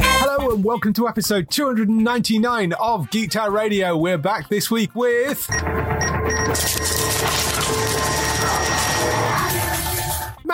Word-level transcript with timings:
Hello 0.00 0.54
and 0.54 0.62
welcome 0.62 0.92
to 0.92 1.08
episode 1.08 1.50
299 1.50 2.72
of 2.74 3.10
Geek 3.10 3.30
Town 3.30 3.52
Radio. 3.52 3.96
We're 3.96 4.18
back 4.18 4.48
this 4.48 4.70
week 4.70 4.94
with. 4.94 5.46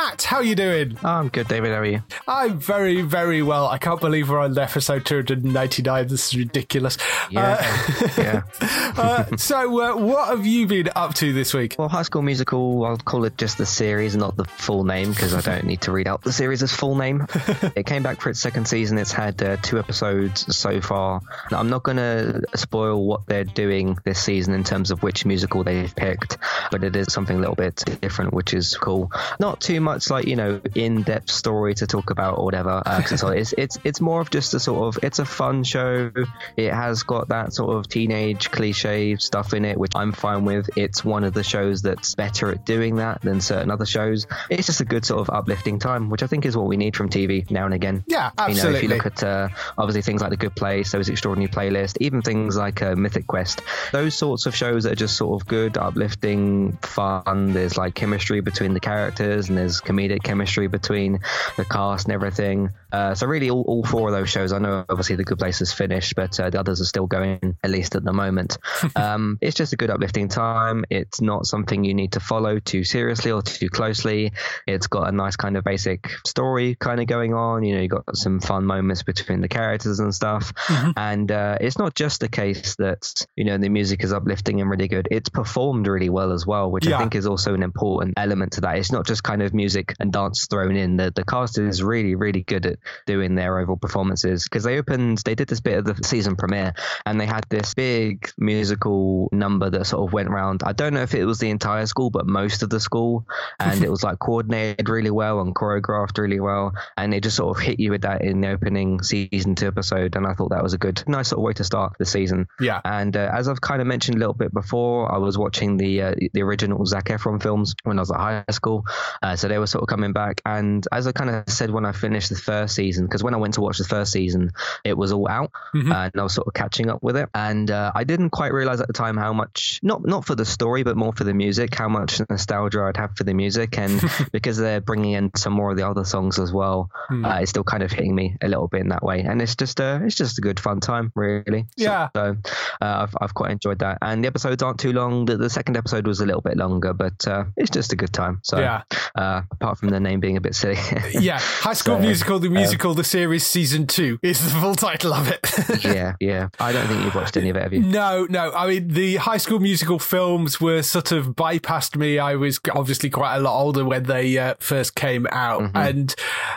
Matt, 0.03 0.23
how 0.25 0.41
you 0.41 0.57
doing? 0.57 0.99
I'm 1.05 1.29
good, 1.29 1.47
David. 1.47 1.71
How 1.71 1.79
are 1.79 1.85
you? 1.85 2.03
I'm 2.27 2.59
very, 2.59 3.03
very 3.03 3.41
well. 3.41 3.69
I 3.69 3.79
can't 3.79 4.01
believe 4.01 4.31
we're 4.31 4.41
on 4.41 4.59
episode 4.59 5.07
299. 5.07 6.09
This 6.09 6.27
is 6.27 6.37
ridiculous. 6.37 6.99
Yeah, 7.31 7.57
Uh, 7.61 8.09
yeah. 8.19 8.43
uh, 8.97 9.37
so, 9.37 9.81
uh, 9.81 9.97
what 9.97 10.29
have 10.31 10.45
you 10.45 10.67
been 10.67 10.91
up 10.97 11.15
to 11.15 11.33
this 11.33 11.55
week? 11.55 11.77
Well, 11.79 11.89
High 11.89 12.03
School 12.03 12.23
Musical, 12.23 12.85
I'll 12.85 12.97
call 12.97 13.25
it 13.27 13.39
just 13.39 13.59
the 13.59 13.65
series, 13.67 14.17
not 14.17 14.37
the 14.37 14.45
full 14.45 14.83
name, 14.83 15.11
because 15.11 15.35
I 15.35 15.41
don't 15.41 15.67
need 15.67 15.83
to 15.83 15.93
read 15.93 16.09
out 16.09 16.23
the 16.23 16.33
series' 16.33 16.73
full 16.73 16.97
name. 16.97 17.29
it 17.77 17.87
came 17.87 18.03
back 18.03 18.21
for 18.21 18.31
its 18.31 18.41
second 18.41 18.67
season. 18.67 18.99
It's 18.99 19.13
had 19.13 19.41
uh, 19.41 19.57
two 19.63 19.79
episodes 19.79 20.57
so 20.57 20.81
far. 20.81 21.21
Now, 21.53 21.61
I'm 21.61 21.71
not 21.71 21.85
going 21.85 21.99
to 21.99 22.43
spoil 22.57 23.07
what 23.07 23.27
they're 23.27 23.45
doing 23.45 23.97
this 24.03 24.21
season 24.21 24.53
in 24.55 24.65
terms 24.65 24.91
of 24.91 25.05
which 25.05 25.25
musical 25.25 25.63
they've 25.63 25.95
picked, 25.95 26.39
but 26.73 26.83
it 26.83 26.97
is 26.97 27.13
something 27.13 27.37
a 27.37 27.41
little 27.41 27.55
bit 27.55 27.85
different, 28.01 28.35
which 28.35 28.53
is 28.53 28.77
cool. 28.77 29.13
Not 29.39 29.61
too 29.61 29.81
much 29.81 29.92
like 30.11 30.27
you 30.27 30.37
know 30.37 30.61
in-depth 30.75 31.31
story 31.31 31.75
to 31.75 31.87
talk 31.87 32.11
about 32.11 32.39
or 32.39 32.45
whatever. 32.45 32.83
Uh, 32.85 33.03
it's, 33.03 33.23
it's 33.23 33.55
it's 33.57 33.79
it's 33.85 34.01
more 34.01 34.21
of 34.21 34.31
just 34.31 34.55
a 34.55 34.61
sort 34.61 34.97
of 34.97 35.03
it's 35.05 35.19
a 35.19 35.25
fun 35.25 35.65
show. 35.65 36.11
It 36.57 36.73
has 36.73 37.03
got 37.03 37.29
that 37.29 37.53
sort 37.53 37.77
of 37.77 37.89
teenage 37.89 38.51
cliche 38.51 39.17
stuff 39.17 39.55
in 39.55 39.65
it, 39.65 39.79
which 39.79 39.93
I'm 39.95 40.13
fine 40.13 40.45
with. 40.45 40.71
It's 40.77 41.05
one 41.05 41.25
of 41.25 41.35
the 41.35 41.45
shows 41.45 41.83
that's 41.83 42.15
better 42.15 42.51
at 42.51 42.65
doing 42.65 42.97
that 42.97 43.23
than 43.23 43.41
certain 43.41 43.71
other 43.71 43.87
shows. 43.87 44.27
It's 44.51 44.67
just 44.67 44.81
a 44.81 44.85
good 44.85 45.05
sort 45.05 45.21
of 45.21 45.31
uplifting 45.31 45.79
time, 45.79 46.11
which 46.11 46.23
I 46.23 46.27
think 46.27 46.47
is 46.47 46.57
what 46.57 46.67
we 46.67 46.77
need 46.77 46.97
from 46.97 47.09
TV 47.09 47.51
now 47.51 47.65
and 47.65 47.75
again. 47.75 48.05
Yeah, 48.07 48.31
You 48.49 48.55
know, 48.55 48.71
if 48.71 48.83
you 48.83 48.89
look 48.89 49.07
at 49.07 49.23
uh, 49.23 49.49
obviously 49.79 50.03
things 50.03 50.21
like 50.21 50.31
The 50.31 50.37
Good 50.37 50.55
Place, 50.57 50.93
Zoey's 50.93 51.09
Extraordinary 51.09 51.51
Playlist, 51.53 51.99
even 52.01 52.23
things 52.23 52.57
like 52.57 52.83
uh, 52.83 52.95
Mythic 52.97 53.27
Quest, 53.27 53.63
those 53.93 54.15
sorts 54.15 54.47
of 54.47 54.55
shows 54.55 54.85
that 54.85 54.93
are 54.93 54.97
just 54.97 55.17
sort 55.17 55.41
of 55.41 55.47
good, 55.47 55.77
uplifting, 55.77 56.73
fun. 56.83 57.53
There's 57.53 57.77
like 57.77 57.95
chemistry 57.95 58.41
between 58.41 58.75
the 58.75 58.81
characters, 58.81 59.49
and 59.49 59.59
there's 59.59 59.81
comedic 59.85 60.23
chemistry 60.23 60.67
between 60.67 61.21
the 61.57 61.65
cast 61.65 62.07
and 62.07 62.15
everything. 62.15 62.71
Uh, 62.93 63.15
so 63.15 63.27
really, 63.27 63.51
all, 63.51 63.63
all 63.63 63.85
four 63.85 64.09
of 64.09 64.15
those 64.15 64.29
shows. 64.31 64.53
I 64.53 64.59
know 64.59 64.85
obviously 64.89 65.17
The 65.17 65.25
Good 65.25 65.39
Place 65.39 65.61
is 65.61 65.73
finished, 65.73 66.15
but 66.15 66.39
uh, 66.39 66.51
the 66.51 66.61
others 66.61 66.81
are 66.81 66.85
still 66.85 67.07
going 67.07 67.57
at 67.65 67.71
least 67.71 67.95
at 67.97 68.05
the 68.05 68.13
moment. 68.13 68.59
um, 68.97 69.39
it's 69.41 69.57
just 69.57 69.73
a 69.73 69.77
good 69.77 69.91
uplifting 69.91 70.29
time. 70.29 70.85
It's 70.91 71.21
not 71.21 71.47
something 71.47 71.85
you 71.85 71.95
need 71.95 72.13
to 72.13 72.21
follow 72.21 72.59
too 72.59 72.85
seriously 72.85 73.33
or 73.33 73.43
too 73.43 73.69
closely. 73.69 74.33
It's 74.67 74.87
got 74.87 75.09
a 75.09 75.13
nice 75.13 75.37
kind 75.37 75.57
of 75.57 75.65
basic 75.65 76.11
story 76.27 76.77
kind 76.79 77.01
of 77.01 77.07
going 77.07 77.35
on. 77.35 77.65
You 77.65 77.77
know, 77.77 77.81
you 77.81 77.89
got 77.89 78.17
some 78.17 78.41
fun 78.41 78.65
moments 78.67 79.03
between 79.03 79.41
the 79.41 79.49
characters 79.49 79.99
and 80.01 80.15
stuff. 80.15 80.53
And 80.97 81.31
uh, 81.33 81.59
it's 81.61 81.79
not 81.79 81.95
just 81.95 82.23
a 82.23 82.29
case 82.29 82.77
that 82.77 83.27
you 83.37 83.45
know 83.45 83.57
the 83.59 83.69
music 83.69 84.05
is 84.05 84.13
uplifting 84.13 84.61
and 84.61 84.71
really 84.71 84.89
good. 84.89 85.09
It's 85.11 85.29
performed 85.29 85.87
really 85.87 86.11
well 86.11 86.33
as 86.33 86.47
well, 86.47 86.71
which 86.71 86.87
Yeah. 86.87 86.97
I 86.97 86.99
think 86.99 87.15
is 87.15 87.27
also 87.27 87.55
an 87.55 87.63
important 87.63 88.15
element 88.17 88.53
to 88.53 88.61
that. 88.63 88.77
It's 88.77 88.93
not 88.93 89.07
just 89.07 89.23
kind 89.23 89.43
of 89.43 89.55
music 89.55 89.95
and 89.99 90.13
dance 90.13 90.47
thrown 90.47 90.77
in. 90.77 90.97
The 90.97 91.13
the 91.15 91.25
cast 91.25 91.59
is 91.59 91.83
really 91.83 92.15
really 92.15 92.43
good 92.43 92.67
at 92.67 92.79
doing 93.07 93.35
their 93.35 93.59
overall 93.59 93.77
performances 93.77 94.45
because 94.45 94.65
they 94.65 94.79
opened 94.79 95.19
they 95.19 95.35
did 95.35 95.49
this 95.49 95.61
bit 95.61 95.79
of 95.79 95.85
the 95.85 96.05
season 96.05 96.37
premiere 96.37 96.75
and 97.07 97.21
they 97.21 97.27
had 97.27 97.45
this 97.49 97.75
big 97.75 98.31
musical 98.39 99.29
number 99.33 99.71
that 99.71 99.87
sort 99.87 100.07
of 100.07 100.13
went 100.13 100.29
around. 100.29 100.63
I 100.65 100.73
don't 100.73 100.95
know 100.95 101.03
if 101.03 101.15
it 101.15 101.25
was 101.25 101.39
the 101.39 101.51
entire 101.51 101.87
school, 101.87 102.11
but 102.11 102.27
most 102.27 102.63
of 102.63 102.71
the 102.71 102.81
school, 102.81 103.27
and 103.59 103.83
it 103.83 103.91
was 103.97 104.03
like 104.03 104.19
coordinated 104.19 104.89
really 104.89 105.11
well 105.11 105.41
and 105.41 105.55
choreographed 105.55 106.19
really 106.19 106.41
well, 106.41 106.73
and 106.97 107.15
it 107.15 107.23
just 107.23 107.37
sort 107.37 107.57
of 107.57 107.63
hit 107.63 107.81
you 107.81 107.91
with 107.91 108.03
that 108.03 108.23
in 108.23 108.41
the 108.41 108.51
opening 108.51 109.03
season 109.03 109.55
two 109.55 109.67
episode, 109.67 110.17
and 110.17 110.27
I 110.27 110.35
thought 110.35 110.51
that 110.51 110.63
was 110.63 110.75
a 110.75 110.79
good, 110.79 111.03
nice 111.07 111.29
sort 111.29 111.39
of 111.39 111.45
way 111.45 111.53
to 111.55 111.65
start 111.65 111.95
the 111.99 112.07
season. 112.07 112.49
Yeah. 112.61 112.81
And 112.85 113.17
uh, 113.17 113.31
as 113.33 113.49
I've 113.49 113.61
kind 113.61 113.81
of 113.81 113.87
mentioned 113.87 114.17
a 114.17 114.21
little 114.21 114.35
bit 114.35 114.53
before, 114.53 115.13
I 115.13 115.19
was 115.19 115.39
watching 115.39 115.77
the 115.77 116.03
uh, 116.03 116.15
the 116.33 116.43
original 116.43 116.85
Zac 116.87 117.07
Efron 117.07 117.43
films 117.43 117.75
when 117.85 117.99
I 117.99 118.03
was 118.03 118.11
at 118.11 118.19
high 118.19 118.45
school, 118.51 118.85
uh, 119.23 119.37
so 119.37 119.49
they 119.49 119.59
were 119.59 119.67
sort 119.67 119.83
of 119.83 119.89
coming 119.89 120.13
back. 120.13 120.41
And 120.45 120.87
as 120.93 121.07
I 121.07 121.13
kind 121.13 121.31
of 121.31 121.49
said 121.49 121.71
when 121.71 121.85
I 121.85 121.93
finished 121.93 122.29
the 122.29 122.37
first 122.37 122.72
season, 122.75 123.07
because 123.07 123.23
when 123.23 123.35
I 123.35 123.37
went 123.39 123.55
to 123.55 123.61
watch 123.61 123.79
the 123.79 123.85
first 123.85 124.13
season, 124.13 124.53
it 124.85 124.97
was 124.97 125.13
all 125.13 125.29
out, 125.29 125.51
Mm-hmm. 125.75 125.93
and 125.93 126.13
I 126.19 126.23
was 126.23 126.35
sort 126.35 126.47
of 126.47 126.55
catching 126.55 126.91
up 126.91 127.03
with 127.03 127.17
it. 127.17 127.29
And 127.35 127.71
uh, 127.71 127.93
I 127.95 128.05
didn't 128.05 128.31
quite 128.31 128.53
realize 128.53 128.81
at 128.81 128.87
the 128.87 128.93
time 128.93 129.17
how 129.17 129.33
much 129.33 129.81
not 129.83 130.05
not 130.07 130.25
for 130.25 130.35
the 130.35 130.45
story, 130.45 130.83
but 130.83 130.97
more 130.97 131.13
for 131.13 131.25
the 131.25 131.35
music, 131.35 131.75
how 131.75 131.89
much 131.89 132.21
nostalgia 132.29 132.83
I'd 132.83 132.97
have 132.97 133.17
for 133.17 133.25
the 133.25 133.35
music, 133.35 133.79
and 133.79 134.01
because 134.33 134.57
they're 134.59 134.81
bringing 134.81 135.13
in 135.13 135.31
some 135.37 135.53
more 135.53 135.71
of 135.71 135.77
the 135.77 135.89
other 135.89 136.05
songs 136.05 136.39
as 136.39 136.53
well, 136.53 136.91
Hmm. 137.09 137.25
uh, 137.25 137.39
it's 137.41 137.51
still 137.51 137.65
kind 137.65 137.83
of 137.83 137.91
hitting 137.93 138.15
me 138.15 138.37
a 138.43 138.49
little 138.49 138.69
bit 138.69 138.81
in 138.83 138.89
that 138.89 139.03
way. 139.03 139.21
And 139.21 139.41
it's 139.43 139.57
just 139.57 139.81
uh, 139.81 140.01
it's 140.03 140.17
just 140.17 140.39
a 140.39 140.41
good 140.41 140.61
fun 140.61 140.81
time, 140.81 141.13
really. 141.15 141.67
Yeah. 141.77 142.09
So, 142.15 142.37
uh, 142.81 142.85
I've 143.03 143.15
I've 143.21 143.35
quite 143.35 143.51
enjoyed 143.53 143.79
that, 143.81 143.99
and 144.03 144.23
the 144.25 144.29
episodes 144.29 144.63
aren't 144.63 144.79
too 144.81 144.93
long. 144.93 145.25
The, 145.25 145.37
the 145.37 145.51
second 145.51 145.77
episode 145.77 146.07
was 146.07 146.21
a 146.21 146.27
little 146.27 146.41
bit 146.43 146.57
longer, 146.57 146.93
but 146.93 147.27
uh, 147.27 147.45
it's 147.57 147.71
just 147.71 147.93
a 147.93 147.97
good 147.97 148.13
time. 148.13 148.41
So 148.43 148.59
Yeah. 148.59 148.83
uh, 149.15 149.43
apart 149.51 149.79
from 149.79 149.89
the 149.91 150.01
name 150.01 150.21
being 150.21 150.37
a 150.37 150.41
bit 150.41 150.55
silly. 150.55 150.77
Yeah, 151.19 151.39
High 151.41 151.73
School 151.75 151.97
So, 151.99 152.01
Musical, 152.03 152.39
the 152.39 152.49
musical, 152.63 152.95
the 152.95 153.05
series, 153.05 153.47
season 153.47 153.87
two 153.87 154.19
is 154.23 154.43
the 154.43 154.51
full 154.61 154.75
title 154.75 155.13
of 155.13 155.29
it. 155.29 155.85
yeah, 155.85 156.15
yeah. 156.21 156.49
I 156.59 156.73
don't 156.73 156.87
think 156.87 157.05
you've 157.05 157.15
watched 157.15 157.37
any 157.37 157.51
of 157.51 157.57
it, 157.57 157.63
have 157.63 157.73
you? 157.73 157.81
No, 157.81 158.27
no. 158.29 158.53
I 158.53 158.67
mean, 158.69 158.89
the 158.89 159.17
High 159.17 159.37
School 159.37 159.61
Musical 159.61 159.99
films 159.99 160.61
were 160.61 160.83
sort 160.83 161.13
of 161.13 161.29
bypassed 161.29 161.97
me. 161.97 162.19
I 162.19 162.35
was 162.35 162.61
obviously 162.75 163.11
quite 163.11 163.37
a 163.37 163.41
lot 163.41 163.59
older 163.59 163.85
when 163.85 164.05
they 164.05 164.39
uh, 164.39 164.55
first 164.59 164.95
came 164.95 165.27
out, 165.31 165.71
and 165.75 166.15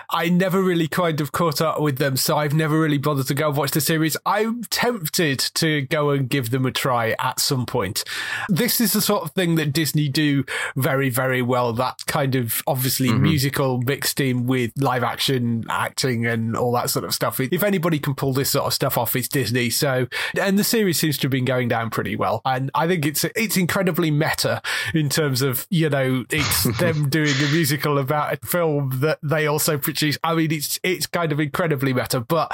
I 0.10 0.30
never 0.30 0.62
really 0.62 0.88
kind 0.88 1.22
of 1.22 1.32
caught 1.32 1.62
up 1.62 1.82
with 1.82 1.98
them. 1.98 2.18
So 2.18 2.38
I've 2.38 2.54
never 2.54 2.80
really 2.80 2.98
bothered 2.98 3.28
to 3.28 3.34
go 3.34 3.50
and 3.50 3.58
watch 3.58 3.72
the 3.72 3.82
series. 3.82 4.18
I'm 4.26 4.64
tempted 4.66 5.40
to 5.56 5.82
go 5.84 6.10
and 6.12 6.30
give 6.30 6.52
them 6.52 6.66
a 6.66 6.72
try 6.72 7.16
at 7.20 7.40
some 7.40 7.66
point. 7.66 8.04
This 8.50 8.80
is 8.80 8.94
the 8.94 9.02
sort 9.02 9.24
of 9.24 9.32
thing 9.32 9.56
that 9.56 9.74
Disney 9.74 10.10
do 10.10 10.46
very, 10.76 11.10
very 11.10 11.42
well. 11.42 11.74
That 11.74 12.06
kind 12.06 12.36
of 12.36 12.62
obviously 12.68 13.12
musical 13.14 13.82
mixed 13.82 14.20
in 14.20 14.46
with 14.46 14.72
live 14.78 15.04
action 15.04 15.66
acting 15.96 16.26
and 16.26 16.58
all 16.58 16.74
that 16.74 16.90
sort 16.90 17.06
of 17.06 17.14
stuff. 17.14 17.40
If 17.40 17.64
anybody 17.64 18.00
can 18.00 18.16
pull 18.16 18.34
this 18.34 18.50
sort 18.50 18.66
of 18.66 18.74
stuff 18.74 18.98
off, 18.98 19.16
it's 19.16 19.30
Disney. 19.30 19.70
So, 19.70 20.08
and 20.40 20.60
the 20.60 20.64
series 20.64 21.00
seems 21.00 21.18
to 21.20 21.24
have 21.24 21.32
been 21.32 21.46
going 21.46 21.70
down 21.70 21.90
pretty 21.90 22.18
well. 22.18 22.42
And 22.44 22.70
I 22.76 22.86
think 22.86 23.06
it's, 23.06 23.24
it's 23.24 23.56
incredibly 23.56 24.12
meta 24.12 24.62
in 24.94 25.08
terms 25.08 25.42
of, 25.42 25.66
you 25.70 25.90
know, 25.90 26.26
it's 26.30 26.64
them 26.80 27.10
doing 27.10 27.34
a 27.36 27.52
musical 27.54 27.98
about 27.98 28.34
a 28.34 28.46
film 28.46 28.92
that 28.96 29.20
they 29.24 29.48
also 29.48 29.78
produce. 29.78 30.18
I 30.22 30.36
mean, 30.36 30.52
it's, 30.52 30.82
it's 30.84 31.08
kind 31.08 31.32
of 31.32 31.40
incredibly 31.40 31.94
meta, 31.94 32.20
but 32.20 32.54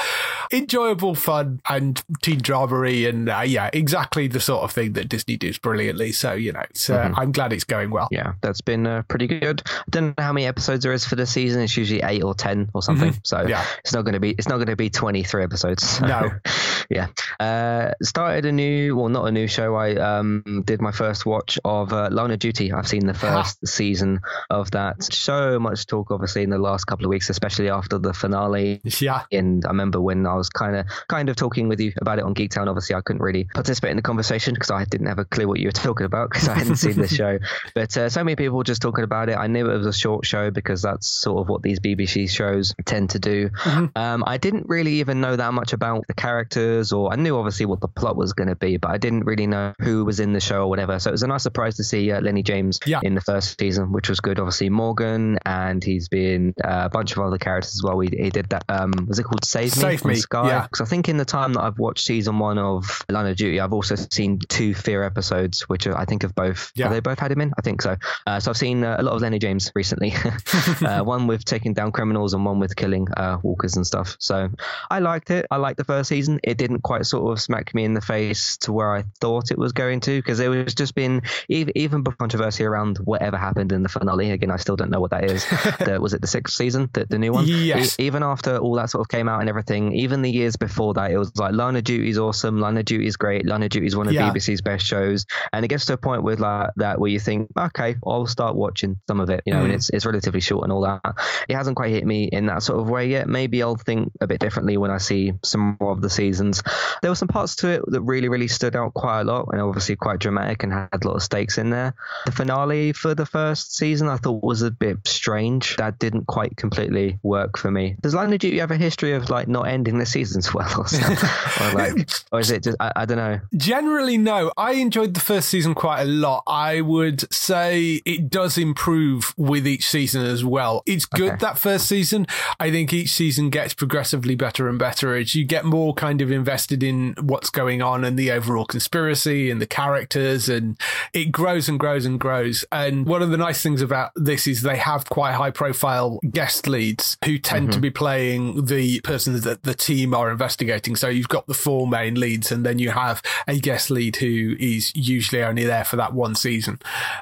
enjoyable 0.51 1.15
fun 1.15 1.61
and 1.69 2.03
teen 2.21 2.41
dramery 2.41 3.07
and 3.07 3.29
uh, 3.29 3.41
yeah, 3.45 3.69
exactly 3.73 4.27
the 4.27 4.39
sort 4.39 4.63
of 4.63 4.71
thing 4.71 4.93
that 4.93 5.09
Disney 5.09 5.37
does 5.37 5.57
brilliantly. 5.57 6.11
So 6.11 6.33
you 6.33 6.51
know, 6.51 6.59
uh, 6.59 6.63
mm-hmm. 6.63 7.19
I'm 7.19 7.31
glad 7.31 7.53
it's 7.53 7.63
going 7.63 7.89
well. 7.89 8.07
Yeah, 8.11 8.33
that's 8.41 8.61
been 8.61 8.85
uh, 8.85 9.03
pretty 9.07 9.27
good. 9.27 9.63
I 9.65 9.83
don't 9.89 10.17
know 10.17 10.23
how 10.23 10.33
many 10.33 10.45
episodes 10.45 10.83
there 10.83 10.93
is 10.93 11.05
for 11.05 11.15
the 11.15 11.25
season. 11.25 11.61
It's 11.61 11.75
usually 11.75 12.01
eight 12.03 12.23
or 12.23 12.33
ten 12.33 12.69
or 12.73 12.81
something. 12.81 13.11
Mm-hmm. 13.11 13.20
So 13.23 13.45
yeah. 13.47 13.65
it's 13.79 13.93
not 13.93 14.03
going 14.03 14.13
to 14.13 14.19
be 14.19 14.31
it's 14.31 14.47
not 14.47 14.57
going 14.57 14.67
to 14.67 14.75
be 14.75 14.89
23 14.89 15.43
episodes. 15.43 15.87
So, 15.87 16.05
no. 16.05 16.29
yeah. 16.89 17.07
Uh, 17.39 17.93
started 18.01 18.45
a 18.45 18.51
new, 18.51 18.95
well, 18.95 19.09
not 19.09 19.25
a 19.25 19.31
new 19.31 19.47
show. 19.47 19.75
I 19.75 19.95
um, 19.95 20.63
did 20.65 20.81
my 20.81 20.91
first 20.91 21.25
watch 21.25 21.57
of 21.63 21.93
uh, 21.93 22.09
Line 22.11 22.31
of 22.31 22.39
Duty. 22.39 22.71
I've 22.71 22.87
seen 22.87 23.05
the 23.05 23.13
first 23.13 23.59
ah. 23.63 23.65
season 23.65 24.19
of 24.49 24.71
that. 24.71 25.03
So 25.03 25.59
much 25.59 25.87
talk, 25.87 26.11
obviously, 26.11 26.43
in 26.43 26.49
the 26.49 26.57
last 26.57 26.85
couple 26.85 27.05
of 27.05 27.09
weeks, 27.09 27.29
especially 27.29 27.69
after 27.69 27.97
the 27.97 28.13
finale. 28.13 28.81
Yeah. 28.99 29.23
And 29.31 29.65
I 29.65 29.69
remember 29.69 30.01
when 30.01 30.25
I 30.25 30.35
was 30.35 30.49
kind 30.49 30.75
of 30.75 30.85
kind 31.07 31.29
of 31.29 31.35
talking 31.35 31.69
with 31.69 31.79
you 31.79 31.93
about 32.01 32.19
it 32.19 32.25
on 32.25 32.33
Geek 32.33 32.51
Town. 32.51 32.67
Obviously, 32.67 32.95
I 32.95 33.01
couldn't 33.01 33.21
really 33.21 33.45
participate 33.45 33.91
in 33.91 33.97
the 33.97 34.03
conversation 34.03 34.53
because 34.53 34.71
I 34.71 34.83
didn't 34.85 35.07
have 35.07 35.19
a 35.19 35.25
clue 35.25 35.47
what 35.47 35.59
you 35.59 35.67
were 35.67 35.71
talking 35.71 36.05
about 36.05 36.29
because 36.29 36.49
I 36.49 36.57
hadn't 36.57 36.75
seen 36.75 36.99
the 36.99 37.07
show. 37.21 37.39
But 37.73 37.95
uh, 37.95 38.09
so 38.09 38.23
many 38.23 38.35
people 38.35 38.57
were 38.57 38.63
just 38.63 38.81
talking 38.81 39.03
about 39.03 39.29
it. 39.29 39.37
I 39.37 39.47
knew 39.47 39.69
it 39.69 39.77
was 39.77 39.87
a 39.87 39.93
short 39.93 40.25
show 40.25 40.51
because 40.51 40.81
that's 40.81 41.07
sort 41.07 41.41
of 41.41 41.49
what 41.49 41.61
these 41.61 41.79
BBC 41.79 42.29
shows 42.29 42.73
tend 42.85 43.10
to 43.11 43.19
do. 43.19 43.49
Mm-hmm. 43.49 43.97
Um, 43.97 44.23
I 44.25 44.37
didn't 44.37 44.67
really 44.67 44.93
even 44.99 45.21
know 45.21 45.35
that 45.35 45.53
much 45.53 45.73
about 45.73 46.05
the 46.07 46.13
characters, 46.13 46.91
or 46.91 47.11
I 47.11 47.15
knew 47.15 47.37
obviously 47.37 47.65
what 47.65 47.81
the 47.81 47.87
plot 47.87 48.15
was 48.15 48.33
going 48.33 48.49
to 48.49 48.55
be, 48.55 48.77
but 48.77 48.91
I 48.91 48.97
didn't 48.97 49.25
really 49.25 49.47
know 49.47 49.73
who 49.79 50.05
was 50.05 50.19
in 50.19 50.33
the 50.33 50.39
show 50.39 50.63
or 50.63 50.67
whatever. 50.67 50.99
So 50.99 51.09
it 51.09 51.13
was 51.13 51.23
a 51.23 51.27
nice 51.27 51.43
surprise 51.43 51.77
to 51.77 51.83
see 51.83 52.11
uh, 52.11 52.21
Lenny 52.21 52.43
James 52.43 52.79
yeah. 52.85 52.99
in 53.03 53.15
the 53.15 53.21
first 53.21 53.59
season, 53.59 53.91
which 53.91 54.09
was 54.09 54.19
good. 54.19 54.39
Obviously 54.39 54.69
Morgan, 54.69 55.37
and 55.45 55.83
he's 55.83 56.07
been 56.09 56.53
uh, 56.63 56.83
a 56.85 56.89
bunch 56.89 57.11
of 57.11 57.19
other 57.19 57.37
characters 57.37 57.75
as 57.75 57.83
well. 57.83 57.99
He, 57.99 58.09
he 58.09 58.29
did 58.29 58.49
that. 58.49 58.63
Um, 58.69 58.91
was 59.07 59.19
it 59.19 59.23
called 59.23 59.45
Save 59.45 59.75
Me? 59.75 59.81
Save 59.81 60.05
Me. 60.05 60.15
Sky? 60.15 60.47
Yeah. 60.47 60.61
Because 60.63 60.81
I 60.81 60.85
think 60.85 61.09
in 61.09 61.17
the 61.17 61.25
time 61.25 61.53
that 61.53 61.61
I've 61.61 61.79
watched 61.79 62.05
season 62.05 62.39
one 62.39 62.57
of 62.57 63.03
Line 63.09 63.27
of 63.27 63.35
Duty, 63.35 63.59
I've 63.59 63.73
also 63.73 63.95
seen 63.95 64.39
two 64.49 64.73
Fear 64.73 65.03
episodes, 65.03 65.61
which 65.69 65.87
I 65.87 66.05
think 66.05 66.23
have 66.23 66.33
both. 66.33 66.71
Yeah. 66.75 66.85
Have 66.85 66.93
they 66.93 66.99
both 66.99 67.19
had 67.19 67.31
him 67.31 67.41
in? 67.41 67.53
I 67.57 67.61
think 67.61 67.81
so. 67.81 67.97
Uh, 68.25 68.39
so 68.39 68.51
I've 68.51 68.57
seen 68.57 68.83
uh, 68.83 68.95
a 68.97 69.03
lot 69.03 69.13
of 69.13 69.21
Lenny 69.21 69.39
James 69.39 69.71
recently. 69.75 70.13
Uh, 70.81 71.03
one 71.03 71.27
with 71.27 71.45
taking 71.45 71.73
down 71.73 71.91
criminals 71.91 72.33
and 72.33 72.43
one 72.43 72.59
with 72.59 72.75
killing 72.75 73.00
uh, 73.15 73.37
walkers 73.41 73.75
and 73.75 73.85
stuff. 73.85 74.15
So 74.19 74.49
I 74.89 74.99
liked 74.99 75.31
it. 75.31 75.45
I 75.51 75.57
liked 75.57 75.77
the 75.77 75.83
first 75.83 76.09
season. 76.09 76.39
It 76.43 76.57
didn't 76.57 76.81
quite 76.81 77.05
sort 77.05 77.31
of 77.31 77.41
smack 77.41 77.73
me 77.73 77.83
in 77.83 77.93
the 77.93 78.01
face 78.01 78.57
to 78.57 78.73
where 78.73 78.93
I 78.93 79.03
thought 79.19 79.51
it 79.51 79.57
was 79.57 79.71
going 79.73 80.01
to 80.01 80.17
because 80.17 80.39
it 80.39 80.47
was 80.47 80.73
just 80.75 80.95
been 80.95 81.21
even 81.49 81.77
even 81.77 82.03
controversy 82.03 82.63
around 82.63 82.97
whatever 82.97 83.37
happened 83.37 83.71
in 83.71 83.83
the 83.83 83.89
finale. 83.89 84.31
Again, 84.31 84.51
I 84.51 84.57
still 84.57 84.75
don't 84.75 84.89
know 84.89 84.99
what 84.99 85.11
that 85.11 85.25
is. 85.25 85.45
the, 85.79 85.99
was 86.01 86.13
it 86.13 86.21
the 86.21 86.27
sixth 86.27 86.55
season, 86.55 86.89
the, 86.93 87.05
the 87.05 87.19
new 87.19 87.31
one? 87.31 87.45
Yes. 87.47 87.99
E- 87.99 88.03
even 88.03 88.23
after 88.23 88.57
all 88.57 88.75
that 88.75 88.89
sort 88.89 89.01
of 89.01 89.09
came 89.09 89.27
out 89.27 89.39
and 89.39 89.49
everything, 89.49 89.93
even 89.93 90.21
the 90.21 90.31
years 90.31 90.55
before 90.55 90.93
that, 90.95 91.11
it 91.11 91.17
was 91.17 91.35
like 91.37 91.53
Line 91.53 91.75
of 91.75 91.83
Duty's 91.83 92.17
awesome. 92.17 92.59
Line 92.59 92.77
of 92.77 92.85
Duty's 92.85 93.17
great. 93.17 93.45
Line 93.45 93.63
of 93.63 93.69
Duty's 93.69 93.95
one 93.95 94.07
of 94.07 94.13
yeah. 94.13 94.29
BBC's 94.29 94.61
best 94.61 94.85
shows. 94.85 95.25
And 95.53 95.63
it 95.65 95.67
gets 95.67 95.85
to 95.85 95.93
a 95.93 95.97
point 95.97 96.23
with 96.23 96.39
like 96.39 96.71
that 96.77 96.99
where 96.99 97.09
you 97.09 97.19
think, 97.19 97.49
okay, 97.57 97.95
I'll 98.05 98.27
start 98.27 98.55
watching 98.55 98.99
some 99.07 99.19
of 99.19 99.29
it. 99.29 99.43
You 99.45 99.53
know, 99.53 99.61
mm. 99.61 99.65
and 99.65 99.73
it's 99.73 99.89
it's 99.89 100.05
relatively 100.05 100.41
short 100.41 100.63
and 100.63 100.71
all 100.71 100.81
that. 100.81 101.01
It 101.47 101.55
hasn't 101.55 101.75
quite 101.75 101.91
hit 101.91 102.05
me 102.05 102.25
in 102.25 102.47
that 102.47 102.63
sort 102.63 102.79
of 102.79 102.89
way 102.91 103.07
yet. 103.07 103.27
Maybe 103.27 103.63
I'll 103.63 103.75
think 103.75 104.11
a 104.21 104.27
bit 104.27 104.39
differently 104.39 104.77
when 104.77 104.91
I 104.91 104.97
see 104.97 105.33
some 105.43 105.77
more 105.79 105.91
of 105.91 106.01
the 106.01 106.09
seasons. 106.09 106.61
There 107.01 107.09
were 107.09 107.15
some 107.15 107.27
parts 107.27 107.55
to 107.57 107.69
it 107.69 107.81
that 107.87 108.01
really, 108.01 108.29
really 108.29 108.47
stood 108.47 108.75
out 108.75 108.93
quite 108.93 109.21
a 109.21 109.23
lot 109.23 109.49
and 109.51 109.61
obviously 109.61 109.95
quite 109.95 110.19
dramatic 110.19 110.63
and 110.63 110.71
had 110.71 110.89
a 110.93 111.07
lot 111.07 111.15
of 111.15 111.23
stakes 111.23 111.57
in 111.57 111.69
there. 111.69 111.95
The 112.25 112.31
finale 112.31 112.93
for 112.93 113.15
the 113.15 113.25
first 113.25 113.75
season 113.75 114.07
I 114.07 114.17
thought 114.17 114.43
was 114.43 114.61
a 114.61 114.71
bit 114.71 115.07
strange. 115.07 115.75
That 115.77 115.99
didn't 115.99 116.27
quite 116.27 116.55
completely 116.57 117.19
work 117.23 117.57
for 117.57 117.71
me. 117.71 117.95
Does 118.01 118.13
Line 118.13 118.33
of 118.33 118.39
Duty 118.39 118.59
have 118.59 118.71
a 118.71 118.77
history 118.77 119.13
of 119.13 119.29
like 119.29 119.47
not 119.47 119.67
ending 119.67 119.97
the 119.97 120.05
seasons 120.05 120.53
well 120.53 120.69
or, 120.81 120.85
or 120.85 121.73
like, 121.73 122.09
or 122.31 122.39
is 122.39 122.51
it 122.51 122.63
just, 122.63 122.77
I, 122.79 122.91
I 122.95 123.05
don't 123.05 123.17
know. 123.17 123.39
Generally, 123.55 124.17
no. 124.17 124.51
I 124.57 124.73
enjoyed 124.73 125.13
the 125.13 125.19
first 125.19 125.49
season 125.49 125.73
quite 125.73 126.01
a 126.01 126.05
lot. 126.05 126.43
I 126.47 126.81
would 126.81 127.31
say 127.33 128.01
it 128.05 128.29
does 128.29 128.57
improve 128.57 129.33
with 129.37 129.67
each 129.67 129.87
season 129.87 130.23
as 130.25 130.43
well. 130.43 130.83
It's 130.85 131.05
good 131.05 131.33
okay. 131.33 131.37
that 131.41 131.57
first 131.57 131.87
season. 131.87 132.27
I 132.59 132.71
think 132.71 132.80
each 132.89 133.11
season 133.11 133.49
gets 133.49 133.73
progressively 133.73 134.35
better 134.35 134.67
and 134.67 134.79
better 134.79 135.15
as 135.15 135.35
you 135.35 135.43
get 135.43 135.65
more 135.65 135.93
kind 135.93 136.21
of 136.21 136.31
invested 136.31 136.83
in 136.83 137.15
what's 137.21 137.49
going 137.49 137.81
on 137.81 138.03
and 138.03 138.17
the 138.17 138.31
overall 138.31 138.65
conspiracy 138.65 139.51
and 139.51 139.61
the 139.61 139.67
characters 139.67 140.49
and 140.49 140.79
it 141.13 141.31
grows 141.31 141.69
and 141.69 141.79
grows 141.79 142.05
and 142.05 142.19
grows. 142.19 142.65
And 142.71 143.05
one 143.05 143.21
of 143.21 143.29
the 143.29 143.37
nice 143.37 143.61
things 143.61 143.81
about 143.81 144.11
this 144.15 144.47
is 144.47 144.61
they 144.61 144.77
have 144.77 145.09
quite 145.09 145.33
high 145.33 145.51
profile 145.51 146.19
guest 146.29 146.67
leads 146.67 147.17
who 147.25 147.37
tend 147.37 147.67
mm-hmm. 147.69 147.73
to 147.73 147.79
be 147.79 147.91
playing 147.91 148.65
the 148.65 149.01
person 149.01 149.39
that 149.41 149.63
the 149.63 149.73
team 149.73 150.13
are 150.13 150.31
investigating. 150.31 150.95
So 150.95 151.07
you've 151.07 151.27
got 151.27 151.47
the 151.47 151.53
four 151.53 151.87
main 151.87 152.19
leads 152.19 152.51
and 152.51 152.65
then 152.65 152.79
you 152.79 152.91
have 152.91 153.21
a 153.47 153.59
guest 153.59 153.91
lead 153.91 154.15
who 154.17 154.55
is 154.59 154.95
usually 154.95 155.43
only 155.43 155.65
there 155.65 155.85
for 155.85 155.97
that 155.97 156.13
one 156.13 156.35
season. 156.35 156.79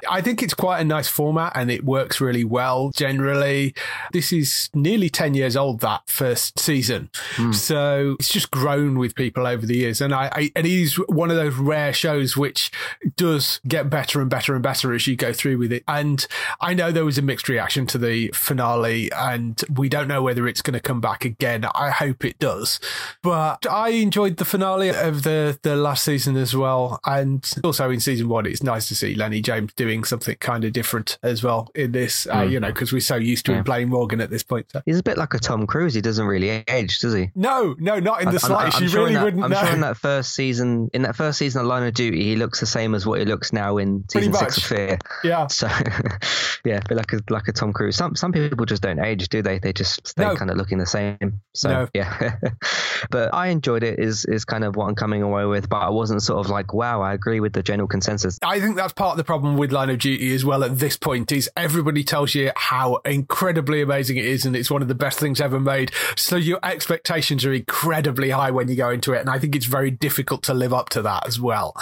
I 0.08 0.20
think 0.20 0.42
it's 0.42 0.54
quite 0.54 0.80
a 0.80 0.84
nice 0.84 1.08
format 1.08 1.52
and 1.54 1.70
it 1.70 1.84
works 1.84 2.20
really 2.20 2.44
well 2.44 2.90
generally. 2.94 3.74
This 4.12 4.32
is 4.32 4.70
nearly 4.74 5.10
10 5.10 5.34
years 5.34 5.49
old, 5.56 5.80
that 5.80 6.02
first 6.08 6.58
season. 6.58 7.10
Mm. 7.36 7.54
So 7.54 8.16
it's 8.18 8.32
just 8.32 8.50
grown 8.50 8.98
with 8.98 9.14
people 9.14 9.46
over 9.46 9.66
the 9.66 9.76
years. 9.76 10.00
And 10.00 10.14
I, 10.14 10.30
I, 10.32 10.52
it 10.54 10.66
is 10.66 10.94
one 11.08 11.30
of 11.30 11.36
those 11.36 11.54
rare 11.54 11.92
shows 11.92 12.36
which 12.36 12.70
does 13.16 13.60
get 13.66 13.90
better 13.90 14.20
and 14.20 14.30
better 14.30 14.54
and 14.54 14.62
better 14.62 14.92
as 14.92 15.06
you 15.06 15.16
go 15.16 15.32
through 15.32 15.58
with 15.58 15.72
it. 15.72 15.84
And 15.88 16.26
I 16.60 16.74
know 16.74 16.92
there 16.92 17.04
was 17.04 17.18
a 17.18 17.22
mixed 17.22 17.48
reaction 17.48 17.86
to 17.88 17.98
the 17.98 18.30
finale 18.34 19.10
and 19.12 19.62
we 19.74 19.88
don't 19.88 20.08
know 20.08 20.22
whether 20.22 20.46
it's 20.46 20.62
going 20.62 20.74
to 20.74 20.80
come 20.80 21.00
back 21.00 21.24
again. 21.24 21.64
I 21.74 21.90
hope 21.90 22.24
it 22.24 22.38
does. 22.38 22.80
But 23.22 23.66
I 23.66 23.90
enjoyed 23.90 24.36
the 24.36 24.44
finale 24.44 24.90
of 24.90 25.22
the, 25.22 25.58
the 25.62 25.76
last 25.76 26.04
season 26.04 26.36
as 26.36 26.54
well. 26.54 27.00
And 27.04 27.48
also 27.64 27.90
in 27.90 28.00
season 28.00 28.28
one, 28.28 28.46
it's 28.46 28.62
nice 28.62 28.88
to 28.88 28.94
see 28.94 29.14
Lenny 29.14 29.40
James 29.40 29.72
doing 29.74 30.04
something 30.04 30.36
kind 30.36 30.64
of 30.64 30.72
different 30.72 31.18
as 31.22 31.42
well 31.42 31.70
in 31.74 31.92
this, 31.92 32.26
uh, 32.26 32.44
hmm. 32.44 32.52
you 32.52 32.60
know, 32.60 32.68
because 32.68 32.92
we're 32.92 33.00
so 33.00 33.16
used 33.16 33.46
to 33.46 33.52
yeah. 33.52 33.58
him 33.58 33.64
playing 33.64 33.88
Morgan 33.88 34.20
at 34.20 34.30
this 34.30 34.42
point. 34.42 34.66
So. 34.70 34.82
He's 34.84 34.98
a 34.98 35.02
bit 35.02 35.18
like 35.18 35.34
a 35.34 35.38
Tom 35.40 35.66
Cruise. 35.66 35.94
He 35.94 36.00
doesn't 36.00 36.24
really 36.24 36.64
age, 36.68 36.98
does 37.00 37.14
he? 37.14 37.30
No, 37.34 37.74
no, 37.78 37.98
not 37.98 38.22
in 38.22 38.30
the 38.30 38.40
slightest. 38.40 38.80
You 38.80 38.88
sure 38.88 39.02
really 39.02 39.14
that, 39.14 39.24
wouldn't 39.24 39.44
I'm 39.44 39.50
know. 39.50 39.60
sure 39.60 39.74
in 39.74 39.80
that 39.80 39.96
first 39.96 40.34
season, 40.34 40.90
in 40.92 41.02
that 41.02 41.16
first 41.16 41.38
season 41.38 41.62
of 41.62 41.66
Line 41.66 41.86
of 41.86 41.94
Duty, 41.94 42.22
he 42.24 42.36
looks 42.36 42.60
the 42.60 42.66
same 42.66 42.94
as 42.94 43.06
what 43.06 43.18
he 43.18 43.24
looks 43.24 43.52
now 43.52 43.78
in 43.78 44.04
season 44.10 44.32
six 44.34 44.58
of 44.58 44.64
Fear. 44.64 44.98
Yeah. 45.24 45.46
So, 45.48 45.66
yeah, 46.64 46.80
a 46.84 46.88
bit 46.88 46.96
like 46.96 47.12
a 47.12 47.20
like 47.30 47.48
a 47.48 47.52
Tom 47.52 47.72
Cruise. 47.72 47.96
Some 47.96 48.16
some 48.16 48.32
people 48.32 48.66
just 48.66 48.82
don't 48.82 48.98
age, 48.98 49.28
do 49.28 49.42
they? 49.42 49.58
They 49.58 49.72
just 49.72 50.06
stay 50.06 50.24
no. 50.24 50.36
kind 50.36 50.50
of 50.50 50.56
looking 50.56 50.78
the 50.78 50.86
same. 50.86 51.40
So 51.54 51.68
no. 51.70 51.88
yeah. 51.94 52.36
but 53.10 53.34
I 53.34 53.48
enjoyed 53.48 53.82
it. 53.82 53.98
Is 53.98 54.24
is 54.24 54.44
kind 54.44 54.64
of 54.64 54.76
what 54.76 54.86
I'm 54.88 54.94
coming 54.94 55.22
away 55.22 55.44
with. 55.44 55.68
But 55.68 55.78
I 55.78 55.90
wasn't 55.90 56.22
sort 56.22 56.44
of 56.44 56.50
like, 56.50 56.74
wow, 56.74 57.02
I 57.02 57.14
agree 57.14 57.40
with 57.40 57.52
the 57.52 57.62
general 57.62 57.88
consensus. 57.88 58.38
I 58.42 58.60
think 58.60 58.76
that's 58.76 58.92
part 58.92 59.12
of 59.12 59.16
the 59.16 59.24
problem 59.24 59.56
with 59.56 59.72
Line 59.72 59.90
of 59.90 59.98
Duty 59.98 60.34
as 60.34 60.44
well. 60.44 60.64
At 60.64 60.78
this 60.78 60.96
point, 60.96 61.32
is 61.32 61.50
everybody 61.56 62.04
tells 62.04 62.34
you 62.34 62.50
how 62.56 62.96
incredibly 63.04 63.82
amazing 63.82 64.16
it 64.16 64.24
is, 64.24 64.44
and 64.44 64.56
it's 64.56 64.70
one 64.70 64.82
of 64.82 64.88
the 64.88 64.94
best 64.94 65.18
things 65.18 65.29
ever 65.38 65.60
made. 65.60 65.92
So 66.16 66.36
your 66.36 66.58
expectations 66.62 67.44
are 67.44 67.52
incredibly 67.52 68.30
high 68.30 68.50
when 68.50 68.68
you 68.68 68.76
go 68.76 68.88
into 68.88 69.12
it, 69.12 69.20
and 69.20 69.28
I 69.28 69.38
think 69.38 69.54
it's 69.54 69.66
very 69.66 69.90
difficult 69.90 70.42
to 70.44 70.54
live 70.54 70.72
up 70.72 70.88
to 70.90 71.02
that 71.02 71.26
as 71.26 71.38
well. 71.38 71.76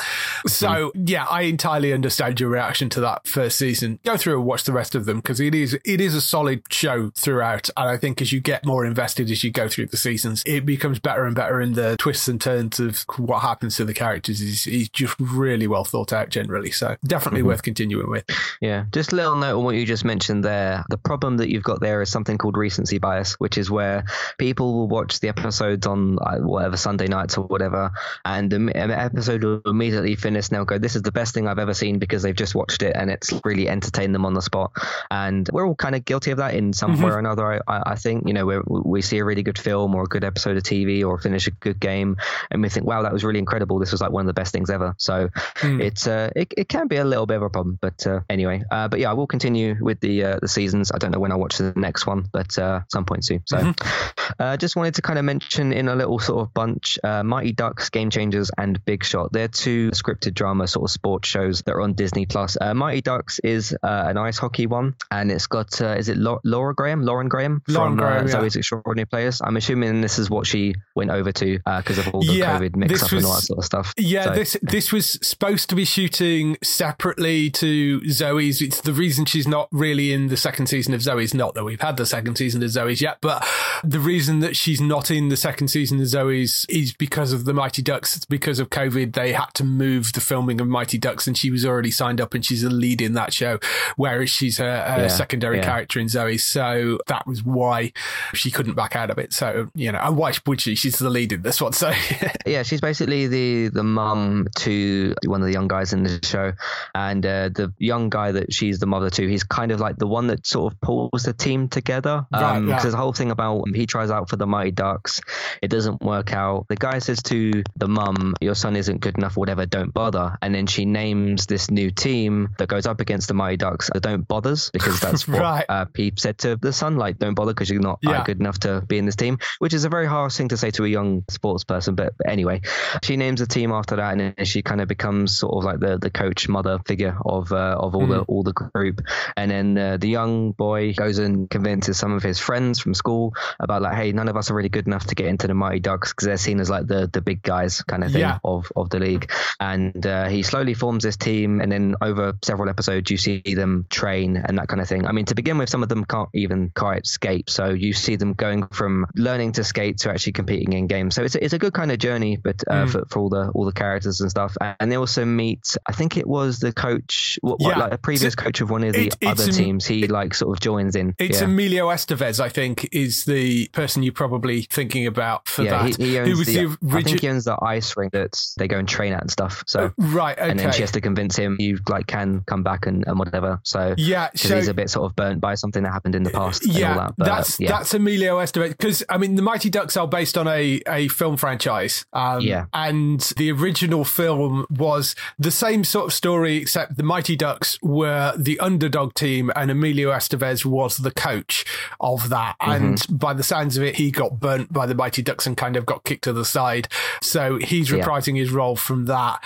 So 0.48 0.68
mm-hmm. 0.68 1.04
yeah, 1.06 1.26
I 1.30 1.42
entirely 1.42 1.92
understand 1.92 2.40
your 2.40 2.50
reaction 2.50 2.88
to 2.90 3.00
that 3.02 3.28
first 3.28 3.58
season. 3.58 4.00
Go 4.04 4.16
through 4.16 4.38
and 4.38 4.44
watch 4.44 4.64
the 4.64 4.72
rest 4.72 4.96
of 4.96 5.04
them 5.04 5.18
because 5.18 5.38
it 5.38 5.54
is 5.54 5.78
it 5.84 6.00
is 6.00 6.14
a 6.14 6.20
solid 6.20 6.62
show 6.70 7.10
throughout, 7.14 7.70
and 7.76 7.88
I 7.88 7.96
think 7.96 8.20
as 8.20 8.32
you 8.32 8.40
get 8.40 8.64
more 8.64 8.84
invested 8.84 9.30
as 9.30 9.44
you 9.44 9.52
go 9.52 9.68
through 9.68 9.86
the 9.86 9.96
seasons, 9.96 10.42
it 10.46 10.66
becomes 10.66 10.98
better 10.98 11.24
and 11.24 11.36
better 11.36 11.60
in 11.60 11.74
the 11.74 11.96
twists 11.98 12.26
and 12.26 12.40
turns 12.40 12.80
of 12.80 13.04
what 13.16 13.40
happens 13.42 13.76
to 13.76 13.84
the 13.84 13.94
characters. 13.94 14.40
Is 14.40 14.66
is 14.66 14.88
just 14.88 15.14
really 15.20 15.66
well 15.66 15.84
thought 15.84 16.12
out 16.12 16.30
generally. 16.30 16.70
So 16.70 16.96
definitely 17.04 17.40
mm-hmm. 17.40 17.48
worth 17.48 17.62
continuing 17.62 18.10
with. 18.10 18.24
Yeah, 18.60 18.86
just 18.92 19.12
a 19.12 19.16
little 19.16 19.36
note 19.36 19.58
on 19.58 19.64
what 19.64 19.76
you 19.76 19.86
just 19.86 20.04
mentioned 20.04 20.44
there. 20.44 20.84
The 20.88 20.98
problem 20.98 21.36
that 21.38 21.50
you've 21.50 21.62
got 21.62 21.80
there 21.80 22.02
is 22.02 22.10
something 22.10 22.38
called 22.38 22.56
recency 22.56 22.98
bias, 22.98 23.27
which 23.34 23.58
is 23.58 23.70
where 23.70 24.04
people 24.38 24.74
will 24.74 24.88
watch 24.88 25.20
the 25.20 25.28
episodes 25.28 25.86
on 25.86 26.18
uh, 26.20 26.38
whatever 26.38 26.76
Sunday 26.76 27.06
nights 27.06 27.38
or 27.38 27.46
whatever, 27.46 27.90
and 28.24 28.50
the 28.50 28.72
episode 28.76 29.44
will 29.44 29.60
immediately 29.66 30.16
finish. 30.16 30.48
And 30.48 30.56
they'll 30.56 30.64
go, 30.64 30.78
"This 30.78 30.96
is 30.96 31.02
the 31.02 31.12
best 31.12 31.34
thing 31.34 31.46
I've 31.46 31.58
ever 31.58 31.74
seen," 31.74 31.98
because 31.98 32.22
they've 32.22 32.34
just 32.34 32.54
watched 32.54 32.82
it 32.82 32.94
and 32.96 33.10
it's 33.10 33.32
really 33.44 33.68
entertained 33.68 34.14
them 34.14 34.24
on 34.24 34.34
the 34.34 34.42
spot. 34.42 34.72
And 35.10 35.48
we're 35.52 35.66
all 35.66 35.74
kind 35.74 35.94
of 35.94 36.04
guilty 36.04 36.30
of 36.30 36.38
that 36.38 36.54
in 36.54 36.72
some 36.72 36.94
mm-hmm. 36.94 37.04
way 37.04 37.10
or 37.10 37.18
another. 37.18 37.62
I, 37.68 37.82
I 37.86 37.94
think 37.94 38.26
you 38.26 38.34
know 38.34 38.46
we 38.46 38.58
we 38.66 39.02
see 39.02 39.18
a 39.18 39.24
really 39.24 39.42
good 39.42 39.58
film 39.58 39.94
or 39.94 40.02
a 40.02 40.06
good 40.06 40.24
episode 40.24 40.56
of 40.56 40.62
TV 40.62 41.04
or 41.04 41.18
finish 41.18 41.46
a 41.46 41.50
good 41.50 41.80
game, 41.80 42.16
and 42.50 42.62
we 42.62 42.68
think, 42.68 42.86
"Wow, 42.86 43.02
that 43.02 43.12
was 43.12 43.24
really 43.24 43.38
incredible. 43.38 43.78
This 43.78 43.92
was 43.92 44.00
like 44.00 44.10
one 44.10 44.22
of 44.22 44.26
the 44.26 44.34
best 44.34 44.52
things 44.52 44.70
ever." 44.70 44.94
So 44.98 45.28
mm. 45.56 45.80
it's 45.80 46.06
uh, 46.06 46.30
it, 46.34 46.52
it 46.56 46.68
can 46.68 46.88
be 46.88 46.96
a 46.96 47.04
little 47.04 47.26
bit 47.26 47.36
of 47.36 47.42
a 47.42 47.50
problem, 47.50 47.78
but 47.80 48.06
uh, 48.06 48.20
anyway, 48.28 48.62
uh, 48.70 48.88
but 48.88 49.00
yeah, 49.00 49.10
I 49.10 49.14
will 49.14 49.26
continue 49.26 49.76
with 49.80 50.00
the 50.00 50.24
uh, 50.24 50.38
the 50.40 50.48
seasons. 50.48 50.92
I 50.92 50.98
don't 50.98 51.10
know 51.10 51.20
when 51.20 51.32
I 51.32 51.36
watch 51.36 51.58
the 51.58 51.72
next 51.76 52.06
one, 52.06 52.28
but 52.32 52.58
uh, 52.58 52.80
some 52.90 53.04
point 53.04 53.17
soon. 53.22 53.42
So 53.46 53.58
mm-hmm. 53.58 54.32
uh, 54.42 54.56
just 54.56 54.76
wanted 54.76 54.94
to 54.94 55.02
kind 55.02 55.18
of 55.18 55.24
mention 55.24 55.72
in 55.72 55.88
a 55.88 55.94
little 55.94 56.18
sort 56.18 56.40
of 56.40 56.54
bunch, 56.54 56.98
uh, 57.02 57.22
Mighty 57.22 57.52
Ducks, 57.52 57.90
Game 57.90 58.10
Changers, 58.10 58.50
and 58.56 58.82
Big 58.84 59.04
Shot. 59.04 59.32
They're 59.32 59.48
two 59.48 59.90
scripted 59.90 60.34
drama 60.34 60.66
sort 60.66 60.84
of 60.84 60.90
sports 60.90 61.28
shows 61.28 61.62
that 61.62 61.72
are 61.72 61.80
on 61.80 61.94
Disney 61.94 62.26
Plus. 62.26 62.56
Uh, 62.60 62.74
Mighty 62.74 63.00
Ducks 63.00 63.40
is 63.40 63.76
uh, 63.82 64.04
an 64.06 64.16
ice 64.16 64.38
hockey 64.38 64.66
one, 64.66 64.94
and 65.10 65.30
it's 65.30 65.46
got 65.46 65.80
uh, 65.80 65.96
is 65.98 66.08
it 66.08 66.18
Laura 66.18 66.74
Graham, 66.74 67.02
Lauren 67.02 67.28
Graham 67.28 67.62
Lauren 67.68 67.90
from 67.90 67.96
Graham, 67.96 68.26
uh, 68.26 68.28
Zoey's 68.28 68.56
Extraordinary 68.56 69.06
Players. 69.06 69.40
I'm 69.42 69.56
assuming 69.56 70.00
this 70.00 70.18
is 70.18 70.30
what 70.30 70.46
she 70.46 70.74
went 70.94 71.10
over 71.10 71.32
to 71.32 71.58
because 71.58 71.98
uh, 71.98 72.02
of 72.02 72.14
all 72.14 72.22
the 72.22 72.32
Yeah, 72.32 72.58
COVID 72.58 72.76
mix 72.76 73.02
up 73.02 73.12
and 73.12 73.24
all 73.24 73.34
that 73.34 73.42
sort 73.42 73.58
of 73.58 73.64
stuff. 73.64 73.94
Yeah, 73.96 74.24
So- 74.24 74.34
this 74.34 74.56
this 74.62 74.92
was 74.92 75.18
supposed 75.22 75.68
to 75.70 75.74
be 75.74 75.84
shooting 75.84 76.56
separately 76.62 77.50
to 77.50 78.00
Zoey's. 78.02 78.60
It's 78.62 78.80
the 78.80 78.92
reason 78.92 79.24
she's 79.24 79.48
not 79.48 79.68
really 79.70 80.12
in 80.12 80.28
the 80.28 80.36
second 80.36 80.66
season 80.66 80.94
of 80.94 81.00
Zoey's. 81.00 81.34
Not 81.34 81.54
that 81.54 81.64
we've 81.64 81.80
had 81.80 81.96
the 81.96 82.06
second 82.06 82.36
season 82.36 82.62
of 82.62 82.70
Zoey's 82.70 83.00
yet, 83.00 83.07
but 83.20 83.46
the 83.84 84.00
reason 84.00 84.40
that 84.40 84.56
she's 84.56 84.80
not 84.80 85.10
in 85.10 85.28
the 85.28 85.36
second 85.36 85.68
season 85.68 85.98
of 86.00 86.06
Zoey's 86.06 86.66
is 86.68 86.92
because 86.92 87.32
of 87.32 87.44
the 87.44 87.52
Mighty 87.54 87.82
Ducks. 87.82 88.16
It's 88.16 88.24
because 88.24 88.58
of 88.58 88.70
COVID. 88.70 89.14
They 89.14 89.32
had 89.32 89.52
to 89.54 89.64
move 89.64 90.12
the 90.12 90.20
filming 90.20 90.60
of 90.60 90.66
Mighty 90.68 90.98
Ducks, 90.98 91.26
and 91.26 91.36
she 91.36 91.50
was 91.50 91.64
already 91.64 91.90
signed 91.90 92.20
up, 92.20 92.34
and 92.34 92.44
she's 92.44 92.62
a 92.64 92.70
lead 92.70 93.00
in 93.00 93.12
that 93.14 93.32
show, 93.32 93.58
whereas 93.96 94.30
she's 94.30 94.58
a, 94.60 94.64
a 94.64 94.68
Yeah, 95.02 95.08
secondary 95.08 95.58
yeah. 95.58 95.64
character 95.64 96.00
in 96.00 96.06
Zoey. 96.06 96.40
So 96.40 96.98
that 97.06 97.26
was 97.26 97.42
why 97.44 97.92
she 98.34 98.50
couldn't 98.50 98.74
back 98.74 98.96
out 98.96 99.10
of 99.10 99.18
it. 99.18 99.32
So 99.32 99.68
you 99.74 99.92
know, 99.92 99.98
and 100.00 100.16
why 100.16 100.32
would 100.46 100.60
she? 100.60 100.74
She's 100.74 100.98
the 100.98 101.10
lead 101.10 101.32
in 101.32 101.42
this 101.42 101.60
one. 101.60 101.72
So 101.72 101.92
Yeah, 102.46 102.62
she's 102.62 102.80
basically 102.80 103.26
the 103.28 103.68
the 103.68 103.82
mum 103.84 104.48
to 104.56 105.14
one 105.26 105.40
of 105.40 105.46
the 105.46 105.52
young 105.52 105.68
guys 105.68 105.92
in 105.92 106.02
the 106.02 106.20
show, 106.24 106.52
and 106.94 107.24
uh, 107.24 107.48
the 107.50 107.72
young 107.78 108.08
guy 108.08 108.32
that 108.32 108.52
she's 108.52 108.78
the 108.78 108.86
mother 108.86 109.10
to, 109.10 109.28
he's 109.28 109.44
kind 109.44 109.72
of 109.72 109.80
like 109.80 109.96
the 109.96 110.06
one 110.06 110.26
that 110.28 110.46
sort 110.46 110.72
of 110.72 110.80
pulls 110.80 111.22
the 111.24 111.32
team 111.32 111.68
together. 111.68 112.26
Right, 112.32 112.56
Um, 112.56 112.68
yeah. 112.68 112.76
'Cause 112.98 113.04
there's 113.04 113.04
a 113.04 113.04
whole 113.04 113.12
thing 113.12 113.30
about 113.30 113.64
he 113.74 113.86
tries 113.86 114.10
out 114.10 114.28
for 114.28 114.36
the 114.36 114.46
Mighty 114.46 114.70
Ducks, 114.72 115.20
it 115.62 115.68
doesn't 115.68 116.02
work 116.02 116.32
out. 116.32 116.66
The 116.68 116.76
guy 116.76 116.98
says 116.98 117.22
to 117.24 117.62
the 117.76 117.88
mum, 117.88 118.34
"Your 118.40 118.54
son 118.54 118.76
isn't 118.76 119.00
good 119.00 119.16
enough, 119.18 119.36
whatever. 119.36 119.66
Don't 119.66 119.92
bother." 119.92 120.36
And 120.42 120.54
then 120.54 120.66
she 120.66 120.84
names 120.84 121.46
this 121.46 121.70
new 121.70 121.90
team 121.90 122.50
that 122.58 122.68
goes 122.68 122.86
up 122.86 123.00
against 123.00 123.28
the 123.28 123.34
Mighty 123.34 123.56
Ducks. 123.56 123.90
The 123.92 124.00
Don't 124.00 124.26
bothers 124.26 124.70
because 124.72 125.00
that's 125.00 125.26
what 125.28 125.40
Right. 125.40 125.64
uh, 125.68 125.84
Pete 125.86 126.18
said 126.18 126.38
to 126.38 126.56
the 126.56 126.72
son, 126.72 126.96
like, 126.96 127.18
"Don't 127.18 127.34
bother 127.34 127.52
because 127.52 127.70
you're 127.70 127.80
not 127.80 128.00
uh, 128.06 128.24
good 128.24 128.40
enough 128.40 128.58
to 128.60 128.82
be 128.86 128.98
in 128.98 129.06
this 129.06 129.16
team," 129.16 129.38
which 129.58 129.74
is 129.74 129.84
a 129.84 129.88
very 129.88 130.06
harsh 130.06 130.36
thing 130.36 130.48
to 130.48 130.56
say 130.56 130.70
to 130.72 130.84
a 130.84 130.88
young 130.88 131.24
sports 131.30 131.64
person. 131.64 131.94
But, 131.94 132.14
but 132.18 132.28
anyway, 132.30 132.60
she 133.02 133.16
names 133.16 133.40
the 133.40 133.46
team 133.46 133.72
after 133.72 133.96
that, 133.96 134.12
and 134.12 134.20
then 134.36 134.46
she 134.46 134.62
kind 134.62 134.80
of 134.80 134.88
becomes 134.88 135.36
sort 135.36 135.54
of 135.56 135.64
like 135.64 135.80
the, 135.80 135.98
the 135.98 136.10
coach, 136.10 136.48
mother 136.48 136.78
figure 136.86 137.16
of 137.24 137.52
uh, 137.52 137.76
of 137.78 137.94
all 137.94 138.06
the 138.06 138.20
all 138.22 138.42
the 138.42 138.52
group. 138.52 139.00
And 139.36 139.50
then 139.50 139.78
uh, 139.78 139.96
the 139.98 140.08
young 140.08 140.52
boy 140.52 140.94
goes 140.94 141.18
and 141.18 141.48
convinces 141.50 141.96
some 141.98 142.12
of 142.12 142.22
his 142.22 142.38
friends 142.38 142.78
from 142.88 142.94
school 142.94 143.34
about 143.60 143.82
like, 143.82 143.94
hey, 143.96 144.12
none 144.12 144.28
of 144.28 144.36
us 144.36 144.50
are 144.50 144.54
really 144.54 144.70
good 144.70 144.86
enough 144.86 145.06
to 145.08 145.14
get 145.14 145.26
into 145.26 145.46
the 145.46 145.52
Mighty 145.54 145.80
Ducks 145.80 146.10
because 146.12 146.24
they're 146.26 146.38
seen 146.38 146.58
as 146.58 146.70
like 146.70 146.86
the 146.86 147.08
the 147.12 147.20
big 147.20 147.42
guys 147.42 147.82
kind 147.82 148.02
of 148.02 148.12
thing 148.12 148.20
Yeah. 148.22 148.38
of 148.44 148.72
of 148.74 148.88
the 148.88 148.98
league. 148.98 149.30
And 149.60 150.06
uh, 150.06 150.28
he 150.28 150.42
slowly 150.42 150.72
forms 150.74 151.04
this 151.04 151.16
team, 151.16 151.60
and 151.60 151.70
then 151.70 151.96
over 152.00 152.32
several 152.42 152.68
episodes, 152.70 153.10
you 153.10 153.18
see 153.18 153.42
them 153.54 153.86
train 153.90 154.36
and 154.36 154.56
that 154.58 154.68
kind 154.68 154.80
of 154.80 154.88
thing. 154.88 155.06
I 155.06 155.12
mean, 155.12 155.26
to 155.26 155.34
begin 155.34 155.58
with, 155.58 155.68
some 155.68 155.82
of 155.82 155.88
them 155.90 156.04
can't 156.04 156.28
even 156.34 156.70
quite 156.74 157.06
skate, 157.06 157.50
so 157.50 157.68
you 157.70 157.92
see 157.92 158.16
them 158.16 158.32
going 158.32 158.66
from 158.68 159.06
learning 159.14 159.52
to 159.52 159.64
skate 159.64 159.98
to 159.98 160.10
actually 160.10 160.32
competing 160.32 160.72
in 160.72 160.86
games. 160.86 161.14
So 161.14 161.22
it's 161.24 161.34
a, 161.34 161.44
it's 161.44 161.52
a 161.54 161.58
good 161.58 161.72
kind 161.74 161.92
of 161.92 161.98
journey, 161.98 162.36
but 162.36 162.62
uh, 162.66 162.78
Mm. 162.78 162.90
for, 162.90 163.04
for 163.10 163.18
all 163.18 163.28
the 163.28 163.50
all 163.54 163.64
the 163.64 163.72
characters 163.72 164.20
and 164.20 164.30
stuff. 164.30 164.56
And 164.80 164.90
they 164.90 164.96
also 164.96 165.24
meet, 165.24 165.76
I 165.86 165.92
think 165.92 166.16
it 166.16 166.26
was 166.26 166.60
the 166.60 166.72
coach, 166.72 167.38
what, 167.42 167.60
what, 167.60 167.76
like 167.76 167.92
a 167.92 167.98
previous 167.98 168.34
So 168.34 168.42
coach 168.44 168.60
of 168.60 168.70
one 168.70 168.84
of 168.84 168.92
the 168.92 169.08
it- 169.08 169.16
other 169.26 169.50
teams. 169.50 169.84
He 169.84 170.06
like 170.06 170.34
sort 170.34 170.56
of 170.56 170.60
joins 170.60 170.94
in. 170.94 171.14
It's 171.18 171.40
yeah. 171.40 171.46
Emilio 171.48 171.88
Estevez, 171.88 172.38
I 172.40 172.48
think, 172.48 172.77
is 172.92 173.24
the 173.24 173.68
person 173.68 174.02
you're 174.02 174.12
probably 174.12 174.62
thinking 174.62 175.06
about 175.06 175.48
for 175.48 175.62
yeah, 175.62 175.82
that. 175.82 175.96
he, 175.96 176.10
he 176.10 176.16
Who 176.16 176.36
was 176.36 176.46
the, 176.46 176.76
the 176.82 176.96
I 176.96 177.02
think 177.02 177.20
he 177.20 177.28
owns 177.28 177.44
the 177.44 177.56
ice 177.62 177.96
rink 177.96 178.12
that 178.12 178.40
they 178.56 178.68
go 178.68 178.78
and 178.78 178.88
train 178.88 179.12
at 179.12 179.22
and 179.22 179.30
stuff. 179.30 179.64
So 179.66 179.92
right? 179.98 180.38
Okay. 180.38 180.50
and 180.50 180.58
then 180.58 180.72
she 180.72 180.80
has 180.82 180.90
to 180.92 181.00
convince 181.00 181.36
him 181.36 181.56
you 181.58 181.78
like 181.88 182.06
can 182.06 182.42
come 182.46 182.62
back 182.62 182.86
and, 182.86 183.04
and 183.06 183.18
whatever. 183.18 183.60
So 183.64 183.94
yeah, 183.96 184.30
so 184.34 184.56
he's 184.56 184.68
a 184.68 184.74
bit 184.74 184.90
sort 184.90 185.10
of 185.10 185.16
burnt 185.16 185.40
by 185.40 185.54
something 185.54 185.82
that 185.82 185.92
happened 185.92 186.14
in 186.14 186.22
the 186.22 186.30
past. 186.30 186.64
and 186.64 186.74
yeah, 186.74 186.92
all 186.92 186.98
that. 186.98 187.14
But, 187.16 187.24
that's 187.26 187.60
yeah. 187.60 187.68
that's 187.68 187.94
Emilio 187.94 188.38
Estevez 188.38 188.70
because 188.70 189.04
I 189.08 189.18
mean 189.18 189.34
the 189.34 189.42
Mighty 189.42 189.70
Ducks 189.70 189.96
are 189.96 190.08
based 190.08 190.36
on 190.38 190.46
a 190.48 190.80
a 190.86 191.08
film 191.08 191.36
franchise. 191.36 192.04
Um, 192.12 192.40
Yeah. 192.40 192.66
and 192.72 193.20
the 193.36 193.50
original 193.52 194.04
film 194.04 194.66
was 194.70 195.14
the 195.38 195.50
same 195.50 195.84
sort 195.84 196.06
of 196.06 196.12
story 196.12 196.56
except 196.56 196.96
the 196.96 197.02
Mighty 197.02 197.36
Ducks 197.36 197.78
were 197.82 198.34
the 198.36 198.58
underdog 198.60 199.14
team 199.14 199.50
and 199.56 199.70
Emilio 199.70 200.10
Estevez 200.10 200.64
was 200.64 200.98
the 200.98 201.10
coach 201.10 201.64
of 202.00 202.28
that. 202.30 202.56
Mm-hmm. 202.68 202.84
And 203.10 203.18
by 203.20 203.34
the 203.34 203.42
sounds 203.42 203.76
of 203.76 203.82
it, 203.82 203.96
he 203.96 204.10
got 204.10 204.38
burnt 204.40 204.72
by 204.72 204.86
the 204.86 204.94
Mighty 204.94 205.22
Ducks 205.22 205.46
and 205.46 205.56
kind 205.56 205.76
of 205.76 205.86
got 205.86 206.04
kicked 206.04 206.24
to 206.24 206.32
the 206.32 206.44
side. 206.44 206.88
So 207.22 207.56
he's 207.58 207.90
Yeah. 207.90 207.98
reprising 208.04 208.36
his 208.36 208.50
role 208.50 208.76
from 208.76 209.06
that. 209.06 209.42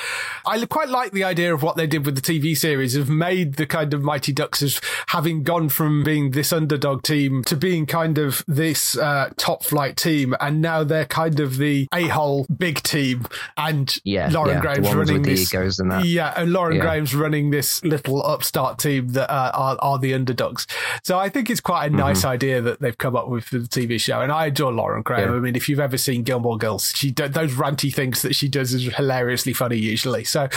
I 0.47 0.65
quite 0.67 0.89
like 0.89 1.13
the 1.13 1.25
idea 1.25 1.55
of 1.55 1.63
what 1.63 1.77
they 1.77 1.87
did 1.87 2.05
with 2.07 2.15
the 2.17 2.21
TV 2.23 2.57
series 2.57 2.97
of 2.97 3.09
made 3.09 3.55
the 3.55 3.67
kind 3.67 3.93
of 3.95 4.03
Mighty 4.03 4.33
Ducks 4.33 4.63
as 4.63 4.81
having 5.09 5.43
gone 5.43 5.69
from 5.69 6.03
being 6.03 6.31
this 6.33 6.53
underdog 6.53 7.03
team 7.03 7.43
to 7.45 7.57
being 7.57 7.87
kind 7.87 8.19
of 8.19 8.45
this 8.49 8.97
uh, 8.97 9.31
top 9.37 9.65
flight 9.65 9.97
team, 9.97 10.35
and 10.41 10.61
now 10.61 10.83
they're 10.85 11.05
kind 11.05 11.41
of 11.41 11.57
the 11.59 11.89
a 11.93 12.09
hole 12.09 12.47
big 12.57 12.83
team, 12.83 13.27
and 13.57 13.99
Yeah, 14.05 14.29
Lauren 14.33 14.55
yeah, 14.57 14.61
Graham's 14.61 14.95
running 14.95 15.23
this. 15.23 15.53
and. 15.53 16.05
Yeah, 16.05 16.33
and 16.37 16.53
Lauren 16.53 16.77
Yeah. 16.77 16.83
Graham's 16.83 17.15
running 17.15 17.51
this 17.51 17.83
little 17.85 18.25
upstart 18.25 18.79
team 18.79 19.09
that 19.09 19.31
uh, 19.31 19.51
are, 19.55 19.77
are 19.81 19.99
the 19.99 20.15
underdogs. 20.15 20.67
So 21.03 21.19
I 21.19 21.29
think 21.29 21.51
it's 21.51 21.61
quite 21.61 21.87
a 21.87 21.89
Mm-hmm. 21.89 21.97
nice 21.99 22.25
idea 22.25 22.61
that 22.63 22.81
they've 22.81 22.97
come 22.97 23.12
up 23.17 23.29
with 23.29 23.45
for 23.45 23.59
the 23.59 23.69
TV 23.69 24.01
show, 24.01 24.21
and 24.21 24.31
I 24.33 24.47
adore 24.47 24.73
Lauren 24.73 25.03
Graham. 25.03 25.31
Yeah. 25.31 25.37
I 25.37 25.41
mean, 25.41 25.57
if 25.57 25.69
you've 25.69 25.81
ever 25.81 25.97
seen 25.99 26.23
Gilmore 26.23 26.59
Girls, 26.59 26.93
she 26.95 27.11
those 27.13 27.53
ranty 27.53 27.93
things 27.95 28.23
that 28.23 28.35
she 28.35 28.49
does 28.49 28.73
is 28.73 28.85
hilariously 28.95 29.53
funny 29.53 29.77
usually. 29.77 30.25
So 30.25 30.49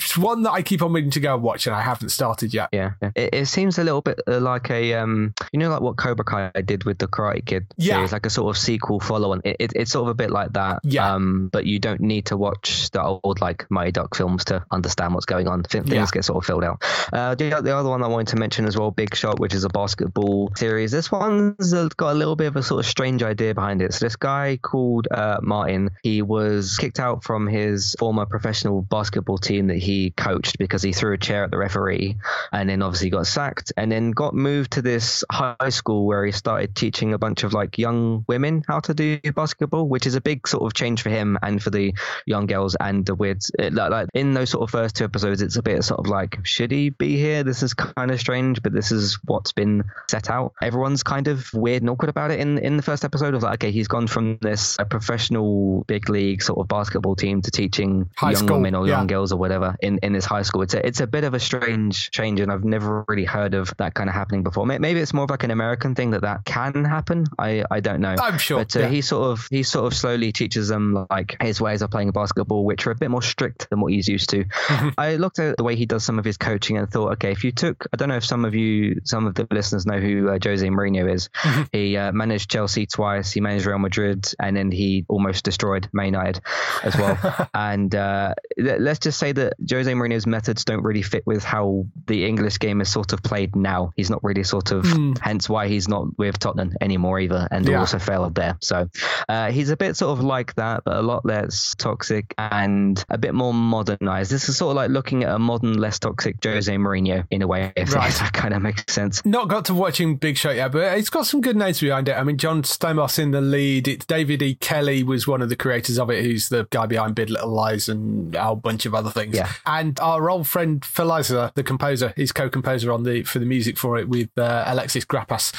it's 0.00 0.16
one 0.16 0.42
that 0.42 0.52
I 0.52 0.62
keep 0.62 0.82
on 0.82 0.92
meaning 0.92 1.10
to 1.10 1.20
go 1.20 1.34
and 1.34 1.42
watch, 1.42 1.66
and 1.66 1.74
I 1.76 1.82
haven't 1.82 2.10
started 2.10 2.52
yet. 2.54 2.68
Yeah, 2.72 2.92
yeah. 3.02 3.10
It, 3.14 3.34
it 3.34 3.46
seems 3.46 3.78
a 3.78 3.84
little 3.84 4.02
bit 4.02 4.20
uh, 4.26 4.40
like 4.40 4.70
a 4.70 4.94
um, 4.94 5.34
you 5.52 5.58
know, 5.58 5.70
like 5.70 5.80
what 5.80 5.96
Cobra 5.96 6.24
Kai 6.24 6.50
did 6.64 6.84
with 6.84 6.98
the 6.98 7.08
Karate 7.08 7.44
Kid 7.44 7.66
Yeah. 7.76 8.02
it's 8.02 8.12
like 8.12 8.26
a 8.26 8.30
sort 8.30 8.54
of 8.54 8.60
sequel 8.60 9.00
follow-on. 9.00 9.42
It, 9.44 9.56
it, 9.60 9.72
it's 9.76 9.90
sort 9.92 10.02
of 10.04 10.08
a 10.08 10.14
bit 10.14 10.30
like 10.30 10.52
that. 10.54 10.80
Yeah. 10.84 11.12
Um, 11.14 11.48
but 11.52 11.66
you 11.66 11.78
don't 11.78 12.00
need 12.00 12.26
to 12.26 12.36
watch 12.36 12.90
the 12.90 13.02
old 13.02 13.40
like 13.40 13.70
Mighty 13.70 13.92
Duck 13.92 14.14
films 14.14 14.44
to 14.46 14.64
understand 14.70 15.14
what's 15.14 15.26
going 15.26 15.48
on. 15.48 15.62
Things 15.62 15.88
Yeah. 15.88 16.06
get 16.12 16.24
sort 16.24 16.38
of 16.42 16.46
filled 16.46 16.64
out. 16.64 16.82
Uh, 17.12 17.34
the, 17.34 17.50
the 17.62 17.74
other 17.76 17.88
one 17.88 18.02
I 18.02 18.08
wanted 18.08 18.28
to 18.28 18.36
mention 18.36 18.66
as 18.66 18.76
well, 18.76 18.90
Big 18.90 19.14
Shot, 19.14 19.38
which 19.38 19.54
is 19.54 19.64
a 19.64 19.68
basketball 19.68 20.52
series. 20.56 20.90
This 20.92 21.10
one's 21.10 21.72
uh, 21.72 21.88
got 21.96 22.12
a 22.12 22.14
little 22.14 22.36
bit 22.36 22.46
of 22.46 22.56
a 22.56 22.62
sort 22.62 22.84
of 22.84 22.86
strange 22.88 23.22
idea 23.22 23.54
behind 23.54 23.82
it. 23.82 23.94
So 23.94 24.04
this 24.04 24.16
guy 24.16 24.58
called 24.60 25.08
uh, 25.10 25.38
Martin, 25.42 25.90
he 26.02 26.22
was 26.22 26.76
kicked 26.78 27.00
out 27.00 27.24
from 27.24 27.46
his 27.46 27.94
former 27.98 28.26
professional 28.26 28.82
basketball 28.82 29.38
team 29.38 29.68
that 29.68 29.78
he 29.78 30.10
coached 30.10 30.58
because 30.58 30.82
he 30.82 30.92
threw 30.92 31.14
a 31.14 31.18
chair 31.18 31.44
at 31.44 31.50
the 31.50 31.58
referee, 31.58 32.16
and 32.52 32.68
then 32.68 32.82
obviously 32.82 33.10
got 33.10 33.26
sacked, 33.26 33.72
and 33.76 33.90
then 33.90 34.10
got 34.10 34.34
moved 34.34 34.72
to 34.72 34.82
this 34.82 35.24
high 35.30 35.68
school 35.70 36.06
where 36.06 36.24
he 36.24 36.32
started 36.32 36.74
teaching 36.74 37.14
a 37.14 37.18
bunch 37.18 37.44
of 37.44 37.52
like 37.52 37.78
young 37.78 38.24
women 38.28 38.64
how 38.66 38.80
to 38.80 38.94
do 38.94 39.18
basketball, 39.34 39.88
which 39.88 40.06
is 40.06 40.14
a 40.14 40.20
big 40.20 40.46
sort 40.46 40.64
of 40.64 40.74
change 40.74 41.02
for 41.02 41.10
him 41.10 41.38
and 41.42 41.62
for 41.62 41.70
the 41.70 41.94
young 42.26 42.46
girls 42.46 42.76
and 42.80 43.06
the 43.06 43.14
weirds. 43.14 43.50
It, 43.58 43.72
like, 43.72 43.90
like 43.90 44.08
in 44.14 44.34
those 44.34 44.50
sort 44.50 44.62
of 44.62 44.70
first 44.70 44.96
two 44.96 45.04
episodes, 45.04 45.42
it's 45.42 45.56
a 45.56 45.62
bit 45.62 45.82
sort 45.84 46.00
of 46.00 46.06
like, 46.06 46.38
should 46.44 46.70
he 46.70 46.90
be 46.90 47.16
here? 47.16 47.42
This 47.42 47.62
is 47.62 47.74
kind 47.74 48.10
of 48.10 48.20
strange, 48.20 48.62
but 48.62 48.72
this 48.72 48.92
is 48.92 49.18
what's 49.24 49.52
been 49.52 49.84
set 50.10 50.30
out. 50.30 50.52
Everyone's 50.60 51.02
kind 51.02 51.28
of 51.28 51.52
weird 51.52 51.75
and 51.82 51.90
awkward 51.90 52.08
about 52.08 52.30
it 52.30 52.40
in 52.40 52.58
in 52.58 52.76
the 52.76 52.82
first 52.82 53.04
episode 53.04 53.34
of 53.34 53.42
like, 53.42 53.64
okay, 53.64 53.70
he's 53.70 53.88
gone 53.88 54.06
from 54.06 54.38
this 54.40 54.76
a 54.78 54.84
professional 54.84 55.84
big 55.84 56.08
league 56.08 56.42
sort 56.42 56.58
of 56.58 56.68
basketball 56.68 57.16
team 57.16 57.42
to 57.42 57.50
teaching 57.50 58.08
High 58.16 58.32
young 58.32 58.36
school, 58.36 58.56
women 58.56 58.74
or 58.74 58.86
yeah. 58.86 58.98
young 58.98 59.06
girls 59.06 59.32
or 59.32 59.36
whatever 59.38 59.76
in, 59.80 59.98
in 60.02 60.12
this 60.12 60.24
high 60.24 60.42
school. 60.42 60.62
It's 60.62 60.74
a, 60.74 60.86
it's 60.86 61.00
a 61.00 61.06
bit 61.06 61.24
of 61.24 61.34
a 61.34 61.40
strange 61.40 62.10
change, 62.10 62.40
and 62.40 62.50
I've 62.50 62.64
never 62.64 63.04
really 63.08 63.24
heard 63.24 63.54
of 63.54 63.72
that 63.78 63.94
kind 63.94 64.08
of 64.08 64.14
happening 64.14 64.42
before. 64.42 64.66
Maybe 64.66 65.00
it's 65.00 65.14
more 65.14 65.24
of 65.24 65.30
like 65.30 65.44
an 65.44 65.50
American 65.50 65.94
thing 65.94 66.10
that 66.10 66.22
that 66.22 66.44
can 66.44 66.84
happen. 66.84 67.26
I, 67.38 67.64
I 67.70 67.80
don't 67.80 68.00
know. 68.00 68.16
I'm 68.20 68.38
sure. 68.38 68.58
But 68.58 68.76
uh, 68.76 68.80
yeah. 68.80 68.88
he 68.88 69.00
sort 69.00 69.30
of 69.30 69.46
he 69.50 69.62
sort 69.62 69.86
of 69.86 69.96
slowly 69.96 70.32
teaches 70.32 70.68
them 70.68 71.06
like 71.10 71.36
his 71.40 71.60
ways 71.60 71.82
of 71.82 71.90
playing 71.90 72.10
basketball, 72.10 72.64
which 72.64 72.86
are 72.86 72.90
a 72.90 72.94
bit 72.94 73.10
more 73.10 73.22
strict 73.22 73.68
than 73.70 73.80
what 73.80 73.92
he's 73.92 74.08
used 74.08 74.30
to. 74.30 74.44
Mm-hmm. 74.44 74.88
I 74.98 75.16
looked 75.16 75.38
at 75.38 75.56
the 75.56 75.64
way 75.64 75.76
he 75.76 75.86
does 75.86 76.04
some 76.04 76.18
of 76.18 76.24
his 76.24 76.36
coaching 76.36 76.76
and 76.78 76.90
thought, 76.90 77.12
okay, 77.12 77.32
if 77.32 77.44
you 77.44 77.52
took, 77.52 77.86
I 77.92 77.96
don't 77.96 78.08
know 78.08 78.16
if 78.16 78.24
some 78.24 78.44
of 78.44 78.54
you, 78.54 79.00
some 79.04 79.26
of 79.26 79.34
the 79.34 79.46
listeners 79.50 79.86
know 79.86 79.98
who 79.98 80.28
uh, 80.28 80.38
Jose 80.42 80.66
Mourinho 80.66 81.12
is. 81.12 81.28
He 81.72 81.96
uh, 81.96 82.12
managed 82.12 82.50
Chelsea 82.50 82.86
twice. 82.86 83.32
He 83.32 83.40
managed 83.40 83.66
Real 83.66 83.78
Madrid, 83.78 84.26
and 84.40 84.56
then 84.56 84.70
he 84.70 85.04
almost 85.08 85.44
destroyed 85.44 85.88
Man 85.92 86.06
United 86.06 86.40
as 86.82 86.96
well. 86.96 87.48
and 87.54 87.94
uh, 87.94 88.34
let- 88.58 88.80
let's 88.80 88.98
just 89.00 89.18
say 89.18 89.32
that 89.32 89.54
Jose 89.70 89.90
Mourinho's 89.92 90.26
methods 90.26 90.64
don't 90.64 90.82
really 90.82 91.02
fit 91.02 91.26
with 91.26 91.44
how 91.44 91.86
the 92.06 92.24
English 92.26 92.58
game 92.58 92.80
is 92.80 92.90
sort 92.90 93.12
of 93.12 93.22
played 93.22 93.54
now. 93.56 93.92
He's 93.96 94.10
not 94.10 94.22
really 94.22 94.42
sort 94.44 94.72
of, 94.72 94.86
hence 95.20 95.48
why 95.48 95.68
he's 95.68 95.88
not 95.88 96.16
with 96.18 96.38
Tottenham 96.38 96.72
anymore 96.80 97.20
either, 97.20 97.48
and 97.50 97.66
Yeah. 97.66 97.80
also 97.80 97.98
failed 97.98 98.34
there. 98.34 98.56
So 98.60 98.88
uh, 99.28 99.50
he's 99.50 99.70
a 99.70 99.76
bit 99.76 99.96
sort 99.96 100.18
of 100.18 100.24
like 100.24 100.54
that, 100.56 100.82
but 100.84 100.96
a 100.96 101.02
lot 101.02 101.24
less 101.24 101.74
toxic 101.76 102.34
and 102.38 103.02
a 103.08 103.18
bit 103.18 103.34
more 103.34 103.52
modernized. 103.54 104.30
This 104.30 104.48
is 104.48 104.56
sort 104.56 104.70
of 104.70 104.76
like 104.76 104.90
looking 104.90 105.24
at 105.24 105.34
a 105.34 105.38
modern, 105.38 105.74
less 105.78 105.98
toxic 105.98 106.36
Jose 106.42 106.72
Mourinho 106.74 107.24
in 107.30 107.42
a 107.42 107.46
way, 107.46 107.72
if, 107.76 107.92
Right. 107.94 108.08
if 108.10 108.18
that 108.20 108.32
kind 108.32 108.54
of 108.54 108.62
makes 108.62 108.84
sense. 108.92 109.24
Not 109.24 109.48
got 109.48 109.66
to 109.66 109.74
watching 109.74 110.16
Big 110.16 110.36
Shot 110.36 110.56
yet, 110.56 110.72
but 110.72 110.96
it's 110.98 111.10
got 111.10 111.26
some 111.26 111.40
good 111.40 111.55
names 111.56 111.80
behind 111.80 112.08
it. 112.08 112.12
I 112.16 112.22
mean, 112.22 112.36
John 112.38 112.62
Stamos 112.62 113.18
in 113.18 113.30
the 113.32 113.40
lead. 113.40 113.88
It's 113.88 114.04
David 114.06 114.42
E. 114.42 114.54
Kelley 114.56 115.02
was 115.02 115.26
one 115.26 115.42
of 115.42 115.48
the 115.48 115.56
creators 115.56 115.98
of 115.98 116.10
it, 116.10 116.24
who's 116.24 116.48
the 116.48 116.66
guy 116.70 116.86
behind 116.86 117.14
Big 117.14 117.30
Little 117.30 117.48
Lies 117.50 117.88
and 117.88 118.34
a 118.34 118.44
whole 118.44 118.56
bunch 118.56 118.86
of 118.86 118.94
other 118.94 119.10
things. 119.10 119.34
Yeah. 119.34 119.50
And 119.64 119.98
our 120.00 120.30
old 120.30 120.46
friend 120.46 120.84
Phil 120.84 121.08
Isler, 121.08 121.52
the 121.54 121.62
composer, 121.64 122.12
he's 122.16 122.32
co-composer 122.32 122.92
on 122.92 123.02
the 123.02 123.22
for 123.24 123.38
the 123.38 123.46
music 123.46 123.78
for 123.78 123.98
it 123.98 124.08
with 124.08 124.28
uh, 124.38 124.64
Alexis 124.66 125.04
Grappas. 125.04 125.52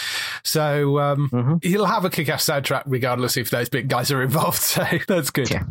So 0.43 0.99
um, 0.99 1.29
Mm-hmm. 1.29 1.55
he'll 1.61 1.85
have 1.85 2.05
a 2.05 2.09
kick-ass 2.09 2.45
soundtrack 2.45 2.83
regardless 2.85 3.07
regardless 3.07 3.37
if 3.37 3.49
those 3.49 3.69
big 3.69 3.87
guys 3.87 4.11
are 4.11 4.21
involved. 4.21 4.57
So 4.67 4.83
that's 5.07 5.29
good. 5.31 5.49
Yeah. 5.49 5.63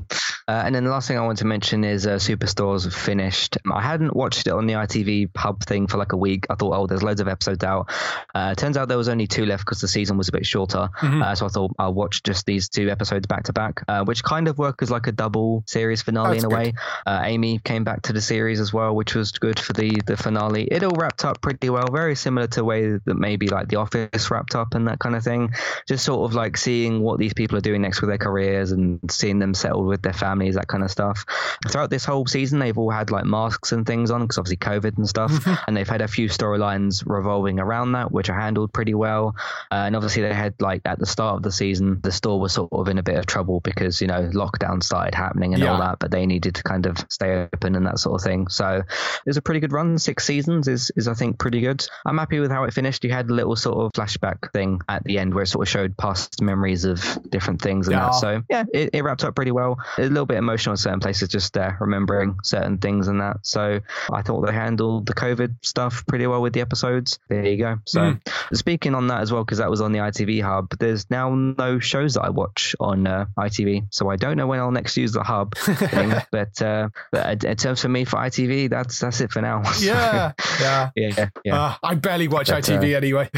Uh, 0.49 0.62
and 0.65 0.75
then 0.75 0.85
the 0.85 0.91
last 0.91 1.09
thing 1.09 1.19
I 1.19 1.23
want 1.26 1.38
to 1.38 1.45
mention 1.45 1.83
is 1.85 2.07
uh, 2.07 2.17
Superstores 2.17 2.93
finished. 2.93 3.59
I 3.71 3.83
hadn't 3.83 4.15
watched 4.15 4.47
it 4.47 4.53
on 4.53 4.67
the 4.67 4.75
ITV 4.75 5.31
hub 5.37 5.62
thing 5.65 5.87
for 5.87 5.97
like 5.97 6.12
a 6.12 6.17
week. 6.17 6.47
I 6.49 6.55
thought, 6.55 6.73
oh, 6.73 6.87
there's 6.87 7.03
loads 7.03 7.21
of 7.21 7.29
episodes 7.29 7.65
out. 7.65 7.91
Uh, 8.35 8.55
turns 8.55 8.76
out 8.76 8.88
there 8.88 8.99
was 8.99 9.09
only 9.09 9.26
two 9.26 9.45
left 9.45 9.65
because 9.65 9.81
the 9.81 9.88
season 9.88 10.17
was 10.17 10.29
a 10.29 10.33
bit 10.33 10.47
shorter. 10.47 10.88
Mm-hmm. 11.00 11.23
Uh, 11.23 11.35
so 11.35 11.47
I 11.47 11.49
thought 11.49 11.75
I'll 11.79 11.95
watch 11.95 12.23
just 12.23 12.47
these 12.47 12.69
two 12.69 12.91
episodes 12.91 13.26
back 13.26 13.45
to 13.45 13.53
back, 13.53 13.83
uh, 13.88 14.05
which 14.05 14.23
kind 14.23 14.47
of 14.47 14.59
work 14.59 14.83
as 14.83 14.91
like 14.91 15.09
a 15.09 15.12
double 15.12 15.65
series 15.67 16.03
finale 16.03 16.35
That's 16.35 16.45
in 16.45 16.53
a 16.53 16.55
good. 16.55 16.67
way. 16.67 16.73
Uh, 17.07 17.23
Amy 17.25 17.59
came 17.59 17.85
back 17.85 18.03
to 18.03 18.12
the 18.12 18.21
series 18.21 18.61
as 18.61 18.73
well, 18.73 18.95
which 18.95 19.15
was 19.15 19.33
good 19.33 19.59
for 19.59 19.73
the 19.73 20.00
the 20.07 20.17
finale. 20.17 20.65
It 20.65 20.85
all 20.85 20.95
wrapped 20.97 21.25
up 21.25 21.41
pretty 21.41 21.71
well, 21.71 21.88
very 21.91 22.15
similar 22.15 22.47
to 22.47 22.61
the 22.61 22.65
way 22.65 22.99
that 23.05 23.15
maybe 23.17 23.49
like 23.49 23.69
The 23.69 23.76
Office 23.76 24.31
wrapped 24.31 24.55
up 24.55 24.75
and 24.75 24.87
that 24.88 24.99
kind 25.00 25.17
of 25.17 25.25
thing. 25.25 25.55
Just 25.88 26.05
sort 26.05 26.29
of 26.29 26.35
like 26.35 26.57
seeing 26.57 27.00
what 27.00 27.19
these 27.19 27.35
people 27.35 27.59
are 27.59 27.62
doing 27.62 27.83
next 27.83 28.00
with 28.00 28.11
their 28.11 28.19
careers 28.19 28.71
and 28.73 29.00
seeing 29.11 29.38
them 29.38 29.55
settled 29.55 29.87
with 29.87 30.03
their 30.03 30.12
families, 30.37 30.55
that 30.57 30.69
kind 30.69 30.85
of 30.85 30.90
stuff. 30.90 31.25
Throughout 31.69 31.90
this 31.90 32.05
whole 32.05 32.26
season, 32.26 32.59
they've 32.59 32.76
all 32.76 32.90
had 32.90 33.11
like 33.11 33.25
masks 33.25 33.73
and 33.73 33.87
things 33.87 34.11
on 34.11 34.23
because 34.23 34.38
obviously 34.38 34.59
COVID 34.59 34.99
and 34.99 35.09
stuff, 35.09 35.47
and 35.66 35.76
they've 35.76 35.88
had 35.88 36.02
a 36.02 36.09
few 36.09 36.28
storylines 36.28 37.02
revolving 37.07 37.59
around 37.59 37.93
that, 37.93 38.12
which 38.12 38.28
are 38.28 38.38
handled 38.38 38.73
pretty 38.73 38.95
well. 38.95 39.35
Uh, 39.71 39.87
and 39.87 39.97
obviously, 39.97 40.23
they 40.23 40.35
had 40.35 40.55
like 40.61 40.83
at 40.85 40.99
the 40.99 41.07
start 41.07 41.37
of 41.37 41.43
the 41.43 41.52
season, 41.52 42.00
the 42.02 42.12
store 42.12 42.38
was 42.38 42.52
sort 42.52 42.73
of 42.73 42.88
in 42.88 42.99
a 42.99 43.02
bit 43.02 43.16
of 43.16 43.26
trouble 43.26 43.61
because 43.61 44.00
you 44.00 44.07
know 44.07 44.28
lockdown 44.33 44.83
started 44.83 45.14
happening 45.14 45.55
and 45.55 45.62
yeah. 45.62 45.73
all 45.73 45.78
that, 45.78 45.99
but 45.99 46.11
they 46.11 46.26
needed 46.26 46.55
to 46.57 46.62
kind 46.62 46.87
of 46.87 46.99
stay 47.09 47.49
open 47.52 47.75
and 47.75 47.87
that 47.87 47.99
sort 47.99 48.21
of 48.21 48.25
thing. 48.25 48.49
So 48.49 48.76
it 48.76 49.26
was 49.26 49.37
a 49.37 49.43
pretty 49.43 49.61
good 49.61 49.73
run. 49.73 49.99
Six 49.99 50.25
seasons 50.25 50.69
is 50.69 50.90
is 50.97 51.09
I 51.09 51.14
think 51.14 51.38
pretty 51.38 51.61
good. 51.61 51.87
I'm 52.05 52.19
happy 52.19 52.40
with 52.40 52.50
how 52.50 52.64
it 52.64 52.75
finished. 52.75 53.05
You 53.05 53.12
had 53.12 53.31
a 53.31 53.35
little 53.35 53.57
sort 53.57 53.78
of 53.78 53.93
flashback 53.93 54.52
thing 54.52 54.81
at 54.88 55.05
the 55.05 55.19
end 55.19 55.35
where 55.35 55.45
it 55.45 55.49
sort 55.49 55.66
of 55.66 55.71
showed 55.71 55.97
past 55.97 56.43
memories 56.43 56.85
of 56.85 57.19
different 57.31 57.62
things 57.62 57.88
and 57.88 57.97
yeah. 57.97 58.07
that. 58.07 58.14
So 58.14 58.43
yeah, 58.50 58.64
it, 58.73 58.90
it, 58.93 59.07
wrapped 59.07 59.25
up 59.25 59.35
pretty 59.35 59.52
well. 59.52 59.78
A 59.99 60.02
little 60.02 60.25
bit 60.26 60.38
emotional 60.38 60.73
in 60.73 60.76
certain 60.76 61.00
places, 61.00 61.28
just 61.28 61.56
uh, 61.56 61.73
remembering 61.80 62.37
certain 62.42 62.78
things 62.78 63.09
and 63.09 63.21
that. 63.21 63.38
So 63.42 63.80
I 64.12 64.23
thought 64.23 64.47
they 64.47 64.52
handled 64.52 65.06
the 65.06 65.14
COVID 65.14 65.56
stuff 65.62 66.04
pretty 66.06 66.26
well 66.26 66.42
with 66.42 66.52
the 66.52 66.61
episodes. 66.61 67.18
There 67.28 67.45
you 67.45 67.56
go. 67.56 67.78
So 67.85 68.00
mm. 68.00 68.56
speaking 68.56 68.95
on 68.95 69.09
that 69.09 69.21
as 69.21 69.33
well, 69.33 69.45
because 69.45 69.59
that 69.59 69.71
was 69.71 69.80
on 69.80 69.92
the 69.92 70.00
ITV 70.00 70.42
hub, 70.42 70.76
there's 70.78 71.09
now 71.11 71.35
no 71.35 71.78
shows 71.78 72.14
that 72.14 72.23
I 72.23 72.30
watch 72.30 72.75
on 72.80 73.06
uh, 73.06 73.26
ITV, 73.38 73.87
so 73.90 74.09
I 74.11 74.16
don't 74.16 74.37
know 74.37 74.47
when 74.47 74.59
I'll 74.61 74.71
next 74.71 74.97
use 74.97 75.12
the 75.12 75.23
hub. 75.23 75.56
thing, 75.56 76.12
but 76.30 76.61
uh, 76.62 76.88
but 77.12 77.45
in 77.45 77.56
terms 77.56 77.83
for 77.83 77.88
me 77.88 78.04
for 78.04 78.16
ITV, 78.16 78.71
that's 78.71 79.00
that's 79.00 79.21
it 79.21 79.30
for 79.30 79.42
now. 79.42 79.62
Yeah, 79.87 80.33
yeah, 80.61 80.90
yeah. 80.97 81.28
yeah. 81.45 81.62
Uh, 81.62 81.75
I 81.83 81.95
barely 81.95 82.28
watch 82.28 82.49
but, 82.49 82.64
ITV 82.64 82.95
uh, 82.95 82.97
anyway. 82.97 83.30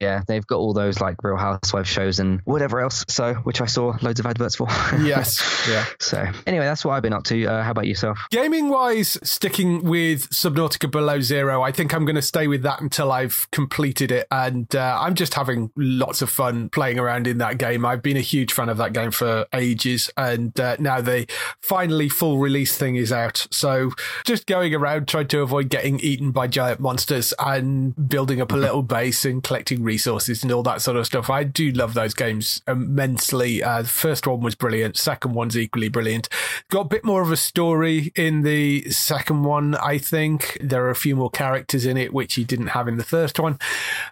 yeah, 0.00 0.22
they've 0.26 0.46
got 0.46 0.56
all 0.56 0.74
those 0.74 1.00
like 1.00 1.22
Real 1.22 1.36
Housewives 1.36 1.88
shows 1.88 2.18
and 2.18 2.40
whatever 2.44 2.80
else. 2.80 3.04
So 3.08 3.34
which 3.34 3.60
I 3.60 3.66
saw 3.66 3.96
loads 4.02 4.20
of 4.20 4.26
adverts 4.26 4.56
for. 4.56 4.66
yes. 5.02 5.64
Yeah. 5.68 5.86
So 6.00 6.26
anyway, 6.46 6.64
that's 6.64 6.84
what 6.84 6.94
I've 6.94 7.02
been 7.02 7.12
up 7.12 7.24
to. 7.24 7.46
Uh, 7.46 7.62
how 7.62 7.70
about 7.70 7.86
yourself? 7.86 8.18
Gaming 8.30 8.68
wise, 8.68 9.18
sticking 9.22 9.84
with 9.84 10.30
Subnautica 10.30 10.90
Below 10.90 11.20
Zero, 11.20 11.62
I 11.62 11.72
think 11.72 11.94
I'm 11.94 12.04
going 12.04 12.16
to 12.16 12.22
stay 12.22 12.46
with 12.46 12.62
that 12.62 12.80
until 12.80 13.12
I've 13.12 13.48
completed 13.52 14.10
it, 14.10 14.26
and 14.30 14.74
uh, 14.74 14.98
I'm 15.00 15.14
just 15.14 15.34
having 15.34 15.70
lots 15.76 16.22
of 16.22 16.30
fun 16.30 16.68
playing 16.70 16.98
around 16.98 17.26
in 17.26 17.38
that 17.38 17.58
game. 17.58 17.84
I've 17.84 18.02
been 18.02 18.16
a 18.16 18.20
huge 18.20 18.52
fan 18.52 18.68
of 18.68 18.76
that 18.78 18.92
game 18.92 19.10
for 19.10 19.46
ages, 19.52 20.10
and 20.16 20.58
uh, 20.58 20.76
now 20.78 21.00
the 21.00 21.26
finally 21.60 22.08
full 22.08 22.38
release 22.38 22.76
thing 22.76 22.96
is 22.96 23.12
out. 23.12 23.46
So 23.50 23.92
just 24.24 24.46
going 24.46 24.74
around 24.74 25.08
trying 25.08 25.28
to 25.28 25.40
avoid 25.40 25.68
getting 25.68 26.00
eaten 26.00 26.30
by 26.30 26.46
giant 26.46 26.80
monsters 26.80 27.32
and 27.38 28.08
building 28.08 28.40
up 28.40 28.52
a 28.52 28.56
little 28.56 28.82
base 28.94 29.24
and 29.24 29.42
collecting 29.42 29.82
resources 29.82 30.42
and 30.42 30.52
all 30.52 30.62
that 30.62 30.82
sort 30.82 30.96
of 30.96 31.06
stuff. 31.06 31.30
I 31.30 31.44
do 31.44 31.70
love 31.70 31.94
those 31.94 32.14
games 32.14 32.62
immensely. 32.66 33.62
Uh, 33.62 33.82
the 33.82 33.88
first 33.88 34.26
one 34.26 34.40
was 34.40 34.54
brilliant. 34.54 34.96
Second 34.96 35.34
one's 35.34 35.56
equally 35.56 35.83
brilliant. 35.88 36.28
Got 36.70 36.80
a 36.80 36.88
bit 36.88 37.04
more 37.04 37.22
of 37.22 37.30
a 37.30 37.36
story 37.36 38.12
in 38.16 38.42
the 38.42 38.90
second 38.90 39.44
one, 39.44 39.74
I 39.76 39.98
think. 39.98 40.58
There 40.60 40.84
are 40.84 40.90
a 40.90 40.96
few 40.96 41.16
more 41.16 41.30
characters 41.30 41.86
in 41.86 41.96
it, 41.96 42.12
which 42.12 42.36
you 42.38 42.44
didn't 42.44 42.68
have 42.68 42.88
in 42.88 42.96
the 42.96 43.04
first 43.04 43.38
one. 43.38 43.58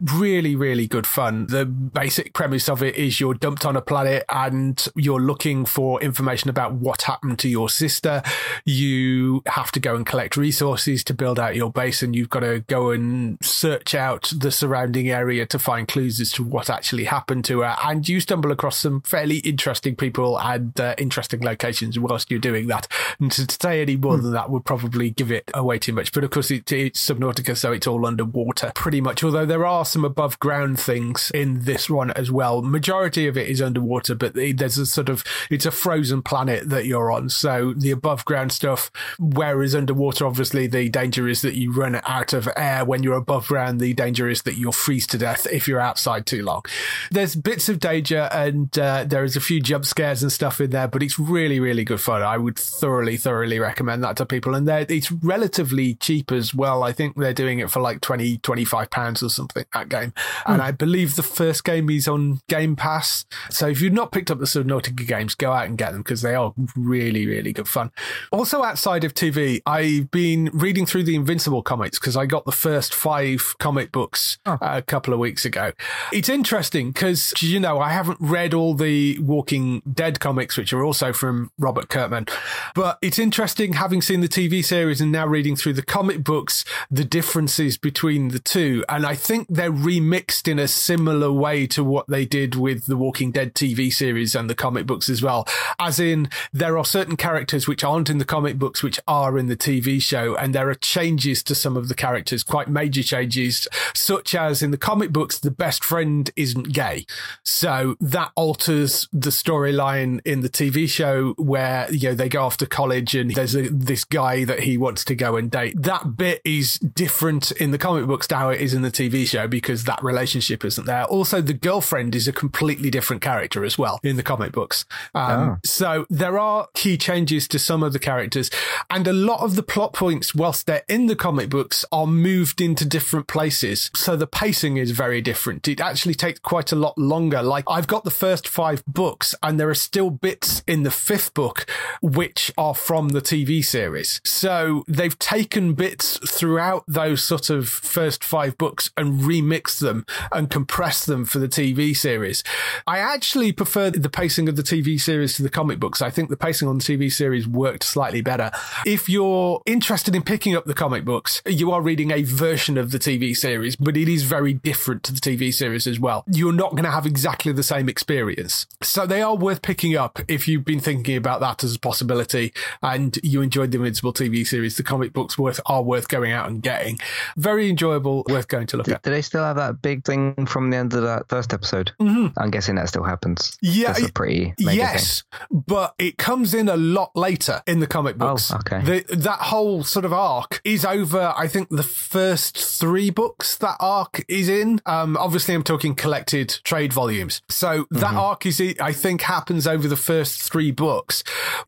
Really, 0.00 0.56
really 0.56 0.86
good 0.86 1.06
fun. 1.06 1.46
The 1.46 1.64
basic 1.66 2.34
premise 2.34 2.68
of 2.68 2.82
it 2.82 2.96
is 2.96 3.20
you're 3.20 3.34
dumped 3.34 3.64
on 3.64 3.76
a 3.76 3.82
planet 3.82 4.24
and 4.28 4.84
you're 4.94 5.20
looking 5.20 5.64
for 5.64 6.00
information 6.02 6.50
about 6.50 6.74
what 6.74 7.02
happened 7.02 7.38
to 7.40 7.48
your 7.48 7.68
sister. 7.68 8.22
You 8.64 9.42
have 9.46 9.72
to 9.72 9.80
go 9.80 9.96
and 9.96 10.06
collect 10.06 10.36
resources 10.36 11.04
to 11.04 11.14
build 11.14 11.38
out 11.38 11.56
your 11.56 11.70
base, 11.70 12.02
and 12.02 12.14
you've 12.14 12.30
got 12.30 12.40
to 12.40 12.60
go 12.60 12.90
and 12.90 13.38
search 13.42 13.94
out 13.94 14.32
the 14.36 14.50
surrounding 14.50 15.10
area 15.10 15.46
to 15.46 15.58
find 15.58 15.88
clues 15.88 16.20
as 16.20 16.30
to 16.32 16.44
what 16.44 16.70
actually 16.70 17.04
happened 17.04 17.44
to 17.46 17.60
her. 17.60 17.76
And 17.84 18.08
you 18.08 18.20
stumble 18.20 18.52
across 18.52 18.78
some 18.78 19.00
fairly 19.02 19.38
interesting 19.38 19.96
people 19.96 20.38
and 20.38 20.78
uh, 20.80 20.94
interesting 20.98 21.40
locations 21.52 21.98
whilst 21.98 22.30
you're 22.30 22.40
doing 22.40 22.66
that. 22.68 22.88
And 23.20 23.30
to, 23.32 23.46
to 23.46 23.56
say 23.60 23.82
any 23.82 23.96
more 23.96 24.16
mm. 24.16 24.22
than 24.22 24.32
that 24.32 24.50
would 24.50 24.64
probably 24.64 25.10
give 25.10 25.30
it 25.30 25.50
away 25.54 25.78
too 25.78 25.92
much. 25.92 26.12
But 26.12 26.24
of 26.24 26.30
course, 26.30 26.50
it, 26.50 26.70
it's 26.72 27.04
Subnautica, 27.04 27.56
so 27.56 27.72
it's 27.72 27.86
all 27.86 28.06
underwater 28.06 28.72
pretty 28.74 29.00
much. 29.00 29.22
Although 29.22 29.46
there 29.46 29.66
are 29.66 29.84
some 29.84 30.04
above 30.04 30.38
ground 30.38 30.80
things 30.80 31.30
in 31.34 31.60
this 31.64 31.88
one 31.88 32.10
as 32.12 32.30
well. 32.30 32.62
Majority 32.62 33.26
of 33.26 33.36
it 33.36 33.48
is 33.48 33.60
underwater, 33.60 34.14
but 34.14 34.34
there's 34.34 34.78
a 34.78 34.86
sort 34.86 35.08
of 35.08 35.24
it's 35.50 35.66
a 35.66 35.70
frozen 35.70 36.22
planet 36.22 36.68
that 36.68 36.86
you're 36.86 37.10
on. 37.10 37.28
So 37.28 37.74
the 37.76 37.90
above 37.90 38.24
ground 38.24 38.52
stuff, 38.52 38.90
whereas 39.18 39.74
underwater, 39.74 40.26
obviously 40.26 40.66
the 40.66 40.88
danger 40.88 41.28
is 41.28 41.42
that 41.42 41.54
you 41.54 41.72
run 41.72 42.00
out 42.04 42.32
of 42.32 42.48
air. 42.56 42.84
When 42.84 43.02
you're 43.02 43.16
above 43.16 43.48
ground, 43.48 43.80
the 43.80 43.94
danger 43.94 44.28
is 44.28 44.42
that 44.42 44.56
you'll 44.56 44.72
freeze 44.72 45.06
to 45.08 45.18
death 45.18 45.46
if 45.50 45.68
you're 45.68 45.80
outside 45.80 46.26
too 46.26 46.42
long. 46.42 46.62
There's 47.10 47.36
bits 47.36 47.68
of 47.68 47.78
danger 47.78 48.28
and 48.32 48.76
uh, 48.78 49.04
there 49.04 49.24
is 49.24 49.36
a 49.36 49.40
few 49.40 49.60
jump 49.60 49.84
scares 49.84 50.22
and 50.22 50.32
stuff 50.32 50.60
in 50.60 50.70
there, 50.70 50.88
but 50.88 51.02
it's 51.02 51.18
really, 51.18 51.41
really 51.42 51.58
really 51.58 51.84
good 51.84 52.00
fun. 52.00 52.22
I 52.22 52.38
would 52.38 52.56
thoroughly, 52.56 53.16
thoroughly 53.16 53.58
recommend 53.58 54.04
that 54.04 54.16
to 54.18 54.26
people. 54.26 54.54
And 54.54 54.68
it's 54.68 55.10
relatively 55.10 55.94
cheap 55.94 56.30
as 56.30 56.54
well. 56.54 56.82
I 56.82 56.92
think 56.92 57.16
they're 57.16 57.34
doing 57.34 57.58
it 57.58 57.70
for 57.70 57.80
like 57.80 58.00
20, 58.00 58.38
25 58.38 58.90
pounds 58.90 59.22
or 59.22 59.28
something, 59.28 59.64
that 59.74 59.88
game. 59.88 60.12
Mm. 60.46 60.54
And 60.54 60.62
I 60.62 60.70
believe 60.70 61.16
the 61.16 61.22
first 61.22 61.64
game 61.64 61.90
is 61.90 62.06
on 62.06 62.40
Game 62.48 62.76
Pass. 62.76 63.24
So 63.50 63.68
if 63.68 63.80
you've 63.80 63.92
not 63.92 64.12
picked 64.12 64.30
up 64.30 64.38
the 64.38 64.44
Subnautica 64.44 65.06
games, 65.06 65.34
go 65.34 65.52
out 65.52 65.66
and 65.66 65.76
get 65.76 65.92
them 65.92 66.02
because 66.02 66.22
they 66.22 66.34
are 66.34 66.52
really, 66.76 67.26
really 67.26 67.52
good 67.52 67.68
fun. 67.68 67.90
Also, 68.30 68.62
outside 68.62 69.04
of 69.04 69.14
TV, 69.14 69.60
I've 69.66 70.10
been 70.10 70.50
reading 70.52 70.86
through 70.86 71.04
the 71.04 71.16
Invincible 71.16 71.62
comics 71.62 71.98
because 71.98 72.16
I 72.16 72.26
got 72.26 72.44
the 72.44 72.52
first 72.52 72.94
five 72.94 73.54
comic 73.58 73.90
books 73.90 74.38
oh. 74.46 74.58
a 74.60 74.82
couple 74.82 75.12
of 75.12 75.20
weeks 75.20 75.44
ago. 75.44 75.72
It's 76.12 76.28
interesting 76.28 76.92
because, 76.92 77.32
you 77.40 77.58
know, 77.58 77.80
I 77.80 77.90
haven't 77.90 78.18
read 78.20 78.54
all 78.54 78.74
the 78.74 79.18
Walking 79.18 79.82
Dead 79.92 80.20
comics, 80.20 80.56
which 80.56 80.72
are 80.72 80.84
also 80.84 81.12
from 81.12 81.31
Robert 81.58 81.88
Kirkman, 81.88 82.26
but 82.74 82.98
it's 83.02 83.18
interesting 83.18 83.74
having 83.74 84.02
seen 84.02 84.20
the 84.20 84.28
TV 84.28 84.64
series 84.64 85.00
and 85.00 85.12
now 85.12 85.26
reading 85.26 85.56
through 85.56 85.74
the 85.74 85.82
comic 85.82 86.24
books, 86.24 86.64
the 86.90 87.04
differences 87.04 87.76
between 87.76 88.28
the 88.28 88.38
two. 88.38 88.84
And 88.88 89.06
I 89.06 89.14
think 89.14 89.48
they're 89.48 89.72
remixed 89.72 90.48
in 90.48 90.58
a 90.58 90.68
similar 90.68 91.32
way 91.32 91.66
to 91.68 91.84
what 91.84 92.06
they 92.08 92.24
did 92.24 92.54
with 92.54 92.86
the 92.86 92.96
Walking 92.96 93.32
Dead 93.32 93.54
TV 93.54 93.92
series 93.92 94.34
and 94.34 94.48
the 94.48 94.54
comic 94.54 94.86
books 94.86 95.08
as 95.08 95.22
well. 95.22 95.46
As 95.78 95.98
in, 95.98 96.28
there 96.52 96.78
are 96.78 96.84
certain 96.84 97.16
characters 97.16 97.68
which 97.68 97.84
aren't 97.84 98.10
in 98.10 98.18
the 98.18 98.24
comic 98.24 98.58
books, 98.58 98.82
which 98.82 99.00
are 99.06 99.38
in 99.38 99.46
the 99.46 99.56
TV 99.56 100.00
show, 100.00 100.34
and 100.36 100.54
there 100.54 100.68
are 100.68 100.74
changes 100.74 101.42
to 101.44 101.54
some 101.54 101.76
of 101.76 101.88
the 101.88 101.94
characters, 101.94 102.42
quite 102.42 102.68
major 102.68 103.02
changes, 103.02 103.66
such 103.94 104.34
as 104.34 104.62
in 104.62 104.70
the 104.70 104.78
comic 104.78 105.12
books, 105.12 105.38
the 105.38 105.50
best 105.50 105.84
friend 105.84 106.30
isn't 106.36 106.72
gay. 106.72 107.06
So 107.44 107.96
that 108.00 108.32
alters 108.34 109.08
the 109.12 109.30
storyline 109.30 110.20
in 110.24 110.40
the 110.40 110.48
TV 110.48 110.88
show 110.88 111.21
where, 111.30 111.90
you 111.92 112.10
know, 112.10 112.14
they 112.14 112.28
go 112.28 112.42
off 112.42 112.56
to 112.58 112.66
college 112.66 113.14
and 113.14 113.34
there's 113.34 113.54
a, 113.54 113.68
this 113.68 114.04
guy 114.04 114.44
that 114.44 114.60
he 114.60 114.76
wants 114.76 115.04
to 115.04 115.14
go 115.14 115.36
and 115.36 115.50
date. 115.50 115.80
That 115.80 116.16
bit 116.16 116.40
is 116.44 116.74
different 116.74 117.50
in 117.52 117.70
the 117.70 117.78
comic 117.78 118.06
books 118.06 118.26
to 118.28 118.36
how 118.36 118.50
it 118.50 118.60
is 118.60 118.74
in 118.74 118.82
the 118.82 118.90
TV 118.90 119.26
show 119.26 119.46
because 119.48 119.84
that 119.84 120.02
relationship 120.02 120.64
isn't 120.64 120.86
there. 120.86 121.04
Also, 121.04 121.40
the 121.40 121.54
girlfriend 121.54 122.14
is 122.14 122.28
a 122.28 122.32
completely 122.32 122.90
different 122.90 123.22
character 123.22 123.64
as 123.64 123.78
well 123.78 124.00
in 124.02 124.16
the 124.16 124.22
comic 124.22 124.52
books. 124.52 124.84
Um, 125.14 125.50
oh. 125.50 125.56
So 125.64 126.06
there 126.10 126.38
are 126.38 126.68
key 126.74 126.96
changes 126.96 127.48
to 127.48 127.58
some 127.58 127.82
of 127.82 127.92
the 127.92 127.98
characters, 127.98 128.50
and 128.90 129.06
a 129.06 129.12
lot 129.12 129.40
of 129.40 129.56
the 129.56 129.62
plot 129.62 129.92
points, 129.92 130.34
whilst 130.34 130.66
they're 130.66 130.84
in 130.88 131.06
the 131.06 131.16
comic 131.16 131.48
books, 131.48 131.84
are 131.92 132.06
moved 132.06 132.60
into 132.60 132.84
different 132.84 133.26
places. 133.26 133.90
So 133.94 134.16
the 134.16 134.26
pacing 134.26 134.76
is 134.76 134.90
very 134.90 135.20
different. 135.20 135.68
It 135.68 135.80
actually 135.80 136.14
takes 136.14 136.40
quite 136.40 136.72
a 136.72 136.76
lot 136.76 136.96
longer. 136.98 137.42
Like 137.42 137.64
I've 137.68 137.86
got 137.86 138.04
the 138.04 138.10
first 138.10 138.48
five 138.48 138.84
books, 138.86 139.34
and 139.42 139.58
there 139.58 139.70
are 139.70 139.74
still 139.74 140.10
bits 140.10 140.62
in 140.66 140.82
the 140.82 140.90
fifth 141.12 141.34
book, 141.34 141.66
which 142.00 142.50
are 142.56 142.74
from 142.74 143.10
the 143.10 143.20
TV 143.20 143.62
series. 143.62 144.18
So 144.24 144.82
they've 144.88 145.18
taken 145.18 145.74
bits 145.74 146.18
throughout 146.26 146.84
those 146.88 147.22
sort 147.22 147.50
of 147.50 147.68
first 147.68 148.24
five 148.24 148.56
books 148.56 148.90
and 148.96 149.20
remixed 149.20 149.80
them 149.80 150.06
and 150.32 150.48
compressed 150.48 151.06
them 151.06 151.26
for 151.26 151.38
the 151.38 151.48
TV 151.48 151.94
series. 151.94 152.42
I 152.86 152.96
actually 152.96 153.52
prefer 153.52 153.90
the 153.90 154.08
pacing 154.08 154.48
of 154.48 154.56
the 154.56 154.62
TV 154.62 154.98
series 154.98 155.36
to 155.36 155.42
the 155.42 155.50
comic 155.50 155.78
books. 155.78 156.00
I 156.00 156.08
think 156.08 156.30
the 156.30 156.36
pacing 156.38 156.66
on 156.66 156.78
the 156.78 156.82
TV 156.82 157.12
series 157.12 157.46
worked 157.46 157.84
slightly 157.84 158.22
better. 158.22 158.50
If 158.86 159.10
you're 159.10 159.60
interested 159.66 160.16
in 160.16 160.22
picking 160.22 160.56
up 160.56 160.64
the 160.64 160.72
comic 160.72 161.04
books, 161.04 161.42
you 161.44 161.72
are 161.72 161.82
reading 161.82 162.10
a 162.10 162.22
version 162.22 162.78
of 162.78 162.90
the 162.90 162.98
TV 162.98 163.36
series, 163.36 163.76
but 163.76 163.98
it 163.98 164.08
is 164.08 164.22
very 164.22 164.54
different 164.54 165.02
to 165.02 165.12
the 165.12 165.20
TV 165.20 165.52
series 165.52 165.86
as 165.86 166.00
well. 166.00 166.24
You're 166.26 166.54
not 166.54 166.70
going 166.70 166.84
to 166.84 166.90
have 166.90 167.04
exactly 167.04 167.52
the 167.52 167.62
same 167.62 167.90
experience. 167.90 168.66
So 168.80 169.04
they 169.04 169.20
are 169.20 169.36
worth 169.36 169.60
picking 169.60 169.94
up 169.94 170.18
if 170.26 170.48
you've 170.48 170.64
been 170.64 170.80
thinking 170.80 171.01
about 171.08 171.40
that 171.40 171.62
as 171.64 171.74
a 171.74 171.78
possibility 171.78 172.52
and 172.82 173.18
you 173.22 173.40
enjoyed 173.42 173.70
the 173.72 173.78
Invincible 173.78 174.12
TV 174.12 174.46
series. 174.46 174.76
The 174.76 174.82
comic 174.82 175.12
books 175.12 175.36
worth 175.38 175.60
are 175.66 175.82
worth 175.82 176.08
going 176.08 176.32
out 176.32 176.48
and 176.48 176.62
getting. 176.62 176.98
Very 177.36 177.68
enjoyable, 177.68 178.24
worth 178.28 178.48
going 178.48 178.66
to 178.68 178.76
look 178.76 178.88
at. 178.88 179.02
do 179.02 179.10
they 179.10 179.22
still 179.22 179.42
have 179.44 179.56
that 179.56 179.82
big 179.82 180.04
thing 180.04 180.46
from 180.46 180.70
the 180.70 180.76
end 180.76 180.94
of 180.94 181.02
that 181.02 181.28
first 181.28 181.52
episode? 181.52 181.92
I'm 182.00 182.50
guessing 182.50 182.74
that 182.76 182.88
still 182.88 183.04
happens. 183.04 183.56
Yeah, 183.60 183.92
That's 183.92 184.08
a 184.08 184.12
pretty 184.12 184.54
yes, 184.58 185.22
but 185.50 185.94
it 185.98 186.18
comes 186.18 186.54
in 186.54 186.68
a 186.68 186.76
lot 186.76 187.10
later 187.16 187.62
in 187.66 187.80
the 187.80 187.86
comic 187.86 188.16
books. 188.18 188.52
Oh, 188.52 188.56
okay. 188.56 188.82
The, 189.02 189.16
that 189.16 189.38
whole 189.40 189.84
sort 189.84 190.04
of 190.04 190.12
arc 190.12 190.60
is 190.64 190.84
over. 190.84 191.32
I 191.36 191.48
think 191.48 191.68
the 191.70 191.82
first 191.82 192.56
three 192.58 193.10
books 193.10 193.56
that 193.58 193.76
arc 193.80 194.24
is 194.28 194.48
in. 194.48 194.80
Um, 194.86 195.16
obviously, 195.16 195.54
I'm 195.54 195.62
talking 195.62 195.94
collected 195.94 196.48
trade 196.64 196.92
volumes. 196.92 197.40
So 197.48 197.86
that 197.90 198.12
Mm-hmm. 198.12 198.18
arc 198.18 198.46
is, 198.46 198.60
I 198.80 198.92
think, 198.92 199.22
happens 199.22 199.66
over 199.66 199.88
the 199.88 199.96
first 199.96 200.42
three 200.42 200.70
books. 200.70 200.91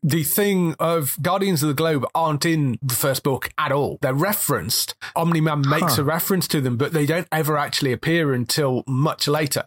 The 0.03 0.23
thing 0.23 0.75
of 0.79 1.17
Guardians 1.21 1.61
of 1.63 1.67
the 1.69 1.73
Globe 1.73 2.05
aren't 2.13 2.45
in 2.45 2.77
the 2.81 2.93
first 2.95 3.23
book 3.23 3.49
at 3.57 3.71
all. 3.71 3.97
They're 4.01 4.13
referenced. 4.13 4.95
Omni 5.15 5.41
Man 5.41 5.63
makes 5.67 5.95
Huh. 5.95 6.01
a 6.01 6.05
reference 6.05 6.47
to 6.49 6.61
them, 6.61 6.77
but 6.77 6.93
they 6.93 7.05
don't 7.05 7.27
ever 7.31 7.57
actually 7.57 7.91
appear 7.91 8.33
until 8.33 8.83
much 8.87 9.27
later. 9.27 9.65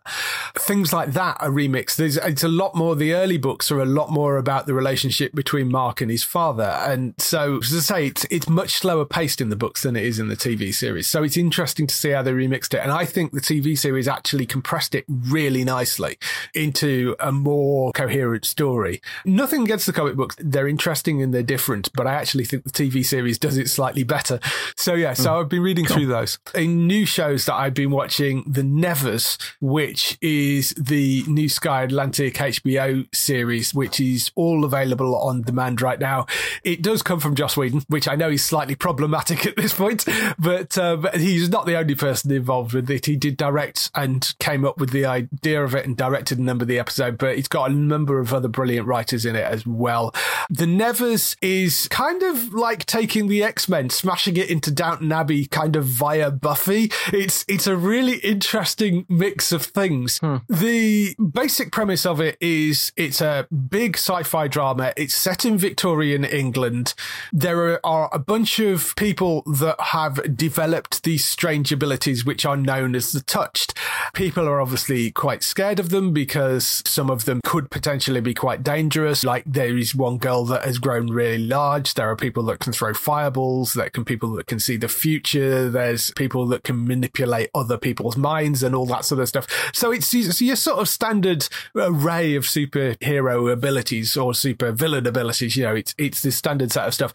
Things 0.58 0.92
like 0.92 1.12
that 1.12 1.36
are 1.40 1.50
remixed. 1.50 1.96
There's, 1.96 2.16
it's 2.18 2.42
a 2.42 2.48
lot 2.48 2.74
more, 2.74 2.94
the 2.96 3.14
early 3.14 3.38
books 3.38 3.70
are 3.70 3.80
a 3.80 3.84
lot 3.86 4.10
more 4.10 4.36
about 4.36 4.66
the 4.66 4.74
relationship 4.74 5.32
between 5.34 5.70
Mark 5.70 6.00
and 6.00 6.10
his 6.10 6.22
father. 6.24 6.64
And 6.64 7.14
so, 7.18 7.58
as 7.58 7.72
I 7.74 7.78
say, 7.80 8.06
it's, 8.08 8.26
it's 8.30 8.48
much 8.48 8.72
slower 8.74 9.04
paced 9.04 9.40
in 9.40 9.48
the 9.48 9.56
books 9.56 9.82
than 9.82 9.96
it 9.96 10.04
is 10.04 10.18
in 10.18 10.28
the 10.28 10.36
TV 10.36 10.74
series. 10.74 11.06
So 11.06 11.22
it's 11.22 11.36
interesting 11.36 11.86
to 11.86 11.94
see 11.94 12.10
how 12.10 12.22
they 12.22 12.32
remixed 12.32 12.74
it. 12.74 12.80
And 12.80 12.90
I 12.92 13.04
think 13.04 13.32
the 13.32 13.40
TV 13.40 13.78
series 13.78 14.08
actually 14.08 14.46
compressed 14.46 14.94
it 14.94 15.04
really 15.08 15.64
nicely 15.64 16.18
into 16.54 17.14
a 17.20 17.32
more 17.32 17.92
coherent 17.92 18.44
story. 18.44 19.00
Nothing 19.24 19.47
against 19.52 19.86
the 19.86 19.92
comic 19.92 20.16
books. 20.16 20.36
They're 20.38 20.68
interesting 20.68 21.22
and 21.22 21.32
they're 21.32 21.42
different, 21.42 21.90
but 21.94 22.06
I 22.06 22.14
actually 22.14 22.44
think 22.44 22.64
the 22.64 22.70
TV 22.70 23.04
series 23.04 23.38
does 23.38 23.56
it 23.56 23.68
slightly 23.68 24.04
better. 24.04 24.40
So 24.76 24.94
yeah, 24.94 25.12
so 25.14 25.38
I've 25.38 25.48
been 25.48 25.62
reading 25.62 25.86
through 25.86 26.06
those. 26.06 26.38
In 26.54 26.86
new 26.86 27.06
shows 27.06 27.46
that 27.46 27.54
I've 27.54 27.74
been 27.74 27.90
watching, 27.90 28.44
The 28.46 28.62
Nevers, 28.62 29.38
which 29.60 30.18
is 30.20 30.70
the 30.70 31.24
New 31.26 31.48
Sky 31.48 31.82
Atlantic 31.82 32.34
HBO 32.34 33.06
series, 33.14 33.74
which 33.74 34.00
is 34.00 34.30
all 34.34 34.64
available 34.64 35.16
on 35.16 35.42
demand 35.42 35.82
right 35.82 35.98
now. 35.98 36.26
It 36.64 36.82
does 36.82 37.02
come 37.02 37.20
from 37.20 37.34
Joss 37.34 37.56
Whedon, 37.56 37.82
which 37.88 38.08
I 38.08 38.14
know 38.14 38.30
is 38.30 38.44
slightly 38.44 38.74
problematic 38.74 39.46
at 39.46 39.56
this 39.56 39.74
point, 39.74 40.04
but, 40.38 40.76
uh, 40.78 40.96
but 40.96 41.16
he's 41.16 41.48
not 41.48 41.66
the 41.66 41.76
only 41.76 41.94
person 41.94 42.30
involved 42.30 42.74
with 42.74 42.90
it. 42.90 43.06
He 43.06 43.16
did 43.16 43.36
direct 43.36 43.90
and 43.94 44.34
came 44.38 44.64
up 44.64 44.78
with 44.78 44.90
the 44.90 45.04
idea 45.04 45.62
of 45.62 45.74
it 45.74 45.86
and 45.86 45.96
directed 45.96 46.38
a 46.38 46.42
number 46.42 46.64
of 46.64 46.68
the 46.68 46.78
episode, 46.78 47.18
but 47.18 47.36
it's 47.36 47.48
got 47.48 47.70
a 47.70 47.74
number 47.74 48.18
of 48.18 48.32
other 48.32 48.48
brilliant 48.48 48.86
writers 48.86 49.24
in 49.24 49.36
it 49.36 49.37
as 49.44 49.66
well. 49.66 50.14
The 50.50 50.66
Nevers 50.66 51.36
is 51.42 51.88
kind 51.88 52.22
of 52.22 52.52
like 52.52 52.86
taking 52.86 53.28
the 53.28 53.42
X-Men, 53.42 53.90
smashing 53.90 54.36
it 54.36 54.50
into 54.50 54.70
Downton 54.70 55.12
Abbey 55.12 55.46
kind 55.46 55.76
of 55.76 55.84
via 55.84 56.30
Buffy. 56.30 56.90
It's, 57.12 57.44
it's 57.48 57.66
a 57.66 57.76
really 57.76 58.16
interesting 58.18 59.06
mix 59.08 59.52
of 59.52 59.62
things. 59.62 60.18
Hmm. 60.18 60.36
The 60.48 61.14
basic 61.32 61.72
premise 61.72 62.06
of 62.06 62.20
it 62.20 62.36
is 62.40 62.92
it's 62.96 63.20
a 63.20 63.46
big 63.50 63.96
sci-fi 63.96 64.48
drama. 64.48 64.92
It's 64.96 65.14
set 65.14 65.44
in 65.44 65.58
Victorian 65.58 66.24
England. 66.24 66.94
There 67.32 67.84
are 67.84 68.08
a 68.12 68.18
bunch 68.18 68.58
of 68.58 68.94
people 68.96 69.42
that 69.42 69.80
have 69.80 70.36
developed 70.36 71.04
these 71.04 71.24
strange 71.24 71.72
abilities, 71.72 72.24
which 72.24 72.44
are 72.44 72.56
known 72.56 72.94
as 72.94 73.12
the 73.12 73.20
touched. 73.20 73.74
People 74.14 74.48
are 74.48 74.60
obviously 74.60 75.10
quite 75.10 75.42
scared 75.42 75.78
of 75.78 75.90
them 75.90 76.12
because 76.12 76.82
some 76.86 77.10
of 77.10 77.24
them 77.24 77.40
could 77.44 77.70
potentially 77.70 78.20
be 78.20 78.34
quite 78.34 78.62
dangerous. 78.62 79.17
Like 79.24 79.44
there 79.46 79.76
is 79.76 79.94
one 79.94 80.18
girl 80.18 80.44
that 80.46 80.64
has 80.64 80.78
grown 80.78 81.08
really 81.08 81.38
large. 81.38 81.94
There 81.94 82.10
are 82.10 82.16
people 82.16 82.42
that 82.44 82.60
can 82.60 82.72
throw 82.72 82.94
fireballs. 82.94 83.74
There 83.74 83.90
can 83.90 84.04
people 84.04 84.32
that 84.32 84.46
can 84.46 84.60
see 84.60 84.76
the 84.76 84.88
future. 84.88 85.68
There's 85.70 86.10
people 86.12 86.46
that 86.48 86.64
can 86.64 86.86
manipulate 86.86 87.50
other 87.54 87.78
people's 87.78 88.16
minds 88.16 88.62
and 88.62 88.74
all 88.74 88.86
that 88.86 89.04
sort 89.04 89.20
of 89.20 89.28
stuff. 89.28 89.46
So 89.72 89.90
it's, 89.90 90.12
it's 90.14 90.40
your 90.40 90.56
sort 90.56 90.78
of 90.78 90.88
standard 90.88 91.48
array 91.74 92.34
of 92.34 92.44
superhero 92.44 93.52
abilities 93.52 94.16
or 94.16 94.34
super 94.34 94.72
villain 94.72 95.06
abilities. 95.06 95.56
You 95.56 95.64
know, 95.64 95.74
it's, 95.74 95.94
it's 95.98 96.22
this 96.22 96.36
standard 96.36 96.72
set 96.72 96.86
of 96.86 96.94
stuff. 96.94 97.12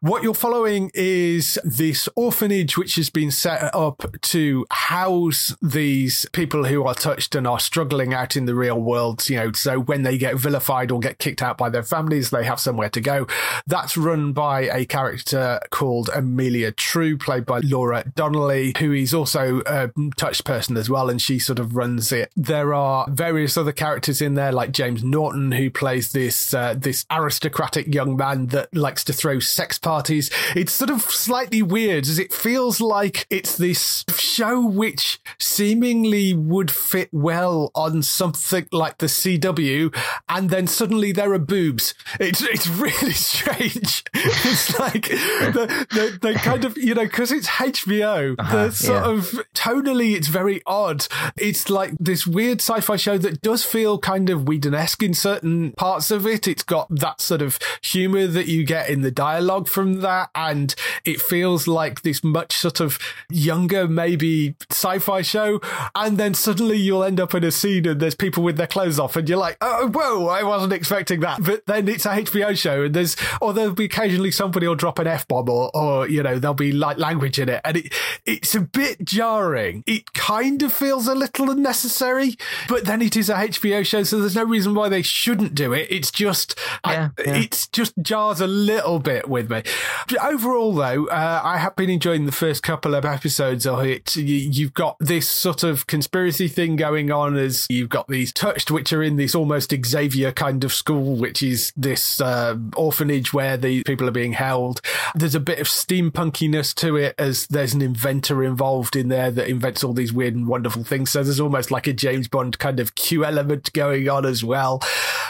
What 0.00 0.22
you're 0.22 0.34
following 0.34 0.90
is 0.94 1.58
this 1.64 2.08
orphanage, 2.16 2.76
which 2.76 2.94
has 2.96 3.10
been 3.10 3.30
set 3.30 3.74
up 3.74 4.04
to 4.22 4.66
house 4.70 5.54
these 5.62 6.26
people 6.32 6.64
who 6.64 6.84
are 6.84 6.94
touched 6.94 7.34
and 7.34 7.46
are 7.46 7.60
struggling 7.60 8.14
out 8.14 8.36
in 8.36 8.46
the 8.46 8.54
real 8.54 8.80
world. 8.80 9.28
You 9.28 9.36
know, 9.36 9.52
so 9.52 9.78
when 9.78 10.02
they 10.02 10.18
get 10.18 10.36
vilified 10.36 10.90
or 10.90 11.00
get 11.00 11.18
kicked 11.18 11.42
out 11.46 11.56
by 11.56 11.70
their 11.70 11.82
families, 11.82 12.30
they 12.30 12.44
have 12.44 12.60
somewhere 12.60 12.90
to 12.90 13.00
go. 13.00 13.26
That's 13.66 13.96
run 13.96 14.32
by 14.32 14.62
a 14.62 14.84
character 14.84 15.60
called 15.70 16.10
Amalia 16.14 16.72
True, 16.72 17.16
played 17.16 17.46
by 17.46 17.60
Laura 17.60 18.04
Donnelly, 18.14 18.74
who 18.78 18.92
is 18.92 19.14
also 19.14 19.62
a 19.66 19.90
touched 20.16 20.44
person 20.44 20.76
as 20.76 20.90
well, 20.90 21.08
and 21.08 21.22
she 21.22 21.38
sort 21.38 21.58
of 21.58 21.76
runs 21.76 22.12
it. 22.12 22.30
There 22.36 22.74
are 22.74 23.06
various 23.08 23.56
other 23.56 23.72
characters 23.72 24.20
in 24.20 24.34
there, 24.34 24.52
like 24.52 24.72
James 24.72 25.04
Norton, 25.04 25.52
who 25.52 25.70
plays 25.70 26.12
this 26.12 26.52
uh, 26.52 26.74
this 26.76 27.06
aristocratic 27.10 27.94
young 27.94 28.16
man 28.16 28.46
that 28.48 28.74
likes 28.74 29.04
to 29.04 29.12
throw 29.12 29.38
sex 29.38 29.78
parties. 29.78 30.30
It's 30.54 30.72
sort 30.72 30.90
of 30.90 31.02
slightly 31.02 31.62
weird, 31.62 32.04
as 32.04 32.18
it 32.18 32.32
feels 32.32 32.80
like 32.80 33.26
it's 33.30 33.56
this 33.56 34.04
show 34.16 34.60
which 34.60 35.20
seemingly 35.38 36.34
would 36.34 36.70
fit 36.70 37.08
well 37.12 37.70
on 37.74 38.02
something 38.02 38.66
like 38.72 38.98
the 38.98 39.06
CW, 39.06 39.94
and 40.28 40.50
then 40.50 40.66
suddenly 40.66 41.12
there 41.12 41.32
are 41.32 41.35
boobs. 41.38 41.94
It's 42.20 42.42
it's 42.42 42.68
really 42.68 43.12
strange. 43.12 44.04
It's 44.14 44.78
like 44.78 45.08
the, 45.08 45.86
the, 45.90 46.18
they 46.20 46.34
kind 46.34 46.64
of 46.64 46.76
you 46.76 46.94
know 46.94 47.04
because 47.04 47.32
it's 47.32 47.48
HBO, 47.48 48.36
uh-huh, 48.38 48.66
the 48.66 48.72
sort 48.72 49.04
yeah. 49.04 49.10
of 49.10 49.46
tonally 49.54 50.14
it's 50.16 50.28
very 50.28 50.62
odd. 50.66 51.06
It's 51.36 51.70
like 51.70 51.92
this 51.98 52.26
weird 52.26 52.60
sci-fi 52.60 52.96
show 52.96 53.18
that 53.18 53.40
does 53.42 53.64
feel 53.64 53.98
kind 53.98 54.30
of 54.30 54.46
Whedon-esque 54.46 55.02
in 55.02 55.14
certain 55.14 55.72
parts 55.72 56.10
of 56.10 56.26
it. 56.26 56.46
It's 56.46 56.62
got 56.62 56.88
that 56.90 57.20
sort 57.20 57.42
of 57.42 57.58
humor 57.82 58.26
that 58.26 58.46
you 58.46 58.64
get 58.64 58.88
in 58.88 59.02
the 59.02 59.10
dialogue 59.10 59.68
from 59.68 60.00
that, 60.00 60.30
and 60.34 60.74
it 61.04 61.20
feels 61.20 61.66
like 61.66 62.02
this 62.02 62.22
much 62.22 62.56
sort 62.56 62.80
of 62.80 62.98
younger, 63.30 63.88
maybe 63.88 64.54
sci-fi 64.70 65.22
show. 65.22 65.60
And 65.94 66.18
then 66.18 66.34
suddenly 66.34 66.76
you'll 66.76 67.04
end 67.04 67.20
up 67.20 67.34
in 67.34 67.44
a 67.44 67.50
scene 67.50 67.86
and 67.86 68.00
there's 68.00 68.14
people 68.14 68.42
with 68.42 68.56
their 68.56 68.66
clothes 68.66 68.98
off, 68.98 69.16
and 69.16 69.28
you're 69.28 69.38
like, 69.38 69.56
oh, 69.60 69.88
whoa, 69.88 70.28
I 70.28 70.42
wasn't 70.42 70.72
expecting 70.72 71.20
that. 71.26 71.42
But 71.42 71.66
then 71.66 71.88
it's 71.88 72.06
a 72.06 72.10
HBO 72.10 72.56
show, 72.56 72.84
and 72.84 72.94
there's, 72.94 73.16
or 73.40 73.52
there'll 73.52 73.74
be 73.74 73.84
occasionally 73.84 74.30
somebody 74.30 74.66
will 74.66 74.74
drop 74.74 74.98
an 74.98 75.06
F 75.06 75.26
bomb, 75.28 75.48
or, 75.48 75.70
or, 75.74 76.08
you 76.08 76.22
know, 76.22 76.38
there'll 76.38 76.54
be 76.54 76.72
like 76.72 76.98
language 76.98 77.38
in 77.38 77.48
it. 77.48 77.60
And 77.64 77.78
it, 77.78 77.92
it's 78.24 78.54
a 78.54 78.60
bit 78.60 79.04
jarring. 79.04 79.84
It 79.86 80.12
kind 80.12 80.62
of 80.62 80.72
feels 80.72 81.06
a 81.06 81.14
little 81.14 81.50
unnecessary, 81.50 82.36
but 82.68 82.84
then 82.84 83.02
it 83.02 83.16
is 83.16 83.28
a 83.28 83.34
HBO 83.34 83.84
show, 83.84 84.02
so 84.02 84.20
there's 84.20 84.36
no 84.36 84.44
reason 84.44 84.74
why 84.74 84.88
they 84.88 85.02
shouldn't 85.02 85.54
do 85.54 85.72
it. 85.72 85.86
It's 85.90 86.10
just, 86.10 86.58
Yeah, 86.84 87.10
I, 87.18 87.22
yeah. 87.22 87.36
it's 87.36 87.66
just 87.68 87.94
jars 88.00 88.40
a 88.40 88.46
little 88.46 88.98
bit 88.98 89.28
with 89.28 89.50
me. 89.50 89.62
But 90.08 90.24
overall, 90.24 90.72
though, 90.74 91.06
uh, 91.06 91.40
I 91.42 91.58
have 91.58 91.76
been 91.76 91.90
enjoying 91.90 92.26
the 92.26 92.32
first 92.32 92.62
couple 92.62 92.94
of 92.94 93.04
episodes 93.04 93.66
of 93.66 93.84
it. 93.84 94.16
You, 94.16 94.22
you've 94.24 94.74
got 94.74 94.96
this 95.00 95.28
sort 95.28 95.62
of 95.62 95.86
conspiracy 95.86 96.48
thing 96.48 96.76
going 96.76 97.10
on 97.10 97.36
as 97.36 97.66
you've 97.68 97.88
got 97.88 98.08
these 98.08 98.32
touched, 98.32 98.70
which 98.70 98.92
are 98.92 99.02
in 99.02 99.16
this 99.16 99.34
almost 99.34 99.74
Xavier 99.84 100.32
kind 100.32 100.64
of 100.64 100.72
school, 100.72 101.15
which 101.18 101.42
is 101.42 101.72
this 101.76 102.20
uh, 102.20 102.56
orphanage 102.76 103.32
where 103.32 103.56
the 103.56 103.82
people 103.84 104.08
are 104.08 104.12
being 104.12 104.32
held. 104.32 104.80
There's 105.14 105.34
a 105.34 105.40
bit 105.40 105.58
of 105.58 105.66
steampunkiness 105.66 106.74
to 106.76 106.96
it 106.96 107.14
as 107.18 107.46
there's 107.48 107.74
an 107.74 107.82
inventor 107.82 108.44
involved 108.44 108.96
in 108.96 109.08
there 109.08 109.30
that 109.30 109.48
invents 109.48 109.82
all 109.82 109.92
these 109.92 110.12
weird 110.12 110.34
and 110.34 110.46
wonderful 110.46 110.84
things. 110.84 111.10
So 111.10 111.22
there's 111.22 111.40
almost 111.40 111.70
like 111.70 111.86
a 111.86 111.92
James 111.92 112.28
Bond 112.28 112.58
kind 112.58 112.80
of 112.80 112.94
Q 112.94 113.24
element 113.24 113.72
going 113.72 114.08
on 114.08 114.24
as 114.24 114.44
well. 114.44 114.82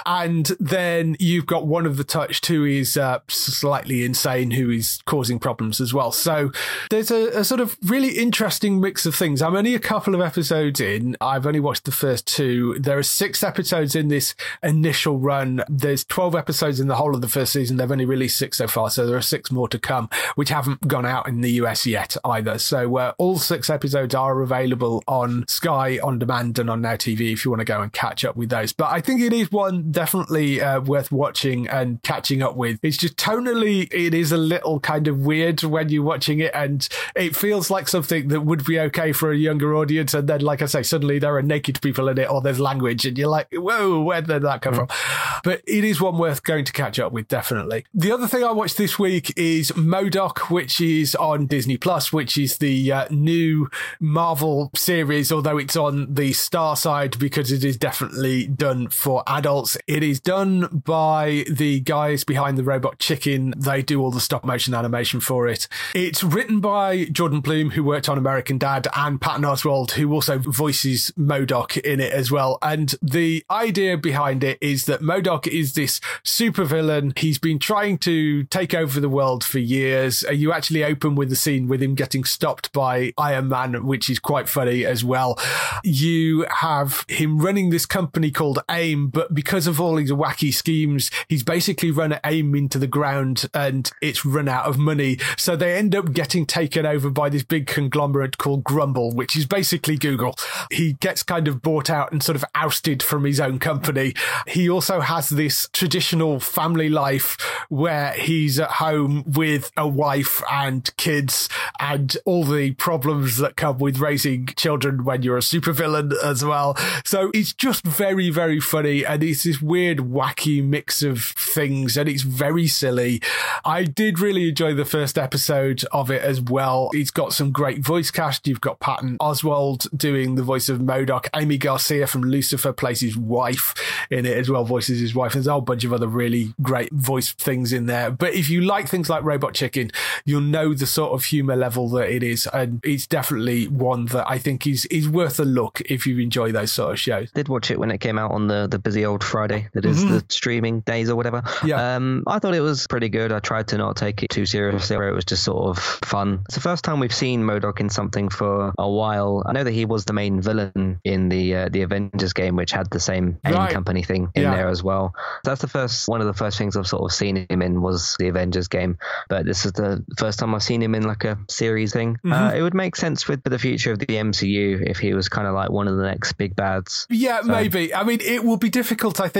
And 0.07 0.47
then 0.61 1.16
you've 1.19 1.47
got 1.47 1.66
one 1.66 1.85
of 1.85 1.97
the 1.97 2.05
touched 2.05 2.47
who 2.47 2.64
is 2.64 2.97
uh, 2.97 3.19
slightly 3.29 4.05
insane, 4.05 4.53
who 4.53 4.71
is 4.71 5.01
causing 5.05 5.40
problems 5.40 5.81
as 5.81 5.92
well. 5.92 6.12
So 6.12 6.53
there's 6.90 7.11
a, 7.11 7.40
a 7.40 7.45
sort 7.45 7.61
of 7.61 7.77
really 7.85 8.16
interesting 8.16 8.81
mix 8.81 9.05
of 9.05 9.16
things. 9.16 9.42
I'm 9.42 9.57
only 9.57 9.75
a 9.75 9.81
couple 9.81 10.14
of 10.14 10.21
episodes 10.21 10.81
in. 10.81 11.16
I've 11.21 11.45
only 11.45 11.59
watched 11.59 11.85
the 11.85 11.92
first 11.92 12.27
two. 12.27 12.79
There 12.79 12.97
are 12.97 13.03
six 13.03 13.42
episodes 13.42 13.97
in 13.97 14.07
this 14.07 14.37
initial 14.62 15.19
run. 15.19 15.64
There's 15.69 16.05
12 16.05 16.37
episodes 16.37 16.79
in 16.79 16.87
the 16.87 16.95
whole 16.95 17.14
of 17.14 17.21
the 17.21 17.29
first 17.29 17.53
season. 17.53 17.77
They've 17.77 17.90
only 17.90 18.05
released 18.05 18.38
six 18.38 18.59
so 18.59 18.69
far. 18.69 18.90
So 18.90 19.07
there 19.07 19.16
are 19.16 19.23
six 19.23 19.51
more 19.51 19.69
to 19.69 19.79
come, 19.79 20.09
which 20.37 20.51
haven't 20.51 20.87
gone 20.87 21.05
out 21.05 21.27
in 21.29 21.40
the 21.40 21.51
US 21.62 21.85
yet 21.85 22.16
either. 22.25 22.59
So 22.59 22.97
uh, 22.97 23.12
all 23.19 23.38
six 23.38 23.69
episodes 23.69 24.14
are 24.14 24.40
available 24.40 25.03
on 25.09 25.45
Sky 25.49 25.99
on 26.01 26.21
demand 26.21 26.61
and 26.61 26.71
on 26.71 26.81
Now 26.81 26.95
TV 26.95 27.33
if 27.33 27.45
you 27.45 27.51
want 27.51 27.61
to 27.61 27.64
go 27.64 27.81
and 27.81 27.92
catch 27.92 28.25
up 28.25 28.37
with 28.37 28.51
those. 28.51 28.73
But 28.73 28.92
I 28.92 29.01
think 29.01 29.21
it 29.21 29.33
is 29.33 29.51
one 29.51 29.96
definitely 29.97 30.61
uh, 30.61 30.79
worth 30.79 31.11
watching 31.11 31.67
and 31.69 32.03
catching 32.03 32.43
up 32.43 32.55
with. 32.55 32.79
It's 32.83 32.99
just 32.99 33.17
tonally, 33.17 33.89
it 33.91 34.13
is 34.13 34.31
a 34.31 34.37
little 34.37 34.79
kind 34.79 35.09
of 35.09 35.21
weird 35.21 35.65
when 35.65 35.89
you're 35.89 36.03
watching 36.03 36.39
it 36.41 36.51
and 36.55 36.87
it 37.15 37.35
feels 37.35 37.71
like 37.71 37.89
something 37.89 38.29
that 38.29 38.43
would 38.43 38.63
be 38.67 38.79
okay 38.79 39.13
for 39.13 39.33
a 39.33 39.37
younger 39.37 39.75
audience. 39.75 40.13
And 40.13 40.29
then, 40.29 40.43
like 40.43 40.61
I 40.61 40.67
say, 40.67 40.83
suddenly 40.83 41.19
there 41.19 41.35
are 41.35 41.41
naked 41.41 41.81
people 41.81 42.11
in 42.11 42.19
it 42.19 42.31
or 42.31 42.43
there's 42.43 42.61
language 42.61 43.07
and 43.07 43.17
you're 43.17 43.31
like, 43.31 43.49
whoa, 43.55 44.03
where 44.03 44.21
did 44.21 44.43
that 44.43 44.61
come 44.61 44.75
mm. 44.75 44.87
from? 44.87 45.41
But 45.43 45.63
it 45.67 45.83
is 45.83 45.99
one 45.99 46.19
worth 46.19 46.43
going 46.43 46.67
to 46.67 46.73
catch 46.73 46.99
up 46.99 47.13
with, 47.13 47.27
definitely. 47.29 47.87
The 47.95 48.13
other 48.13 48.29
thing 48.29 48.45
I 48.45 48.53
watched 48.53 48.77
this 48.77 48.99
week 48.99 49.33
is 49.35 49.73
MODOK, 49.73 50.51
which 50.51 50.79
is 50.79 51.15
on 51.15 51.47
Disney 51.47 51.79
Plus, 51.79 52.13
which 52.13 52.37
is 52.37 52.59
the 52.59 52.93
uh, 52.93 53.07
new 53.11 53.71
Marvel 53.99 54.71
series, 54.77 55.33
although 55.33 55.57
it's 55.57 55.77
on 55.77 56.13
the 56.13 56.35
Star 56.35 56.77
side 56.77 57.19
because 57.19 57.51
it 57.51 57.65
is 57.65 57.79
definitely 57.79 58.47
done 58.47 58.89
for 58.91 59.23
adults. 59.27 59.79
It 59.87 60.03
is 60.03 60.18
done 60.18 60.83
by 60.85 61.44
the 61.49 61.79
guys 61.79 62.25
behind 62.25 62.59
the 62.59 62.64
Robot 62.64 62.99
Chicken. 62.99 63.55
They 63.57 63.83
do 63.83 64.03
all 64.03 64.11
the 64.11 64.20
stop 64.20 64.44
motion 64.44 64.75
animation 64.75 65.20
for 65.20 65.46
it. 65.46 65.68
It's 65.94 66.25
written 66.25 66.59
by 66.59 67.05
Jordan 67.05 67.40
Blum, 67.40 67.70
who 67.70 67.85
worked 67.85 68.09
on 68.09 68.18
American 68.18 68.59
Dad, 68.59 68.88
and 68.96 69.20
Patton 69.20 69.44
Oswalt, 69.44 69.92
who 69.92 70.12
also 70.12 70.38
voices 70.38 71.12
MODOK 71.16 71.79
in 71.79 72.01
it 72.01 72.12
as 72.12 72.33
well. 72.33 72.59
And 72.62 72.96
the 73.01 73.44
idea 73.49 73.96
behind 73.96 74.42
it 74.42 74.59
is 74.61 74.87
that 74.87 75.03
MODOK 75.03 75.46
is 75.46 75.75
this 75.75 76.01
supervillain. 76.25 77.16
He's 77.16 77.38
been 77.38 77.61
trying 77.61 77.99
to 77.99 78.42
take 78.44 78.75
over 78.75 78.99
the 78.99 79.09
world 79.09 79.44
for 79.44 79.61
years. 79.61 80.25
Uh, 80.25 80.33
you 80.33 80.53
actually 80.53 80.83
open 80.83 81.14
with 81.14 81.31
the 81.31 81.37
scene 81.37 81.68
with 81.68 81.81
him 81.81 81.94
getting 81.94 82.25
stopped 82.25 82.72
by 82.72 83.12
Iron 83.16 83.49
Man, 83.49 83.87
which 83.87 84.11
is 84.11 84.18
quite 84.18 84.49
funny 84.49 84.85
as 84.85 85.05
well. 85.05 85.38
You 85.85 86.44
have 86.57 87.05
him 87.07 87.38
running 87.38 87.70
this 87.70 87.87
company 87.87 88.33
called 88.33 88.59
AIM, 88.68 89.11
but 89.11 89.33
because 89.33 89.68
of 89.68 89.76
all 89.81 89.97
his 89.97 90.12
wacky 90.12 90.53
schemes, 90.53 91.11
he's 91.29 91.43
basically 91.43 91.91
run 91.91 92.19
AIM 92.25 92.55
into 92.55 92.79
the 92.79 92.87
ground 92.87 93.49
and 93.55 93.91
it's 94.01 94.25
run 94.25 94.49
out 94.49 94.67
of 94.67 94.79
money. 94.79 95.19
So 95.37 95.57
they 95.57 95.77
end 95.77 95.95
up 95.95 96.12
getting 96.12 96.47
taken 96.47 96.87
over 96.87 97.11
by 97.11 97.29
this 97.29 97.43
big 97.43 97.67
conglomerate 97.67 98.39
called 98.39 98.65
Grumble, 98.65 99.12
which 99.12 99.37
is 99.37 99.47
basically 99.47 99.97
Google. 99.97 100.37
He 100.71 100.95
gets 100.95 101.23
kind 101.23 101.49
of 101.49 101.62
bought 101.62 101.91
out 101.91 102.12
and 102.12 102.23
sort 102.23 102.37
of 102.37 102.45
ousted 102.55 103.03
from 103.03 103.25
his 103.25 103.41
own 103.41 103.59
company. 103.59 104.15
He 104.47 104.69
also 104.69 105.01
has 105.01 105.29
this 105.29 105.69
traditional 105.73 106.41
family 106.41 106.89
life 106.89 107.37
where 107.69 108.12
he's 108.12 108.59
at 108.59 108.73
home 108.73 109.25
with 109.27 109.71
a 109.77 109.89
wife 109.89 110.43
and 110.51 110.95
kids 110.97 111.49
and 111.81 112.17
all 112.25 112.45
the 112.45 112.73
problems 112.73 113.37
that 113.39 113.57
come 113.57 113.79
with 113.79 113.99
raising 113.99 114.47
children 114.47 115.05
when 115.05 115.23
you're 115.23 115.37
a 115.37 115.41
supervillain 115.41 116.12
as 116.23 116.45
well. 116.45 116.77
So 117.05 117.31
it's 117.35 117.53
just 117.53 117.85
very, 117.85 118.31
very 118.31 118.61
funny. 118.61 119.05
And 119.05 119.23
it's 119.23 119.45
this 119.45 119.61
weird, 119.67 119.99
wacky 119.99 120.65
mix 120.65 121.03
of 121.03 121.23
things. 121.23 121.97
And 121.97 122.09
it's 122.09 122.23
very 122.23 122.67
silly. 122.67 123.21
I 123.65 123.83
did 123.83 124.21
really 124.21 124.49
enjoy 124.49 124.75
the 124.75 124.85
first 124.85 125.19
episode 125.19 125.85
of 125.93 126.11
it 126.11 126.23
as 126.23 126.41
well. 126.41 126.91
It's 126.93 127.11
got 127.11 127.33
some 127.33 127.51
great 127.53 127.81
voice 127.81 128.11
cast. 128.11 128.47
You've 128.47 128.61
got 128.61 128.81
Patton 128.81 129.19
Oswalt 129.19 129.89
doing 129.97 130.37
the 130.37 130.43
voice 130.43 130.69
of 130.69 130.79
MODOK. 130.79 131.29
Aimee 131.35 131.59
Garcia 131.59 132.07
from 132.07 132.23
Lucifer 132.23 132.73
plays 132.73 133.01
his 133.01 133.17
wife 133.17 133.75
in 134.11 134.25
it 134.25 134.37
as 134.37 134.49
well, 134.49 134.65
voices 134.65 135.01
his 135.01 135.15
wife. 135.15 135.33
There's 135.33 135.47
a 135.47 135.53
whole 135.53 135.61
bunch 135.61 135.85
of 135.85 135.93
other 135.93 136.07
really 136.07 136.55
great 136.63 136.93
voice 136.93 137.33
things 137.33 137.73
in 137.73 137.87
there. 137.87 138.11
But 138.11 138.35
if 138.35 138.49
you 138.49 138.61
like 138.61 138.89
things 138.89 139.11
like 139.11 139.25
Robot 139.25 139.55
Chicken, 139.55 139.91
you'll 140.25 140.41
know 140.41 140.75
the 140.75 140.87
sort 140.87 141.13
of 141.13 141.25
humor 141.25 141.57
level 141.57 141.89
that 141.91 142.09
it 142.09 142.23
is. 142.23 142.47
And 142.53 142.81
it's 142.85 143.07
definitely 143.07 143.67
one 143.69 144.07
that 144.07 144.29
I 144.31 144.39
think 144.39 144.67
is, 144.67 144.87
is 144.87 145.09
worth 145.09 145.41
a 145.41 145.45
look 145.45 145.81
if 145.87 146.07
you 146.07 146.19
enjoy 146.21 146.53
those 146.53 146.73
sort 146.73 146.93
of 146.93 147.01
shows. 147.01 147.33
Did 147.33 147.49
watch 147.49 147.71
it 147.71 147.79
when 147.79 147.91
it 147.91 147.99
came 147.99 148.19
out 148.19 148.31
on 148.31 148.47
the, 148.47 148.69
the 148.69 148.79
busy 148.79 149.05
old 149.05 149.25
Friday 149.25 149.46
that 149.49 149.85
is 149.85 150.05
mm-hmm. 150.05 150.15
the 150.15 150.25
streaming 150.29 150.81
days 150.81 151.11
or 151.11 151.17
whatever. 151.17 151.43
Yeah. 151.65 151.97
Um, 151.97 152.25
I 152.27 152.39
thought 152.39 152.55
it 152.55 152.61
was 152.61 152.87
pretty 152.87 153.09
good. 153.09 153.33
I 153.33 153.41
tried 153.41 153.69
to 153.69 153.79
not 153.79 153.97
take 153.97 154.23
it 154.23 154.31
too 154.31 154.47
seriously, 154.47 154.97
where 154.97 155.09
it 155.09 155.15
was 155.15 155.25
just 155.25 155.43
sort 155.43 155.69
of 155.69 155.83
fun. 155.83 156.41
It's 156.47 156.55
the 156.55 156.61
first 156.61 156.85
time 156.85 157.01
we've 157.01 157.15
seen 157.15 157.43
MODOK 157.43 157.81
in 157.81 157.89
something 157.89 158.29
for 158.29 158.73
a 158.79 158.89
while. 158.89 159.43
I 159.47 159.53
know 159.53 159.65
that 159.65 159.73
he 159.73 159.85
was 159.85 160.05
the 160.05 160.13
main 160.13 160.41
villain 160.41 161.01
in 161.05 161.29
the 161.29 161.55
uh, 161.57 161.69
the 161.71 161.83
Avengers 161.83 162.33
game, 162.33 162.57
which 162.57 162.73
had 162.73 162.91
the 162.91 163.01
same 163.01 163.39
AIM 163.45 163.69
company 163.69 164.03
thing 164.03 164.31
in 164.35 164.43
yeah. 164.43 164.55
there 164.55 164.69
as 164.69 164.83
well. 164.83 165.15
That's 165.45 165.61
the 165.61 165.69
first 165.69 166.09
one 166.09 166.21
of 166.21 166.27
the 166.27 166.35
first 166.35 166.59
things 166.59 166.77
I've 166.77 166.87
sort 166.87 167.03
of 167.03 167.13
seen 167.13 167.47
him 167.49 167.63
in 167.63 167.83
was 167.83 168.17
the 168.19 168.29
Avengers 168.29 168.69
game. 168.69 168.99
But 169.29 169.47
this 169.47 169.65
is 169.65 169.73
the 169.73 170.05
first 170.19 170.39
time 170.39 170.55
I've 170.55 170.63
seen 170.63 170.83
him 170.83 170.95
in 170.95 171.03
like 171.03 171.25
a 171.25 171.39
series 171.49 171.93
thing. 171.93 172.15
Mm-hmm. 172.15 172.33
Uh, 172.33 172.53
it 172.53 172.63
would 172.63 172.75
make 172.75 172.97
sense 172.97 173.29
with 173.29 173.43
the 173.43 173.59
future 173.59 173.93
of 173.93 173.99
the 173.99 174.07
MCU 174.07 174.89
if 174.89 174.99
he 174.99 175.15
was 175.15 175.29
kind 175.29 175.47
of 175.47 175.55
like 175.55 175.71
one 175.71 175.89
of 175.89 175.97
the 175.97 176.05
next 176.05 176.35
big 176.35 176.55
bads. 176.57 177.07
Yeah, 177.11 177.43
so. 177.43 177.49
maybe. 177.49 177.95
I 177.95 178.05
mean, 178.05 178.21
it 178.21 178.45
will 178.45 178.57
be 178.57 178.71
difficult, 178.71 179.21
I 179.21 179.29
think, 179.29 179.36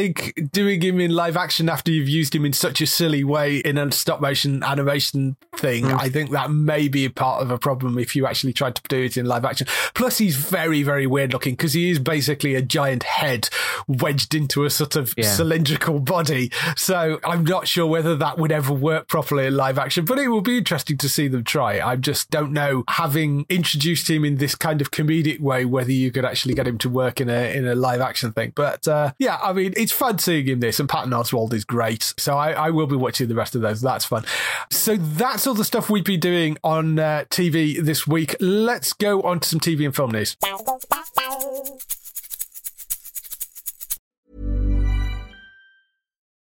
doing 0.53 0.81
him 0.81 1.01
in 1.01 1.11
live 1.11 1.37
action 1.37 1.69
after 1.69 1.91
you've 1.91 2.09
used 2.09 2.35
him 2.35 2.45
in 2.45 2.53
such 2.53 2.81
a 2.81 2.87
silly 2.87 3.25
way 3.25 3.59
in 3.59 3.79
a 3.79 3.91
stop 3.93 4.21
motion 4.21 4.63
animation 4.63 5.37
thing. 5.57 5.85
Mm. 5.85 6.01
I 6.01 6.09
think 6.09 6.31
that 6.31 6.51
may 6.51 6.89
be 6.89 7.09
part 7.09 7.43
of 7.43 7.51
a 7.51 7.59
problem 7.59 7.99
if 7.99 8.15
you 8.15 8.27
actually 8.27 8.53
tried 8.53 8.75
to 8.77 8.83
do 8.89 9.03
it 9.03 9.17
in 9.17 9.27
live 9.27 9.45
action. 9.45 9.67
Plus, 9.95 10.19
he's 10.19 10.37
very, 10.37 10.83
very 10.83 11.07
weird 11.07 11.33
looking 11.33 11.55
because 11.55 11.73
he 11.73 11.91
is 11.91 11.99
basically 11.99 12.55
a 12.55 12.63
giant 12.63 13.03
head 13.05 13.49
wedged 13.89 14.35
into 14.35 14.65
a 14.65 14.71
sort 14.71 14.97
of 14.97 15.15
yeah. 15.17 15.25
cylindrical 15.25 16.01
body. 16.01 16.51
So 16.77 17.19
I'm 17.25 17.45
not 17.45 17.69
sure 17.69 17.87
whether 17.87 18.17
that 18.17 18.39
would 18.39 18.53
ever 18.53 18.73
work 18.73 19.09
properly 19.09 19.47
in 19.47 19.57
live 19.57 19.79
action, 19.79 20.05
but 20.05 20.19
it 20.19 20.29
will 20.29 20.41
be 20.41 20.59
interesting 20.59 20.99
to 20.99 21.09
see 21.09 21.29
them 21.29 21.45
try. 21.45 21.81
I 21.81 21.97
just 21.97 22.31
don't 22.31 22.53
know, 22.53 22.85
having 22.89 23.47
introduced 23.49 24.09
him 24.11 24.25
in 24.25 24.37
this 24.37 24.55
kind 24.55 24.81
of 24.81 24.91
comedic 24.91 25.41
way, 25.41 25.65
whether 25.65 25.93
you 25.93 26.11
could 26.11 26.25
actually 26.25 26.55
get 26.55 26.67
him 26.67 26.79
to 26.79 26.89
work 26.89 27.21
in 27.21 27.29
a 27.29 27.57
in 27.57 27.67
a 27.67 27.75
live 27.75 28.01
action 28.01 28.33
thing. 28.33 28.53
But 28.55 28.87
uh, 28.87 29.13
yeah, 29.19 29.39
I 29.43 29.53
mean, 29.53 29.73
it's 29.87 29.93
fun 29.93 30.19
seeing 30.19 30.49
him 30.49 30.59
this, 30.59 30.81
and 30.81 30.89
Patton 30.89 31.13
Oswalt 31.13 31.53
is 31.53 31.65
great. 31.65 32.13
So 32.19 32.37
I, 32.37 32.51
I, 32.51 32.71
will 32.71 32.89
be 32.89 32.97
watching 32.97 33.29
the 33.29 33.37
rest 33.37 33.55
of 33.55 33.61
those. 33.61 33.81
That's 33.81 34.05
fun. 34.05 34.25
So 34.73 34.97
that's 34.97 35.47
all 35.47 35.55
the 35.55 35.65
stuff 35.65 35.89
we've 35.89 36.03
been 36.03 36.19
doing 36.19 36.59
on 36.65 36.99
uh, 36.99 37.25
TV 37.31 37.81
this 37.81 38.05
week. 38.05 38.35
Let's 38.41 38.93
go 38.95 39.23
on 39.23 39.39
to 39.39 39.49
some 39.49 39.61
TV 39.61 39.85
and 39.85 39.95
film 39.95 40.11
news. 40.11 40.37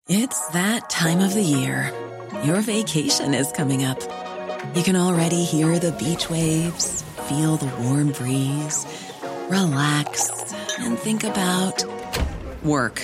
It's 0.07 0.47
that 0.49 0.89
time 0.89 1.19
of 1.19 1.35
the 1.35 1.43
year. 1.43 1.93
Your 2.43 2.61
vacation 2.61 3.35
is 3.35 3.51
coming 3.51 3.83
up. 3.83 4.01
You 4.75 4.81
can 4.81 4.95
already 4.95 5.43
hear 5.43 5.77
the 5.77 5.91
beach 5.91 6.31
waves, 6.31 7.03
feel 7.29 7.57
the 7.57 7.71
warm 7.83 8.11
breeze, 8.11 8.87
relax, 9.49 10.31
and 10.79 10.97
think 10.97 11.23
about 11.23 11.85
work. 12.63 13.03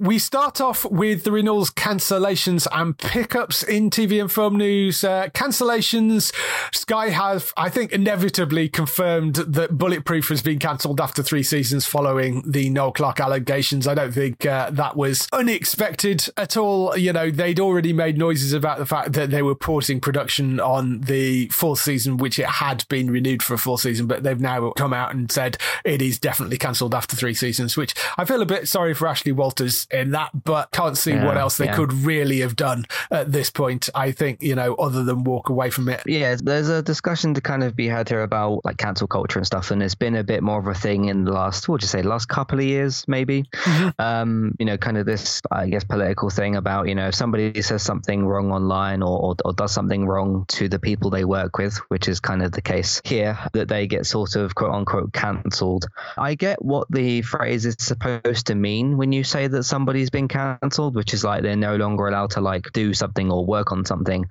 We 0.00 0.18
start 0.18 0.62
off 0.62 0.86
with 0.86 1.24
the 1.24 1.30
renewals, 1.30 1.70
cancellations, 1.70 2.66
and 2.72 2.96
pickups 2.96 3.62
in 3.62 3.90
TV 3.90 4.18
and 4.18 4.32
film 4.32 4.56
news. 4.56 5.04
Uh, 5.04 5.28
cancellations, 5.34 6.32
Sky 6.74 7.10
have, 7.10 7.52
I 7.54 7.68
think, 7.68 7.92
inevitably 7.92 8.70
confirmed 8.70 9.34
that 9.34 9.76
Bulletproof 9.76 10.28
has 10.28 10.40
been 10.40 10.58
cancelled 10.58 11.02
after 11.02 11.22
three 11.22 11.42
seasons 11.42 11.84
following 11.84 12.50
the 12.50 12.70
Noel 12.70 12.92
Clarke 12.92 13.20
allegations. 13.20 13.86
I 13.86 13.92
don't 13.92 14.12
think 14.12 14.46
uh, 14.46 14.70
that 14.70 14.96
was 14.96 15.28
unexpected 15.34 16.26
at 16.38 16.56
all. 16.56 16.96
You 16.96 17.12
know, 17.12 17.30
they'd 17.30 17.60
already 17.60 17.92
made 17.92 18.16
noises 18.16 18.54
about 18.54 18.78
the 18.78 18.86
fact 18.86 19.12
that 19.12 19.30
they 19.30 19.42
were 19.42 19.54
pausing 19.54 20.00
production 20.00 20.60
on 20.60 21.02
the 21.02 21.48
fourth 21.48 21.80
season, 21.80 22.16
which 22.16 22.38
it 22.38 22.46
had 22.46 22.88
been 22.88 23.10
renewed 23.10 23.42
for 23.42 23.52
a 23.52 23.58
fourth 23.58 23.82
season, 23.82 24.06
but 24.06 24.22
they've 24.22 24.40
now 24.40 24.70
come 24.70 24.94
out 24.94 25.14
and 25.14 25.30
said 25.30 25.58
it 25.84 26.00
is 26.00 26.18
definitely 26.18 26.56
cancelled 26.56 26.94
after 26.94 27.16
three 27.16 27.34
seasons, 27.34 27.76
which 27.76 27.94
I 28.16 28.24
feel 28.24 28.40
a 28.40 28.46
bit 28.46 28.66
sorry 28.66 28.94
for 28.94 29.06
Ashley 29.06 29.32
Walters 29.32 29.86
in 29.92 30.12
that, 30.12 30.30
but 30.44 30.70
can't 30.70 30.96
see 30.96 31.12
Yeah, 31.12 31.26
what 31.26 31.36
else 31.36 31.56
they 31.56 31.66
yeah. 31.66 31.76
could 31.76 31.92
really 31.92 32.40
have 32.40 32.56
done 32.56 32.84
at 33.10 33.32
this 33.32 33.50
point. 33.50 33.88
I 33.94 34.12
think, 34.12 34.42
you 34.42 34.54
know, 34.54 34.74
other 34.74 35.04
than 35.04 35.24
walk 35.24 35.48
away 35.48 35.70
from 35.70 35.88
it. 35.88 36.02
Yeah, 36.06 36.36
there's 36.42 36.68
a 36.68 36.82
discussion 36.82 37.34
to 37.34 37.40
kind 37.40 37.62
of 37.62 37.74
be 37.74 37.88
had 37.88 38.08
here 38.08 38.22
about 38.22 38.64
like 38.64 38.76
cancel 38.76 39.06
culture 39.06 39.38
and 39.38 39.46
stuff, 39.46 39.70
and 39.70 39.82
it's 39.82 39.94
been 39.94 40.16
a 40.16 40.24
bit 40.24 40.42
more 40.42 40.58
of 40.58 40.66
a 40.66 40.74
thing 40.74 41.06
in 41.06 41.24
the 41.24 41.32
last, 41.32 41.68
what 41.68 41.74
would 41.74 41.82
you 41.82 41.88
say, 41.88 42.02
last 42.02 42.26
couple 42.28 42.58
of 42.58 42.64
years, 42.64 43.04
maybe. 43.08 43.44
Um, 43.98 44.54
you 44.58 44.66
know, 44.66 44.76
kind 44.76 44.96
of 44.98 45.06
this, 45.06 45.40
I 45.50 45.68
guess, 45.68 45.84
political 45.84 46.30
thing 46.30 46.56
about 46.56 46.88
you 46.88 46.94
know, 46.94 47.08
if 47.08 47.14
somebody 47.14 47.60
says 47.62 47.82
something 47.82 48.26
wrong 48.26 48.50
online 48.52 49.02
or, 49.02 49.18
or 49.18 49.36
or 49.44 49.52
does 49.52 49.72
something 49.72 50.06
wrong 50.06 50.44
to 50.48 50.68
the 50.68 50.78
people 50.78 51.10
they 51.10 51.24
work 51.24 51.58
with, 51.58 51.76
which 51.88 52.08
is 52.08 52.20
kind 52.20 52.42
of 52.42 52.52
the 52.52 52.62
case 52.62 53.00
here, 53.04 53.38
that 53.52 53.68
they 53.68 53.86
get 53.86 54.06
sort 54.06 54.36
of 54.36 54.54
quote 54.54 54.72
unquote 54.72 55.12
cancelled. 55.12 55.86
I 56.16 56.34
get 56.34 56.64
what 56.64 56.90
the 56.90 57.22
phrase 57.22 57.66
is 57.66 57.76
supposed 57.78 58.46
to 58.46 58.54
mean 58.54 58.96
when 58.96 59.12
you 59.12 59.24
say 59.24 59.46
that 59.48 59.64
somebody's 59.80 60.10
been 60.10 60.28
cancelled, 60.28 60.94
which 60.94 61.14
is 61.14 61.24
like 61.24 61.42
they're 61.42 61.56
no 61.56 61.76
longer 61.76 62.06
allowed 62.06 62.32
to 62.32 62.42
like 62.42 62.70
do 62.72 62.92
something 62.92 63.30
or 63.30 63.46
work 63.46 63.72
on 63.72 63.86
something. 63.86 64.28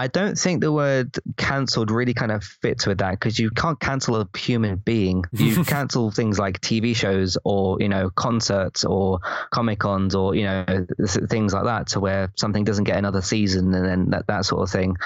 I 0.00 0.06
don't 0.06 0.38
think 0.38 0.62
the 0.62 0.72
word 0.72 1.18
cancelled 1.36 1.90
really 1.90 2.14
kind 2.14 2.32
of 2.32 2.42
fits 2.42 2.86
with 2.86 2.98
that 2.98 3.10
because 3.10 3.38
you 3.38 3.50
can't 3.50 3.78
cancel 3.78 4.16
a 4.16 4.26
human 4.34 4.76
being. 4.76 5.24
You 5.40 5.64
cancel 5.64 6.10
things 6.10 6.38
like 6.38 6.60
TV 6.60 6.94
shows 6.94 7.36
or, 7.44 7.78
you 7.80 7.88
know, 7.88 8.10
concerts 8.10 8.84
or 8.84 9.20
Comic 9.50 9.80
Cons 9.80 10.14
or, 10.14 10.34
you 10.34 10.44
know, 10.44 10.86
things 11.06 11.52
like 11.52 11.64
that 11.64 11.88
to 11.88 12.00
where 12.00 12.30
something 12.36 12.62
doesn't 12.62 12.84
get 12.84 12.96
another 12.96 13.22
season 13.22 13.74
and 13.74 13.84
then 13.84 14.10
that, 14.10 14.26
that 14.28 14.44
sort 14.44 14.62
of 14.62 14.70
thing. 14.70 14.96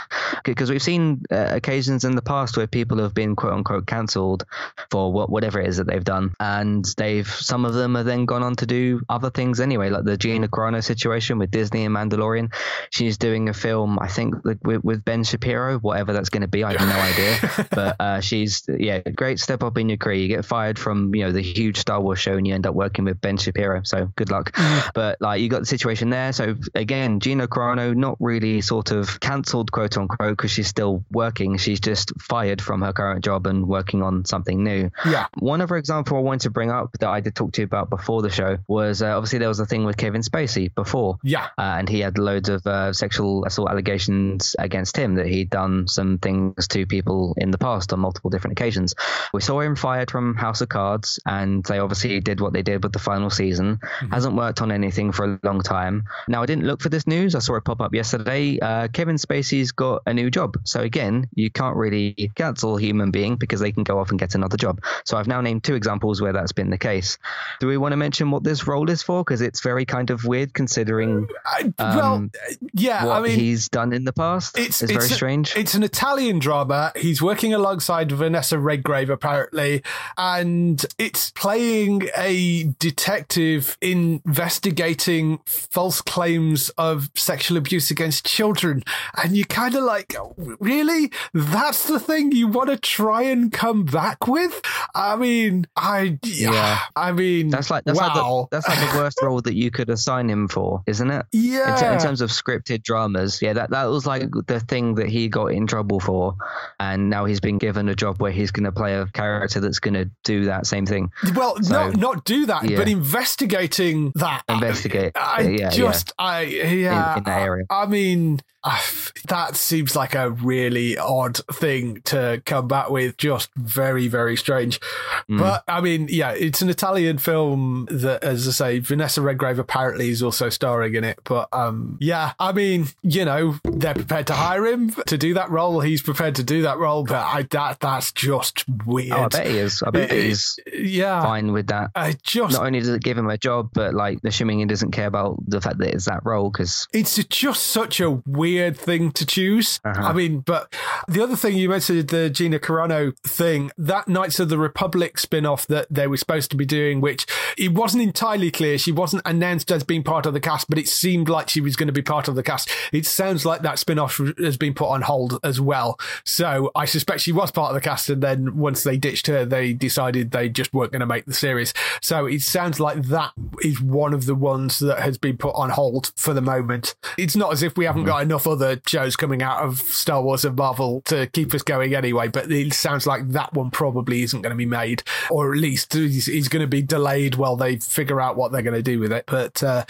Because 0.45 0.71
we've 0.71 0.83
seen 0.83 1.23
uh, 1.31 1.49
occasions 1.53 2.05
in 2.05 2.15
the 2.15 2.23
past 2.23 2.57
where 2.57 2.67
people 2.67 2.99
have 2.99 3.15
been 3.15 3.37
quote 3.37 3.55
unquote 3.55 3.87
cancelled 3.87 4.45
for 4.91 5.13
what, 5.13 5.31
whatever 5.31 5.61
it 5.61 5.69
is 5.69 5.79
that 5.79 5.87
they've 5.87 6.05
done. 6.05 6.35
And 6.39 6.85
they've, 6.97 7.29
some 7.29 7.65
of 7.65 7.75
them 7.75 7.95
have 7.95 8.07
then 8.07 8.27
gone 8.27 8.43
on 8.43 8.57
to 8.57 8.67
do 8.67 9.01
other 9.09 9.31
things 9.31 9.61
anyway, 9.61 9.89
like 9.91 10.05
the 10.05 10.17
Gina 10.17 10.49
Carano 10.49 10.83
situation 10.83 11.39
with 11.39 11.51
Disney 11.51 11.85
and 11.85 11.95
Mandalorian. 11.95 12.53
She's 12.91 13.19
doing 13.19 13.49
a 13.49 13.55
film, 13.55 13.99
I 13.99 14.09
think, 14.09 14.45
with, 14.45 14.84
with 14.85 15.05
Ben 15.05 15.25
Shapiro, 15.25 15.79
whatever 15.79 16.13
that's 16.13 16.29
going 16.29 16.43
to 16.43 16.49
be. 16.49 16.63
I 16.63 16.73
have 16.73 16.89
no 16.89 17.01
idea. 17.01 17.67
But 17.75 17.97
uh, 17.99 18.21
she's, 18.21 18.63
yeah, 18.69 19.01
great 19.01 19.41
step 19.41 19.63
up 19.63 19.79
in 19.79 19.89
your 19.89 19.97
career. 19.97 20.17
You 20.17 20.29
get 20.29 20.45
fired 20.45 20.79
from, 20.79 21.15
you 21.15 21.25
know, 21.25 21.33
the 21.33 21.41
huge 21.41 21.79
Star 21.79 22.01
Wars 22.01 22.19
show 22.19 22.37
and 22.37 22.47
you 22.47 22.55
end 22.55 22.67
up 22.67 22.75
working 22.75 23.05
with 23.05 23.21
Ben 23.21 23.37
Shapiro. 23.37 23.83
So 23.85 24.13
good 24.17 24.31
luck. 24.31 24.55
But 24.95 25.21
like 25.21 25.41
you 25.41 25.49
got 25.49 25.61
the 25.61 25.67
situation 25.67 26.11
there. 26.11 26.33
So 26.33 26.57
again, 26.75 27.21
Gina 27.21 27.49
Carano, 27.49 27.95
not 27.97 28.17
really 28.21 28.61
sort 28.61 28.91
of 28.91 29.19
cancelled, 29.21 29.73
quote 29.73 29.97
unquote, 29.97 30.37
because 30.37 30.51
she's 30.51 30.69
still 30.69 31.05
working. 31.11 31.57
She's 31.57 31.81
just 31.81 32.13
fired 32.21 32.61
from 32.61 32.83
her 32.83 32.93
current 32.93 33.25
job 33.25 33.47
and 33.47 33.67
working 33.67 34.03
on 34.03 34.25
something 34.25 34.63
new. 34.63 34.91
Yeah. 35.07 35.27
One 35.39 35.61
other 35.61 35.77
example 35.77 36.17
I 36.17 36.21
wanted 36.21 36.43
to 36.43 36.51
bring 36.51 36.71
up 36.71 36.93
that 37.01 37.09
I 37.09 37.21
did 37.21 37.35
talk 37.35 37.53
to 37.53 37.63
you 37.63 37.67
about 37.67 37.91
before 37.91 38.23
the 38.23 38.31
show 38.31 38.59
was 38.69 39.03
uh, 39.03 39.17
obviously 39.17 39.39
there 39.39 39.49
was 39.49 39.61
a 39.61 39.67
thing 39.67 39.85
with 39.85 39.97
Kevin 39.97 40.21
Spacey 40.21 40.73
before. 40.75 41.19
Yeah. 41.23 41.47
Uh, 41.59 41.77
and 41.79 41.89
he 41.89 42.01
had 42.01 42.19
loads 42.19 42.49
of 42.49 42.67
uh, 42.67 42.93
sexual 42.93 43.45
assault 43.45 43.71
allegations 43.71 44.55
against 44.65 44.97
him 44.97 45.17
that 45.17 45.27
he'd 45.27 45.51
done 45.51 45.87
some 45.89 46.19
things 46.19 46.69
to 46.69 46.87
people 46.87 47.35
in 47.37 47.51
the 47.51 47.59
past 47.59 47.93
on 47.93 48.01
multiple 48.01 48.31
different 48.31 48.59
occasions. 48.59 48.95
We 49.33 49.41
saw 49.41 49.61
him 49.61 49.77
fired 49.77 50.11
from 50.11 50.35
House 50.35 50.61
of 50.61 50.69
Cards, 50.69 51.21
and 51.27 51.65
they 51.65 51.79
obviously 51.79 52.21
did 52.21 52.41
what 52.41 52.53
they 52.53 52.63
did 52.63 52.83
with 52.83 52.93
the 52.93 52.99
final 52.99 53.31
season. 53.31 53.81
Hasn't 54.11 54.35
worked 54.35 54.61
on 54.63 54.73
anything 54.73 55.13
for 55.13 55.25
a 55.25 55.41
long 55.43 55.63
time. 55.63 56.05
Now, 56.29 56.43
I 56.43 56.47
didn't 56.47 56.65
look 56.65 56.81
for 56.81 56.89
this 56.89 57.07
news. 57.07 57.35
I 57.35 57.39
saw 57.39 57.57
it 57.57 57.65
pop 57.65 57.81
up 57.81 57.95
yesterday. 57.95 58.59
Uh, 58.59 58.89
Kevin 58.89 59.17
Spacey's 59.17 59.73
got 59.73 60.03
a 60.07 60.15
new 60.15 60.31
job. 60.31 60.57
So, 60.65 60.81
again, 60.81 61.29
you 61.35 61.51
can't 61.51 61.77
really 61.77 62.31
cancel 62.35 62.77
a 62.77 62.81
human 62.81 63.11
being 63.11 63.37
because 63.37 63.61
they 63.61 63.73
can 63.73 63.85
go 63.85 63.99
off 63.99 64.11
and 64.11 64.19
get 64.19 64.35
another 64.35 64.57
job. 64.57 64.83
So, 65.05 65.17
I've 65.17 65.29
now 65.29 65.41
named 65.41 65.65
two 65.65 65.75
examples 65.75 66.21
where 66.21 66.33
that's 66.33 66.53
been 66.53 66.71
the 66.71 66.79
case. 66.79 67.19
Do 67.61 67.67
we 67.67 67.77
want 67.77 67.93
to 67.93 67.97
mention 67.97 68.31
what 68.31 68.45
this 68.45 68.67
role 68.67 68.91
is 68.91 69.03
for? 69.03 69.23
Because 69.23 69.41
it's 69.41 69.61
very 69.61 69.85
kind 69.85 70.11
of 70.11 70.25
weird 70.25 70.55
considering 70.55 71.29
I, 71.45 71.73
well, 71.79 72.15
Um, 72.15 72.31
yeah, 72.73 73.05
what 73.05 73.17
I 73.17 73.21
mean, 73.21 73.39
he's 73.39 73.69
done 73.69 73.93
in 73.93 74.05
the 74.05 74.13
past. 74.13 74.54
It's, 74.57 74.83
It's, 74.83 74.93
very 74.93 75.05
a- 75.05 75.09
strange. 75.09 75.57
It's 75.57 75.75
an 75.75 75.83
Italian 75.83 76.39
drama. 76.39 76.93
He's 76.97 77.21
working 77.21 77.53
alongside 77.55 78.13
Vanessa 78.13 78.59
Redgrave, 78.59 79.11
apparently, 79.11 79.83
and 80.17 80.85
it's 80.99 81.31
playing 81.31 82.09
a 82.17 82.65
detective 82.79 83.77
investigating 83.81 85.39
false 85.47 86.01
claims 86.01 86.71
of 86.71 87.11
sexual 87.17 87.57
abuse 87.57 87.91
against 87.91 88.27
children. 88.27 88.83
And 89.23 89.37
you 89.37 89.45
kind 89.45 89.75
of 89.75 89.85
like, 89.85 90.15
really? 90.37 91.11
That's 91.33 91.87
the 91.87 92.01
thing 92.01 92.33
you 92.33 92.49
want 92.49 92.71
to 92.71 92.77
try 92.77 93.23
and 93.23 93.53
come 93.53 93.85
back 93.85 94.27
with? 94.27 94.61
I 94.95 95.17
mean, 95.17 95.67
I, 95.77 96.19
Yeah. 96.23 96.79
I 96.97 97.13
mean, 97.13 97.51
that's 97.51 97.71
like 97.71 97.85
that's 97.85 97.99
like 97.99 98.15
wow. 98.15 98.49
the, 98.51 98.57
that's 98.57 98.69
like 98.69 98.93
the 98.93 98.99
worst 98.99 99.21
role 99.23 99.41
that 99.43 99.55
you 99.55 99.71
could 99.71 99.91
assign 99.91 100.29
him 100.31 100.49
for, 100.49 100.83
isn't 100.87 101.11
it? 101.11 101.27
In, 101.33 101.43
yeah. 101.43 101.95
in 101.95 102.01
terms 102.01 102.21
of 102.21 102.31
scripted 102.31 102.83
dramas, 102.83 103.41
yeah, 103.43 103.53
that 103.55 103.71
that 103.71 103.85
was 103.85 104.07
like 104.07 104.31
the 104.47 104.61
thing 104.61 104.95
that 104.97 105.09
he 105.09 105.29
got 105.29 105.47
in 105.47 105.67
trouble 105.67 106.01
for, 106.01 106.37
and 106.81 107.11
now 107.11 107.25
he's 107.25 107.41
been 107.41 107.59
given 107.59 107.89
a 107.89 107.95
job 107.95 108.21
where 108.21 108.33
he's 108.33 108.51
going 108.51 108.65
to 108.65 108.73
play 108.73 108.95
a 108.95 109.07
character 109.07 109.61
that's 109.61 109.79
going 109.81 109.95
to 109.95 110.11
do 110.25 110.45
that 110.47 110.67
same 110.67 110.87
thing. 110.87 111.11
Well, 111.35 111.63
So- 111.63 111.91
not 111.91 111.97
not 111.97 112.25
do 112.25 112.47
that, 112.47 112.69
yeah. 112.69 112.77
but 112.77 112.89
investigating 112.89 114.13
that. 114.17 114.43
Investigate, 114.49 115.13
I 115.17 115.41
yeah, 115.43 115.49
yeah. 115.61 115.69
just, 115.71 116.13
I 116.19 116.43
yeah, 116.43 117.17
in 117.19 117.25
that 117.25 117.41
area. 117.41 117.65
I 117.71 117.87
mean, 117.87 118.41
I- 118.41 118.43
that 119.29 119.57
seems 119.57 119.95
like 119.97 120.15
a 120.15 120.31
really 120.31 120.97
odd 120.99 121.37
thing 121.53 122.01
to 122.03 122.43
come 122.45 122.69
back 122.69 122.91
with. 122.91 123.17
Just 123.17 123.51
very, 123.55 124.09
very 124.09 124.37
strange. 124.37 124.81
Mm. 125.29 125.39
But 125.39 125.65
I 125.69 125.81
mean, 125.81 126.09
yeah, 126.11 126.31
it's 126.33 126.63
an 126.63 126.69
Italian 126.69 127.19
film 127.19 127.87
that, 127.91 128.25
as 128.25 128.49
I 128.49 128.51
say, 128.53 128.79
Vanessa 128.79 129.23
Redgrave 129.23 129.59
apparently 129.59 130.11
is 130.11 130.23
also 130.23 130.49
starring 130.49 130.95
in 130.95 131.05
it. 131.05 131.19
But 131.25 131.49
um, 131.53 131.99
yeah, 132.01 132.33
I 132.39 132.53
mean, 132.53 132.87
you 133.03 133.25
know, 133.25 133.59
they're 133.65 133.95
prepared 133.95 134.27
to 134.29 134.35
hire 134.35 134.67
him 134.67 134.91
to 135.07 135.19
do 135.19 135.35
that 135.35 135.51
role. 135.51 135.81
He's 135.81 136.03
prepared 136.03 136.35
to 136.37 136.45
do 136.45 136.63
that 136.63 136.79
role, 136.79 137.05
but 137.05 137.17
I 137.25 137.43
that 137.51 137.81
that's 137.81 138.13
just 138.13 138.65
weird. 138.87 139.13
Oh, 139.13 139.25
I 139.25 139.29
bet 139.29 139.47
he 139.47 139.59
is. 139.59 139.83
I 139.83 139.91
bet 139.91 140.11
It- 140.11 140.25
he's 140.25 140.59
yeah, 140.73 141.23
fine 141.23 141.53
with 141.53 141.67
that. 141.69 141.91
I 141.95 142.17
just 142.23 142.55
Not 142.55 142.67
only 142.67 142.81
does 142.81 142.89
it 142.89 143.03
give 143.03 143.19
him 143.19 143.29
a 143.29 143.39
job, 143.39 143.71
but 143.73 143.95
like 143.95 144.19
assuming 144.25 144.61
he 144.61 144.65
doesn't 144.65 144.93
care 144.93 145.07
about 145.07 145.39
the 145.47 145.61
fact 145.61 145.79
that 145.79 145.95
it's 145.95 146.07
that 146.07 146.25
role, 146.25 146.51
because 146.51 146.89
it's 146.93 147.23
just 147.25 147.67
such 147.67 148.01
a 148.01 148.11
weird 148.11 148.54
thing 148.73 149.13
to 149.13 149.27
choose. 149.27 149.81
Uh-huh. 149.85 150.03
I 150.03 150.13
mean, 150.13 150.41
but 150.41 150.73
the 151.09 151.23
other 151.23 151.37
thing 151.37 151.57
you 151.57 151.69
mentioned, 151.69 152.09
the 152.09 152.31
Gina 152.31 152.59
Carano 152.59 153.17
thing, 153.21 153.71
that 153.79 154.09
Knights 154.09 154.41
of 154.41 154.49
the 154.49 154.59
Republic 154.59 155.19
spin 155.19 155.47
off 155.47 155.67
that 155.67 155.87
they 155.91 156.07
were 156.07 156.17
supposed 156.17 156.51
to 156.51 156.57
be 156.57 156.65
doing, 156.65 157.01
which 157.01 157.27
it 157.57 157.73
wasn't 157.73 158.03
entirely 158.03 158.51
clear. 158.51 158.79
She 158.79 158.93
wasn't 158.93 159.23
announced 159.25 159.71
as 159.71 159.85
being 159.85 160.03
part 160.03 160.27
of 160.27 160.33
the 160.33 160.41
cast, 160.41 160.69
but 160.69 160.79
it 160.79 160.89
seemed 160.89 161.29
like 161.29 161.49
she 161.49 161.61
was 161.61 161.77
going 161.77 161.87
to 161.89 161.93
be 161.93 162.03
part 162.03 162.29
of 162.29 162.35
the 162.35 162.43
cast. 162.43 162.71
It 162.93 163.07
sounds 163.07 163.45
like 163.45 163.63
that 163.63 163.79
spin 163.79 163.99
off 163.99 164.21
has 164.39 164.57
been 164.57 164.75
put 164.75 164.89
on 164.89 165.03
hold 165.03 165.39
as 165.43 165.61
well. 165.61 165.99
So 166.25 166.71
I 166.75 166.85
suspect 166.85 167.21
she 167.21 167.33
was 167.33 167.51
part 167.51 167.71
of 167.71 167.75
the 167.75 167.81
cast. 167.81 168.09
And 168.09 168.23
then 168.23 168.57
once 168.57 168.83
they 168.83 168.97
ditched 168.97 169.27
her, 169.27 169.45
they 169.45 169.73
decided 169.73 170.31
they 170.31 170.49
just 170.49 170.73
weren't 170.73 170.93
going 170.93 171.01
to 171.01 171.07
make 171.07 171.27
the 171.27 171.35
series. 171.35 171.75
So 172.01 172.27
it 172.27 172.43
sounds 172.43 172.81
like 172.81 173.03
that 173.05 173.33
is 173.63 173.81
one 173.81 174.15
of 174.15 174.27
the 174.27 174.35
ones 174.35 174.79
that 174.79 175.01
has 175.01 175.19
been 175.19 175.37
put 175.37 175.55
on 175.55 175.71
hold 175.71 176.13
for 176.17 176.33
the 176.33 176.41
moment. 176.41 176.95
It's 177.19 177.37
not 177.37 177.53
as 177.53 177.63
if 177.63 177.77
we 177.77 177.85
haven't 177.85 178.05
got 178.05 178.23
enough 178.23 178.44
other 178.47 178.81
shows 178.87 179.17
coming 179.17 179.43
out 179.43 179.63
of 179.63 179.79
Star 179.79 180.23
Wars 180.23 180.45
and 180.45 180.57
Marvel 180.57 181.03
to 181.03 181.27
keep 181.29 181.55
us 181.55 181.63
going 181.63 181.95
anyway, 181.95 182.29
but 182.29 182.51
it 182.51 182.73
sounds 182.73 183.07
like 183.07 183.29
that 183.31 183.53
one 183.55 183.71
probably 183.71 184.23
isn't 184.23 184.43
going 184.43 184.51
to 184.51 184.57
be 184.57 184.67
made, 184.67 185.03
or 185.31 185.53
at 185.53 185.59
least 185.61 185.95
is, 185.95 186.49
going 186.49 186.61
to 186.61 186.69
be 186.69 186.83
delayed 186.83 187.37
while 187.37 187.57
they 187.57 187.77
figure 187.77 188.21
out 188.21 188.37
what 188.37 188.53
they're 188.53 188.63
going 188.63 188.75
to 188.75 188.83
do 188.83 188.99
with 189.01 189.13
it. 189.13 189.25
But 189.27 189.63
uh, 189.63 189.85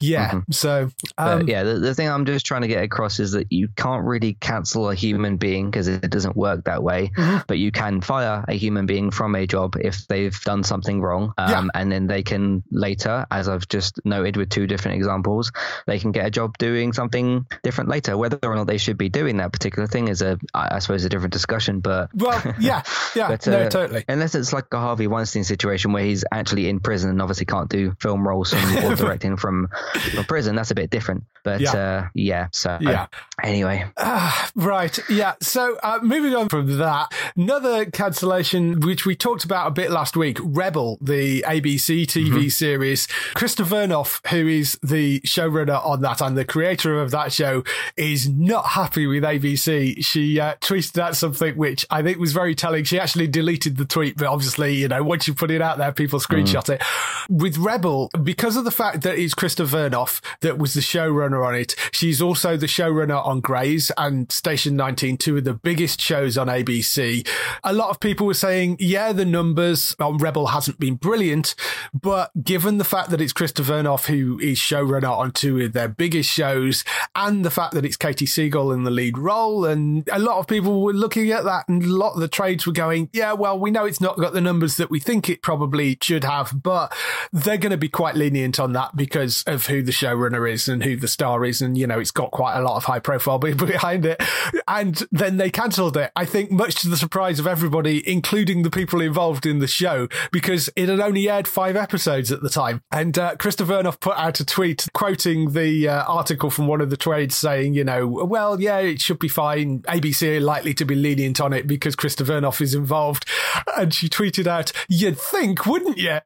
yeah, 0.00 0.40
so 0.50 0.90
But 1.16 1.42
um, 1.42 1.48
yeah, 1.48 1.62
the, 1.62 1.74
the 1.78 1.94
thing 1.94 2.08
I'm 2.08 2.24
just 2.24 2.46
trying 2.46 2.62
to 2.62 2.68
get 2.68 2.82
across 2.82 3.20
is 3.20 3.32
that 3.32 3.52
you 3.52 3.68
can't 3.76 4.04
really 4.04 4.34
cancel 4.34 4.90
a 4.90 4.94
human 4.94 5.36
being 5.36 5.70
because 5.70 5.88
it 5.88 6.08
doesn't 6.10 6.36
work 6.36 6.64
that 6.64 6.82
way. 6.82 7.10
Mm-hmm. 7.16 7.38
But 7.46 7.58
you 7.58 7.70
can 7.70 8.00
fire 8.00 8.44
a 8.48 8.54
human 8.54 8.86
being 8.86 9.10
from 9.10 9.34
a 9.34 9.46
job 9.46 9.76
if 9.80 10.06
they've 10.08 10.38
done 10.42 10.64
something 10.64 11.00
wrong. 11.00 11.34
Um, 11.36 11.50
Yeah. 11.50 11.80
And 11.80 11.92
then 11.92 12.06
they 12.06 12.22
can 12.22 12.62
later, 12.70 13.26
as 13.30 13.48
I've 13.48 13.68
just 13.68 14.00
noted 14.04 14.36
with 14.36 14.48
two 14.48 14.66
different 14.66 14.96
examples, 14.96 15.52
they 15.86 15.98
can 15.98 16.12
get 16.12 16.26
a 16.26 16.30
job 16.30 16.56
doing 16.58 16.92
something 16.92 17.46
different 17.62 17.90
later. 17.90 17.97
Whether 18.06 18.38
or 18.42 18.54
not 18.54 18.66
they 18.66 18.78
should 18.78 18.98
be 18.98 19.08
doing 19.08 19.38
that 19.38 19.52
particular 19.52 19.86
thing 19.88 20.08
is 20.08 20.22
a, 20.22 20.38
I 20.54 20.78
suppose, 20.78 21.04
a 21.04 21.08
different 21.08 21.32
discussion. 21.32 21.80
But 21.80 22.10
well, 22.14 22.40
yeah, 22.60 22.82
yeah, 23.16 23.28
but, 23.28 23.46
no, 23.46 23.60
uh, 23.62 23.70
totally. 23.70 24.04
Unless 24.08 24.34
it's 24.34 24.52
like 24.52 24.66
a 24.72 24.78
Harvey 24.78 25.06
Weinstein 25.06 25.44
situation 25.44 25.92
where 25.92 26.04
he's 26.04 26.24
actually 26.32 26.68
in 26.68 26.80
prison 26.80 27.10
and 27.10 27.20
obviously 27.22 27.46
can't 27.46 27.68
do 27.68 27.94
film 28.00 28.26
roles 28.26 28.52
from, 28.52 28.76
or 28.84 28.94
directing 28.96 29.36
from, 29.36 29.68
from 30.12 30.24
prison, 30.24 30.54
that's 30.56 30.70
a 30.70 30.74
bit 30.74 30.90
different. 30.90 31.24
But 31.44 31.60
Yeah. 31.60 31.72
uh, 31.72 32.08
yeah, 32.14 32.48
so 32.52 32.78
Yeah. 32.80 33.06
anyway, 33.42 33.86
Ah, 33.96 34.50
right. 34.54 34.98
Yeah. 35.08 35.34
So 35.40 35.76
uh, 35.82 35.98
moving 36.02 36.34
on 36.34 36.48
from 36.48 36.78
that, 36.78 37.12
another 37.36 37.84
cancellation, 37.86 38.80
which 38.80 39.06
we 39.06 39.14
talked 39.16 39.44
about 39.44 39.66
a 39.68 39.70
bit 39.70 39.90
last 39.90 40.16
week, 40.16 40.38
Rebel, 40.42 40.98
the 41.00 41.44
ABC 41.46 42.06
TV 42.06 42.50
series. 42.50 43.06
Krista 43.34 43.64
Vernoff, 43.64 44.24
who 44.28 44.46
is 44.46 44.78
the 44.82 45.20
showrunner 45.20 45.84
on 45.84 46.02
that 46.02 46.20
and 46.20 46.36
the 46.36 46.44
creator 46.44 47.00
of 47.00 47.10
that 47.12 47.32
show, 47.32 47.62
is 47.96 48.28
not 48.28 48.66
happy 48.66 49.06
with 49.06 49.22
ABC. 49.22 50.04
She 50.04 50.40
uh, 50.40 50.54
tweeted 50.60 50.98
out 50.98 51.16
something 51.16 51.56
which 51.56 51.86
I 51.90 52.02
think 52.02 52.18
was 52.18 52.32
very 52.32 52.54
telling. 52.54 52.84
She 52.84 52.98
actually 52.98 53.26
deleted 53.26 53.76
the 53.76 53.84
tweet, 53.84 54.16
but 54.16 54.26
obviously, 54.26 54.74
you 54.74 54.88
know, 54.88 55.02
once 55.02 55.26
you 55.26 55.34
put 55.34 55.50
it 55.50 55.62
out 55.62 55.78
there, 55.78 55.92
people 55.92 56.18
screenshot 56.18 56.68
it. 56.68 56.82
With 57.28 57.58
Rebel, 57.58 58.10
because 58.22 58.56
of 58.56 58.64
the 58.64 58.70
fact 58.70 59.02
that 59.02 59.18
it's 59.18 59.34
Krista 59.34 59.66
Vernoff 59.66 60.20
that 60.40 60.58
was 60.58 60.74
the 60.74 60.80
showrunner 60.80 61.46
on 61.46 61.54
it, 61.54 61.74
she's 61.92 62.20
also 62.20 62.56
the 62.56 62.66
showrunner 62.66 63.24
on 63.24 63.40
Grey's 63.40 63.90
and 63.96 64.30
Station 64.30 64.76
19, 64.76 65.16
two 65.16 65.36
of 65.36 65.44
the 65.44 65.54
biggest 65.54 66.00
shows 66.00 66.38
on 66.38 66.48
ABC. 66.48 67.26
A 67.64 67.72
lot 67.72 67.90
of 67.90 68.00
people 68.00 68.26
were 68.26 68.34
saying, 68.34 68.76
yeah, 68.80 69.12
the 69.12 69.24
numbers 69.24 69.94
on 70.00 70.18
Rebel 70.18 70.48
hasn't 70.48 70.78
been 70.78 70.94
brilliant, 70.94 71.54
but 71.92 72.30
given 72.42 72.78
the 72.78 72.84
fact 72.84 73.10
that 73.10 73.20
it's 73.20 73.32
Krista 73.32 73.64
Vernoff 73.64 74.06
who 74.06 74.38
is 74.38 74.58
showrunner 74.58 75.16
on 75.16 75.30
two 75.32 75.60
of 75.60 75.72
their 75.72 75.88
biggest 75.88 76.30
shows 76.30 76.84
and 77.14 77.44
the 77.44 77.50
fact 77.50 77.67
that 77.72 77.84
it's 77.84 77.96
Katie 77.96 78.26
Siegel 78.26 78.72
in 78.72 78.84
the 78.84 78.90
lead 78.90 79.18
role, 79.18 79.64
and 79.64 80.08
a 80.12 80.18
lot 80.18 80.38
of 80.38 80.46
people 80.46 80.82
were 80.82 80.92
looking 80.92 81.30
at 81.30 81.44
that 81.44 81.68
and 81.68 81.82
a 81.82 81.88
lot 81.88 82.14
of 82.14 82.20
the 82.20 82.28
trades 82.28 82.66
were 82.66 82.72
going, 82.72 83.08
yeah, 83.12 83.32
well, 83.32 83.58
we 83.58 83.70
know 83.70 83.84
it's 83.84 84.00
not 84.00 84.16
got 84.18 84.32
the 84.32 84.40
numbers 84.40 84.76
that 84.76 84.90
we 84.90 85.00
think 85.00 85.28
it 85.28 85.42
probably 85.42 85.98
should 86.02 86.24
have, 86.24 86.62
but 86.62 86.94
they're 87.32 87.58
going 87.58 87.70
to 87.70 87.76
be 87.76 87.88
quite 87.88 88.14
lenient 88.14 88.58
on 88.58 88.72
that 88.72 88.96
because 88.96 89.42
of 89.46 89.66
who 89.66 89.82
the 89.82 89.92
showrunner 89.92 90.50
is 90.50 90.68
and 90.68 90.84
who 90.84 90.96
the 90.96 91.08
star 91.08 91.44
is. 91.44 91.60
And, 91.60 91.76
you 91.76 91.86
know, 91.86 91.98
it's 91.98 92.10
got 92.10 92.30
quite 92.30 92.56
a 92.58 92.62
lot 92.62 92.76
of 92.76 92.84
high 92.84 92.98
profile 93.00 93.38
people 93.38 93.66
behind 93.66 94.06
it. 94.06 94.22
And 94.66 95.06
then 95.10 95.36
they 95.36 95.50
cancelled 95.50 95.96
it, 95.96 96.10
I 96.16 96.24
think, 96.24 96.50
much 96.50 96.76
to 96.76 96.88
the 96.88 96.96
surprise 96.96 97.38
of 97.38 97.46
everybody, 97.46 98.08
including 98.08 98.62
the 98.62 98.70
people 98.70 99.00
involved 99.00 99.46
in 99.46 99.58
the 99.58 99.66
show, 99.66 100.08
because 100.32 100.70
it 100.76 100.88
had 100.88 101.00
only 101.00 101.28
aired 101.28 101.48
five 101.48 101.76
episodes 101.76 102.32
at 102.32 102.42
the 102.42 102.50
time. 102.50 102.82
And 102.90 103.18
uh, 103.18 103.36
Krista 103.36 103.66
Vernoff 103.66 104.00
put 104.00 104.16
out 104.16 104.40
a 104.40 104.44
tweet 104.44 104.88
quoting 104.94 105.52
the 105.52 105.88
uh, 105.88 106.04
article 106.04 106.50
from 106.50 106.66
one 106.66 106.80
of 106.80 106.90
the 106.90 106.96
trades 106.96 107.36
saying, 107.36 107.57
you 107.62 107.84
know, 107.84 108.06
well, 108.06 108.60
yeah, 108.60 108.78
it 108.78 109.00
should 109.00 109.18
be 109.18 109.28
fine. 109.28 109.80
ABC 109.82 110.38
are 110.38 110.40
likely 110.40 110.74
to 110.74 110.84
be 110.84 110.94
lenient 110.94 111.40
on 111.40 111.52
it 111.52 111.66
because 111.66 111.96
Krista 111.96 112.24
Vernoff 112.24 112.60
is 112.60 112.74
involved. 112.74 113.28
And 113.76 113.92
she 113.92 114.08
tweeted 114.08 114.46
out, 114.46 114.72
you'd 114.88 115.18
think, 115.18 115.66
wouldn't 115.66 115.98
you? 115.98 116.18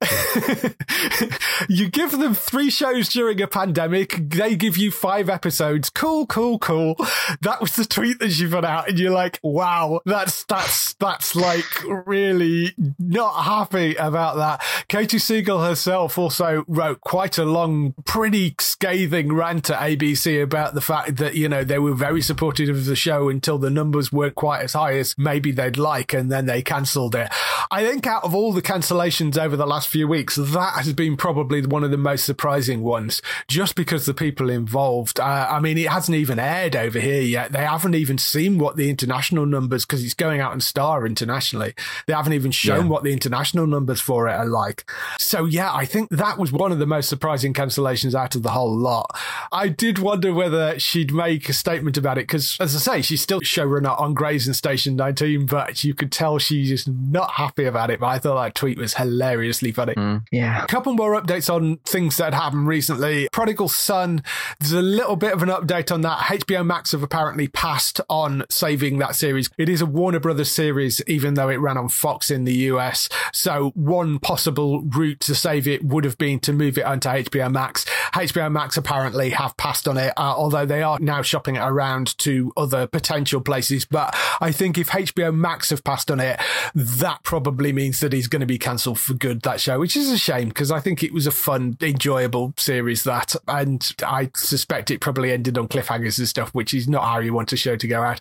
you 1.68 1.88
give 1.88 2.12
them 2.12 2.34
three 2.34 2.70
shows 2.70 3.08
during 3.08 3.40
a 3.40 3.46
pandemic. 3.46 4.16
They 4.30 4.56
give 4.56 4.76
you 4.76 4.90
five 4.90 5.28
episodes. 5.28 5.90
Cool, 5.90 6.26
cool, 6.26 6.58
cool. 6.58 6.96
That 7.40 7.60
was 7.60 7.76
the 7.76 7.84
tweet 7.84 8.18
that 8.20 8.30
she 8.32 8.46
put 8.46 8.64
out. 8.64 8.88
And 8.88 8.98
you're 8.98 9.12
like, 9.12 9.38
wow, 9.42 10.00
that's, 10.04 10.44
that's, 10.44 10.94
that's 10.94 11.34
like 11.34 11.64
really 12.06 12.74
not 12.98 13.44
happy 13.44 13.94
about 13.96 14.36
that. 14.36 14.62
Katie 14.88 15.18
Siegel 15.18 15.62
herself 15.62 16.18
also 16.18 16.64
wrote 16.68 17.00
quite 17.00 17.38
a 17.38 17.44
long, 17.44 17.94
pretty 18.04 18.54
scathing 18.60 19.32
rant 19.32 19.70
at 19.70 19.80
ABC 19.80 20.42
about 20.42 20.74
the 20.74 20.80
fact 20.80 21.16
that, 21.22 21.36
you 21.36 21.48
know, 21.48 21.62
they 21.62 21.78
were 21.78 21.94
very 21.94 22.20
supportive 22.20 22.68
of 22.68 22.84
the 22.84 22.96
show 22.96 23.28
until 23.28 23.56
the 23.56 23.70
numbers 23.70 24.12
weren't 24.12 24.34
quite 24.34 24.62
as 24.62 24.72
high 24.72 24.98
as 24.98 25.14
maybe 25.16 25.52
they'd 25.52 25.78
like. 25.78 26.12
And 26.12 26.32
then 26.32 26.46
they 26.46 26.62
cancelled 26.62 27.14
it. 27.14 27.28
I 27.70 27.86
think 27.86 28.06
out 28.06 28.24
of 28.24 28.34
all 28.34 28.52
the 28.52 28.60
cancellations 28.60 29.38
over 29.38 29.56
the 29.56 29.66
last 29.66 29.88
few 29.88 30.08
weeks, 30.08 30.34
that 30.36 30.72
has 30.74 30.92
been 30.92 31.16
probably 31.16 31.64
one 31.64 31.84
of 31.84 31.92
the 31.92 31.96
most 31.96 32.24
surprising 32.24 32.82
ones, 32.82 33.22
just 33.46 33.76
because 33.76 34.04
the 34.04 34.14
people 34.14 34.50
involved. 34.50 35.20
Uh, 35.20 35.46
I 35.48 35.60
mean, 35.60 35.78
it 35.78 35.88
hasn't 35.88 36.16
even 36.16 36.38
aired 36.38 36.74
over 36.74 36.98
here 36.98 37.22
yet. 37.22 37.52
They 37.52 37.64
haven't 37.64 37.94
even 37.94 38.18
seen 38.18 38.58
what 38.58 38.76
the 38.76 38.90
international 38.90 39.46
numbers, 39.46 39.86
because 39.86 40.04
it's 40.04 40.14
going 40.14 40.40
out 40.40 40.52
and 40.52 40.62
star 40.62 41.06
internationally. 41.06 41.74
They 42.06 42.12
haven't 42.12 42.32
even 42.32 42.50
shown 42.50 42.86
yeah. 42.86 42.90
what 42.90 43.04
the 43.04 43.12
international 43.12 43.66
numbers 43.66 44.00
for 44.00 44.28
it 44.28 44.32
are 44.32 44.46
like. 44.46 44.84
So 45.18 45.44
yeah, 45.44 45.72
I 45.72 45.84
think 45.84 46.10
that 46.10 46.38
was 46.38 46.50
one 46.50 46.72
of 46.72 46.80
the 46.80 46.86
most 46.86 47.08
surprising 47.08 47.54
cancellations 47.54 48.14
out 48.14 48.34
of 48.34 48.42
the 48.42 48.50
whole 48.50 48.76
lot. 48.76 49.16
I 49.52 49.68
did 49.68 49.98
wonder 49.98 50.34
whether 50.34 50.78
she'd 50.78 51.11
make 51.12 51.48
a 51.48 51.52
statement 51.52 51.96
about 51.96 52.18
it, 52.18 52.22
because 52.22 52.56
as 52.60 52.74
I 52.74 52.78
say, 52.78 53.02
she's 53.02 53.22
still 53.22 53.40
showrunner 53.40 53.98
on 54.00 54.14
Grey's 54.14 54.46
and 54.46 54.56
Station 54.56 54.96
19, 54.96 55.46
but 55.46 55.84
you 55.84 55.94
could 55.94 56.12
tell 56.12 56.38
she's 56.38 56.86
not 56.88 57.32
happy 57.32 57.64
about 57.64 57.90
it. 57.90 58.00
But 58.00 58.06
I 58.06 58.18
thought 58.18 58.42
that 58.42 58.54
tweet 58.54 58.78
was 58.78 58.94
hilariously 58.94 59.72
funny. 59.72 59.94
Mm, 59.94 60.26
yeah. 60.30 60.64
A 60.64 60.66
couple 60.66 60.94
more 60.94 61.20
updates 61.20 61.52
on 61.52 61.76
things 61.84 62.16
that 62.16 62.34
happened 62.34 62.66
recently. 62.66 63.28
Prodigal 63.32 63.68
Son, 63.68 64.22
there's 64.58 64.72
a 64.72 64.82
little 64.82 65.16
bit 65.16 65.32
of 65.32 65.42
an 65.42 65.48
update 65.48 65.92
on 65.92 66.02
that. 66.02 66.18
HBO 66.18 66.64
Max 66.64 66.92
have 66.92 67.02
apparently 67.02 67.48
passed 67.48 68.00
on 68.08 68.44
saving 68.50 68.98
that 68.98 69.14
series. 69.16 69.50
It 69.58 69.68
is 69.68 69.80
a 69.80 69.86
Warner 69.86 70.20
Brothers 70.20 70.50
series, 70.50 71.02
even 71.06 71.34
though 71.34 71.48
it 71.48 71.56
ran 71.56 71.76
on 71.76 71.88
Fox 71.88 72.30
in 72.30 72.44
the 72.44 72.54
US. 72.54 73.08
So 73.32 73.72
one 73.74 74.18
possible 74.18 74.82
route 74.82 75.20
to 75.20 75.34
save 75.34 75.66
it 75.68 75.84
would 75.84 76.04
have 76.04 76.18
been 76.18 76.40
to 76.40 76.52
move 76.52 76.78
it 76.78 76.84
onto 76.84 77.08
HBO 77.08 77.50
Max. 77.50 77.84
HBO 78.14 78.50
Max 78.50 78.76
apparently 78.76 79.30
have 79.30 79.56
passed 79.56 79.88
on 79.88 79.96
it, 79.96 80.12
uh, 80.16 80.34
although 80.36 80.66
they 80.66 80.82
are 80.82 80.98
now 81.02 81.22
shopping 81.22 81.56
it 81.56 81.60
around 81.60 82.16
to 82.18 82.52
other 82.56 82.86
potential 82.86 83.40
places. 83.40 83.84
But 83.84 84.14
I 84.40 84.52
think 84.52 84.78
if 84.78 84.88
HBO 84.88 85.34
Max 85.34 85.70
have 85.70 85.84
passed 85.84 86.10
on 86.10 86.20
it, 86.20 86.40
that 86.74 87.22
probably 87.24 87.72
means 87.72 88.00
that 88.00 88.12
he's 88.12 88.28
going 88.28 88.40
to 88.40 88.46
be 88.46 88.58
cancelled 88.58 89.00
for 89.00 89.14
good, 89.14 89.42
that 89.42 89.60
show, 89.60 89.78
which 89.78 89.96
is 89.96 90.10
a 90.10 90.18
shame 90.18 90.48
because 90.48 90.70
I 90.70 90.80
think 90.80 91.02
it 91.02 91.12
was 91.12 91.26
a 91.26 91.30
fun, 91.30 91.76
enjoyable 91.82 92.54
series 92.56 93.04
that, 93.04 93.34
and 93.48 93.94
I 94.06 94.30
suspect 94.34 94.90
it 94.90 95.00
probably 95.00 95.32
ended 95.32 95.58
on 95.58 95.68
cliffhangers 95.68 96.18
and 96.18 96.28
stuff, 96.28 96.54
which 96.54 96.72
is 96.72 96.88
not 96.88 97.04
how 97.04 97.18
you 97.18 97.34
want 97.34 97.52
a 97.52 97.56
show 97.56 97.76
to 97.76 97.88
go 97.88 98.02
out. 98.02 98.20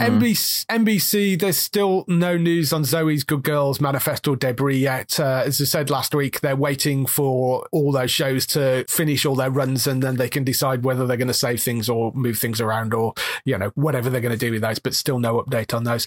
Mm. 0.00 0.20
NBC, 0.20 0.66
NBC, 0.66 1.38
there's 1.38 1.56
still 1.56 2.04
no 2.08 2.36
news 2.36 2.72
on 2.72 2.82
Zoey's 2.82 3.24
Good 3.24 3.42
Girls 3.42 3.80
manifesto 3.80 4.34
Debris 4.34 4.78
yet. 4.78 5.18
Uh, 5.20 5.42
as 5.44 5.60
I 5.60 5.64
said 5.64 5.90
last 5.90 6.14
week, 6.14 6.40
they're 6.40 6.56
waiting 6.56 7.06
for 7.06 7.66
all 7.72 7.92
those 7.92 8.10
shows 8.10 8.46
to 8.48 8.84
finish 8.88 9.26
all 9.26 9.34
their 9.34 9.50
runs 9.50 9.86
and 9.86 10.02
then 10.02 10.16
they 10.16 10.28
can 10.28 10.44
decide 10.44 10.84
whether 10.84 11.06
they're 11.06 11.16
going 11.16 11.28
to 11.28 11.34
save 11.34 11.62
things 11.62 11.88
or 11.88 12.05
move 12.12 12.38
things 12.38 12.60
around 12.60 12.94
or, 12.94 13.14
you 13.44 13.56
know, 13.58 13.70
whatever 13.74 14.10
they're 14.10 14.20
going 14.20 14.36
to 14.36 14.38
do 14.38 14.52
with 14.52 14.62
those, 14.62 14.78
but 14.78 14.94
still 14.94 15.18
no 15.18 15.42
update 15.42 15.74
on 15.74 15.84
those. 15.84 16.06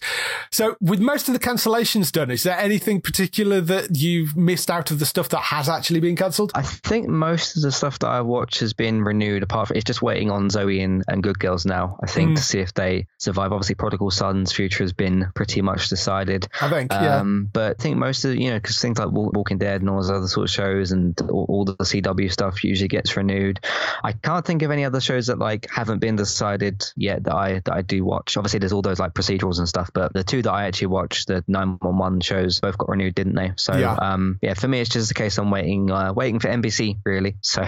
So 0.52 0.76
with 0.82 1.00
most 1.00 1.28
of 1.28 1.34
the 1.34 1.40
cancellations 1.40 2.12
done, 2.12 2.32
is 2.32 2.44
there 2.44 2.58
anything 2.58 3.02
particular 3.02 3.62
that 3.62 3.96
you've 3.96 4.36
missed 4.36 4.70
out 4.70 4.92
of 4.92 5.00
the 5.00 5.06
stuff 5.06 5.30
that 5.30 5.42
has 5.42 5.70
actually 5.70 6.00
been 6.00 6.16
cancelled? 6.16 6.52
I 6.56 6.62
think 6.62 7.08
most 7.08 7.56
of 7.56 7.62
the 7.62 7.72
stuff 7.72 8.00
that 8.00 8.08
I 8.08 8.22
watch 8.22 8.60
has 8.60 8.74
been 8.74 9.04
renewed. 9.04 9.44
Apart 9.44 9.70
from 9.70 9.78
it's 9.78 9.86
just 9.86 10.02
waiting 10.02 10.32
on 10.32 10.50
Zoey 10.50 10.84
and, 10.84 11.04
and 11.08 11.24
Good 11.24 11.40
Girls 11.40 11.66
now. 11.66 11.98
I 12.02 12.08
think 12.08 12.32
mm. 12.32 12.36
to 12.36 12.42
see 12.42 12.60
if 12.60 12.74
they 12.74 13.08
survive. 13.18 13.52
Obviously, 13.52 13.76
Prodigal 13.76 14.12
Son's 14.12 14.52
future 14.52 14.84
has 14.84 14.94
been 14.94 15.32
pretty 15.36 15.62
much 15.62 15.90
decided. 15.90 16.48
I 16.62 16.70
think, 16.70 16.92
yeah. 16.92 17.18
Um, 17.18 17.50
but 17.52 17.78
I 17.80 17.82
think 17.82 17.98
most 17.98 18.26
of 18.26 18.36
you 18.36 18.52
know 18.52 18.58
because 18.58 18.80
things 18.80 19.00
like 19.00 19.12
Walking 19.12 19.58
Dead 19.58 19.82
and 19.82 19.90
all 19.90 19.98
those 19.98 20.10
other 20.10 20.28
sort 20.28 20.46
of 20.46 20.52
shows 20.52 20.92
and 20.92 21.20
all, 21.30 21.46
all, 21.50 21.66
the 21.66 21.76
CW 21.76 22.32
stuff 22.32 22.64
usually 22.64 22.88
gets 22.88 23.16
renewed. 23.16 23.60
I 24.04 24.14
can't 24.14 24.46
think 24.46 24.62
of 24.62 24.72
any 24.72 24.86
other 24.86 25.02
shows 25.02 25.28
that 25.28 25.40
like 25.40 25.70
haven't 25.90 26.00
been 26.00 26.16
decided 26.16 26.86
yet 26.96 27.24
that 27.24 27.36
I 27.36 27.62
that 27.66 27.74
I 27.74 27.82
do 27.82 28.06
watch. 28.06 28.38
Obviously, 28.38 28.60
there's 28.60 28.74
all 28.74 28.82
those 28.82 29.00
like 29.00 29.14
procedurals 29.14 29.58
and 29.58 29.68
stuff, 29.68 29.90
but 29.94 30.14
the 30.14 30.24
two 30.24 30.42
that 30.44 30.52
I 30.52 30.66
actually 30.66 30.88
watched, 30.88 31.28
the 31.28 31.44
911 31.48 32.22
shows, 32.22 32.60
both 32.60 32.78
got 32.78 32.90
renewed, 32.90 33.16
didn't 33.16 33.36
they? 33.36 33.54
So 33.58 33.76
yeah, 33.76 33.94
um, 33.94 34.38
yeah 34.42 34.54
for 34.54 34.68
me, 34.68 34.80
it's 34.80 34.90
just 34.90 35.12
a 35.12 35.14
case 35.14 35.38
I'm 35.38 35.50
waiting, 35.52 35.90
uh, 35.90 36.14
waiting 36.14 36.40
for 36.40 36.48
NBC 36.48 37.00
really. 37.04 37.36
So, 37.50 37.64
uh, 37.64 37.66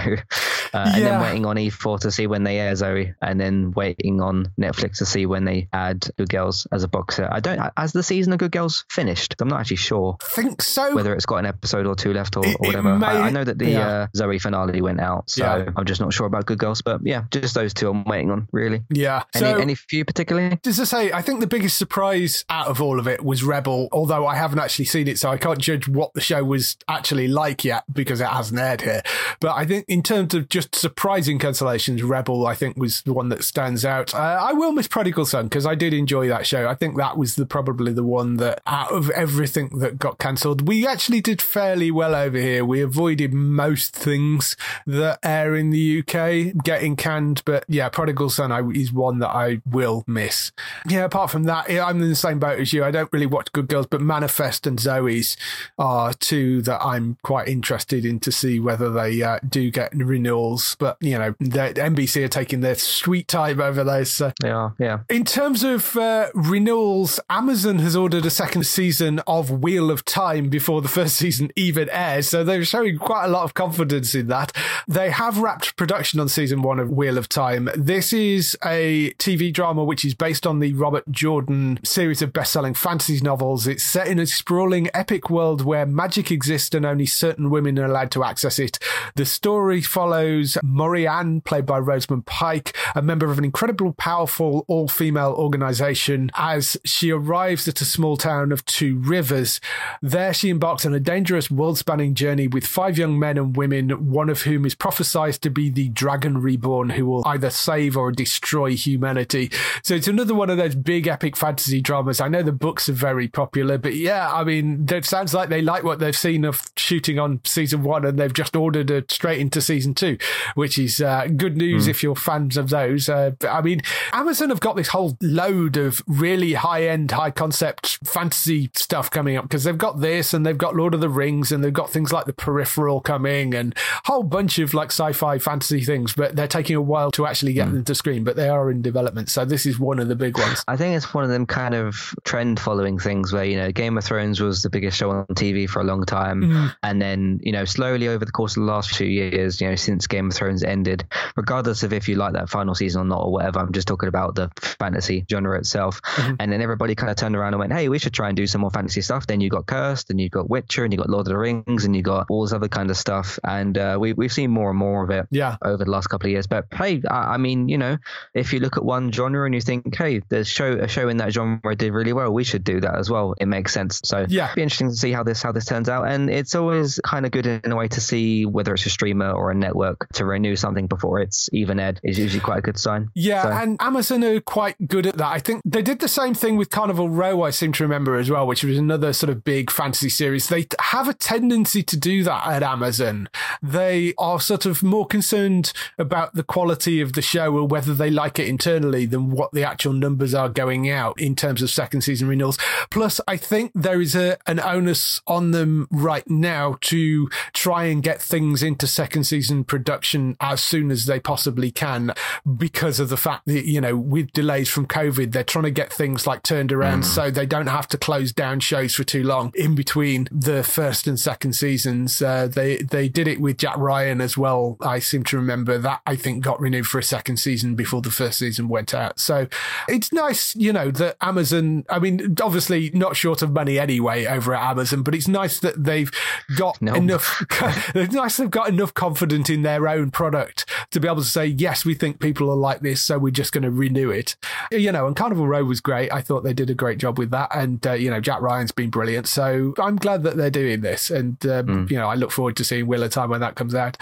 and 0.74 1.02
yeah. 1.02 1.10
then 1.10 1.22
waiting 1.22 1.46
on 1.48 1.56
E4 1.56 2.02
to 2.02 2.12
see 2.12 2.28
when 2.28 2.44
they 2.44 2.60
air 2.60 2.74
Zoey, 2.74 3.16
and 3.20 3.42
then 3.42 3.72
waiting 3.72 4.22
on 4.22 4.52
Netflix 4.60 5.00
to 5.00 5.08
see 5.08 5.26
when 5.26 5.44
they 5.44 5.68
add 5.74 6.08
Good 6.18 6.30
Girls 6.30 6.68
as 6.72 6.84
a 6.84 6.88
boxer. 6.88 7.28
I 7.32 7.40
don't. 7.40 7.60
as 7.76 7.94
the 7.94 8.04
season 8.04 8.32
of 8.32 8.40
Good 8.40 8.52
Girls 8.52 8.86
finished? 8.90 9.36
I'm 9.42 9.48
not 9.48 9.60
actually 9.60 9.78
sure. 9.78 10.18
I 10.22 10.26
think 10.26 10.62
so. 10.62 10.94
Whether 10.94 11.16
it's 11.16 11.26
got 11.26 11.38
an 11.38 11.48
episode 11.48 11.88
or 11.88 11.96
two 11.96 12.14
left 12.14 12.38
or, 12.38 12.46
it, 12.46 12.58
or 12.60 12.68
whatever. 12.68 12.98
May, 13.00 13.08
I, 13.08 13.28
I, 13.28 13.30
know 13.32 13.44
that 13.44 13.58
the 13.58 13.72
yeah. 13.72 13.88
uh, 13.88 14.08
Zoey 14.16 14.40
finale 14.40 14.82
went 14.82 15.00
out, 15.00 15.32
so 15.32 15.44
yeah. 15.44 15.72
I'm 15.76 15.86
just 15.86 16.00
not 16.00 16.14
sure 16.14 16.28
about 16.28 16.46
Good 16.46 16.60
Girls. 16.60 16.84
But 16.84 17.02
yeah, 17.04 17.24
just 17.32 17.56
those 17.56 17.74
two 17.74 17.90
I'm 17.90 18.04
waiting 18.12 18.30
on 18.30 18.48
really. 18.52 18.84
Yeah. 18.90 19.24
Any, 19.34 19.46
so, 19.46 19.58
any 19.58 19.76
few 19.76 20.04
particularly? 20.06 20.60
Does 20.62 20.78
to 20.78 20.86
say, 20.86 21.12
I 21.12 21.22
think 21.22 21.40
the 21.40 21.48
biggest 21.48 21.78
surprise 21.78 22.44
out 22.50 22.68
of 22.68 22.82
all 22.82 23.00
of 23.00 23.08
it 23.08 23.24
was 23.24 23.44
Rebel. 23.44 23.88
Although 23.92 24.28
I 24.28 24.36
haven't 24.36 24.60
actually 24.60 24.86
seen 24.86 25.08
it, 25.08 25.18
so 25.18 25.30
I 25.30 25.38
can't 25.38 25.60
judge 25.60 25.88
what 25.88 26.14
the 26.14 26.22
show 26.22 26.44
was 26.44 26.76
actually 26.88 27.28
like 27.28 27.64
yet 27.64 27.84
because 27.92 28.20
it 28.20 28.28
hasn't 28.28 28.60
aired 28.60 28.82
here. 28.82 29.02
But 29.40 29.56
I 29.56 29.66
think 29.66 29.86
in 29.88 30.04
terms 30.04 30.34
of 30.34 30.50
just 30.50 30.76
surprising 30.76 31.40
cancellations, 31.40 32.08
Rebel 32.08 32.46
I 32.46 32.56
think 32.56 32.78
was 32.78 33.02
the 33.04 33.14
one 33.14 33.30
that 33.30 33.44
stands 33.44 33.86
out. 33.86 34.14
Uh, 34.14 34.18
I 34.18 34.54
will 34.54 34.72
miss 34.72 34.88
Prodigal 34.88 35.26
Son 35.26 35.46
because 35.46 35.66
I 35.66 35.76
did 35.76 35.94
enjoy 35.94 36.28
that 36.28 36.46
show. 36.46 36.68
I 36.68 36.76
think 36.76 36.98
that 36.98 37.18
was 37.18 37.36
the 37.36 37.46
probably 37.46 37.94
the 37.94 38.04
one 38.04 38.38
that 38.38 38.62
out 38.68 38.92
of 38.92 39.10
everything 39.12 39.80
that 39.80 40.00
got 40.00 40.18
cancelled, 40.18 40.68
we 40.68 40.86
actually 40.86 41.22
did 41.22 41.42
fairly 41.42 41.92
well 41.92 42.16
over 42.16 42.38
here. 42.38 42.66
We 42.66 42.82
avoided 42.82 43.34
most 43.34 43.96
things 43.96 44.58
that 44.86 45.20
air 45.24 45.56
in 45.56 45.70
the 45.70 46.00
UK 46.00 46.64
getting 46.64 46.96
canned, 46.96 47.42
but 47.46 47.66
yeah, 47.68 47.90
Prodigal 47.92 48.30
Son 48.30 48.52
I, 48.52 48.62
is 48.70 48.92
one 48.92 49.20
that 49.20 49.30
I 49.30 49.62
will 49.70 50.04
miss. 50.08 50.52
Yeah, 50.88 51.06
apart 51.06 51.32
from 51.32 51.44
that, 51.44 51.70
I'm 51.70 52.02
in 52.02 52.10
the 52.10 52.16
same 52.16 52.40
boat 52.40 52.60
as 52.60 52.74
you. 52.74 52.84
I 52.84 52.92
don't 52.92 53.12
really 53.12 53.26
watch 53.26 53.52
Good 53.52 53.68
Girls, 53.68 53.88
but 53.88 54.02
Manifest 54.02 54.68
and 54.68 54.80
Zoey's 54.80 55.38
are 55.78 56.14
two 56.14 56.62
that 56.64 56.82
I'm 56.84 57.18
quite 57.24 57.48
interested 57.48 58.06
in 58.06 58.20
to 58.22 58.32
see 58.32 58.60
whether 58.60 58.90
they 58.90 59.22
uh, 59.22 59.40
do 59.48 59.72
get 59.72 59.94
renewals. 59.96 60.76
But 60.80 60.98
you 61.02 61.18
know, 61.18 61.36
the 61.40 61.74
NBC 61.76 62.24
are 62.24 62.28
taking 62.28 62.62
their 62.62 62.76
sweet 62.76 63.28
time 63.28 63.60
over 63.60 63.84
those. 63.84 64.12
So. 64.12 64.32
Yeah, 64.44 64.72
yeah. 64.80 65.00
In 65.10 65.26
terms 65.26 65.64
of 65.64 65.96
uh, 65.98 66.30
renewals, 66.34 67.20
Amazon 67.30 67.80
has 67.80 67.96
ordered 67.96 68.26
a 68.26 68.30
second 68.30 68.66
season 68.66 69.20
of 69.28 69.52
Wheel 69.52 69.92
of 69.92 70.06
Time 70.06 70.50
before 70.50 70.82
the 70.82 70.88
first 70.88 71.16
season 71.16 71.52
even 71.56 71.90
airs, 71.90 72.30
so 72.30 72.44
they're 72.44 72.66
showing 72.66 72.98
quite 72.98 73.26
a 73.26 73.30
lot 73.30 73.44
of 73.44 73.54
confidence 73.54 74.16
in 74.16 74.28
that. 74.28 74.52
They 74.88 75.10
have 75.10 75.38
wrapped 75.38 75.76
production 75.76 76.20
on 76.20 76.30
season 76.30 76.62
one 76.62 76.80
of 76.80 76.90
Wheel 76.90 77.18
of 77.18 77.30
Time. 77.30 77.70
This 77.84 78.14
is 78.14 78.56
a 78.64 79.10
TV 79.18 79.52
drama 79.52 79.84
which 79.84 80.06
is 80.06 80.14
based 80.14 80.46
on 80.46 80.60
the 80.60 80.72
Robert 80.74 81.04
Jordan 81.10 81.80
series 81.84 82.22
of 82.22 82.32
best 82.32 82.54
selling 82.54 82.76
fantasy 82.76 83.20
novels. 83.22 83.66
It's 83.66 83.84
set 83.84 84.08
in 84.08 84.20
a 84.20 84.28
sprawling 84.28 84.88
epic 84.94 85.32
world 85.32 85.66
where 85.66 85.88
magic 85.88 86.30
exists 86.30 86.76
and 86.76 86.86
only 86.86 87.08
certain 87.08 87.50
women 87.50 87.80
are 87.80 87.86
allowed 87.86 88.12
to 88.12 88.24
access 88.24 88.60
it. 88.60 88.78
The 89.16 89.26
story 89.26 89.82
follows 89.82 90.60
Moiraine, 90.64 91.44
played 91.44 91.66
by 91.66 91.80
Rosamund 91.80 92.28
Pike, 92.28 92.78
a 92.94 93.02
member 93.02 93.32
of 93.32 93.40
an 93.40 93.46
incredibly 93.46 93.94
powerful 93.94 94.64
all 94.68 94.88
female 94.88 95.32
organization, 95.32 96.30
as 96.36 96.78
she 96.86 97.10
arrives 97.10 97.68
at 97.68 97.82
a 97.82 97.86
small 97.86 98.16
town 98.16 98.52
of 98.52 98.64
Two 98.66 99.00
Rivers. 99.00 99.60
There, 100.04 100.36
she 100.36 100.50
embarks 100.50 100.86
on 100.86 100.94
a 100.94 101.00
dangerous 101.00 101.50
world 101.50 101.80
spanning 101.80 102.14
journey 102.14 102.48
with 102.48 102.68
five 102.68 103.00
young 103.00 103.18
men 103.18 103.40
and 103.40 103.58
women, 103.58 104.12
one 104.12 104.30
of 104.30 104.44
whom 104.44 104.68
is 104.68 104.76
prophesied 104.76 105.34
to 105.42 105.50
be 105.50 105.72
the 105.72 105.90
dragon 105.90 106.38
reborn 106.38 106.92
who 106.92 107.08
will 107.08 107.24
either 107.26 107.50
save 107.72 107.98
or 107.98 108.12
destroy 108.12 108.72
humanity. 108.72 109.52
So 109.84 109.96
it's 109.96 110.08
another 110.08 110.36
one 110.36 110.50
of 110.50 110.58
those 110.58 110.76
big 110.76 111.08
epic 111.08 111.38
fantasy 111.38 111.82
dramas. 111.82 112.20
I 112.20 112.28
know 112.28 112.44
the 112.44 112.52
books 112.52 112.90
are 112.90 112.94
very 112.94 113.28
popular, 113.28 113.78
but 113.78 113.96
yeah, 113.96 114.32
I 114.34 114.44
mean, 114.44 114.86
it 114.90 115.06
sounds 115.06 115.34
like 115.34 115.50
they 115.50 115.62
like 115.62 115.84
what 115.84 116.00
they've 116.00 116.16
seen 116.16 116.46
of 116.46 116.70
shooting 116.76 117.18
on 117.20 117.40
season 117.46 117.84
one 117.84 118.06
and 118.06 118.20
they've 118.20 118.34
just 118.34 118.56
ordered 118.56 118.92
it 118.92 119.12
straight 119.12 119.40
into 119.40 119.62
season 119.62 119.94
two, 119.94 120.18
which 120.56 120.78
is 120.78 121.02
uh, 121.02 121.28
good 121.36 121.58
news 121.58 121.86
mm. 121.86 121.90
if 121.90 122.04
you're 122.04 122.16
fans 122.16 122.58
of 122.58 122.70
those. 122.70 123.08
Uh, 123.10 123.32
I 123.50 123.62
mean, 123.62 123.82
Amazon 124.14 124.50
have 124.50 124.60
got 124.60 124.76
this 124.76 124.90
whole 124.90 125.18
load 125.22 125.78
of 125.78 126.02
really 126.08 126.54
high 126.54 126.88
end, 126.88 127.12
high 127.12 127.32
concept 127.32 128.00
fantasy 128.06 128.70
stuff 128.76 129.10
coming 129.10 129.38
up 129.38 129.46
because 129.46 129.64
they've 129.64 129.78
got 129.78 130.02
this 130.02 130.34
and 130.34 130.46
they've 130.46 130.58
got 130.58 130.76
Lord 130.76 130.94
of 130.94 131.02
the 131.02 131.10
Rings 131.10 131.52
and 131.52 131.64
they've 131.64 131.72
got 131.72 131.90
things 131.90 132.12
like 132.12 132.26
The 132.26 132.34
Peripheral 132.34 133.02
coming 133.02 133.54
and 133.54 133.74
a 133.74 134.12
whole 134.12 134.24
bunch 134.24 134.60
of 134.60 134.74
like 134.74 134.90
sci 134.90 135.14
fi 135.14 135.38
fantasy 135.38 135.84
things, 135.84 136.14
but 136.14 136.36
they're 136.36 136.48
taking 136.48 136.76
a 136.76 136.82
while 136.82 137.12
to 137.12 137.26
actually 137.26 137.54
get 137.54 137.61
mm. 137.70 137.74
them 137.74 137.84
to 137.86 137.96
screen, 137.96 138.24
but 138.24 138.36
they 138.36 138.50
are 138.50 138.72
in 138.72 138.82
development. 138.82 139.30
So 139.30 139.46
this 139.46 139.66
is 139.66 139.80
one 139.80 140.00
of 140.00 140.08
the 140.08 140.16
big 140.16 140.38
ones. 140.38 140.64
I 140.68 140.78
think 140.78 140.96
it's 140.96 141.14
one 141.14 141.24
of 141.24 141.30
them 141.30 141.46
kind 141.46 141.76
of 141.76 142.16
trend 142.24 142.60
following 142.60 143.00
things 143.00 143.34
where, 143.34 143.44
you 143.44 143.58
know, 143.58 143.72
Game 143.72 143.98
of 143.98 144.04
Thrones 144.04 144.40
was 144.40 144.62
the 144.62 144.70
biggest 144.70 144.98
show 144.98 145.12
on 145.12 145.26
TV 145.28 145.70
for 145.70 145.82
a 145.82 145.84
long 145.84 146.06
time. 146.06 146.44
Mm. 146.44 146.76
And 146.84 147.02
then, 147.02 147.40
you 147.44 147.52
know, 147.52 147.66
slowly 147.66 148.08
over 148.08 148.26
the 148.26 148.32
course 148.32 148.58
of 148.58 148.64
the 148.64 148.72
last 148.72 148.96
few 148.96 149.08
years, 149.08 149.62
you 149.62 149.70
know, 149.70 149.76
since 149.76 150.08
Game 150.08 150.28
of 150.28 150.34
Thrones 150.34 150.64
ended, 150.64 151.06
regardless 151.36 151.84
of 151.84 151.94
if 151.94 152.08
you 152.08 152.16
like 152.16 152.34
that 152.34 152.50
final 152.50 152.76
season 152.76 153.02
or 153.02 153.06
not 153.06 153.24
or 153.24 153.32
whatever, 153.32 153.60
I'm 153.60 153.72
just 153.72 153.88
talking 153.88 154.10
about 154.10 154.36
the 154.36 154.52
fantasy 154.62 155.26
genre 155.30 155.58
itself. 155.58 156.02
Mm-hmm. 156.02 156.36
And 156.40 156.52
then 156.52 156.62
everybody 156.62 156.96
kind 156.96 157.10
of 157.10 157.16
turned 157.16 157.36
around 157.36 157.54
and 157.54 157.60
went, 157.60 157.74
hey, 157.74 157.90
we 157.90 158.00
should 158.00 158.14
try 158.14 158.28
and 158.28 158.38
do 158.38 158.48
some 158.48 158.62
more 158.62 158.72
fantasy 158.72 159.02
stuff. 159.02 159.28
Then 159.28 159.42
you 159.42 159.50
got 159.50 159.66
Cursed 159.66 160.10
and 160.10 160.20
you 160.20 160.30
got 160.30 160.50
Witcher 160.50 160.84
and 160.84 160.94
you 160.94 160.98
got 160.98 161.10
Lord 161.10 161.28
of 161.28 161.32
the 161.32 161.38
Rings 161.38 161.86
and 161.86 161.96
you 161.96 162.02
got 162.02 162.28
all 162.30 162.44
this 162.44 162.54
other 162.54 162.68
kind 162.68 162.90
of 162.90 162.98
stuff. 162.98 163.40
And 163.44 163.78
uh, 163.78 163.98
we, 164.00 164.14
we've 164.14 164.32
seen 164.32 164.52
more 164.52 164.70
and 164.70 164.80
more 164.80 165.04
of 165.04 165.10
it 165.10 165.28
yeah. 165.32 165.58
over 165.62 165.84
the 165.84 165.92
last 165.92 166.08
couple 166.08 166.28
of 166.28 166.32
years. 166.32 166.48
But 166.48 166.66
hey, 166.74 167.02
I, 167.10 167.34
I, 167.34 167.38
mean, 167.38 167.51
you 167.52 167.78
know, 167.78 167.98
if 168.34 168.54
you 168.54 168.60
look 168.60 168.78
at 168.78 168.86
one 168.86 169.12
genre 169.12 169.46
and 169.46 169.54
you 169.54 169.62
think, 169.62 169.96
hey, 169.96 170.22
there's 170.30 170.48
show 170.48 170.74
a 170.74 170.88
show 170.88 171.10
in 171.10 171.18
that 171.18 171.34
genre 171.34 171.76
did 171.76 171.94
really 171.94 172.14
well, 172.14 172.32
we 172.32 172.44
should 172.44 172.64
do 172.64 172.80
that 172.82 172.98
as 172.98 173.10
well. 173.10 173.36
It 173.40 173.48
makes 173.48 173.74
sense. 173.74 174.02
So 174.04 174.26
yeah, 174.30 174.46
it'd 174.46 174.56
be 174.56 174.62
interesting 174.64 174.90
to 174.90 174.96
see 174.96 175.12
how 175.12 175.24
this 175.24 175.42
how 175.42 175.52
this 175.52 175.66
turns 175.66 175.90
out. 175.90 176.08
And 176.08 176.30
it's 176.30 176.56
always 176.56 177.00
kind 177.06 177.26
of 177.26 177.32
good 177.32 177.46
in 177.46 177.72
a 177.72 177.76
way 177.76 177.88
to 177.90 178.02
see 178.02 178.46
whether 178.46 178.74
it's 178.74 178.86
a 178.86 178.90
streamer 178.90 179.32
or 179.32 179.52
a 179.52 179.56
network 179.56 180.08
to 180.14 180.26
renew 180.26 180.56
something 180.56 180.88
before 180.88 181.20
it's 181.20 181.50
even 181.54 181.80
aired 181.80 182.00
is 182.04 182.18
usually 182.18 182.42
quite 182.42 182.60
a 182.60 182.62
good 182.62 182.78
sign. 182.78 183.10
Yeah, 183.16 183.44
so. 183.44 183.50
and 183.50 183.78
Amazon 183.82 184.24
are 184.24 184.40
quite 184.42 184.76
good 184.88 185.08
at 185.08 185.18
that. 185.18 185.32
I 185.32 185.40
think 185.40 185.62
they 185.66 185.82
did 185.82 186.00
the 186.00 186.08
same 186.08 186.34
thing 186.34 186.58
with 186.58 186.70
Carnival 186.70 187.10
Row. 187.10 187.44
I 187.44 187.50
seem 187.50 187.72
to 187.74 187.84
remember 187.84 188.18
as 188.18 188.30
well, 188.30 188.48
which 188.48 188.64
was 188.64 188.78
another 188.78 189.14
sort 189.14 189.30
of 189.30 189.44
big 189.44 189.72
fantasy 189.72 190.10
series. 190.10 190.48
They 190.48 190.68
have 190.80 191.08
a 191.08 191.14
tendency 191.14 191.84
to 191.84 191.98
do 191.98 192.24
that 192.24 192.48
at 192.48 192.64
Amazon. 192.64 193.30
They 193.62 194.14
are 194.18 194.40
sort 194.40 194.66
of 194.66 194.84
more 194.84 195.06
concerned 195.06 195.74
about 195.98 196.34
the 196.34 196.44
quality 196.44 197.02
of 197.02 197.14
the 197.14 197.22
show 197.22 197.41
or 197.46 197.66
whether 197.66 197.94
they 197.94 198.10
like 198.10 198.40
it 198.40 198.48
internally 198.48 199.06
than 199.06 199.32
what 199.32 199.52
the 199.52 199.64
actual 199.64 199.94
numbers 199.94 200.34
are 200.34 200.50
going 200.50 200.90
out 200.90 201.20
in 201.20 201.36
terms 201.36 201.62
of 201.62 201.70
second 201.70 202.02
season 202.02 202.28
renewals. 202.28 202.58
Plus, 202.90 203.22
I 203.28 203.38
think 203.38 203.72
there 203.74 204.02
is 204.02 204.16
a, 204.16 204.38
an 204.48 204.60
onus 204.60 205.22
on 205.28 205.52
them 205.52 205.88
right 205.92 206.30
now 206.30 206.78
to 206.82 207.30
try 207.54 207.86
and 207.86 208.04
get 208.04 208.22
things 208.22 208.64
into 208.64 208.88
second 208.88 209.24
season 209.26 209.64
production 209.64 210.36
as 210.40 210.62
soon 210.62 210.92
as 210.92 211.06
they 211.06 211.20
possibly 211.20 211.72
can 211.72 212.14
because 212.58 213.00
of 213.00 213.10
the 213.10 213.18
fact 213.18 213.46
that, 213.46 213.66
you 213.66 213.82
know, 213.82 213.96
with 213.96 214.32
delays 214.34 214.70
from 214.70 214.86
COVID, 214.86 215.32
they're 215.32 215.44
trying 215.44 215.64
to 215.64 215.72
get 215.72 215.92
things 215.92 216.28
like 216.28 216.44
turned 216.44 216.72
around 216.72 217.02
mm. 217.02 217.06
so 217.06 217.32
they 217.32 217.46
don't 217.46 217.68
have 217.68 217.88
to 217.90 217.98
close 217.98 218.32
down 218.32 218.60
shows 218.60 218.96
for 218.96 219.04
too 219.04 219.24
long 219.24 219.52
in 219.56 219.76
between 219.76 220.28
the 220.32 220.64
first 220.64 221.08
and 221.08 221.20
second 221.20 221.54
seasons. 221.54 222.22
Uh, 222.22 222.48
they, 222.48 222.78
they 222.78 223.08
did 223.10 223.28
it 223.28 223.40
with 223.40 223.58
Jack 223.58 223.78
Ryan 223.78 224.22
as 224.22 224.38
well. 224.38 224.78
I 224.82 225.00
seem 225.00 225.24
to 225.26 225.38
remember 225.38 225.78
that 225.78 226.02
I 226.06 226.16
think 226.16 226.44
got 226.44 226.60
renewed 226.60 226.88
for 226.88 227.00
a 227.00 227.04
second 227.04 227.31
season 227.38 227.76
before 227.76 228.02
the 228.02 228.12
first 228.12 228.40
season 228.40 228.68
went 228.68 228.94
out. 228.94 229.20
So 229.20 229.48
it's 229.88 230.12
nice, 230.12 230.56
you 230.56 230.74
know, 230.74 230.92
that 230.92 231.18
Amazon, 231.22 231.86
I 231.90 232.00
mean, 232.00 232.36
obviously 232.42 232.92
not 232.94 233.16
short 233.16 233.42
of 233.42 233.52
money 233.52 233.80
anyway 233.80 234.26
over 234.26 234.54
at 234.54 234.70
Amazon, 234.72 235.04
but 235.04 235.16
it's 235.16 235.28
nice 235.28 235.60
that 235.60 235.84
they've 235.84 236.12
got 236.58 236.82
no. 236.82 236.94
enough, 236.94 237.44
it's 237.96 238.14
nice 238.14 238.38
they've 238.38 238.50
got 238.50 238.70
enough 238.70 238.94
confidence 238.94 239.50
in 239.50 239.62
their 239.62 239.88
own 239.88 240.12
product 240.12 240.70
to 240.92 241.00
be 241.00 241.08
able 241.08 241.22
to 241.22 241.24
say, 241.24 241.46
yes, 241.46 241.86
we 241.86 241.94
think 241.94 242.20
people 242.20 242.50
are 242.50 242.56
like 242.56 242.82
this, 242.82 243.02
so 243.02 243.18
we're 243.18 243.32
just 243.32 243.52
going 243.52 243.64
to 243.64 243.72
renew 243.72 244.10
it. 244.10 244.36
You 244.72 244.92
know, 244.92 245.08
and 245.08 245.16
Carnival 245.16 245.48
Row 245.48 245.64
was 245.64 245.82
great. 245.82 246.12
I 246.12 246.22
thought 246.22 246.44
they 246.44 246.54
did 246.54 246.70
a 246.70 246.74
great 246.74 246.98
job 246.98 247.18
with 247.18 247.32
that. 247.32 247.50
And, 247.56 247.86
uh, 247.86 247.94
you 247.94 248.10
know, 248.10 248.20
Jack 248.20 248.42
Ryan's 248.42 248.72
been 248.72 248.90
brilliant. 248.90 249.28
So 249.28 249.74
I'm 249.80 249.96
glad 249.96 250.24
that 250.24 250.38
they're 250.38 250.50
doing 250.50 250.82
this. 250.82 251.10
And, 251.10 251.44
um, 251.46 251.68
mm. 251.68 251.92
you 251.92 251.98
know, 251.98 252.08
I 252.08 252.16
look 252.16 252.32
forward 252.32 252.56
to 252.58 252.64
seeing 252.64 252.88
Wheel 252.88 253.04
of 253.04 253.12
Time 253.12 253.30
when 253.30 253.42
that 253.42 253.56
comes 253.56 253.76
out. 253.76 253.98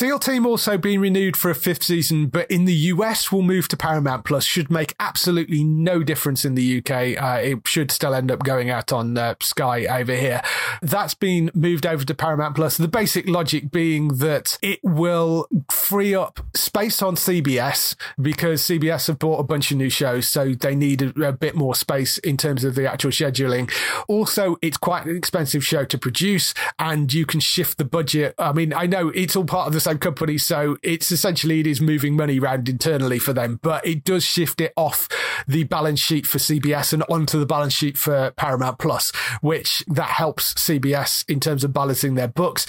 SEAL 0.00 0.18
Team 0.18 0.46
also 0.46 0.78
being 0.78 0.98
renewed 0.98 1.36
for 1.36 1.50
a 1.50 1.54
fifth 1.54 1.82
season, 1.82 2.28
but 2.28 2.50
in 2.50 2.64
the 2.64 2.72
US 2.72 3.30
will 3.30 3.42
move 3.42 3.68
to 3.68 3.76
Paramount 3.76 4.24
Plus. 4.24 4.44
Should 4.44 4.70
make 4.70 4.94
absolutely 4.98 5.62
no 5.62 6.02
difference 6.02 6.42
in 6.42 6.54
the 6.54 6.78
UK. 6.78 7.22
Uh, 7.22 7.40
it 7.42 7.68
should 7.68 7.90
still 7.90 8.14
end 8.14 8.30
up 8.30 8.42
going 8.42 8.70
out 8.70 8.94
on 8.94 9.18
uh, 9.18 9.34
Sky 9.42 9.84
over 9.84 10.14
here. 10.14 10.40
That's 10.80 11.12
been 11.12 11.50
moved 11.52 11.84
over 11.84 12.02
to 12.02 12.14
Paramount 12.14 12.56
Plus. 12.56 12.78
The 12.78 12.88
basic 12.88 13.28
logic 13.28 13.70
being 13.70 14.08
that 14.20 14.56
it 14.62 14.80
will 14.82 15.46
free 15.70 16.14
up 16.14 16.40
space 16.56 17.02
on 17.02 17.16
CBS 17.16 17.94
because 18.18 18.62
CBS 18.62 19.08
have 19.08 19.18
bought 19.18 19.38
a 19.38 19.44
bunch 19.44 19.70
of 19.70 19.76
new 19.76 19.90
shows, 19.90 20.26
so 20.26 20.54
they 20.54 20.74
need 20.74 21.02
a, 21.02 21.28
a 21.28 21.32
bit 21.32 21.54
more 21.54 21.74
space 21.74 22.16
in 22.16 22.38
terms 22.38 22.64
of 22.64 22.74
the 22.74 22.90
actual 22.90 23.10
scheduling. 23.10 23.70
Also, 24.08 24.56
it's 24.62 24.78
quite 24.78 25.04
an 25.04 25.14
expensive 25.14 25.62
show 25.62 25.84
to 25.84 25.98
produce, 25.98 26.54
and 26.78 27.12
you 27.12 27.26
can 27.26 27.40
shift 27.40 27.76
the 27.76 27.84
budget. 27.84 28.34
I 28.38 28.54
mean, 28.54 28.72
I 28.72 28.86
know 28.86 29.10
it's 29.10 29.36
all 29.36 29.44
part 29.44 29.66
of 29.66 29.74
the 29.74 29.89
company, 29.98 30.38
so 30.38 30.76
it's 30.82 31.10
essentially 31.10 31.60
it 31.60 31.66
is 31.66 31.80
moving 31.80 32.16
money 32.16 32.38
around 32.38 32.68
internally 32.68 33.18
for 33.18 33.32
them, 33.32 33.58
but 33.62 33.86
it 33.86 34.04
does 34.04 34.24
shift 34.24 34.60
it 34.60 34.72
off 34.76 35.08
the 35.46 35.64
balance 35.64 36.00
sheet 36.00 36.26
for 36.26 36.38
CBS 36.38 36.92
and 36.92 37.02
onto 37.08 37.38
the 37.38 37.46
balance 37.46 37.72
sheet 37.72 37.96
for 37.96 38.32
Paramount 38.32 38.78
Plus, 38.78 39.10
which 39.40 39.84
that 39.88 40.10
helps 40.10 40.54
CBS 40.54 41.28
in 41.28 41.40
terms 41.40 41.64
of 41.64 41.72
balancing 41.72 42.14
their 42.14 42.28
books. 42.28 42.66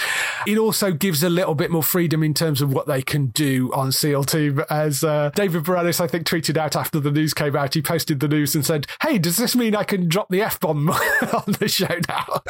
It 0.48 0.58
also 0.58 0.92
gives 0.92 1.24
a 1.24 1.30
little 1.30 1.56
bit 1.56 1.72
more 1.72 1.84
freedom 1.84 2.24
in 2.24 2.34
terms 2.34 2.62
of 2.62 2.74
what 2.74 2.88
they 2.88 3.02
can 3.02 3.28
do 3.28 3.72
on 3.74 3.92
SEAL 3.92 4.24
Team. 4.26 4.64
As 4.70 5.04
uh, 5.04 5.32
David 5.36 5.64
Boreanaz, 5.64 6.00
I 6.00 6.08
think, 6.08 6.26
tweeted 6.26 6.58
out 6.58 6.76
after 6.76 7.00
the 7.00 7.12
news 7.12 7.34
came 7.34 7.56
out, 7.56 7.74
he 7.74 7.82
posted 7.82 8.20
the 8.20 8.28
news 8.28 8.56
and 8.56 8.66
said, 8.66 8.88
"Hey, 9.02 9.18
does 9.18 9.38
this 9.38 9.56
mean 9.56 9.76
I 9.76 9.84
can 9.84 10.08
drop 10.08 10.30
the 10.30 10.42
f 10.42 10.60
bomb 10.60 10.90
on 10.90 11.56
the 11.60 11.68
show 11.68 12.00
now?" 12.08 12.42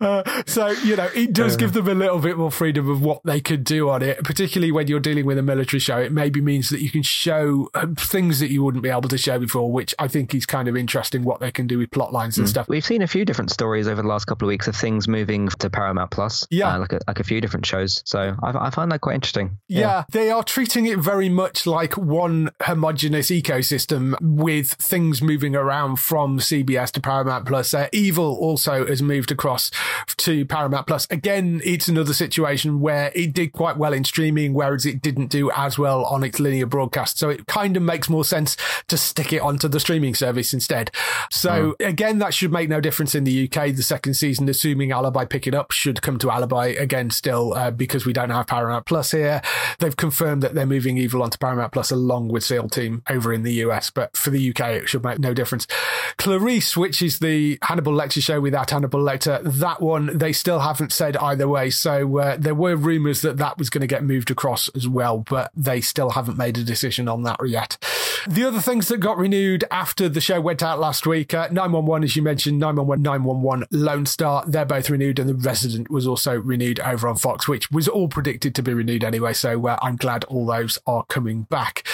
uh, 0.00 0.42
so 0.46 0.68
you 0.68 0.96
know, 0.96 1.10
it 1.14 1.32
does 1.32 1.56
give 1.56 1.72
them 1.72 1.88
a 1.88 1.94
little 1.94 2.18
bit 2.18 2.36
more 2.36 2.50
freedom 2.50 2.88
of 2.88 3.02
what 3.02 3.22
they 3.24 3.40
could 3.40 3.64
do 3.64 3.73
on 3.80 4.02
it, 4.02 4.22
particularly 4.24 4.72
when 4.72 4.88
you're 4.88 5.00
dealing 5.00 5.26
with 5.26 5.38
a 5.38 5.42
military 5.42 5.80
show. 5.80 5.98
It 5.98 6.12
maybe 6.12 6.40
means 6.40 6.70
that 6.70 6.80
you 6.80 6.90
can 6.90 7.02
show 7.02 7.68
uh, 7.74 7.86
things 7.96 8.40
that 8.40 8.50
you 8.50 8.62
wouldn't 8.62 8.82
be 8.82 8.88
able 8.88 9.08
to 9.08 9.18
show 9.18 9.38
before, 9.38 9.70
which 9.70 9.94
I 9.98 10.08
think 10.08 10.34
is 10.34 10.46
kind 10.46 10.68
of 10.68 10.76
interesting. 10.76 11.24
What 11.24 11.40
they 11.40 11.50
can 11.50 11.66
do 11.66 11.78
with 11.78 11.90
plot 11.90 12.12
lines 12.12 12.38
and 12.38 12.46
mm. 12.46 12.50
stuff. 12.50 12.68
We've 12.68 12.84
seen 12.84 13.02
a 13.02 13.06
few 13.06 13.24
different 13.24 13.50
stories 13.50 13.88
over 13.88 14.02
the 14.02 14.08
last 14.08 14.26
couple 14.26 14.46
of 14.46 14.50
weeks 14.50 14.68
of 14.68 14.76
things 14.76 15.08
moving 15.08 15.48
to 15.48 15.70
Paramount 15.70 16.10
Plus. 16.10 16.46
Yeah, 16.50 16.74
uh, 16.74 16.78
like 16.78 16.92
a, 16.92 17.00
like 17.06 17.20
a 17.20 17.24
few 17.24 17.40
different 17.40 17.66
shows. 17.66 18.02
So 18.04 18.36
I, 18.42 18.66
I 18.66 18.70
find 18.70 18.90
that 18.92 19.00
quite 19.00 19.14
interesting. 19.14 19.58
Yeah. 19.68 19.80
yeah, 19.80 20.04
they 20.10 20.30
are 20.30 20.42
treating 20.42 20.86
it 20.86 20.98
very 20.98 21.28
much 21.28 21.66
like 21.66 21.96
one 21.96 22.50
homogenous 22.62 23.30
ecosystem 23.30 24.14
with 24.20 24.72
things 24.72 25.22
moving 25.22 25.56
around 25.56 25.96
from 25.96 26.38
CBS 26.38 26.90
to 26.92 27.00
Paramount 27.00 27.46
Plus. 27.46 27.74
Uh, 27.74 27.88
Evil 27.92 28.36
also 28.36 28.86
has 28.86 29.02
moved 29.02 29.30
across 29.30 29.70
to 30.18 30.44
Paramount 30.44 30.86
Plus. 30.86 31.06
Again, 31.10 31.60
it's 31.64 31.88
another 31.88 32.14
situation 32.14 32.80
where 32.80 33.12
it 33.14 33.32
did 33.32 33.52
quite 33.52 33.63
well 33.72 33.92
in 33.92 34.04
streaming, 34.04 34.54
whereas 34.54 34.86
it 34.86 35.02
didn't 35.02 35.28
do 35.28 35.50
as 35.52 35.78
well 35.78 36.04
on 36.04 36.22
its 36.22 36.38
linear 36.38 36.66
broadcast. 36.66 37.18
So 37.18 37.30
it 37.30 37.46
kind 37.46 37.76
of 37.76 37.82
makes 37.82 38.08
more 38.08 38.24
sense 38.24 38.56
to 38.88 38.96
stick 38.96 39.32
it 39.32 39.40
onto 39.40 39.68
the 39.68 39.80
streaming 39.80 40.14
service 40.14 40.52
instead. 40.52 40.90
So 41.30 41.74
mm. 41.80 41.88
again, 41.88 42.18
that 42.18 42.34
should 42.34 42.52
make 42.52 42.68
no 42.68 42.80
difference 42.80 43.14
in 43.14 43.24
the 43.24 43.44
UK. 43.44 43.74
The 43.74 43.82
second 43.82 44.14
season, 44.14 44.48
assuming 44.48 44.92
Alibi 44.92 45.24
pick 45.24 45.46
it 45.46 45.54
up, 45.54 45.70
should 45.72 46.02
come 46.02 46.18
to 46.18 46.30
Alibi 46.30 46.68
again 46.68 47.10
still 47.10 47.54
uh, 47.54 47.70
because 47.70 48.06
we 48.06 48.12
don't 48.12 48.30
have 48.30 48.46
Paramount 48.46 48.86
Plus 48.86 49.10
here. 49.10 49.42
They've 49.78 49.96
confirmed 49.96 50.42
that 50.42 50.54
they're 50.54 50.66
moving 50.66 50.98
Evil 50.98 51.22
onto 51.22 51.38
Paramount 51.38 51.72
Plus 51.72 51.90
along 51.90 52.28
with 52.28 52.44
SEAL 52.44 52.68
Team 52.68 53.02
over 53.08 53.32
in 53.32 53.42
the 53.42 53.52
US, 53.64 53.90
but 53.90 54.16
for 54.16 54.30
the 54.30 54.50
UK, 54.50 54.60
it 54.70 54.88
should 54.88 55.04
make 55.04 55.18
no 55.18 55.34
difference. 55.34 55.66
Clarice, 56.16 56.76
which 56.76 57.02
is 57.02 57.18
the 57.18 57.58
Hannibal 57.62 57.92
Lecter 57.92 58.22
show 58.22 58.40
without 58.40 58.70
Hannibal 58.70 59.00
Lecter, 59.00 59.42
that 59.42 59.80
one, 59.80 60.16
they 60.16 60.32
still 60.32 60.60
haven't 60.60 60.92
said 60.92 61.16
either 61.16 61.48
way. 61.48 61.70
So 61.70 62.18
uh, 62.18 62.36
there 62.38 62.54
were 62.54 62.76
rumors 62.76 63.22
that 63.22 63.38
that 63.38 63.53
was 63.58 63.70
going 63.70 63.80
to 63.82 63.86
get 63.86 64.04
moved 64.04 64.30
across 64.30 64.68
as 64.70 64.88
well, 64.88 65.18
but 65.18 65.50
they 65.54 65.80
still 65.80 66.10
haven't 66.10 66.38
made 66.38 66.58
a 66.58 66.64
decision 66.64 67.08
on 67.08 67.22
that 67.22 67.38
yet. 67.46 67.76
The 68.26 68.44
other 68.44 68.60
things 68.60 68.88
that 68.88 68.98
got 68.98 69.18
renewed 69.18 69.64
after 69.70 70.08
the 70.08 70.20
show 70.20 70.40
went 70.40 70.62
out 70.62 70.80
last 70.80 71.06
week, 71.06 71.34
uh, 71.34 71.48
911, 71.50 72.04
as 72.04 72.16
you 72.16 72.22
mentioned, 72.22 72.58
911, 72.58 73.02
911, 73.02 73.66
Lone 73.70 74.06
Star, 74.06 74.44
they're 74.46 74.64
both 74.64 74.88
renewed, 74.88 75.18
and 75.18 75.28
The 75.28 75.34
Resident 75.34 75.90
was 75.90 76.06
also 76.06 76.38
renewed 76.38 76.80
over 76.80 77.06
on 77.06 77.16
Fox, 77.16 77.46
which 77.46 77.70
was 77.70 77.86
all 77.86 78.08
predicted 78.08 78.54
to 78.54 78.62
be 78.62 78.72
renewed 78.72 79.04
anyway. 79.04 79.34
So 79.34 79.66
uh, 79.66 79.78
I'm 79.82 79.96
glad 79.96 80.24
all 80.24 80.46
those 80.46 80.78
are 80.86 81.04
coming 81.04 81.42
back. 81.42 81.86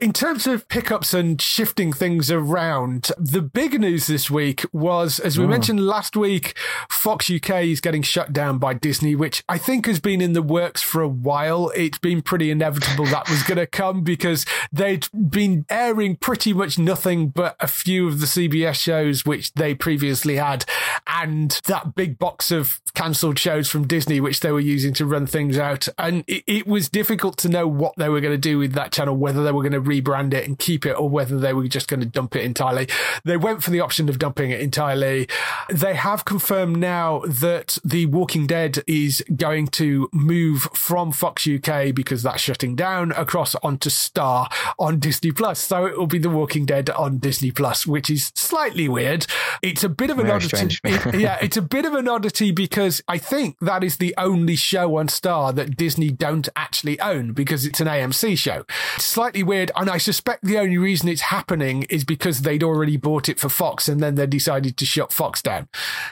In 0.00 0.14
terms 0.14 0.46
of 0.46 0.66
pickups 0.68 1.12
and 1.12 1.38
shifting 1.42 1.92
things 1.92 2.30
around, 2.30 3.10
the 3.18 3.42
big 3.42 3.78
news 3.78 4.06
this 4.06 4.30
week 4.30 4.64
was, 4.72 5.18
as 5.18 5.38
we 5.38 5.44
oh. 5.44 5.48
mentioned 5.48 5.84
last 5.84 6.16
week, 6.16 6.56
Fox 6.88 7.30
UK 7.30 7.64
is 7.64 7.82
getting 7.82 8.00
shut 8.00 8.32
down 8.32 8.56
by 8.56 8.72
Disney, 8.72 9.14
which 9.14 9.44
I 9.46 9.58
think 9.58 9.84
has 9.84 10.00
been 10.00 10.22
in 10.22 10.32
the 10.32 10.40
works 10.40 10.80
for 10.80 11.02
a 11.02 11.08
while. 11.08 11.70
It's 11.76 11.98
been 11.98 12.22
pretty 12.22 12.50
inevitable 12.50 13.04
that 13.06 13.28
was 13.28 13.42
going 13.42 13.58
to 13.58 13.66
come 13.66 14.02
because 14.02 14.46
they'd 14.72 15.06
been 15.12 15.66
airing 15.68 16.16
pretty 16.16 16.54
much 16.54 16.78
nothing 16.78 17.28
but 17.28 17.54
a 17.60 17.66
few 17.66 18.08
of 18.08 18.20
the 18.20 18.26
CBS 18.26 18.76
shows 18.76 19.26
which 19.26 19.52
they 19.52 19.74
previously 19.74 20.36
had 20.36 20.64
and 21.08 21.60
that 21.66 21.94
big 21.94 22.18
box 22.18 22.50
of 22.50 22.80
cancelled 22.94 23.38
shows 23.38 23.68
from 23.68 23.86
Disney 23.86 24.18
which 24.18 24.40
they 24.40 24.50
were 24.50 24.60
using 24.60 24.94
to 24.94 25.04
run 25.04 25.26
things 25.26 25.58
out. 25.58 25.88
And 25.98 26.24
it, 26.26 26.42
it 26.46 26.66
was 26.66 26.88
difficult 26.88 27.36
to 27.38 27.50
know 27.50 27.68
what 27.68 27.96
they 27.98 28.08
were 28.08 28.22
going 28.22 28.32
to 28.32 28.38
do 28.38 28.56
with 28.56 28.72
that 28.72 28.92
channel, 28.92 29.14
whether 29.14 29.44
they 29.44 29.52
were 29.52 29.62
going 29.62 29.72
to 29.72 29.89
rebrand 29.90 30.34
it 30.34 30.46
and 30.46 30.58
keep 30.58 30.86
it 30.86 30.92
or 30.92 31.08
whether 31.08 31.38
they 31.38 31.52
were 31.52 31.66
just 31.68 31.88
going 31.88 32.00
to 32.00 32.06
dump 32.06 32.36
it 32.36 32.44
entirely. 32.44 32.88
They 33.24 33.36
went 33.36 33.62
for 33.62 33.70
the 33.70 33.80
option 33.80 34.08
of 34.08 34.18
dumping 34.18 34.50
it 34.50 34.60
entirely. 34.60 35.28
They 35.68 35.94
have 35.94 36.24
confirmed 36.24 36.76
now 36.78 37.22
that 37.26 37.78
The 37.84 38.06
Walking 38.06 38.46
Dead 38.46 38.82
is 38.86 39.22
going 39.36 39.68
to 39.68 40.08
move 40.12 40.68
from 40.74 41.12
Fox 41.12 41.46
UK 41.46 41.94
because 41.94 42.22
that's 42.22 42.42
shutting 42.42 42.76
down 42.76 43.12
across 43.12 43.54
onto 43.56 43.90
Star 43.90 44.48
on 44.78 44.98
Disney 44.98 45.32
Plus. 45.32 45.58
So 45.60 45.86
it 45.86 45.98
will 45.98 46.06
be 46.06 46.18
The 46.18 46.30
Walking 46.30 46.66
Dead 46.66 46.90
on 46.90 47.18
Disney 47.18 47.50
Plus, 47.50 47.86
which 47.86 48.10
is 48.10 48.32
slightly 48.34 48.88
weird. 48.88 49.26
It's 49.62 49.84
a 49.84 49.88
bit 49.88 50.10
of 50.10 50.18
an 50.18 50.26
Very 50.26 50.36
oddity. 50.36 50.78
It, 50.90 51.20
yeah, 51.20 51.38
it's 51.40 51.56
a 51.56 51.62
bit 51.62 51.84
of 51.84 51.94
an 51.94 52.08
oddity 52.08 52.50
because 52.50 53.02
I 53.08 53.18
think 53.18 53.58
that 53.60 53.82
is 53.82 53.96
the 53.96 54.14
only 54.18 54.56
show 54.56 54.96
on 54.96 55.08
Star 55.08 55.52
that 55.52 55.76
Disney 55.76 56.10
don't 56.10 56.48
actually 56.56 57.00
own 57.00 57.32
because 57.32 57.64
it's 57.64 57.80
an 57.80 57.86
AMC 57.88 58.36
show. 58.38 58.64
It's 58.96 59.04
slightly 59.04 59.42
weird. 59.42 59.70
And 59.80 59.88
I 59.88 59.96
suspect 59.96 60.44
the 60.44 60.58
only 60.58 60.76
reason 60.76 61.08
it's 61.08 61.22
happening 61.22 61.84
is 61.84 62.04
because 62.04 62.42
they'd 62.42 62.62
already 62.62 62.98
bought 62.98 63.30
it 63.30 63.40
for 63.40 63.48
Fox 63.48 63.88
and 63.88 63.98
then 63.98 64.14
they 64.14 64.26
decided 64.26 64.76
to 64.76 64.84
shut 64.84 65.10
Fox 65.10 65.40
down. 65.40 65.70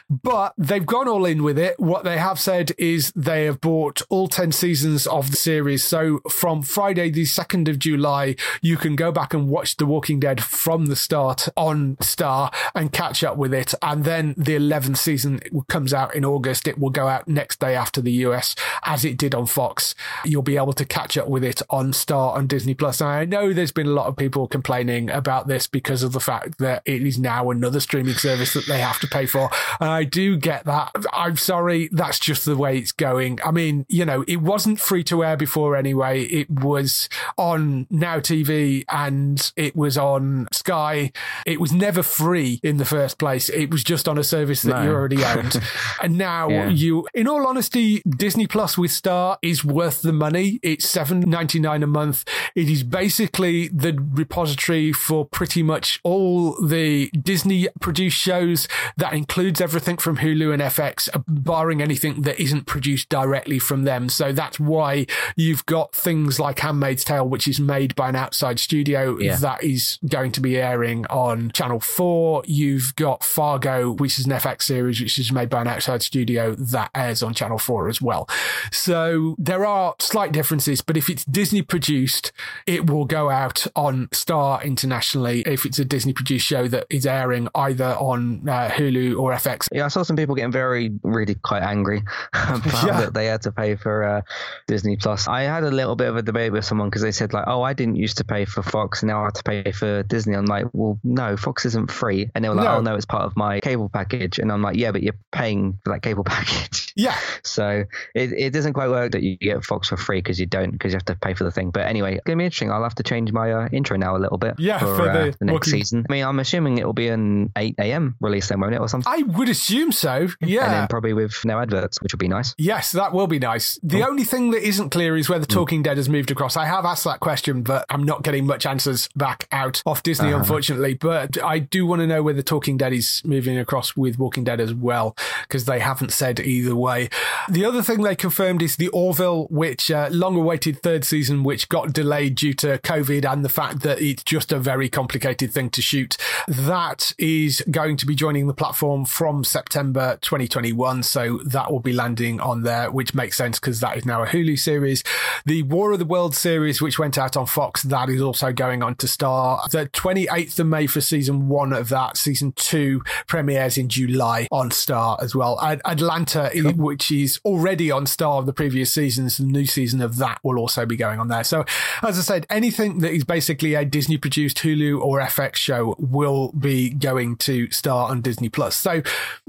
But 0.08 0.54
they've 0.56 0.86
gone 0.86 1.06
all 1.06 1.26
in 1.26 1.42
with 1.42 1.58
it. 1.58 1.78
What 1.78 2.02
they 2.02 2.16
have 2.16 2.40
said 2.40 2.72
is 2.78 3.12
they 3.14 3.44
have 3.44 3.60
bought 3.60 4.00
all 4.08 4.26
10 4.26 4.52
seasons 4.52 5.06
of 5.06 5.32
the 5.32 5.36
series. 5.36 5.84
So 5.84 6.20
from 6.30 6.62
Friday, 6.62 7.10
the 7.10 7.24
2nd 7.24 7.68
of 7.68 7.78
July, 7.78 8.36
you 8.62 8.78
can 8.78 8.96
go 8.96 9.12
back 9.12 9.34
and 9.34 9.50
watch 9.50 9.76
The 9.76 9.84
Walking 9.84 10.18
Dead 10.18 10.42
from 10.42 10.86
the 10.86 10.96
start 10.96 11.46
on 11.54 11.98
Star 12.00 12.50
and 12.74 12.90
catch 12.90 13.22
up 13.22 13.36
with 13.36 13.52
it. 13.52 13.74
And 13.82 14.02
then 14.04 14.34
the 14.38 14.56
11th 14.56 14.96
season 14.96 15.40
comes 15.68 15.92
out 15.92 16.14
in 16.14 16.24
August. 16.24 16.66
It 16.66 16.78
will 16.78 16.88
go 16.88 17.06
out 17.06 17.28
next 17.28 17.60
day 17.60 17.74
after 17.74 18.00
the 18.00 18.12
US 18.12 18.56
as 18.84 19.04
it 19.04 19.18
did 19.18 19.34
on 19.34 19.44
Fox. 19.44 19.94
You'll 20.24 20.40
be 20.40 20.56
able 20.56 20.72
to 20.72 20.86
catch 20.86 21.18
up 21.18 21.28
with 21.28 21.44
it 21.44 21.60
on 21.68 21.92
Star 21.92 22.38
and 22.38 22.48
Disney 22.48 22.72
Plus. 22.72 23.02
And 23.02 23.10
I 23.10 23.24
know 23.26 23.57
there's 23.59 23.72
been 23.72 23.88
a 23.88 23.90
lot 23.90 24.06
of 24.06 24.16
people 24.16 24.46
complaining 24.46 25.11
about 25.11 25.48
this 25.48 25.66
because 25.66 26.04
of 26.04 26.12
the 26.12 26.20
fact 26.20 26.59
that 26.59 26.80
it 26.84 27.02
is 27.02 27.18
now 27.18 27.50
another 27.50 27.80
streaming 27.80 28.14
service 28.14 28.52
that 28.52 28.66
they 28.66 28.78
have 28.78 29.00
to 29.00 29.09
pay 29.09 29.26
for. 29.26 29.50
And 29.80 29.90
I 29.90 30.04
do 30.04 30.36
get 30.36 30.64
that. 30.66 30.94
I'm 31.12 31.36
sorry, 31.36 31.88
that's 31.90 32.20
just 32.20 32.44
the 32.44 32.56
way 32.56 32.78
it's 32.78 32.92
going. 32.92 33.40
I 33.44 33.50
mean, 33.50 33.84
you 33.88 34.04
know, 34.04 34.24
it 34.28 34.36
wasn't 34.36 34.78
free 34.78 35.02
to 35.04 35.24
air 35.24 35.36
before 35.36 35.74
anyway. 35.74 36.22
It 36.22 36.48
was 36.48 37.09
on 37.36 37.88
Now 37.90 38.20
TV 38.20 38.84
and 38.88 39.52
it 39.56 39.74
was 39.74 39.98
on 39.98 40.46
Sky. 40.52 41.11
It 41.44 41.61
was 41.61 41.72
never 41.72 42.04
free 42.04 42.61
in 42.62 42.76
the 42.76 42.84
first 42.84 43.18
place. 43.18 43.48
It 43.48 43.72
was 43.72 43.82
just 43.82 44.06
on 44.06 44.18
a 44.18 44.24
service 44.24 44.62
that 44.62 44.76
no. 44.76 44.82
you 44.84 44.90
already 44.92 45.24
owned. 45.24 45.61
and 46.02 46.16
now 46.16 46.48
yeah. 46.48 46.68
you, 46.68 47.09
in 47.12 47.26
all 47.26 47.44
honesty, 47.44 48.02
Disney 48.09 48.46
Plus 48.46 48.78
with 48.78 48.92
Star 48.92 49.36
is 49.42 49.64
worth 49.64 50.02
the 50.02 50.12
money. 50.12 50.61
It's 50.62 50.88
seven 50.88 51.20
ninety 51.20 51.59
nine 51.59 51.82
a 51.82 51.88
month. 51.88 52.24
It 52.54 52.68
is 52.68 52.84
basically 52.84 53.38
basically 53.39 53.68
the 53.68 53.99
repository 54.12 54.93
for 54.93 55.24
pretty 55.24 55.62
much 55.62 56.01
all 56.03 56.61
the 56.64 57.11
Disney 57.11 57.68
produced 57.80 58.16
shows. 58.16 58.68
That 58.97 59.12
includes 59.12 59.61
everything 59.61 59.97
from 59.97 60.18
Hulu 60.18 60.53
and 60.53 60.62
FX, 60.62 61.09
barring 61.26 61.80
anything 61.80 62.22
that 62.22 62.41
isn't 62.41 62.66
produced 62.66 63.09
directly 63.09 63.59
from 63.59 63.84
them. 63.84 64.09
So 64.09 64.32
that's 64.32 64.59
why 64.59 65.07
you've 65.36 65.64
got 65.66 65.95
things 65.95 66.41
like 66.41 66.59
Handmaid's 66.59 67.05
Tale, 67.05 67.28
which 67.28 67.47
is 67.47 67.61
made 67.61 67.95
by 67.95 68.09
an 68.09 68.16
outside 68.16 68.59
studio 68.59 69.18
yeah. 69.18 69.36
that 69.36 69.62
is 69.62 69.99
going 70.09 70.32
to 70.32 70.41
be 70.41 70.57
airing 70.57 71.07
on 71.07 71.51
Channel 71.53 71.80
4. 71.80 72.43
You've 72.47 72.95
got 72.97 73.22
Fargo, 73.22 73.93
which 73.93 74.18
is 74.18 74.26
an 74.26 74.32
FX 74.32 74.62
series, 74.62 75.01
which 75.01 75.18
is 75.18 75.32
made 75.32 75.49
by 75.49 75.61
an 75.61 75.68
outside 75.68 76.03
studio 76.03 76.55
that 76.55 76.91
airs 76.95 77.22
on 77.22 77.34
Channel 77.34 77.59
4 77.59 77.89
as 77.89 78.03
well. 78.03 78.28
So 78.72 79.36
there 79.39 79.64
are 79.64 79.95
slight 80.01 80.32
differences, 80.32 80.80
but 80.80 80.97
if 80.97 81.09
it's 81.09 81.24
Disney 81.24 81.62
produced, 81.62 82.32
it 82.66 82.91
will 82.91 83.05
go 83.05 83.27
out 83.30 83.48
out 83.48 83.66
on 83.76 84.08
Star 84.12 84.62
internationally 84.62 85.42
if 85.42 85.64
it's 85.64 85.78
a 85.78 85.84
Disney 85.84 86.12
produced 86.12 86.46
show 86.46 86.68
that 86.68 86.86
is 86.90 87.06
airing 87.06 87.48
either 87.54 87.96
on 87.98 88.48
uh, 88.48 88.68
Hulu 88.68 89.18
or 89.18 89.32
FX. 89.32 89.68
Yeah, 89.72 89.86
I 89.86 89.88
saw 89.88 90.02
some 90.02 90.16
people 90.16 90.34
getting 90.34 90.52
very, 90.52 90.90
really 91.02 91.34
quite 91.34 91.62
angry 91.62 92.02
about 92.32 92.64
yeah. 92.86 93.00
that 93.00 93.14
they 93.14 93.26
had 93.26 93.42
to 93.42 93.52
pay 93.52 93.76
for 93.76 94.04
uh, 94.04 94.22
Disney 94.66 94.96
Plus. 94.96 95.28
I 95.28 95.42
had 95.42 95.64
a 95.64 95.70
little 95.70 95.96
bit 95.96 96.08
of 96.08 96.16
a 96.16 96.22
debate 96.22 96.52
with 96.52 96.64
someone 96.64 96.88
because 96.88 97.02
they 97.02 97.12
said 97.12 97.32
like, 97.32 97.44
"Oh, 97.46 97.62
I 97.62 97.72
didn't 97.72 97.96
used 97.96 98.18
to 98.18 98.24
pay 98.24 98.44
for 98.44 98.62
Fox, 98.62 99.02
and 99.02 99.08
now 99.08 99.20
I 99.20 99.24
have 99.24 99.32
to 99.34 99.42
pay 99.42 99.72
for 99.72 100.02
Disney." 100.02 100.34
I'm 100.34 100.46
like, 100.46 100.66
"Well, 100.72 100.98
no, 101.04 101.36
Fox 101.36 101.64
isn't 101.64 101.90
free," 101.90 102.30
and 102.34 102.44
they 102.44 102.48
were 102.48 102.54
like, 102.54 102.64
no. 102.64 102.76
"Oh 102.76 102.80
no, 102.80 102.94
it's 102.94 103.06
part 103.06 103.24
of 103.24 103.36
my 103.36 103.60
cable 103.60 103.88
package," 103.88 104.38
and 104.38 104.52
I'm 104.52 104.62
like, 104.62 104.76
"Yeah, 104.76 104.92
but 104.92 105.02
you're 105.02 105.18
paying 105.32 105.78
for 105.84 105.92
that 105.92 106.02
cable 106.02 106.24
package." 106.36 106.92
Yeah. 106.96 107.18
So 107.42 107.84
it, 108.14 108.32
it 108.32 108.52
doesn't 108.52 108.74
quite 108.74 108.90
work 108.90 109.12
that 109.12 109.22
you 109.22 109.36
get 109.36 109.64
Fox 109.64 109.88
for 109.88 109.96
free 109.96 110.18
because 110.18 110.38
you 110.38 110.46
don't 110.46 110.72
because 110.72 110.92
you 110.92 110.96
have 110.96 111.04
to 111.06 111.16
pay 111.16 111.34
for 111.34 111.44
the 111.44 111.50
thing. 111.50 111.70
But 111.70 111.86
anyway, 111.86 112.14
it's 112.14 112.24
gonna 112.24 112.36
be 112.36 112.44
interesting. 112.44 112.70
I'll 112.70 112.82
have 112.82 112.96
to 112.96 113.02
change 113.02 113.17
my 113.26 113.52
uh, 113.52 113.68
intro 113.72 113.96
now 113.96 114.16
a 114.16 114.18
little 114.18 114.38
bit. 114.38 114.54
Yeah, 114.58 114.78
for, 114.78 114.96
for 114.96 115.10
uh, 115.10 115.24
the, 115.24 115.36
the, 115.38 115.44
next 115.46 115.70
season. 115.70 116.06
I 116.08 116.12
mean, 116.12 116.24
I'm 116.24 116.38
assuming 116.38 116.78
it 116.78 116.86
will 116.86 116.92
be 116.92 117.08
an 117.08 117.52
8 117.56 117.74
a.m. 117.78 118.16
release 118.20 118.48
then, 118.48 118.60
won't 118.60 118.74
it, 118.74 118.80
or 118.80 118.88
something? 118.88 119.12
I 119.12 119.22
would 119.22 119.48
assume 119.48 119.92
so. 119.92 120.28
Yeah, 120.40 120.64
and 120.64 120.72
then 120.72 120.88
probably 120.88 121.12
with 121.12 121.44
no 121.44 121.58
adverts, 121.58 122.00
which 122.00 122.12
would 122.12 122.20
be 122.20 122.28
nice. 122.28 122.54
Yes, 122.58 122.92
that 122.92 123.12
will 123.12 123.26
be 123.26 123.38
nice. 123.38 123.78
The 123.82 124.02
oh. 124.02 124.08
only 124.08 124.24
thing 124.24 124.50
that 124.52 124.66
isn't 124.66 124.90
clear 124.90 125.16
is 125.16 125.28
whether 125.28 125.44
hmm. 125.44 125.58
Talking 125.58 125.80
mm. 125.80 125.84
Dead 125.84 125.96
has 125.96 126.08
moved 126.08 126.30
across. 126.30 126.56
I 126.56 126.66
have 126.66 126.84
asked 126.84 127.04
that 127.04 127.20
question, 127.20 127.62
but 127.62 127.84
I'm 127.90 128.02
not 128.02 128.22
getting 128.22 128.46
much 128.46 128.66
answers 128.66 129.08
back 129.16 129.46
out 129.52 129.82
off 129.86 130.02
Disney, 130.02 130.28
uh-huh. 130.28 130.38
unfortunately. 130.38 130.94
But 130.94 131.42
I 131.42 131.58
do 131.58 131.86
want 131.86 132.00
to 132.00 132.06
know 132.06 132.22
whether 132.22 132.36
The 132.36 132.42
Talking 132.42 132.76
Dead 132.76 132.92
is 132.92 133.22
moving 133.24 133.58
across 133.58 133.96
with 133.96 134.18
Walking 134.18 134.44
Dead 134.44 134.60
as 134.60 134.74
well, 134.74 135.16
because 135.42 135.64
they 135.64 135.80
haven't 135.80 136.12
said 136.12 136.40
either 136.40 136.76
way. 136.76 137.08
The 137.48 137.64
other 137.64 137.82
thing 137.82 138.02
they 138.02 138.16
confirmed 138.16 138.62
is 138.62 138.76
the 138.76 138.88
Orville, 138.88 139.46
which 139.50 139.90
uh, 139.90 140.08
long 140.10 140.36
awaited 140.36 140.82
third 140.82 141.04
season, 141.04 141.42
which 141.42 141.68
got 141.68 141.92
delayed 141.92 142.36
due 142.36 142.54
to 142.54 142.78
COVID 142.78 143.07
and 143.09 143.44
the 143.44 143.48
fact 143.48 143.80
that 143.80 144.00
it's 144.00 144.22
just 144.22 144.52
a 144.52 144.59
very 144.59 144.88
complicated 144.88 145.50
thing 145.52 145.70
to 145.70 145.80
shoot. 145.80 146.16
That 146.46 147.14
is 147.18 147.62
going 147.70 147.96
to 147.98 148.06
be 148.06 148.14
joining 148.14 148.46
the 148.46 148.54
platform 148.54 149.04
from 149.06 149.44
September 149.44 150.18
2021. 150.20 151.02
So 151.02 151.38
that 151.46 151.72
will 151.72 151.80
be 151.80 151.92
landing 151.92 152.38
on 152.40 152.62
there, 152.62 152.90
which 152.90 153.14
makes 153.14 153.36
sense 153.36 153.59
because 153.59 153.80
that 153.80 153.96
is 153.96 154.04
now 154.04 154.22
a 154.22 154.26
Hulu 154.26 154.59
series. 154.59 155.02
The 155.46 155.62
War 155.62 155.92
of 155.92 155.98
the 155.98 156.04
World 156.04 156.34
series, 156.34 156.82
which 156.82 156.98
went 156.98 157.16
out 157.16 157.36
on 157.36 157.46
Fox, 157.46 157.82
that 157.84 158.11
is 158.11 158.20
also 158.20 158.52
going 158.52 158.82
on 158.82 158.94
to 158.96 159.09
Star. 159.09 159.62
The 159.70 159.86
28th 159.86 160.59
of 160.59 160.66
May 160.66 160.86
for 160.86 161.00
season 161.00 161.48
one 161.48 161.72
of 161.72 161.88
that. 161.88 162.16
Season 162.16 162.52
two 162.52 163.02
premieres 163.26 163.78
in 163.78 163.88
July 163.88 164.48
on 164.50 164.70
Star 164.70 165.18
as 165.22 165.34
well. 165.34 165.59
Atlanta, 165.62 166.50
cool. 166.52 166.72
which 166.72 167.11
is 167.11 167.40
already 167.44 167.90
on 167.90 168.06
Star 168.06 168.38
of 168.38 168.46
the 168.46 168.52
previous 168.52 168.92
seasons, 168.92 169.38
the 169.38 169.44
new 169.44 169.66
season 169.66 170.02
of 170.02 170.16
that 170.16 170.40
will 170.42 170.59
also 170.59 170.84
be 170.84 170.96
going 170.96 171.18
on 171.18 171.28
there. 171.28 171.44
So, 171.44 171.64
as 172.02 172.18
I 172.18 172.22
said, 172.22 172.46
anything 172.50 172.97
that 172.99 173.12
is 173.12 173.24
basically 173.24 173.74
a 173.74 173.84
Disney 173.84 174.16
produced 174.16 174.59
Hulu 174.59 175.01
or 175.01 175.20
FX 175.20 175.57
show 175.57 175.94
will 175.99 176.53
be 176.53 176.90
going 176.90 177.36
to 177.38 177.70
Star 177.70 178.11
on 178.11 178.20
Disney 178.20 178.49
Plus. 178.49 178.76
So, 178.76 179.03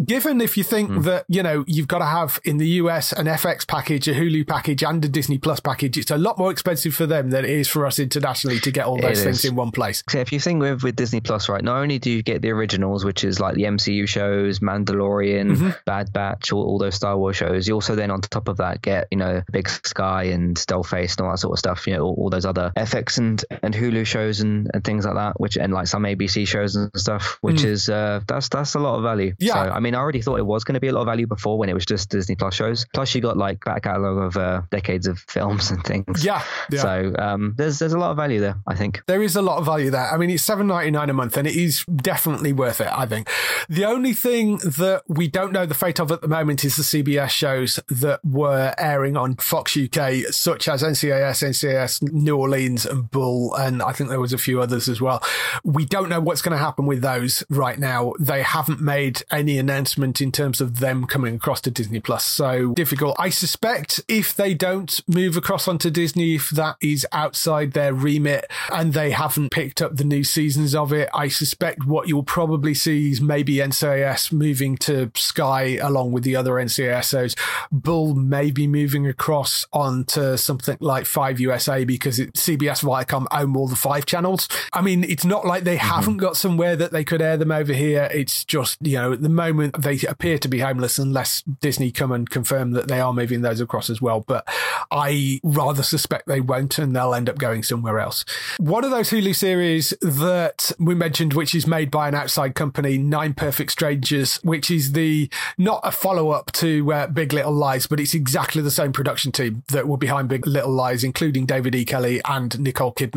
given 0.04 0.42
if 0.42 0.58
you 0.58 0.64
think 0.64 0.90
mm. 0.90 1.04
that, 1.04 1.26
you 1.28 1.44
know, 1.44 1.64
you've 1.68 1.88
got 1.88 2.00
to 2.00 2.06
have 2.06 2.40
in 2.44 2.58
the 2.58 2.68
US 2.68 3.12
an 3.14 3.26
FX 3.26 3.68
package, 3.68 4.08
a 4.08 4.14
Hulu 4.14 4.48
package, 4.48 4.84
and 4.84 5.04
a 5.04 5.08
Disney 5.08 5.38
Plus 5.38 5.60
package, 5.60 5.98
it's 5.98 6.12
a 6.12 6.18
lot 6.18 6.38
more 6.38 6.52
expensive 6.52 6.94
for 6.94 7.06
them 7.06 7.30
than 7.30 7.46
it 7.46 7.52
is 7.52 7.68
for 7.68 7.86
us 7.86 8.00
internationally 8.00 8.60
to 8.60 8.72
get 8.72 8.86
all 8.86 9.00
those 9.00 9.24
things 9.24 9.44
in 9.46 9.56
one 9.56 9.72
place. 9.72 10.04
So 10.10 10.20
if 10.20 10.32
you 10.32 10.40
think 10.40 10.62
with, 10.62 10.84
with 10.84 10.96
Disney 10.96 11.22
Plus, 11.22 11.50
right, 11.50 11.64
not 11.64 11.78
only 11.78 12.00
do 12.00 12.12
you 12.12 12.24
get 12.24 12.42
the 12.42 12.52
originals, 12.52 13.06
which 13.06 13.24
is 13.24 13.40
like 13.40 13.56
the 13.56 13.64
MCU 13.64 14.08
shows, 14.08 14.60
Mandalorian, 14.60 15.56
mm-hmm. 15.56 15.70
Bad 15.86 16.14
Batch, 16.14 16.52
all, 16.52 16.64
all 16.64 16.78
those 16.78 16.96
Star 16.96 17.18
Wars 17.18 17.36
shows, 17.36 17.68
you 17.68 17.74
also 17.74 17.96
then 17.96 18.12
on 18.12 18.22
top 18.22 18.48
of 18.48 18.58
that 18.58 18.82
get, 18.82 19.08
you 19.12 19.18
know, 19.18 19.42
Big 19.52 19.70
Sky 19.70 20.24
and 20.24 20.56
Dollface 20.56 21.18
and 21.18 21.26
all 21.26 21.32
that 21.32 21.38
sort 21.38 21.54
of 21.54 21.60
stuff, 21.60 21.88
you 21.88 21.94
know, 21.94 22.04
all, 22.04 22.16
all 22.16 22.30
those 22.30 22.46
other 22.46 22.72
FX 22.76 23.18
and 23.18 23.39
and 23.50 23.70
and 23.70 23.84
Hulu 23.84 24.06
shows 24.06 24.42
and, 24.42 24.70
and 24.74 24.84
things 24.84 25.06
like 25.06 25.16
that, 25.16 25.40
which 25.40 25.58
and 25.58 25.72
like 25.74 25.88
some 25.88 26.04
ABC 26.04 26.48
shows 26.48 26.76
and 26.76 26.92
stuff, 26.96 27.38
which 27.42 27.58
mm. 27.58 27.66
is 27.66 27.90
uh, 27.90 28.22
that's 28.28 28.50
that's 28.50 28.76
a 28.76 28.80
lot 28.80 28.96
of 28.96 29.04
value. 29.04 29.34
Yeah, 29.40 29.54
so, 29.54 29.72
I 29.72 29.80
mean, 29.80 29.96
I 29.96 30.00
already 30.00 30.22
thought 30.22 30.40
it 30.40 30.46
was 30.46 30.64
going 30.64 30.74
to 30.74 30.80
be 30.80 30.88
a 30.88 30.94
lot 30.94 31.02
of 31.02 31.08
value 31.08 31.28
before 31.28 31.58
when 31.58 31.70
it 31.70 31.74
was 31.74 31.86
just 31.86 32.10
Disney 32.10 32.36
Plus 32.36 32.56
shows. 32.56 32.86
Plus, 32.94 33.14
you 33.14 33.22
got 33.22 33.38
like 33.38 33.64
back 33.64 33.84
catalog 33.84 34.18
of 34.18 34.38
uh, 34.38 34.62
decades 34.72 35.08
of 35.08 35.20
films 35.28 35.72
and 35.72 35.84
things. 35.84 36.24
Yeah, 36.24 36.44
yeah. 36.72 36.82
So 36.82 37.14
um, 37.20 37.54
there's 37.58 37.80
there's 37.80 37.94
a 37.94 38.00
lot 38.00 38.12
of 38.12 38.18
value 38.18 38.40
there. 38.40 38.56
I 38.68 38.76
think 38.76 39.04
there 39.08 39.22
is 39.22 39.36
a 39.36 39.42
lot 39.42 39.60
of 39.60 39.66
value 39.66 39.92
there. 39.92 40.12
I 40.12 40.18
mean, 40.18 40.30
it's 40.32 40.44
seven 40.44 40.68
ninety 40.68 40.92
nine 40.92 41.10
a 41.10 41.14
month, 41.14 41.38
and 41.38 41.48
it 41.48 41.56
is 41.56 41.86
definitely 41.86 42.54
worth 42.54 42.82
it. 42.82 42.88
I 42.92 43.06
think 43.06 43.30
the 43.68 43.86
only 43.86 44.14
thing 44.14 44.58
that 44.58 45.04
we 45.08 45.28
don't 45.28 45.52
know 45.52 45.66
the 45.66 45.76
fate 45.76 46.00
of 46.00 46.12
at 46.12 46.22
the 46.22 46.28
moment 46.28 46.66
is 46.66 46.76
the 46.76 46.84
CBS 46.84 47.30
shows 47.30 47.80
that 47.90 48.20
were 48.26 48.74
airing 48.78 49.16
on 49.16 49.36
Fox 49.36 49.78
UK, 49.78 50.32
such 50.32 50.68
as 50.68 50.82
NCIS, 50.82 51.44
NCIS 51.48 52.12
New 52.12 52.38
Orleans, 52.38 52.86
and 52.86 53.10
Bull, 53.12 53.20
and 53.58 53.82
I 53.82 53.92
think 53.92 54.10
there 54.10 54.20
was 54.20 54.34
a 54.34 54.38
few 54.38 54.62
others 54.62 54.88
as 54.90 55.02
well. 55.02 55.24
We 55.64 55.86
don't 55.86 56.10
know 56.10 56.20
what's 56.20 56.42
going 56.42 56.58
to 56.58 56.64
happen 56.64 56.86
with 56.86 57.02
those 57.02 57.44
right 57.50 57.80
now. 57.80 58.14
They 58.20 58.42
haven't 58.42 58.82
made 58.82 59.22
any 59.32 59.58
announcement 59.58 60.22
in 60.22 60.32
terms 60.32 60.62
of 60.62 60.80
them 60.80 61.06
coming 61.06 61.36
across 61.36 61.62
to 61.62 61.72
Disney 61.72 62.00
Plus, 62.00 62.26
so 62.26 62.74
difficult. 62.74 63.16
I 63.20 63.30
suspect 63.30 64.02
if 64.08 64.36
they 64.36 64.54
don't 64.54 65.00
move 65.08 65.38
across 65.38 65.68
onto 65.68 65.90
Disney, 65.90 66.36
if 66.36 66.50
that 66.52 66.78
is 66.82 67.06
outside 67.12 67.74
their 67.74 67.94
remit 67.94 68.50
and 68.72 68.94
they 68.94 69.12
haven't 69.12 69.52
picked 69.52 69.82
up 69.82 69.96
the 69.96 70.04
new 70.04 70.24
seasons 70.24 70.76
of 70.76 70.94
it, 70.94 71.10
I 71.14 71.28
suspect 71.28 71.86
what 71.86 72.08
you'll 72.08 72.24
probably 72.24 72.74
see 72.74 73.12
is 73.12 73.22
maybe 73.22 73.56
NCIS 73.56 74.32
moving 74.32 74.78
to 74.78 75.12
Sky 75.16 75.78
along 75.82 76.12
with 76.12 76.24
the 76.24 76.36
other 76.36 76.54
NCISOs. 76.54 77.38
Bull 77.72 78.16
may 78.16 78.52
be 78.52 78.68
moving 78.68 79.08
across 79.08 79.66
onto 79.74 80.38
something 80.38 80.78
like 80.80 81.06
5 81.06 81.40
USA 81.40 81.84
because 81.84 82.20
it, 82.20 82.34
CBS 82.34 82.84
Viacom 82.84 83.19
own 83.32 83.56
all 83.56 83.68
the 83.68 83.76
five 83.76 84.06
channels. 84.06 84.48
I 84.74 84.82
mean, 84.82 85.04
it's 85.04 85.26
not 85.26 85.46
like 85.46 85.64
they 85.64 85.78
mm-hmm. 85.78 85.88
haven't 85.88 86.18
got 86.18 86.38
somewhere 86.38 86.76
that 86.76 86.92
they 86.92 87.04
could 87.04 87.22
air 87.22 87.38
them 87.38 87.52
over 87.52 87.74
here. 87.74 88.10
It's 88.14 88.44
just, 88.46 88.78
you 88.86 88.98
know, 88.98 89.14
at 89.14 89.22
the 89.22 89.30
moment 89.30 89.82
they 89.82 90.00
appear 90.08 90.38
to 90.40 90.48
be 90.48 90.60
homeless 90.60 90.98
unless 90.98 91.42
Disney 91.42 91.92
come 91.92 92.12
and 92.12 92.30
confirm 92.30 92.72
that 92.72 92.88
they 92.88 93.00
are 93.00 93.14
moving 93.14 93.42
those 93.42 93.62
across 93.62 93.90
as 93.90 94.02
well. 94.02 94.22
But 94.22 94.48
I 94.92 95.40
rather 95.44 95.84
suspect 95.84 96.28
they 96.28 96.42
won't 96.42 96.80
and 96.80 96.96
they'll 96.96 97.14
end 97.14 97.30
up 97.30 97.38
going 97.38 97.64
somewhere 97.64 98.00
else. 98.00 98.26
One 98.58 98.84
of 98.84 98.92
those 98.92 99.10
Hulu 99.10 99.36
series 99.36 99.94
that 100.02 100.72
we 100.80 100.96
mentioned, 100.96 101.34
which 101.34 101.56
is 101.56 101.68
made 101.68 101.92
by 101.92 102.08
an 102.08 102.16
outside 102.16 102.56
company, 102.56 102.98
Nine 102.98 103.34
Perfect 103.34 103.72
Strangers, 103.72 104.38
which 104.38 104.72
is 104.72 104.94
the 104.94 105.30
not 105.58 105.82
a 105.84 105.92
follow 105.92 106.32
up 106.32 106.52
to 106.54 106.92
uh, 106.94 107.08
Big 107.08 107.34
Little 107.34 107.52
Lies, 107.52 107.88
but 107.88 108.00
it's 108.00 108.14
exactly 108.14 108.62
the 108.62 108.72
same 108.72 108.94
production 108.94 109.32
team 109.32 109.64
that 109.68 109.88
were 109.88 109.98
behind 109.98 110.30
Big 110.30 110.46
Little 110.48 110.72
Lies, 110.72 111.04
including 111.04 111.46
David 111.46 111.76
E. 111.76 111.86
Kelley 111.86 112.22
and 112.26 112.60
Nicole 112.60 112.94
Kidman. 112.94 113.09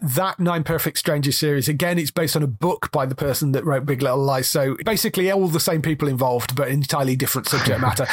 That 0.00 0.38
Nine 0.38 0.64
Perfect 0.64 0.98
Strangers 0.98 1.38
series, 1.38 1.68
again, 1.68 1.98
it's 1.98 2.10
based 2.10 2.36
on 2.36 2.42
a 2.42 2.46
book 2.46 2.90
by 2.92 3.06
the 3.06 3.14
person 3.14 3.52
that 3.52 3.64
wrote 3.64 3.86
Big 3.86 4.02
Little 4.02 4.18
Lies. 4.18 4.48
So 4.48 4.76
basically, 4.84 5.30
all 5.30 5.48
the 5.48 5.60
same 5.60 5.82
people 5.82 6.08
involved, 6.08 6.54
but 6.56 6.68
entirely 6.68 7.16
different 7.16 7.48
subject 7.48 7.80
matter. 7.80 8.06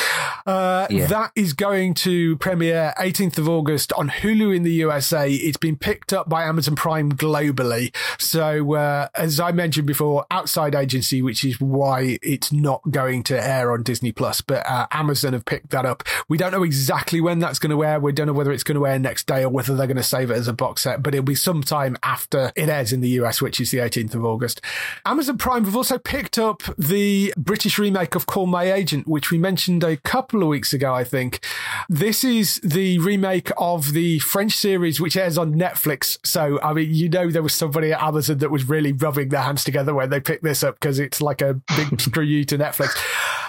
Uh, 0.45 0.87
yeah. 0.89 1.07
That 1.07 1.31
is 1.35 1.53
going 1.53 1.93
to 1.95 2.37
premiere 2.37 2.93
18th 2.99 3.37
of 3.37 3.49
August 3.49 3.93
on 3.93 4.09
Hulu 4.09 4.55
in 4.55 4.63
the 4.63 4.73
USA. 4.73 5.31
It's 5.31 5.57
been 5.57 5.77
picked 5.77 6.13
up 6.13 6.29
by 6.29 6.43
Amazon 6.43 6.75
Prime 6.75 7.11
globally. 7.13 7.95
So, 8.19 8.75
uh, 8.75 9.07
as 9.15 9.39
I 9.39 9.51
mentioned 9.51 9.87
before, 9.87 10.25
Outside 10.31 10.75
Agency, 10.75 11.21
which 11.21 11.43
is 11.43 11.59
why 11.59 12.17
it's 12.21 12.51
not 12.51 12.81
going 12.89 13.23
to 13.23 13.41
air 13.41 13.71
on 13.71 13.83
Disney 13.83 14.11
Plus, 14.11 14.41
but 14.41 14.65
uh, 14.69 14.87
Amazon 14.91 15.33
have 15.33 15.45
picked 15.45 15.69
that 15.71 15.85
up. 15.85 16.03
We 16.27 16.37
don't 16.37 16.51
know 16.51 16.63
exactly 16.63 17.21
when 17.21 17.39
that's 17.39 17.59
going 17.59 17.71
to 17.71 17.83
air. 17.83 17.99
We 17.99 18.11
don't 18.11 18.27
know 18.27 18.33
whether 18.33 18.51
it's 18.51 18.63
going 18.63 18.77
to 18.77 18.87
air 18.87 18.99
next 18.99 19.27
day 19.27 19.43
or 19.43 19.49
whether 19.49 19.75
they're 19.75 19.87
going 19.87 19.97
to 19.97 20.03
save 20.03 20.31
it 20.31 20.35
as 20.35 20.47
a 20.47 20.53
box 20.53 20.83
set, 20.83 21.01
but 21.03 21.08
it'll 21.13 21.23
be 21.23 21.35
sometime 21.35 21.97
after 22.03 22.51
it 22.55 22.69
airs 22.69 22.93
in 22.93 23.01
the 23.01 23.09
US, 23.21 23.41
which 23.41 23.59
is 23.59 23.71
the 23.71 23.79
18th 23.79 24.15
of 24.15 24.25
August. 24.25 24.61
Amazon 25.05 25.37
Prime 25.37 25.65
have 25.65 25.75
also 25.75 25.97
picked 25.97 26.37
up 26.37 26.63
the 26.77 27.33
British 27.37 27.77
remake 27.79 28.15
of 28.15 28.25
Call 28.25 28.45
My 28.45 28.71
Agent, 28.71 29.07
which 29.07 29.31
we 29.31 29.37
mentioned 29.37 29.83
a 29.83 29.97
couple 29.97 30.41
of 30.41 30.47
weeks 30.47 30.73
ago, 30.73 30.93
I 30.93 31.03
think. 31.03 31.45
This 31.87 32.23
is 32.23 32.59
the 32.63 32.99
remake 32.99 33.51
of 33.57 33.93
the 33.93 34.19
French 34.19 34.53
series, 34.53 34.99
which 34.99 35.17
airs 35.17 35.37
on 35.37 35.53
Netflix. 35.53 36.17
So, 36.25 36.59
I 36.61 36.73
mean, 36.73 36.93
you 36.93 37.09
know, 37.09 37.29
there 37.29 37.43
was 37.43 37.53
somebody 37.53 37.91
at 37.91 38.01
Amazon 38.01 38.37
that 38.39 38.51
was 38.51 38.67
really 38.67 38.91
rubbing 38.91 39.29
their 39.29 39.41
hands 39.41 39.63
together 39.63 39.93
when 39.93 40.09
they 40.09 40.19
picked 40.19 40.43
this 40.43 40.63
up 40.63 40.75
because 40.75 40.99
it's 40.99 41.21
like 41.21 41.41
a 41.41 41.55
big 41.75 41.99
screw 42.09 42.23
you 42.23 42.45
to 42.45 42.57
Netflix. 42.57 42.95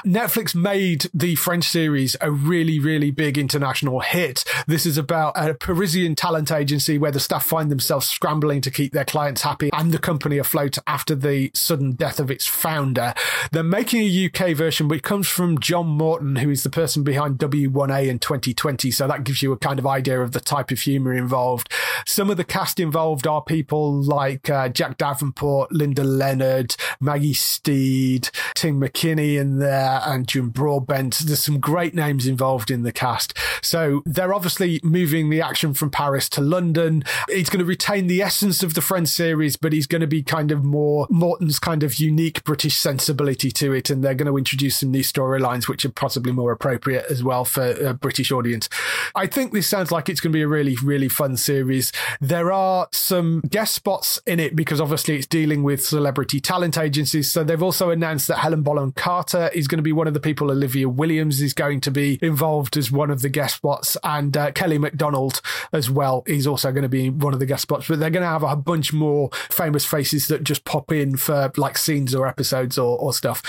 Netflix 0.05 0.55
made 0.55 1.07
the 1.13 1.35
French 1.35 1.65
series 1.65 2.17
a 2.21 2.31
really, 2.31 2.79
really 2.79 3.11
big 3.11 3.37
international 3.37 4.01
hit. 4.01 4.45
This 4.67 4.87
is 4.87 4.97
about 4.97 5.33
a 5.37 5.55
Parisian 5.55 6.15
talent 6.15 6.51
agency 6.51 6.99
where 6.99 7.11
the 7.11 7.21
staff 7.21 7.45
find 7.45 7.71
themselves 7.71 8.09
scrambling 8.09 8.61
to 8.63 8.71
keep 8.71 8.93
their 8.93 9.05
clients 9.05 9.43
happy 9.43 9.71
and 9.73 9.93
the 9.93 9.99
company 9.99 10.39
afloat 10.39 10.79
after 10.87 11.15
the 11.15 11.51
sudden 11.55 11.93
death 11.93 12.21
of 12.21 12.31
its 12.31 12.47
founder. 12.47 13.15
They're 13.53 13.63
making 13.63 14.03
a 14.03 14.27
UK 14.27 14.57
version, 14.57 14.89
which 14.89 15.03
comes 15.03 15.29
from 15.29 15.59
John 15.59 15.87
Morton, 15.87 16.37
who 16.37 16.51
is 16.51 16.63
the 16.63 16.71
person 16.71 17.03
behind 17.03 17.39
W1A 17.39 18.09
in 18.09 18.19
2020. 18.19 18.91
So 18.91 19.07
that 19.07 19.25
gives 19.25 19.43
you 19.43 19.53
a 19.53 19.59
kind 19.59 19.79
of 19.79 19.87
idea 19.87 20.21
of 20.21 20.33
the 20.33 20.41
type 20.41 20.71
of 20.71 20.81
humor 20.81 21.13
involved. 21.13 21.73
Some 22.07 22.31
of 22.31 22.37
the 22.37 22.45
cast 22.45 22.81
involved 22.81 23.27
are 23.27 23.43
people 23.43 23.93
like 24.03 24.49
uh, 24.49 24.69
Jack 24.69 24.99
Davenport, 24.99 25.73
Lydia 25.73 26.05
Leonard, 26.05 26.77
Maggie 27.01 27.35
Steed, 27.35 28.31
Tim 28.55 28.81
McInnerny 28.81 29.37
in 29.37 29.59
there, 29.59 29.90
and 30.05 30.27
Jim 30.27 30.51
Broadbent. 30.51 31.19
There's 31.19 31.43
some 31.43 31.61
great 31.61 31.95
names 31.95 32.27
involved 32.27 32.71
in 32.71 32.83
the 32.83 32.93
cast. 32.93 33.37
So 33.63 34.03
they're 34.07 34.35
obviously 34.35 34.81
moving 34.83 35.31
the 35.31 35.41
action 35.41 35.75
from 35.75 35.91
Paris 35.91 36.29
to 36.31 36.41
London. 36.41 37.05
It's 37.29 37.51
going 37.51 37.61
to 37.61 37.65
retain 37.65 38.07
the 38.07 38.23
essence 38.23 38.63
of 38.63 38.75
the 38.75 38.81
Friends 38.81 39.13
series, 39.13 39.57
but 39.57 39.73
he's 39.73 39.87
going 39.87 40.01
to 40.01 40.07
be 40.07 40.23
kind 40.23 40.51
of 40.51 40.65
more 40.65 41.07
Morton's 41.11 41.59
kind 41.59 41.83
of 41.83 41.97
unique 41.97 42.45
British 42.45 42.77
sensibility 42.77 43.51
to 43.53 43.73
it. 43.73 43.91
And 43.91 44.03
they're 44.05 44.15
going 44.15 44.31
to 44.31 44.39
introduce 44.39 44.79
some 44.79 44.91
new 44.91 45.03
storylines, 45.03 45.69
which 45.69 45.85
are 45.85 45.91
possibly 45.91 46.33
more 46.33 46.53
appropriate 46.53 47.07
as 47.11 47.25
well 47.25 47.45
for 47.45 47.73
a 47.73 47.95
British 47.95 48.33
audience. 48.33 48.69
I 49.15 49.27
think 49.27 49.53
this 49.53 49.67
sounds 49.67 49.91
like 49.91 50.09
it's 50.09 50.21
going 50.21 50.33
to 50.33 50.37
be 50.37 50.43
a 50.43 50.49
really, 50.49 50.77
really 50.83 51.09
fun 51.09 51.37
series. 51.37 51.93
There 52.21 52.53
are 52.53 52.89
some 52.93 53.43
guest 53.49 53.75
spots 53.75 54.21
in 54.27 54.41
it 54.41 54.55
because 54.55 54.81
obviously 54.81 55.17
it's 55.17 55.27
dealing 55.27 55.63
with 55.63 55.85
celebrity 55.85 56.41
talent 56.41 56.79
agencies. 56.79 57.31
So 57.31 57.45
they've 57.45 57.63
also 57.63 57.91
announced 57.91 58.29
that 58.29 58.39
Helena 58.39 58.63
Bonham 58.63 58.93
Carter 58.93 59.51
is 59.55 59.69
going 59.69 59.79
to 59.81 59.89
be 59.89 59.93
one 59.93 60.07
of 60.07 60.15
the 60.15 60.21
people. 60.21 60.51
Olivia 60.51 60.89
Williams 60.89 61.41
is 61.41 61.53
going 61.55 61.81
to 61.81 61.91
be 61.91 62.19
involved 62.23 62.77
as 62.77 62.93
one 62.93 63.11
of 63.11 63.23
the 63.23 63.29
guest 63.29 63.57
spots, 63.57 63.97
and 64.05 64.37
uh, 64.37 64.53
Kelly 64.53 64.79
Macdonald 64.79 65.41
as 65.73 65.91
well 65.91 66.23
is 66.27 66.47
also 66.47 66.71
going 66.71 66.83
to 66.83 66.89
be 66.89 67.11
one 67.11 67.33
of 67.33 67.41
the 67.41 67.47
guest 67.47 67.63
spots. 67.63 67.89
But 67.89 68.01
they're 68.01 68.11
going 68.11 68.23
to 68.23 68.29
have 68.29 68.43
a 68.43 68.57
bunch 68.57 68.93
more 68.93 69.31
famous 69.51 69.85
faces 69.85 70.29
that 70.29 70.45
just 70.45 70.65
pop 70.65 70.93
in 70.93 71.17
for 71.17 71.51
like 71.57 71.79
scenes 71.79 72.15
or 72.15 72.27
episodes 72.27 72.79
or, 72.79 72.99
or 72.99 73.13
stuff. 73.13 73.43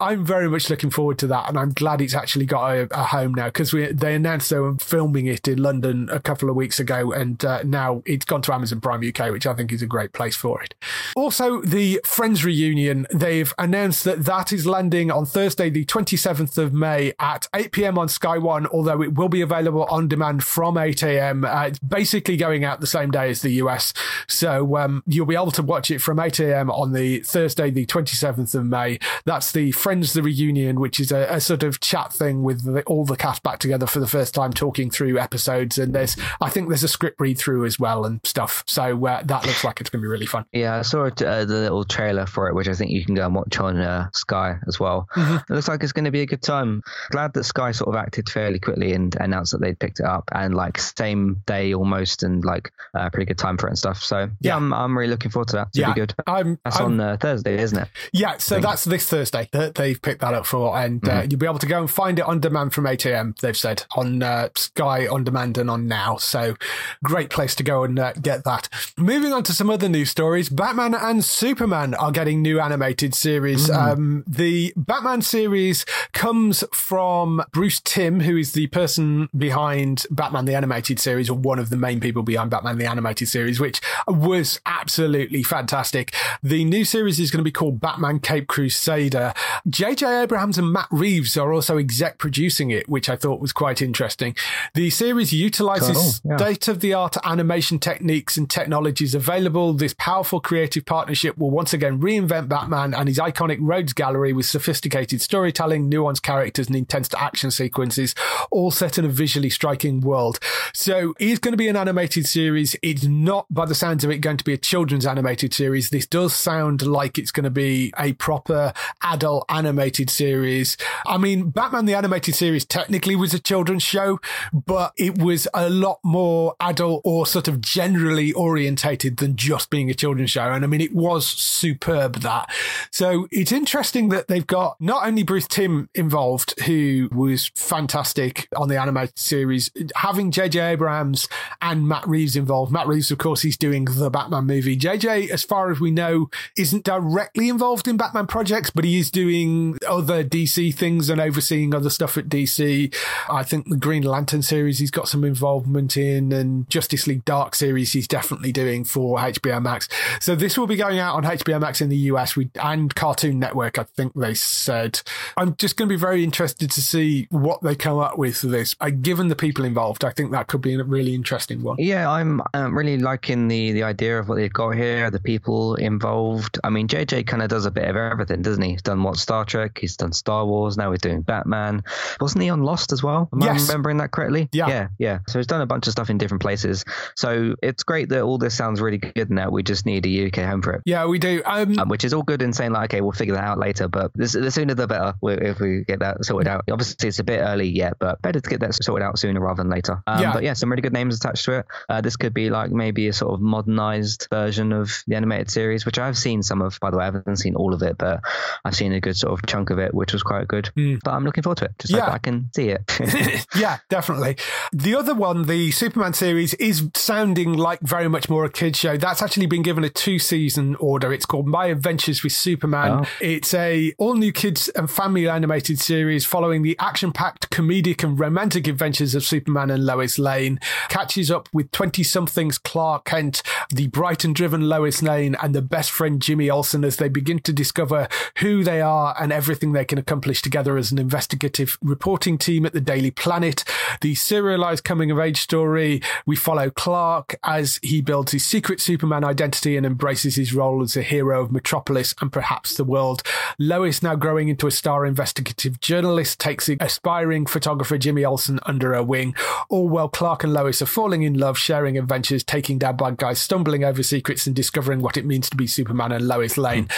I'm 0.00 0.24
very 0.24 0.48
much 0.48 0.70
looking 0.70 0.90
forward 0.90 1.18
to 1.18 1.26
that, 1.28 1.48
and 1.48 1.58
I'm 1.58 1.72
glad 1.72 2.00
it's 2.00 2.14
actually 2.14 2.46
got 2.46 2.70
a, 2.70 2.88
a 2.90 3.04
home 3.04 3.34
now 3.34 3.46
because 3.46 3.70
they 3.70 4.14
announced 4.14 4.50
they 4.50 4.58
were 4.58 4.76
filming 4.76 5.26
it 5.26 5.48
in 5.48 5.62
London 5.62 6.08
a 6.10 6.20
couple 6.20 6.50
of 6.50 6.56
weeks 6.56 6.78
ago, 6.78 7.12
and 7.12 7.44
uh, 7.44 7.62
now 7.64 8.02
it's 8.06 8.24
gone 8.24 8.42
to 8.42 8.54
Amazon 8.54 8.80
Prime 8.80 9.06
UK, 9.06 9.30
which 9.30 9.46
I 9.46 9.54
think 9.54 9.72
is 9.72 9.82
a 9.82 9.86
great 9.86 10.12
place 10.12 10.36
for 10.36 10.62
it. 10.62 10.74
Also, 11.16 11.60
the 11.62 12.00
Friends 12.04 12.44
reunion, 12.44 13.06
they've 13.12 13.52
announced 13.58 14.04
that 14.04 14.24
that 14.24 14.52
is 14.52 14.66
landing 14.66 15.10
on 15.10 15.26
Thursday, 15.26 15.70
the 15.78 15.84
27th 15.84 16.58
of 16.58 16.72
May 16.72 17.12
at 17.20 17.46
8 17.54 17.70
p.m. 17.70 17.98
on 17.98 18.08
Sky 18.08 18.36
One, 18.36 18.66
although 18.66 19.00
it 19.00 19.14
will 19.14 19.28
be 19.28 19.42
available 19.42 19.84
on 19.84 20.08
demand 20.08 20.42
from 20.42 20.76
8 20.76 21.04
a.m. 21.04 21.44
Uh, 21.44 21.66
it's 21.66 21.78
basically 21.78 22.36
going 22.36 22.64
out 22.64 22.80
the 22.80 22.86
same 22.86 23.12
day 23.12 23.30
as 23.30 23.42
the 23.42 23.50
US. 23.62 23.94
So 24.26 24.76
um, 24.76 25.04
you'll 25.06 25.26
be 25.26 25.36
able 25.36 25.52
to 25.52 25.62
watch 25.62 25.92
it 25.92 26.00
from 26.00 26.18
8 26.18 26.40
a.m. 26.40 26.68
on 26.68 26.94
the 26.94 27.20
Thursday, 27.20 27.70
the 27.70 27.86
27th 27.86 28.56
of 28.56 28.66
May. 28.66 28.98
That's 29.24 29.52
the 29.52 29.70
Friends 29.70 30.14
the 30.14 30.22
Reunion, 30.22 30.80
which 30.80 30.98
is 30.98 31.12
a, 31.12 31.28
a 31.30 31.40
sort 31.40 31.62
of 31.62 31.78
chat 31.78 32.12
thing 32.12 32.42
with 32.42 32.64
the, 32.64 32.82
all 32.82 33.04
the 33.04 33.16
cast 33.16 33.44
back 33.44 33.60
together 33.60 33.86
for 33.86 34.00
the 34.00 34.08
first 34.08 34.34
time, 34.34 34.52
talking 34.52 34.90
through 34.90 35.16
episodes. 35.16 35.78
And 35.78 35.94
there's, 35.94 36.16
I 36.40 36.50
think 36.50 36.70
there's 36.70 36.82
a 36.82 36.88
script 36.88 37.20
read 37.20 37.38
through 37.38 37.66
as 37.66 37.78
well 37.78 38.04
and 38.04 38.20
stuff. 38.24 38.64
So 38.66 39.06
uh, 39.06 39.22
that 39.22 39.46
looks 39.46 39.62
like 39.62 39.80
it's 39.80 39.90
going 39.90 40.02
to 40.02 40.04
be 40.06 40.10
really 40.10 40.26
fun. 40.26 40.44
Yeah, 40.52 40.78
I 40.78 40.82
saw 40.82 41.04
it, 41.04 41.22
uh, 41.22 41.44
the 41.44 41.54
little 41.54 41.84
trailer 41.84 42.26
for 42.26 42.48
it, 42.48 42.56
which 42.56 42.66
I 42.66 42.74
think 42.74 42.90
you 42.90 43.04
can 43.04 43.14
go 43.14 43.26
and 43.26 43.34
watch 43.36 43.60
on 43.60 43.76
uh, 43.76 44.08
Sky 44.12 44.58
as 44.66 44.80
well. 44.80 45.08
Mm-hmm. 45.14 45.36
It 45.36 45.54
looks 45.54 45.67
like 45.68 45.82
it's 45.82 45.92
going 45.92 46.04
to 46.04 46.10
be 46.10 46.22
a 46.22 46.26
good 46.26 46.42
time. 46.42 46.82
Glad 47.10 47.34
that 47.34 47.44
Sky 47.44 47.72
sort 47.72 47.94
of 47.94 47.96
acted 47.96 48.28
fairly 48.28 48.58
quickly 48.58 48.92
and 48.92 49.14
announced 49.20 49.52
that 49.52 49.60
they'd 49.60 49.78
picked 49.78 50.00
it 50.00 50.06
up 50.06 50.28
and 50.32 50.54
like 50.54 50.78
same 50.78 51.42
day 51.46 51.74
almost 51.74 52.22
and 52.22 52.44
like 52.44 52.72
a 52.94 53.02
uh, 53.02 53.10
pretty 53.10 53.26
good 53.26 53.38
time 53.38 53.56
for 53.56 53.66
it 53.66 53.70
and 53.70 53.78
stuff. 53.78 54.02
So 54.02 54.18
yeah, 54.20 54.26
yeah 54.40 54.56
I'm, 54.56 54.72
I'm 54.72 54.96
really 54.96 55.10
looking 55.10 55.30
forward 55.30 55.48
to 55.48 55.56
that. 55.56 55.68
It's 55.68 55.78
yeah, 55.78 55.92
be 55.92 56.00
good. 56.00 56.14
I'm, 56.26 56.58
that's 56.64 56.80
I'm, 56.80 56.86
on 56.86 57.00
uh, 57.00 57.16
Thursday, 57.20 57.58
isn't 57.58 57.78
it? 57.78 57.88
Yeah, 58.12 58.38
so 58.38 58.60
that's 58.60 58.84
this 58.84 59.06
Thursday 59.06 59.48
that 59.52 59.74
they've 59.74 60.00
picked 60.00 60.20
that 60.20 60.34
up 60.34 60.46
for, 60.46 60.76
and 60.76 61.06
uh, 61.06 61.12
mm-hmm. 61.12 61.30
you'll 61.30 61.40
be 61.40 61.46
able 61.46 61.58
to 61.58 61.66
go 61.66 61.80
and 61.80 61.90
find 61.90 62.18
it 62.18 62.24
on 62.24 62.40
demand 62.40 62.72
from 62.72 62.86
8 62.86 63.06
a.m. 63.06 63.34
They've 63.40 63.56
said 63.56 63.84
on 63.92 64.22
uh, 64.22 64.48
Sky 64.56 65.06
on 65.06 65.24
demand 65.24 65.58
and 65.58 65.70
on 65.70 65.86
now. 65.86 66.16
So 66.16 66.56
great 67.04 67.30
place 67.30 67.54
to 67.56 67.62
go 67.62 67.84
and 67.84 67.98
uh, 67.98 68.12
get 68.14 68.44
that. 68.44 68.68
Moving 68.96 69.32
on 69.32 69.42
to 69.44 69.52
some 69.52 69.70
other 69.70 69.88
news 69.88 70.10
stories, 70.10 70.48
Batman 70.48 70.94
and 70.94 71.24
Superman 71.24 71.94
are 71.94 72.12
getting 72.12 72.42
new 72.42 72.60
animated 72.60 73.14
series. 73.14 73.68
Mm. 73.68 73.76
Um, 73.76 74.24
the 74.26 74.72
Batman 74.76 75.22
series 75.22 75.47
series 75.48 75.86
comes 76.12 76.62
from 76.74 77.42
Bruce 77.52 77.80
Timm, 77.80 78.20
who 78.20 78.36
is 78.36 78.52
the 78.52 78.66
person 78.66 79.30
behind 79.34 80.04
Batman 80.10 80.44
the 80.44 80.54
Animated 80.54 81.00
Series, 81.00 81.30
or 81.30 81.38
one 81.38 81.58
of 81.58 81.70
the 81.70 81.76
main 81.78 82.00
people 82.00 82.22
behind 82.22 82.50
Batman 82.50 82.76
the 82.76 82.84
Animated 82.84 83.28
Series, 83.28 83.58
which 83.58 83.80
was 84.06 84.60
absolutely 84.66 85.42
fantastic. 85.42 86.14
The 86.42 86.64
new 86.64 86.84
series 86.84 87.18
is 87.18 87.30
going 87.30 87.38
to 87.38 87.44
be 87.44 87.50
called 87.50 87.80
Batman 87.80 88.20
Cape 88.20 88.46
Crusader. 88.46 89.32
J.J. 89.66 90.22
Abrams 90.24 90.58
and 90.58 90.70
Matt 90.70 90.88
Reeves 90.90 91.34
are 91.38 91.50
also 91.50 91.78
exec 91.78 92.18
producing 92.18 92.70
it, 92.70 92.86
which 92.86 93.08
I 93.08 93.16
thought 93.16 93.40
was 93.40 93.54
quite 93.54 93.80
interesting. 93.80 94.36
The 94.74 94.90
series 94.90 95.32
utilizes 95.32 95.96
Cool, 95.96 96.32
yeah. 96.32 96.36
state 96.36 96.68
of 96.68 96.80
the 96.80 96.92
art 96.92 97.16
animation 97.24 97.78
techniques 97.78 98.36
and 98.36 98.50
technologies 98.50 99.14
available. 99.14 99.72
This 99.72 99.94
powerful 99.96 100.40
creative 100.40 100.84
partnership 100.84 101.38
will 101.38 101.50
once 101.50 101.72
again 101.72 102.02
reinvent 102.02 102.50
Batman 102.50 102.92
and 102.92 103.08
his 103.08 103.18
iconic 103.18 103.56
rogues 103.62 103.94
gallery 103.94 104.34
with 104.34 104.44
sophisticated 104.44 105.22
storytelling, 105.38 105.88
nuanced 105.88 106.22
characters, 106.22 106.66
and 106.66 106.74
intense 106.74 107.08
action 107.16 107.48
sequences, 107.48 108.12
all 108.50 108.72
set 108.72 108.98
in 108.98 109.04
a 109.04 109.08
visually 109.08 109.48
striking 109.48 110.00
world. 110.00 110.40
So 110.74 111.14
it 111.20 111.28
is 111.28 111.38
going 111.38 111.52
to 111.52 111.56
be 111.56 111.68
an 111.68 111.76
animated 111.76 112.26
series. 112.26 112.74
It's 112.82 113.04
not, 113.04 113.46
by 113.48 113.64
the 113.64 113.74
sounds 113.76 114.02
of 114.02 114.10
it, 114.10 114.18
going 114.18 114.36
to 114.36 114.42
be 114.42 114.52
a 114.52 114.58
children's 114.58 115.06
animated 115.06 115.54
series. 115.54 115.90
This 115.90 116.08
does 116.08 116.34
sound 116.34 116.84
like 116.84 117.18
it's 117.18 117.30
going 117.30 117.44
to 117.44 117.50
be 117.50 117.92
a 117.96 118.14
proper 118.14 118.72
adult 119.04 119.44
animated 119.48 120.10
series. 120.10 120.76
I 121.06 121.18
mean, 121.18 121.50
Batman 121.50 121.84
the 121.84 121.94
animated 121.94 122.34
series 122.34 122.64
technically 122.64 123.14
was 123.14 123.32
a 123.32 123.38
children's 123.38 123.84
show, 123.84 124.18
but 124.52 124.92
it 124.96 125.18
was 125.18 125.46
a 125.54 125.70
lot 125.70 126.00
more 126.02 126.56
adult 126.58 127.02
or 127.04 127.26
sort 127.26 127.46
of 127.46 127.60
generally 127.60 128.32
orientated 128.32 129.18
than 129.18 129.36
just 129.36 129.70
being 129.70 129.88
a 129.88 129.94
children's 129.94 130.32
show. 130.32 130.50
And 130.50 130.64
I 130.64 130.66
mean, 130.66 130.80
it 130.80 130.96
was 130.96 131.28
superb 131.28 132.22
that. 132.22 132.50
So 132.90 133.28
it's 133.30 133.52
interesting 133.52 134.08
that 134.08 134.26
they've 134.26 134.44
got 134.44 134.80
not 134.80 135.06
only 135.06 135.22
Bruce 135.28 135.46
Timm 135.46 135.90
involved, 135.94 136.58
who 136.62 137.10
was 137.12 137.50
fantastic 137.54 138.48
on 138.56 138.70
the 138.70 138.80
animated 138.80 139.18
series, 139.18 139.70
having 139.94 140.30
JJ 140.30 140.70
Abrams 140.70 141.28
and 141.60 141.86
Matt 141.86 142.08
Reeves 142.08 142.34
involved. 142.34 142.72
Matt 142.72 142.86
Reeves, 142.86 143.10
of 143.10 143.18
course, 143.18 143.42
he's 143.42 143.58
doing 143.58 143.84
the 143.84 144.08
Batman 144.08 144.46
movie. 144.46 144.74
JJ, 144.74 145.28
as 145.28 145.44
far 145.44 145.70
as 145.70 145.80
we 145.80 145.90
know, 145.90 146.30
isn't 146.56 146.82
directly 146.82 147.50
involved 147.50 147.86
in 147.86 147.98
Batman 147.98 148.26
projects, 148.26 148.70
but 148.70 148.86
he 148.86 148.98
is 148.98 149.10
doing 149.10 149.76
other 149.86 150.24
DC 150.24 150.74
things 150.74 151.10
and 151.10 151.20
overseeing 151.20 151.74
other 151.74 151.90
stuff 151.90 152.16
at 152.16 152.30
DC. 152.30 152.94
I 153.28 153.42
think 153.42 153.68
the 153.68 153.76
Green 153.76 154.04
Lantern 154.04 154.40
series 154.40 154.78
he's 154.78 154.90
got 154.90 155.08
some 155.08 155.24
involvement 155.24 155.98
in, 155.98 156.32
and 156.32 156.70
Justice 156.70 157.06
League 157.06 157.26
Dark 157.26 157.54
series 157.54 157.92
he's 157.92 158.08
definitely 158.08 158.50
doing 158.50 158.82
for 158.82 159.18
HBO 159.18 159.60
Max. 159.60 159.90
So 160.20 160.34
this 160.34 160.56
will 160.56 160.66
be 160.66 160.76
going 160.76 160.98
out 160.98 161.16
on 161.16 161.24
HBO 161.24 161.60
Max 161.60 161.82
in 161.82 161.90
the 161.90 161.96
US 161.96 162.34
and 162.62 162.94
Cartoon 162.94 163.38
Network, 163.38 163.78
I 163.78 163.82
think 163.82 164.14
they 164.14 164.32
said. 164.32 165.02
I'm 165.36 165.56
just 165.56 165.76
going 165.76 165.88
to 165.88 165.92
be 165.92 165.98
very 165.98 166.24
interested 166.24 166.70
to 166.70 166.80
see 166.82 167.26
what 167.30 167.62
they 167.62 167.74
come 167.74 167.98
up 167.98 168.18
with 168.18 168.36
for 168.38 168.46
this. 168.48 168.74
Uh, 168.80 168.90
given 168.90 169.28
the 169.28 169.36
people 169.36 169.64
involved, 169.64 170.04
I 170.04 170.10
think 170.10 170.30
that 170.32 170.46
could 170.46 170.60
be 170.60 170.74
a 170.74 170.82
really 170.84 171.14
interesting 171.14 171.62
one. 171.62 171.76
Yeah, 171.78 172.10
I'm 172.10 172.40
um, 172.54 172.76
really 172.76 172.98
liking 172.98 173.48
the 173.48 173.72
the 173.72 173.82
idea 173.82 174.18
of 174.18 174.28
what 174.28 174.36
they've 174.36 174.52
got 174.52 174.70
here, 174.70 175.10
the 175.10 175.20
people 175.20 175.74
involved. 175.76 176.58
I 176.64 176.70
mean, 176.70 176.88
JJ 176.88 177.26
kind 177.26 177.42
of 177.42 177.48
does 177.48 177.66
a 177.66 177.70
bit 177.70 177.84
of 177.88 177.96
everything, 177.96 178.42
doesn't 178.42 178.62
he? 178.62 178.70
He's 178.72 178.82
done 178.82 179.02
what 179.02 179.16
Star 179.16 179.44
Trek, 179.44 179.78
he's 179.80 179.96
done 179.96 180.12
Star 180.12 180.46
Wars, 180.46 180.76
now 180.76 180.90
he's 180.90 181.00
doing 181.00 181.22
Batman. 181.22 181.82
Wasn't 182.20 182.42
he 182.42 182.50
on 182.50 182.62
Lost 182.62 182.92
as 182.92 183.02
well? 183.02 183.28
Am 183.32 183.40
Yes. 183.42 183.62
I 183.68 183.72
remembering 183.72 183.98
that 183.98 184.10
correctly? 184.10 184.48
Yeah. 184.52 184.68
yeah, 184.68 184.88
yeah. 184.98 185.18
So 185.28 185.38
he's 185.38 185.46
done 185.46 185.60
a 185.60 185.66
bunch 185.66 185.86
of 185.86 185.92
stuff 185.92 186.10
in 186.10 186.18
different 186.18 186.42
places. 186.42 186.84
So 187.16 187.54
it's 187.62 187.82
great 187.82 188.08
that 188.10 188.22
all 188.22 188.38
this 188.38 188.54
sounds 188.54 188.80
really 188.80 188.98
good 188.98 189.30
now. 189.30 189.50
We 189.50 189.62
just 189.62 189.86
need 189.86 190.06
a 190.06 190.26
UK 190.26 190.36
home 190.48 190.62
for 190.62 190.72
it. 190.74 190.82
Yeah, 190.84 191.06
we 191.06 191.18
do. 191.18 191.42
Um, 191.44 191.78
Um, 191.78 191.88
which 191.88 192.04
is 192.04 192.12
all 192.14 192.22
good 192.22 192.42
in 192.42 192.52
saying 192.52 192.72
like, 192.72 192.92
okay, 192.92 193.00
we'll 193.00 193.12
figure 193.12 193.34
that 193.34 193.44
out 193.44 193.58
later. 193.58 193.88
But 193.88 194.10
this, 194.14 194.32
the 194.32 194.50
sooner 194.50 194.74
the 194.74 194.86
better 194.86 195.07
if 195.22 195.60
we 195.60 195.84
get 195.84 196.00
that 196.00 196.24
sorted 196.24 196.48
out. 196.48 196.64
Obviously, 196.70 197.08
it's 197.08 197.18
a 197.18 197.24
bit 197.24 197.38
early 197.40 197.68
yet, 197.68 197.94
but 197.98 198.20
better 198.22 198.40
to 198.40 198.50
get 198.50 198.60
that 198.60 198.74
sorted 198.74 199.04
out 199.04 199.18
sooner 199.18 199.40
rather 199.40 199.62
than 199.62 199.70
later. 199.70 200.02
Um, 200.06 200.20
Yeah. 200.22 200.32
But 200.32 200.42
yeah, 200.42 200.52
some 200.54 200.70
really 200.70 200.82
good 200.82 200.92
names 200.92 201.16
attached 201.16 201.44
to 201.46 201.58
it. 201.60 201.66
Uh, 201.88 202.00
this 202.00 202.16
could 202.16 202.34
be 202.34 202.50
like 202.50 202.70
maybe 202.70 203.08
a 203.08 203.12
sort 203.12 203.34
of 203.34 203.40
modernized 203.40 204.28
version 204.30 204.72
of 204.72 204.90
the 205.06 205.16
animated 205.16 205.50
series, 205.50 205.86
which 205.86 205.98
I've 205.98 206.18
seen 206.18 206.42
some 206.42 206.62
of. 206.62 206.78
By 206.80 206.90
the 206.90 206.98
way, 206.98 207.04
I 207.04 207.06
haven't 207.06 207.36
seen 207.36 207.54
all 207.54 207.74
of 207.74 207.82
it, 207.82 207.98
but 207.98 208.20
I've 208.64 208.74
seen 208.76 208.92
a 208.92 209.00
good 209.00 209.16
sort 209.16 209.32
of 209.32 209.46
chunk 209.46 209.70
of 209.70 209.78
it, 209.78 209.94
which 209.94 210.12
was 210.12 210.22
quite 210.22 210.46
good. 210.48 210.70
But 210.74 211.10
I'm 211.12 211.24
looking 211.24 211.42
forward 211.42 211.58
to 211.58 211.64
it, 211.66 211.72
just 211.78 211.92
so. 211.92 211.98
Yeah. 211.98 212.06
that 212.06 212.14
I 212.14 212.18
can 212.18 212.50
see 212.54 212.68
it. 212.68 213.46
yeah, 213.56 213.78
definitely. 213.88 214.36
The 214.72 214.94
other 214.94 215.14
one, 215.14 215.46
the 215.46 215.70
Superman 215.70 216.12
series, 216.14 216.54
is 216.54 216.88
sounding 216.94 217.54
like 217.54 217.80
very 217.80 218.08
much 218.08 218.28
more 218.28 218.44
a 218.44 218.50
kids 218.50 218.78
show. 218.78 218.96
That's 218.96 219.22
actually 219.22 219.46
been 219.46 219.62
given 219.62 219.84
a 219.84 219.88
two 219.88 220.18
season 220.18 220.76
order. 220.76 221.12
It's 221.12 221.26
called 221.26 221.46
My 221.46 221.66
Adventures 221.66 222.22
with 222.22 222.32
Superman. 222.32 223.04
Oh. 223.04 223.08
It's 223.20 223.54
a 223.54 223.92
all 223.98 224.14
new 224.14 224.32
kids 224.32 224.68
and 224.70 224.90
family 224.98 225.28
animated 225.28 225.78
series 225.78 226.26
following 226.26 226.62
the 226.62 226.76
action 226.80 227.12
packed 227.12 227.48
comedic 227.50 228.02
and 228.02 228.18
romantic 228.18 228.66
adventures 228.66 229.14
of 229.14 229.22
Superman 229.22 229.70
and 229.70 229.86
Lois 229.86 230.18
Lane. 230.18 230.58
Catches 230.88 231.30
up 231.30 231.48
with 231.52 231.70
20 231.70 232.02
somethings 232.02 232.58
Clark 232.58 233.04
Kent, 233.04 233.44
the 233.70 233.86
Brighton 233.86 234.32
driven 234.32 234.62
Lois 234.68 235.00
Lane, 235.00 235.36
and 235.40 235.54
the 235.54 235.62
best 235.62 235.92
friend 235.92 236.20
Jimmy 236.20 236.50
Olsen 236.50 236.84
as 236.84 236.96
they 236.96 237.08
begin 237.08 237.38
to 237.42 237.52
discover 237.52 238.08
who 238.38 238.64
they 238.64 238.80
are 238.80 239.14
and 239.20 239.32
everything 239.32 239.70
they 239.70 239.84
can 239.84 239.98
accomplish 239.98 240.42
together 240.42 240.76
as 240.76 240.90
an 240.90 240.98
investigative 240.98 241.78
reporting 241.80 242.36
team 242.36 242.66
at 242.66 242.72
the 242.72 242.80
Daily 242.80 243.12
Planet. 243.12 243.62
The 244.00 244.16
serialized 244.16 244.82
coming 244.82 245.12
of 245.12 245.20
age 245.20 245.40
story. 245.40 246.02
We 246.26 246.34
follow 246.34 246.70
Clark 246.70 247.36
as 247.44 247.78
he 247.84 248.00
builds 248.00 248.32
his 248.32 248.44
secret 248.44 248.80
Superman 248.80 249.22
identity 249.22 249.76
and 249.76 249.86
embraces 249.86 250.34
his 250.34 250.52
role 250.52 250.82
as 250.82 250.96
a 250.96 251.02
hero 251.02 251.40
of 251.40 251.52
Metropolis 251.52 252.16
and 252.20 252.32
perhaps 252.32 252.76
the 252.76 252.82
world. 252.82 253.22
Lois, 253.60 254.02
now 254.02 254.16
growing 254.16 254.48
into 254.48 254.66
a 254.66 254.72
star 254.88 255.04
investigative 255.04 255.78
journalist, 255.80 256.40
takes 256.40 256.70
aspiring 256.80 257.44
photographer 257.44 257.98
Jimmy 257.98 258.24
Olsen 258.24 258.58
under 258.62 258.94
her 258.94 259.02
wing. 259.02 259.34
All 259.68 259.86
while 259.86 260.08
Clark 260.08 260.44
and 260.44 260.54
Lois 260.54 260.80
are 260.80 260.86
falling 260.86 261.24
in 261.24 261.34
love, 261.34 261.58
sharing 261.58 261.98
adventures, 261.98 262.42
taking 262.42 262.78
down 262.78 262.96
bad 262.96 263.18
guys, 263.18 263.38
stumbling 263.38 263.84
over 263.84 264.02
secrets, 264.02 264.46
and 264.46 264.56
discovering 264.56 265.02
what 265.02 265.18
it 265.18 265.26
means 265.26 265.50
to 265.50 265.58
be 265.58 265.66
Superman 265.66 266.10
and 266.10 266.26
Lois 266.26 266.56
Lane. 266.56 266.88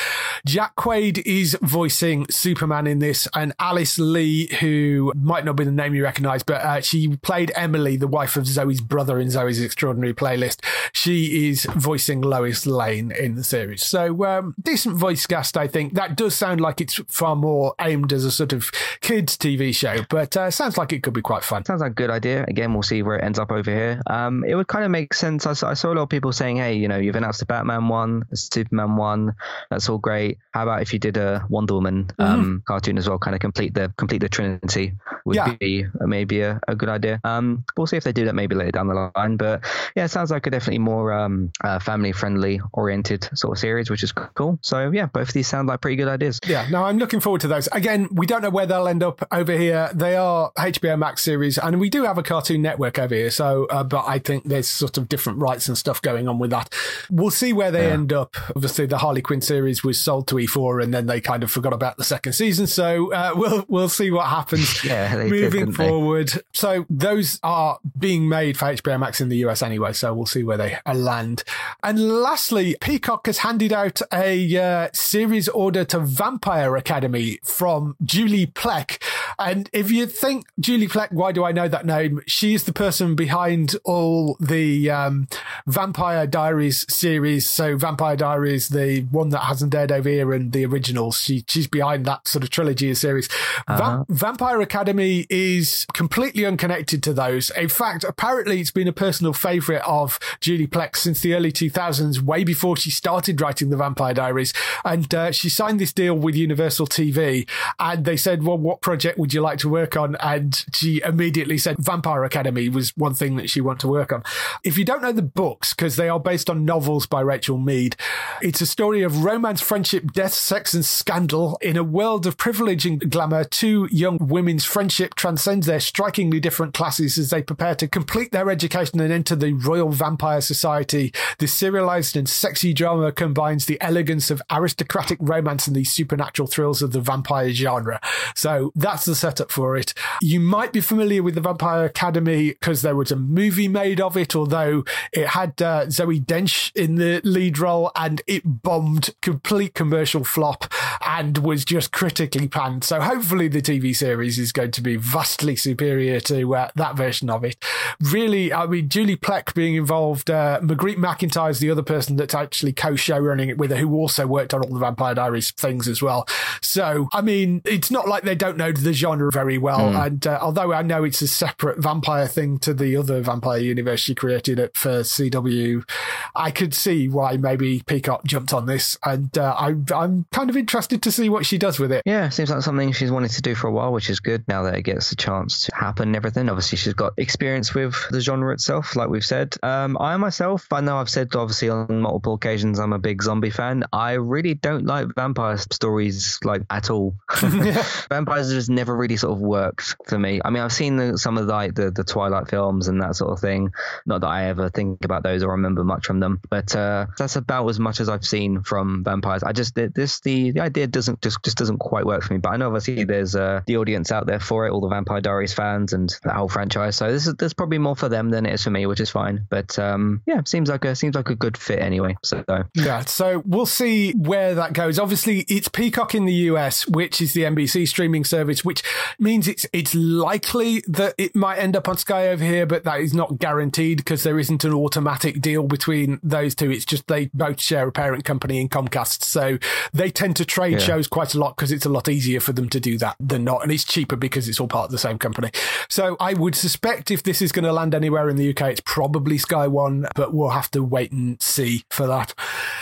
Jack 0.47 0.77
Quaid 0.77 1.21
is 1.27 1.59
voicing 1.63 2.27
Superman 2.31 2.87
in 2.87 3.01
this, 3.01 3.27
and 3.35 3.53
Alice 3.59 3.99
Lee, 3.99 4.47
who 4.61 5.13
might 5.17 5.45
not 5.45 5.57
be 5.57 5.65
the 5.65 5.73
name 5.73 5.93
you 5.93 6.05
recognize, 6.05 6.45
but 6.45 6.63
uh, 6.63 6.81
she 6.81 7.17
played 7.17 7.51
Emily, 7.57 7.97
the 7.97 8.07
wife 8.07 8.37
of 8.37 8.45
Zoey's 8.45 8.81
brother 8.81 9.19
in 9.19 9.27
Zoey's 9.27 9.61
Extraordinary 9.61 10.15
Playlist. 10.15 10.65
She 10.93 11.49
is 11.49 11.65
voicing 11.65 12.21
Lois 12.21 12.67
Lane 12.67 13.11
in 13.11 13.35
the 13.35 13.43
series. 13.43 13.85
So, 13.85 14.25
um, 14.25 14.55
decent 14.63 14.95
voice 14.95 15.27
cast, 15.27 15.57
I 15.57 15.67
think. 15.67 15.95
That 15.95 16.17
does 16.17 16.37
sound 16.37 16.61
like 16.61 16.81
it's 16.81 17.01
far 17.09 17.35
more 17.35 17.75
aimed 17.81 18.13
as 18.13 18.25
a 18.25 18.31
sort 18.31 18.53
of 18.53 18.71
kids' 19.01 19.37
TV 19.37 19.75
show, 19.75 20.05
but 20.09 20.37
uh, 20.37 20.51
sounds 20.51 20.77
like 20.79 20.93
it 20.93 21.03
could 21.03 21.15
be 21.15 21.23
quite 21.23 21.45
fun. 21.45 21.65
Sounds 21.65 21.81
like 21.81 21.93
a 21.93 21.95
good 21.95 22.11
idea. 22.11 22.45
Again, 22.49 22.73
we'll 22.73 22.83
see 22.83 23.03
where 23.03 23.17
it 23.17 23.25
ends 23.25 23.39
up 23.39 23.51
over 23.51 23.71
here. 23.71 24.01
Um, 24.07 24.45
it 24.45 24.55
would 24.55 24.69
kind 24.69 24.85
of 24.85 24.91
make 24.91 25.15
sense. 25.15 25.47
I 25.47 25.53
saw, 25.55 25.71
I 25.71 25.75
saw 25.75 25.93
a 25.93 25.95
lot 25.95 26.03
of 26.03 26.09
people 26.09 26.33
saying, 26.33 26.57
"Hey, 26.57 26.75
you 26.75 26.89
know, 26.89 26.99
you've 26.99 27.17
announced 27.17 27.43
a 27.43 27.47
Batman 27.47 27.89
one, 27.89 28.25
a 28.33 28.37
Superman 28.37 28.97
one. 28.97 29.35
That's 29.71 29.89
all 29.89 29.99
great. 29.99 30.39
How 30.53 30.65
about 30.65 30.83
if 30.83 30.93
you 30.93 30.99
did 30.99 31.17
a 31.17 31.47
Wonder 31.49 31.75
Woman 31.75 32.11
um, 32.19 32.63
cartoon 32.67 32.99
as 32.99 33.09
well? 33.09 33.19
Kind 33.19 33.35
of 33.35 33.41
complete 33.41 33.75
the 33.75 33.93
complete 33.97 34.19
the 34.21 34.29
Trinity 34.29 34.93
would 35.25 35.37
Yeah. 35.37 35.55
be 35.61 35.85
uh, 35.85 36.07
maybe 36.07 36.41
a, 36.41 36.61
a 36.69 36.75
good 36.75 36.89
idea. 36.89 37.21
Um, 37.25 37.65
we'll 37.77 37.87
see 37.87 37.97
if 37.97 38.05
they 38.05 38.13
do 38.13 38.25
that 38.27 38.35
maybe 38.35 38.55
later 38.55 38.73
down 38.73 38.89
the 38.89 39.11
line. 39.15 39.37
But 39.37 39.65
yeah, 39.95 40.05
it 40.05 40.09
sounds 40.11 40.31
like 40.31 40.47
a 40.47 40.51
definitely 40.51 40.79
more 40.79 41.13
um, 41.13 41.53
uh, 41.63 41.79
family 41.79 42.13
friendly 42.13 42.61
oriented 42.73 43.29
sort 43.35 43.57
of 43.57 43.61
series, 43.61 43.91
which 43.91 44.03
is 44.03 44.13
cool. 44.13 44.59
So 44.63 44.91
yeah, 44.91 45.07
both 45.07 45.29
of 45.29 45.35
these 45.35 45.47
sound 45.49 45.69
like 45.69 45.81
pretty 45.81 45.97
good 45.97 46.09
ideas. 46.09 46.41
Yeah, 46.47 46.67
no, 46.71 46.85
I'm 46.85 46.99
looking 46.99 47.21
forward 47.21 47.41
to 47.43 47.49
those. 47.49 47.69
Again, 47.73 48.09
we 48.11 48.27
don't 48.27 48.43
know 48.43 48.51
where 48.51 48.67
they'll 48.67 48.89
end 48.89 49.03
up 49.03 49.27
over 49.33 49.57
here. 49.57 49.91
They 49.95 50.17
are 50.17 50.53
HBO 50.59 50.99
Max 50.99 51.23
series, 51.23 51.59
and 51.59 51.81
we 51.81 51.89
do 51.91 52.05
have 52.05 52.19
a 52.19 52.23
Cartoon 52.23 52.63
Network 52.63 52.99
over 52.99 53.15
here. 53.15 53.31
So, 53.31 53.67
uh, 53.67 53.85
but 53.85 54.05
I 54.07 54.19
think 54.19 54.45
there's 54.45 54.69
sort 54.69 54.99
of 54.99 55.09
different 55.09 55.39
rights 55.39 55.69
and 55.69 55.77
stuff 55.77 56.01
going 56.03 56.29
on 56.29 56.39
with 56.39 56.51
that. 56.51 56.75
We'll 57.11 57.31
see 57.31 57.53
where 57.53 57.71
they 57.71 57.91
end 57.91 58.13
up. 58.13 58.37
Obviously, 58.55 58.87
the 58.87 58.99
Harley 58.99 59.23
Quinn 59.23 59.41
series 59.41 59.83
was 59.85 60.01
sold 60.01 60.27
to 60.29 60.37
E4, 60.37 60.83
and 60.83 60.93
then 60.95 61.07
they 61.07 61.21
kind 61.21 61.43
of 61.43 61.51
forgot 61.51 61.73
about 61.73 61.97
the 61.97 62.05
second 62.05 62.33
season. 62.33 62.67
So 62.67 63.13
uh, 63.13 63.33
we'll 63.37 63.65
we'll 63.69 63.89
see 63.89 64.11
what 64.11 64.27
happens 64.27 64.85
Yeah, 64.91 65.25
moving 65.25 65.67
they? 65.67 65.73
forward. 65.73 66.33
So 66.53 66.87
those 66.91 67.39
are 67.43 67.79
being 67.99 68.29
made 68.29 68.57
for 68.57 68.67
HBO 68.67 68.99
Max 68.99 69.21
in 69.21 69.29
the 69.29 69.39
US 69.47 69.63
anyway. 69.63 69.93
So 69.93 70.13
we'll 70.15 70.27
see 70.27 70.43
where 70.43 70.57
they 70.57 70.79
uh, 70.87 70.95
land. 70.95 71.45
And 71.83 72.21
lastly, 72.23 72.77
Peacock 72.81 73.27
has 73.27 73.39
handed 73.39 73.73
out 73.73 74.01
a 74.13 74.57
uh, 74.57 74.89
series 74.93 75.49
order 75.49 75.85
to 75.87 76.01
Vampire 76.01 76.77
Academy 76.77 77.39
from 77.51 77.97
Julie 78.03 78.47
Plec. 78.47 79.03
And 79.39 79.71
if 79.73 79.91
you 79.91 80.07
think 80.07 80.47
Julie 80.59 80.89
Plec, 80.89 81.13
why 81.13 81.33
do 81.33 81.45
I 81.45 81.53
know 81.53 81.69
that 81.69 81.87
name? 81.87 82.21
She's 82.27 82.65
the 82.65 82.73
person 82.73 83.15
behind 83.15 83.77
all 83.85 84.37
the 84.39 84.91
um, 84.91 85.29
Vampire 85.67 86.27
Diaries 86.27 86.85
series. 86.93 87.49
So 87.49 87.77
Vampire 87.77 88.17
Diaries, 88.17 88.69
the 88.69 89.03
one 89.11 89.31
that 89.31 89.41
hasn't 89.41 89.75
aired 89.75 89.93
over 89.93 90.09
here, 90.09 90.33
and 90.33 90.53
the 90.53 90.67
originals. 90.67 91.19
She 91.19 91.45
she's 91.49 91.67
behind 91.67 92.05
that 92.07 92.29
sort 92.29 92.45
of 92.45 92.51
trilogy 92.51 92.91
of 92.91 92.99
series. 92.99 93.29
Va- 93.69 94.05
Vampire 94.09 94.61
Academy 94.61 95.27
is 95.31 95.87
completely 95.95 96.45
unconnected 96.45 97.03
to 97.05 97.13
those. 97.13 97.51
In 97.51 97.69
fact, 97.69 98.05
apparently 98.05 98.61
it's 98.61 98.71
been 98.71 98.89
a 98.89 98.93
personal 98.93 99.33
favourite 99.33 99.83
of 99.83 100.19
Julie 100.41 100.67
Plec 100.67 100.97
since 100.97 101.21
the 101.21 101.35
early 101.35 101.53
2000s, 101.53 102.21
way 102.21 102.45
before 102.45 102.77
she 102.77 102.91
started 102.91 103.41
writing 103.41 103.71
the 103.71 103.77
Vampire 103.77 104.15
Diaries. 104.15 104.53
And 104.85 105.13
uh, 105.15 105.33
she 105.33 105.49
signed 105.49 105.81
this 105.81 105.93
deal 105.93 106.15
with 106.15 106.35
Universal 106.35 106.89
TV, 106.89 107.40
and 107.79 108.05
they 108.05 108.17
said, 108.17 108.43
"Well, 108.43 108.59
what 108.59 108.81
project 108.81 109.19
would 109.19 109.35
you 109.35 109.41
like 109.41 109.59
to 109.61 109.69
work 109.69 109.97
on?" 109.97 110.17
And 110.17 110.65
she 110.73 111.01
immediately 111.05 111.59
said, 111.59 111.77
"Vampire 111.79 112.25
Academy 112.25 112.69
was 112.69 112.91
one 112.97 113.15
thing 113.15 113.37
that 113.37 113.51
she 113.51 113.61
wanted 113.61 113.81
to 113.81 113.89
work 113.89 114.13
on." 114.13 114.23
If 114.65 114.77
you 114.77 114.85
don't 114.85 115.03
know 115.03 115.13
the 115.13 115.23
books, 115.23 115.75
because 115.75 115.97
they 115.97 116.09
are 116.09 116.21
based 116.21 116.51
on 116.51 116.65
novels 116.65 117.07
by 117.07 117.21
Richelle 117.21 117.59
Mead, 117.59 117.97
it's 118.43 118.61
a 118.61 118.67
story 118.67 119.03
of 119.03 119.25
romance, 119.25 119.61
friendship, 119.61 120.13
death, 120.13 120.35
sex, 120.35 120.75
and 120.75 120.85
scandal 120.85 121.59
in 121.61 121.77
a 121.77 121.85
world 121.85 122.27
of 122.27 122.37
privilege 122.37 122.87
and 122.87 123.11
glamour. 123.11 123.45
Two 123.45 123.89
young 123.91 124.19
women's 124.21 124.65
friendship 124.65 125.15
transcends 125.15 125.67
their 125.67 125.81
strikingly 125.81 126.41
different 126.41 126.75
classes 126.75 127.19
as 127.19 127.31
they 127.31 127.43
prepare 127.43 127.75
to 127.77 127.89
complete 127.89 128.33
their 128.33 128.51
education 128.51 129.01
and 129.01 129.13
enter 129.13 129.37
the 129.37 129.53
Royal 129.53 129.91
Vampire 129.91 130.41
Society. 130.41 131.13
The 131.39 131.47
serialized 131.47 132.17
and 132.17 132.29
sexy 132.29 132.73
drama 132.73 133.13
combines 133.13 133.67
the 133.67 133.81
elegance 133.81 134.31
of 134.31 134.43
aristocratic 134.51 135.19
romance 135.21 135.67
and 135.67 135.77
the 135.77 135.85
supernatural 135.85 136.49
thrills 136.49 136.83
of 136.83 136.93
the 136.93 137.01
vampire 137.01 137.30
genre. 137.51 138.01
So 138.35 138.73
that's 138.75 139.05
the 139.05 139.15
setup 139.15 139.51
for 139.51 139.77
it. 139.77 139.95
You 140.21 140.41
might 140.41 140.73
be 140.73 140.81
familiar 140.81 141.23
with 141.23 141.35
the 141.35 141.41
Vampire 141.41 141.85
Academy 141.85 142.51
because 142.51 142.83
there 142.83 142.97
was 142.97 143.11
a 143.11 143.17
movie 143.17 143.69
made 143.69 144.01
of 144.01 144.17
it, 144.17 144.35
although 144.35 144.85
it 145.13 145.29
had 145.29 145.61
uh, 145.63 145.87
Zoey 145.87 146.25
Deutch 146.25 146.73
in 146.75 146.97
the 146.97 147.21
lead 147.25 147.59
role 147.59 147.91
and 147.97 148.23
it 148.27 148.43
bombed, 148.63 149.15
complete 149.23 149.75
commercial 149.75 150.25
flop, 150.25 150.73
and 151.07 151.39
was 151.39 151.65
just 151.65 151.93
critically 151.93 152.49
panned. 152.49 152.85
So 152.85 153.01
hopefully 153.01 153.49
the 153.49 153.63
TV 153.63 153.95
series 153.95 154.39
is 154.39 154.53
going 154.53 154.73
to 154.73 154.81
be 154.81 154.97
vastly 154.97 155.57
superior 155.57 156.21
to 156.21 156.55
uh, 156.55 156.71
that 156.75 156.97
version 156.97 157.31
of 157.31 157.45
it. 157.45 157.63
Really, 158.01 158.53
I 158.53 158.67
mean, 158.67 158.89
Julie 158.89 159.17
Plec 159.17 159.55
being 159.55 159.75
involved, 159.75 160.31
uh, 160.31 160.61
Marguerite 160.63 160.99
MacIntyre 160.99 161.51
is 161.51 161.61
the 161.61 161.71
other 161.71 161.83
person 161.83 162.17
that's 162.17 162.35
actually 162.35 162.73
co-show 162.73 163.19
running 163.19 163.49
it 163.49 163.59
with 163.59 163.71
her, 163.71 163.77
who 163.77 163.95
also 163.95 164.27
worked 164.27 164.55
on 164.55 164.63
all 164.63 164.73
the 164.73 164.79
Vampire 164.79 165.15
Diaries 165.15 165.51
things 165.53 165.89
as 165.89 166.03
well. 166.03 166.27
So, 166.61 167.09
I 167.21 167.23
mean, 167.23 167.61
it's 167.67 167.91
not 167.91 168.09
like 168.09 168.23
they 168.23 168.35
don't 168.35 168.57
know 168.57 168.73
the 168.73 168.95
genre 168.95 169.31
very 169.31 169.59
well. 169.59 169.93
Mm. 169.93 170.07
And 170.07 170.27
uh, 170.27 170.39
although 170.41 170.73
I 170.73 170.81
know 170.81 171.05
it's 171.05 171.21
a 171.21 171.29
separate 171.29 171.79
vampire 171.79 172.27
thing 172.27 172.59
to 172.61 172.73
the 172.73 172.97
other 172.97 173.21
vampire 173.21 173.59
universe 173.59 174.01
she 174.01 174.15
created 174.15 174.59
at 174.59 174.75
for 174.75 175.01
CW, 175.01 175.87
I 176.35 176.51
could 176.51 176.73
see 176.73 177.11
why 177.11 177.37
maybe 177.37 177.83
Peacock 177.85 178.25
jumped 178.25 178.55
on 178.55 178.65
this. 178.65 178.97
And 179.05 179.37
uh, 179.37 179.55
I, 179.55 179.75
I'm 179.95 180.25
kind 180.33 180.49
of 180.49 180.57
interested 180.57 181.03
to 181.03 181.13
see 181.13 181.29
what 181.29 181.45
she 181.45 181.59
does 181.59 181.79
with 181.79 181.93
it. 181.93 182.05
Yeah, 182.07 182.31
seems 182.31 182.51
like 182.51 182.63
something 182.63 182.91
she's 182.93 183.11
wanted 183.11 183.33
to 183.33 183.43
do 183.43 183.55
for 183.55 183.67
a 183.67 183.73
while, 183.73 183.93
which 183.93 184.09
is 184.09 184.19
good 184.19 184.43
now 184.49 184.63
that 184.63 184.77
it 184.77 184.83
gets 184.83 185.13
a 185.13 185.17
chance 185.17 185.67
to 185.67 185.75
happen 185.75 186.09
and 186.09 186.17
everything. 186.17 186.49
Obviously, 186.49 186.79
she's 186.79 186.95
got 186.95 187.13
experience 187.19 187.75
with 187.75 187.95
the 188.11 188.23
genre 188.23 188.55
itself, 188.55 188.97
like 188.97 189.11
we've 189.11 189.23
said. 189.23 189.55
Um, 189.63 189.99
I 190.01 190.17
myself, 190.17 190.73
I 190.73 190.81
know 190.81 190.97
I've 190.97 191.11
said 191.11 191.37
obviously 191.37 191.69
on 191.69 192.01
multiple 192.01 192.33
occasions 192.33 192.79
I'm 192.79 192.95
a 192.95 192.99
big 192.99 193.23
zombie 193.23 193.51
fan. 193.51 193.85
I 193.93 194.13
really 194.13 194.55
don't 194.55 194.87
like 194.87 195.15
vampire 195.15 195.59
stories 195.59 196.39
like 196.45 196.63
at 196.71 196.89
all. 196.89 197.10
Vampires 198.09 198.51
just 198.51 198.71
never 198.71 198.97
really 198.97 199.17
sort 199.17 199.33
of 199.33 199.41
worked 199.41 199.97
for 200.07 200.19
me. 200.19 200.41
I 200.45 200.51
mean, 200.51 200.63
I've 200.63 200.73
seen 200.73 200.97
the, 200.97 201.19
some 201.19 201.39
of 201.39 201.47
the, 201.47 201.53
like 201.53 201.75
the, 201.75 201.91
the 201.91 202.05
Twilight 202.05 202.49
films 202.49 202.89
and 202.89 203.01
that 203.03 203.17
sort 203.17 203.33
of 203.33 203.41
thing. 203.41 203.73
Not 204.07 204.23
that 204.23 204.29
I 204.29 204.47
ever 204.47 204.71
think 204.71 205.05
about 205.05 205.23
those 205.23 205.43
or 205.43 205.53
remember 205.53 205.85
much 205.85 206.07
from 206.07 206.21
them, 206.21 206.41
but 206.49 206.75
uh, 206.75 207.07
that's 207.19 207.37
about 207.37 207.69
as 207.69 207.79
much 207.79 208.01
as 208.01 208.09
I've 208.09 208.25
seen 208.25 208.63
from 208.63 209.05
vampires. 209.05 209.43
I 209.43 209.53
just 209.53 209.75
this 209.75 210.21
the 210.21 210.53
the 210.53 210.61
idea 210.61 210.87
doesn't 210.87 211.23
just 211.23 211.43
just 211.43 211.57
doesn't 211.57 211.79
quite 211.79 212.07
work 212.07 212.23
for 212.23 212.35
me. 212.35 212.39
But 212.39 212.51
I 212.51 212.57
know 212.57 212.67
obviously 212.67 213.05
there's 213.05 213.35
uh, 213.35 213.61
the 213.67 213.77
audience 213.77 214.13
out 214.13 214.27
there 214.27 214.41
for 214.41 214.67
it, 214.67 214.71
all 214.71 214.81
the 214.81 214.89
Vampire 214.89 215.21
Diaries 215.21 215.53
fans 215.53 215.93
and 215.93 216.15
that 216.25 216.35
whole 216.35 216.49
franchise. 216.49 216.97
So 216.97 217.11
this 217.11 217.27
is 217.27 217.35
there's 217.35 217.55
probably 217.55 217.79
more 217.79 217.97
for 217.97 218.09
them 218.09 218.31
than 218.31 218.47
it 218.47 218.55
is 218.55 218.65
for 218.65 218.71
me, 218.71 218.87
which 218.87 219.01
is 219.01 219.11
fine. 219.11 219.47
But 219.49 219.79
um, 219.79 220.23
yeah, 220.27 220.43
seems 220.47 220.69
like 220.69 220.85
a 220.85 220.95
seems 220.95 221.15
like 221.15 221.31
a 221.31 221.35
good 221.35 221.57
fit 221.57 221.81
anyway. 221.81 222.17
So 222.23 222.45
yeah, 222.75 223.01
so 223.01 223.43
we'll 223.45 223.67
see 223.67 224.13
where 224.13 224.55
that 224.57 224.73
goes. 224.73 224.99
Obviously, 224.99 225.41
it's 225.49 225.69
Peacock 225.69 226.15
in 226.15 226.25
the 226.25 226.35
US, 226.51 226.87
which 227.01 227.23
is 227.23 227.33
the 227.33 227.45
NBC 227.45 227.89
streaming 227.89 228.25
service, 228.25 228.63
which 228.63 228.83
means 229.19 229.49
it's 229.49 229.65
it's 229.73 229.95
likely 229.95 230.85
that 230.87 231.15
it 231.17 231.35
might 231.35 231.57
end 231.57 231.75
up 231.75 231.89
on 231.89 231.97
Sky 231.97 232.29
over 232.29 232.45
here, 232.45 232.67
but 232.67 232.85
that 232.85 233.01
is 233.01 233.15
not 233.15 233.39
guaranteed 233.39 233.97
because 233.97 234.23
there 234.23 234.39
isn't 234.39 234.65
an 234.65 234.75
automatic 234.75 235.41
deal 235.41 235.63
between 235.63 236.21
those 236.23 236.55
two. 236.55 236.71
It's 236.71 236.85
just 236.85 237.07
they 237.07 237.31
both 237.33 237.59
share 237.59 237.89
a 237.89 237.93
parent 237.93 238.27
company 238.27 238.61
in 238.61 238.69
Comcast, 238.69 239.23
so 239.25 239.57
they 239.95 240.11
tend 240.11 240.37
to 240.37 240.45
trade 240.45 240.73
yeah. 240.73 240.79
shows 240.79 241.09
quite 241.09 241.33
a 241.33 241.39
lot 241.39 241.57
because 241.57 241.73
it's 241.73 241.87
a 241.87 241.89
lot 241.89 242.07
easier 242.07 242.39
for 242.39 242.53
them 242.53 242.69
to 242.69 242.79
do 242.79 242.99
that 242.99 243.17
than 243.19 243.45
not, 243.45 243.63
and 243.63 243.73
it's 243.73 243.85
cheaper 243.85 244.17
because 244.17 244.47
it's 244.47 244.61
all 244.61 244.69
part 244.69 244.85
of 244.85 244.91
the 244.91 244.99
same 244.99 245.19
company. 245.19 245.51
So 245.89 246.19
I 246.21 246.35
would 246.35 246.55
suspect 246.55 247.11
if 247.11 247.23
this 247.23 247.41
is 247.41 247.51
going 247.51 247.65
to 247.65 247.73
land 247.73 247.95
anywhere 247.95 248.29
in 248.29 248.37
the 248.37 248.51
UK, 248.51 248.73
it's 248.73 248.83
probably 248.85 249.39
Sky 249.39 249.67
One, 249.67 250.07
but 250.15 250.35
we'll 250.35 250.51
have 250.51 250.71
to 250.73 250.83
wait 250.83 251.13
and 251.13 251.41
see 251.41 251.83
for 251.89 252.07
that. 252.09 252.35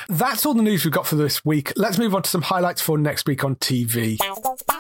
That's 0.09 0.45
all 0.45 0.55
the 0.55 0.63
news 0.65 0.85
we've 0.85 0.93
got 0.93 1.07
for 1.07 1.15
this 1.15 1.45
week. 1.45 1.73
Let's 1.77 1.99
move 1.99 2.17
on 2.17 2.23
to 2.23 2.31
some 2.31 2.43
highlights 2.43 2.83
for 2.83 2.99
next 2.99 3.29
week 3.29 3.45
on 3.45 3.55
TV. 3.55 4.08
Monterrey. 4.17 4.78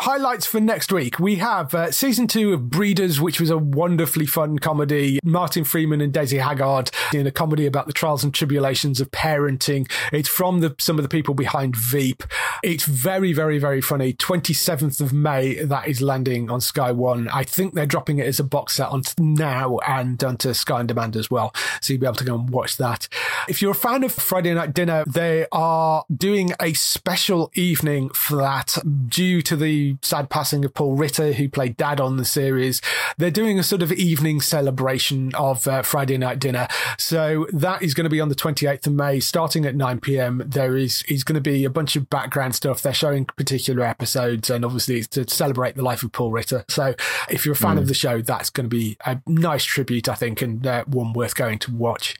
Highlights 0.00 0.46
for 0.46 0.60
next 0.60 0.90
week. 0.92 1.18
We 1.18 1.36
have 1.36 1.74
uh, 1.74 1.92
season 1.92 2.26
two 2.26 2.54
of 2.54 2.70
breeders 2.70 3.20
which 3.20 3.38
was 3.38 3.50
a 3.50 3.58
wonderfully 3.58 4.24
fun 4.24 4.58
comedy. 4.58 5.18
Martin 5.22 5.62
freeman 5.62 6.00
and 6.00 6.10
Daisy 6.10 6.38
Haggard 6.38 6.90
in 7.12 7.26
a 7.26 7.30
comedy 7.30 7.66
about 7.66 7.86
the 7.86 7.92
trials 7.92 8.24
and 8.24 8.32
tribulations 8.32 9.02
of 9.02 9.10
parenting. 9.10 9.90
It's 10.10 10.26
from 10.26 10.60
the, 10.60 10.74
some 10.78 10.98
of 10.98 11.02
the 11.02 11.10
people 11.10 11.34
behind 11.34 11.76
veep. 11.76 12.22
It's 12.62 12.84
very 12.84 13.34
very 13.34 13.58
very 13.58 13.82
funny. 13.82 14.14
27th 14.14 15.02
of 15.02 15.12
may 15.12 15.62
that 15.62 15.86
is 15.86 16.00
landing 16.00 16.50
on 16.50 16.62
sky 16.62 16.92
one. 16.92 17.28
I 17.28 17.44
think 17.44 17.74
they're 17.74 17.84
dropping 17.84 18.20
it 18.20 18.26
as 18.26 18.40
a 18.40 18.44
box 18.44 18.76
set 18.76 18.88
on 18.88 19.02
now 19.18 19.80
and 19.86 20.24
onto 20.24 20.54
sky 20.54 20.78
on 20.78 20.86
demand 20.86 21.14
as 21.14 21.30
well. 21.30 21.54
So 21.82 21.92
you'll 21.92 22.00
be 22.00 22.06
able 22.06 22.16
to 22.16 22.24
go 22.24 22.36
and 22.36 22.48
watch 22.48 22.78
that. 22.78 23.06
If 23.50 23.60
you're 23.60 23.72
a 23.72 23.74
fan 23.74 24.02
of 24.04 24.12
friday 24.12 24.54
night 24.54 24.72
dinner 24.72 25.04
they 25.06 25.46
are 25.52 26.04
doing 26.10 26.52
a 26.58 26.72
special 26.72 27.50
evening 27.54 28.08
for 28.10 28.36
that 28.36 28.78
due 29.08 29.42
to 29.42 29.56
the 29.56 29.89
sad 30.02 30.30
passing 30.30 30.64
of 30.64 30.74
Paul 30.74 30.96
Ritter, 30.96 31.32
who 31.32 31.48
played 31.48 31.76
Dad 31.76 32.00
on 32.00 32.16
the 32.16 32.24
series. 32.24 32.80
They're 33.18 33.30
doing 33.30 33.58
a 33.58 33.62
sort 33.62 33.82
of 33.82 33.92
evening 33.92 34.40
celebration 34.40 35.34
of 35.34 35.66
uh, 35.66 35.82
Friday 35.82 36.18
night 36.18 36.38
dinner. 36.38 36.68
So 36.98 37.46
that 37.52 37.82
is 37.82 37.94
going 37.94 38.04
to 38.04 38.10
be 38.10 38.20
on 38.20 38.28
the 38.28 38.34
28th 38.34 38.86
of 38.86 38.92
May, 38.92 39.20
starting 39.20 39.64
at 39.64 39.74
9 39.74 40.00
p.m. 40.00 40.42
There 40.46 40.76
is, 40.76 41.02
is 41.08 41.24
going 41.24 41.34
to 41.34 41.40
be 41.40 41.64
a 41.64 41.70
bunch 41.70 41.96
of 41.96 42.10
background 42.10 42.54
stuff. 42.54 42.82
They're 42.82 42.92
showing 42.92 43.24
particular 43.24 43.84
episodes, 43.84 44.50
and 44.50 44.64
obviously 44.64 44.98
it's 44.98 45.08
to 45.08 45.28
celebrate 45.28 45.76
the 45.76 45.82
life 45.82 46.02
of 46.02 46.12
Paul 46.12 46.30
Ritter. 46.30 46.64
So 46.68 46.94
if 47.28 47.44
you're 47.44 47.54
a 47.54 47.56
fan 47.56 47.76
mm. 47.76 47.80
of 47.80 47.88
the 47.88 47.94
show, 47.94 48.20
that's 48.20 48.50
going 48.50 48.64
to 48.64 48.76
be 48.76 48.96
a 49.04 49.20
nice 49.26 49.64
tribute, 49.64 50.08
I 50.08 50.14
think, 50.14 50.42
and 50.42 50.66
uh, 50.66 50.84
one 50.84 51.12
worth 51.12 51.34
going 51.34 51.58
to 51.60 51.74
watch. 51.74 52.16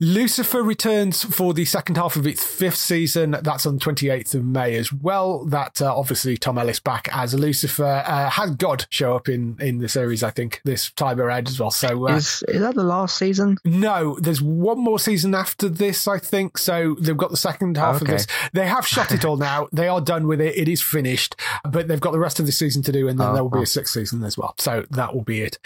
Lucifer 0.00 0.62
returns 0.62 1.24
for 1.24 1.54
the 1.54 1.64
second 1.64 1.96
half 1.96 2.16
of 2.16 2.26
its 2.26 2.44
fifth 2.44 2.76
season. 2.76 3.36
That's 3.42 3.66
on 3.66 3.78
28th 3.78 4.34
of 4.34 4.44
May 4.44 4.76
as 4.76 4.92
well. 4.92 5.44
That 5.44 5.80
uh, 5.80 5.94
obviously 5.94 6.36
Tom 6.36 6.58
Ellis 6.58 6.80
back 6.80 6.93
back 6.94 7.08
as 7.12 7.34
Lucifer. 7.34 8.04
Uh, 8.06 8.30
had 8.30 8.58
God 8.58 8.86
show 8.90 9.16
up 9.16 9.28
in 9.28 9.56
in 9.60 9.78
the 9.78 9.88
series, 9.88 10.22
I 10.22 10.30
think, 10.30 10.60
this 10.64 10.90
time 10.92 11.20
around 11.20 11.48
as 11.48 11.58
well. 11.58 11.70
So 11.70 12.08
uh, 12.08 12.16
is 12.16 12.44
is 12.48 12.60
that 12.60 12.74
the 12.74 12.84
last 12.84 13.16
season? 13.16 13.58
No, 13.64 14.16
there's 14.20 14.40
one 14.40 14.78
more 14.78 14.98
season 14.98 15.34
after 15.34 15.68
this, 15.68 16.06
I 16.06 16.18
think. 16.18 16.58
So 16.58 16.96
they've 17.00 17.16
got 17.16 17.30
the 17.30 17.36
second 17.36 17.76
half 17.76 17.96
okay. 17.96 18.04
of 18.04 18.18
this. 18.18 18.26
They 18.52 18.66
have 18.66 18.86
shot 18.86 19.10
it 19.12 19.24
all 19.24 19.36
now. 19.36 19.68
They 19.72 19.88
are 19.88 20.00
done 20.00 20.26
with 20.28 20.40
it. 20.40 20.56
It 20.56 20.68
is 20.68 20.80
finished, 20.80 21.36
but 21.68 21.88
they've 21.88 22.00
got 22.00 22.12
the 22.12 22.18
rest 22.18 22.38
of 22.38 22.46
the 22.46 22.52
season 22.52 22.82
to 22.84 22.92
do, 22.92 23.08
and 23.08 23.18
then 23.18 23.28
oh, 23.28 23.34
there 23.34 23.42
will 23.42 23.50
be 23.50 23.62
a 23.62 23.66
sixth 23.66 23.94
season 23.94 24.22
as 24.22 24.38
well. 24.38 24.54
So 24.58 24.84
that 24.90 25.14
will 25.14 25.22
be 25.22 25.40
it. 25.40 25.58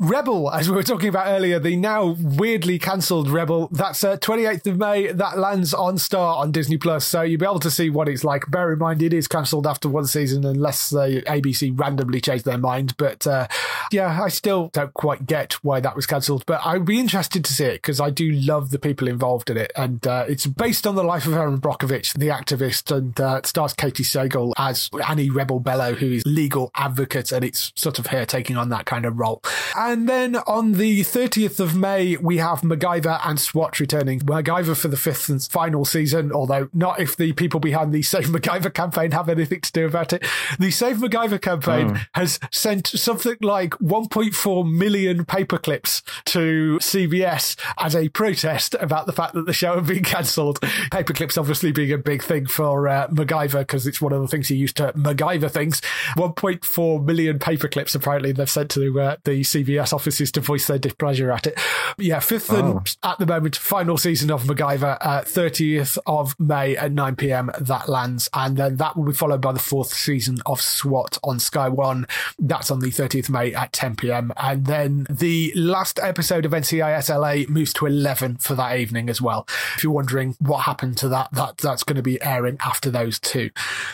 Rebel, 0.00 0.50
as 0.52 0.68
we 0.68 0.76
were 0.76 0.82
talking 0.82 1.08
about 1.08 1.26
earlier, 1.26 1.58
the 1.58 1.76
now 1.76 2.16
weirdly 2.20 2.78
cancelled 2.78 3.28
Rebel. 3.28 3.68
That's 3.72 4.04
uh, 4.04 4.16
28th 4.18 4.66
of 4.68 4.78
May. 4.78 5.10
That 5.10 5.38
lands 5.38 5.74
on 5.74 5.98
Star 5.98 6.36
on 6.36 6.52
Disney 6.52 6.76
Plus, 6.76 7.04
so 7.04 7.22
you'll 7.22 7.40
be 7.40 7.46
able 7.46 7.60
to 7.60 7.70
see 7.70 7.90
what 7.90 8.08
it's 8.08 8.22
like. 8.22 8.48
Bear 8.50 8.72
in 8.72 8.78
mind, 8.78 9.02
it 9.02 9.12
is 9.12 9.26
cancelled 9.26 9.66
after 9.66 9.88
one 9.88 10.06
season, 10.06 10.44
unless 10.44 10.75
the 10.90 11.22
ABC 11.26 11.78
randomly 11.78 12.20
changed 12.20 12.44
their 12.44 12.58
mind. 12.58 12.96
But 12.96 13.26
uh, 13.26 13.48
yeah, 13.90 14.22
I 14.22 14.28
still 14.28 14.70
don't 14.72 14.94
quite 14.94 15.26
get 15.26 15.54
why 15.64 15.80
that 15.80 15.96
was 15.96 16.06
cancelled. 16.06 16.44
But 16.46 16.60
I'd 16.64 16.84
be 16.84 16.98
interested 16.98 17.44
to 17.44 17.52
see 17.52 17.64
it 17.64 17.82
because 17.82 18.00
I 18.00 18.10
do 18.10 18.30
love 18.30 18.70
the 18.70 18.78
people 18.78 19.08
involved 19.08 19.50
in 19.50 19.56
it. 19.56 19.72
And 19.76 20.06
uh, 20.06 20.24
it's 20.28 20.46
based 20.46 20.86
on 20.86 20.94
the 20.94 21.04
life 21.04 21.26
of 21.26 21.34
Erin 21.34 21.60
Brockovich, 21.60 22.14
the 22.14 22.28
activist, 22.28 22.94
and 22.94 23.18
uh, 23.20 23.36
it 23.38 23.46
stars 23.46 23.74
Katey 23.74 24.04
Sagal 24.04 24.52
as 24.56 24.90
Annie 25.08 25.30
Rebel 25.30 25.60
Bello, 25.60 25.94
who 25.94 26.12
is 26.12 26.22
legal 26.26 26.70
advocate. 26.74 27.32
And 27.32 27.44
it's 27.44 27.72
sort 27.76 27.98
of 27.98 28.08
her 28.08 28.24
taking 28.24 28.56
on 28.56 28.68
that 28.70 28.86
kind 28.86 29.04
of 29.04 29.18
role. 29.18 29.42
And 29.76 30.08
then 30.08 30.36
on 30.36 30.72
the 30.72 31.00
30th 31.00 31.60
of 31.60 31.74
May, 31.76 32.16
we 32.16 32.38
have 32.38 32.60
MacGyver 32.60 33.20
and 33.24 33.38
SWAT 33.40 33.80
returning. 33.80 34.20
MacGyver 34.20 34.76
for 34.76 34.88
the 34.88 34.96
fifth 34.96 35.28
and 35.28 35.42
final 35.42 35.84
season, 35.84 36.32
although 36.32 36.68
not 36.72 37.00
if 37.00 37.16
the 37.16 37.32
people 37.32 37.60
behind 37.60 37.92
the 37.92 38.02
Save 38.02 38.26
MacGyver 38.26 38.72
campaign 38.72 39.10
have 39.12 39.28
anything 39.28 39.60
to 39.60 39.72
do 39.72 39.86
about 39.86 40.12
it. 40.12 40.24
The 40.58 40.65
Save 40.70 40.98
MacGyver 40.98 41.40
campaign 41.40 41.90
mm. 41.90 42.06
has 42.14 42.38
sent 42.50 42.86
something 42.86 43.36
like 43.40 43.70
1.4 43.74 44.70
million 44.70 45.24
paperclips 45.24 46.02
to 46.24 46.78
CBS 46.80 47.56
as 47.78 47.94
a 47.94 48.08
protest 48.08 48.74
about 48.80 49.06
the 49.06 49.12
fact 49.12 49.34
that 49.34 49.46
the 49.46 49.52
show 49.52 49.76
had 49.76 49.86
been 49.86 50.04
cancelled. 50.04 50.60
Paperclips 50.60 51.38
obviously 51.38 51.72
being 51.72 51.92
a 51.92 51.98
big 51.98 52.22
thing 52.22 52.46
for 52.46 52.88
uh, 52.88 53.08
MacGyver 53.08 53.60
because 53.60 53.86
it's 53.86 54.00
one 54.00 54.12
of 54.12 54.20
the 54.20 54.28
things 54.28 54.48
he 54.48 54.56
used 54.56 54.76
to 54.76 54.92
MacGyver 54.92 55.50
things. 55.50 55.80
1.4 56.16 57.04
million 57.04 57.38
paperclips 57.38 57.94
apparently 57.94 58.32
they've 58.32 58.50
sent 58.50 58.70
to 58.70 59.00
uh, 59.00 59.16
the 59.24 59.42
CBS 59.42 59.92
offices 59.92 60.30
to 60.32 60.40
voice 60.40 60.66
their 60.66 60.78
displeasure 60.78 61.30
at 61.30 61.46
it. 61.46 61.58
Yeah, 61.98 62.20
fifth 62.20 62.52
oh. 62.52 62.56
and 62.56 62.96
at 63.02 63.18
the 63.18 63.26
moment 63.26 63.56
final 63.56 63.96
season 63.96 64.30
of 64.30 64.44
MacGyver, 64.44 64.98
uh, 65.00 65.22
30th 65.22 65.98
of 66.06 66.38
May 66.38 66.76
at 66.76 66.92
9 66.92 67.16
p.m. 67.16 67.50
That 67.60 67.88
lands, 67.88 68.28
and 68.34 68.56
then 68.56 68.76
that 68.76 68.96
will 68.96 69.04
be 69.04 69.12
followed 69.12 69.40
by 69.40 69.52
the 69.52 69.58
fourth 69.58 69.92
season 69.92 70.38
of 70.46 70.55
SWAT 70.60 71.18
on 71.22 71.38
Sky 71.38 71.68
One. 71.68 72.06
That's 72.38 72.70
on 72.70 72.80
the 72.80 72.88
30th 72.88 73.30
May 73.30 73.54
at 73.54 73.72
10 73.72 73.96
p.m. 73.96 74.32
And 74.36 74.66
then 74.66 75.06
the 75.08 75.52
last 75.54 75.98
episode 76.00 76.44
of 76.44 76.52
NCIS 76.52 77.08
LA 77.08 77.50
moves 77.52 77.72
to 77.74 77.86
11 77.86 78.36
for 78.36 78.54
that 78.54 78.78
evening 78.78 79.08
as 79.08 79.20
well. 79.20 79.46
If 79.76 79.82
you're 79.82 79.92
wondering 79.92 80.36
what 80.40 80.62
happened 80.62 80.96
to 80.98 81.08
that, 81.08 81.32
that 81.32 81.58
that's 81.58 81.82
going 81.82 81.96
to 81.96 82.02
be 82.02 82.20
airing 82.22 82.56
after 82.60 82.90
those 82.90 83.18
two. 83.18 83.50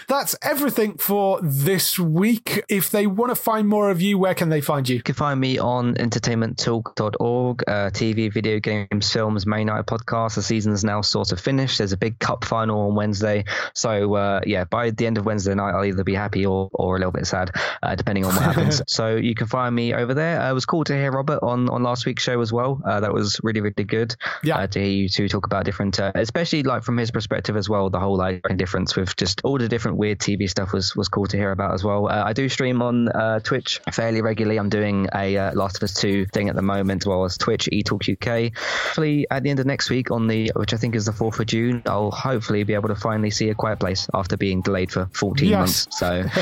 That's 0.08 0.36
everything 0.42 0.96
for 0.98 1.40
this 1.42 1.98
week. 1.98 2.64
If 2.68 2.90
they 2.90 3.06
want 3.06 3.30
to 3.30 3.36
find 3.36 3.68
more 3.68 3.90
of 3.90 4.00
you, 4.00 4.18
where 4.18 4.34
can 4.34 4.48
they 4.48 4.60
find 4.60 4.88
you? 4.88 4.96
You 4.96 5.02
can 5.02 5.14
find 5.14 5.40
me 5.40 5.58
on 5.58 5.94
entertainmenttalk.org, 5.94 7.64
uh, 7.66 7.90
TV, 7.90 8.32
video 8.32 8.60
games, 8.60 9.12
films, 9.12 9.46
main 9.46 9.66
night 9.66 9.86
podcast. 9.86 10.34
The 10.36 10.42
season's 10.42 10.84
now 10.84 11.00
sort 11.00 11.32
of 11.32 11.40
finished. 11.40 11.78
There's 11.78 11.92
a 11.92 11.96
big 11.96 12.18
cup 12.18 12.44
final 12.44 12.88
on 12.88 12.94
Wednesday. 12.94 13.44
So, 13.74 14.14
uh, 14.14 14.40
yeah, 14.46 14.64
by 14.64 14.90
the 14.90 15.06
end 15.06 15.18
of 15.18 15.26
Wednesday 15.26 15.54
night, 15.54 15.72
I'll 15.72 15.84
either 15.84 16.04
be 16.04 16.14
happy 16.14 16.46
or, 16.46 16.51
or 16.72 16.96
a 16.96 16.98
little 16.98 17.12
bit 17.12 17.26
sad, 17.26 17.50
uh, 17.82 17.94
depending 17.94 18.24
on 18.24 18.34
what 18.34 18.42
happens. 18.42 18.82
so 18.88 19.16
you 19.16 19.34
can 19.34 19.46
find 19.46 19.74
me 19.74 19.94
over 19.94 20.14
there. 20.14 20.40
Uh, 20.40 20.50
it 20.50 20.54
was 20.54 20.66
cool 20.66 20.84
to 20.84 20.94
hear 20.94 21.10
Robert 21.10 21.40
on, 21.42 21.68
on 21.68 21.82
last 21.82 22.06
week's 22.06 22.22
show 22.22 22.40
as 22.40 22.52
well. 22.52 22.80
Uh, 22.84 23.00
that 23.00 23.12
was 23.12 23.40
really, 23.42 23.60
really 23.60 23.84
good. 23.84 24.14
Yeah. 24.42 24.58
Uh, 24.58 24.66
to 24.66 24.80
hear 24.80 24.90
you 24.90 25.08
two 25.08 25.28
talk 25.28 25.46
about 25.46 25.64
different, 25.64 25.98
uh, 25.98 26.12
especially 26.14 26.62
like 26.62 26.82
from 26.82 26.96
his 26.96 27.10
perspective 27.10 27.56
as 27.56 27.68
well, 27.68 27.90
the 27.90 28.00
whole 28.00 28.16
like 28.16 28.42
difference 28.56 28.96
with 28.96 29.16
just 29.16 29.40
all 29.44 29.58
the 29.58 29.68
different 29.68 29.96
weird 29.96 30.18
TV 30.18 30.48
stuff 30.48 30.72
was, 30.72 30.94
was 30.96 31.08
cool 31.08 31.26
to 31.26 31.36
hear 31.36 31.52
about 31.52 31.74
as 31.74 31.84
well. 31.84 32.08
I 32.08 32.32
do 32.32 32.48
stream 32.48 32.82
on 32.82 33.08
Twitch 33.42 33.80
fairly 33.92 34.22
regularly. 34.22 34.58
I'm 34.58 34.68
doing 34.68 35.08
a 35.14 35.52
Last 35.54 35.76
of 35.76 35.82
Us 35.84 35.94
2 35.94 36.26
thing 36.26 36.48
at 36.48 36.56
the 36.56 36.62
moment, 36.62 37.02
as 37.02 37.06
well 37.06 37.24
as 37.24 37.36
Twitch, 37.36 37.68
eTalk 37.72 38.12
UK. 38.12 38.56
Hopefully, 38.56 39.26
at 39.30 39.42
the 39.42 39.50
end 39.50 39.60
of 39.60 39.66
next 39.66 39.90
week, 39.90 40.10
on 40.10 40.26
the 40.26 40.52
which 40.56 40.74
I 40.74 40.76
think 40.76 40.94
is 40.94 41.06
the 41.06 41.12
4th 41.12 41.40
of 41.40 41.46
June, 41.46 41.82
I'll 41.86 42.10
hopefully 42.10 42.62
be 42.64 42.74
able 42.74 42.88
to 42.88 42.94
finally 42.94 43.30
see 43.30 43.48
A 43.48 43.54
Quiet 43.54 43.80
Place 43.80 44.08
after 44.14 44.36
being 44.36 44.60
delayed 44.62 44.90
for 44.90 45.08
14 45.14 45.48
yes. 45.48 45.58
months. 45.58 45.98
So 45.98 46.24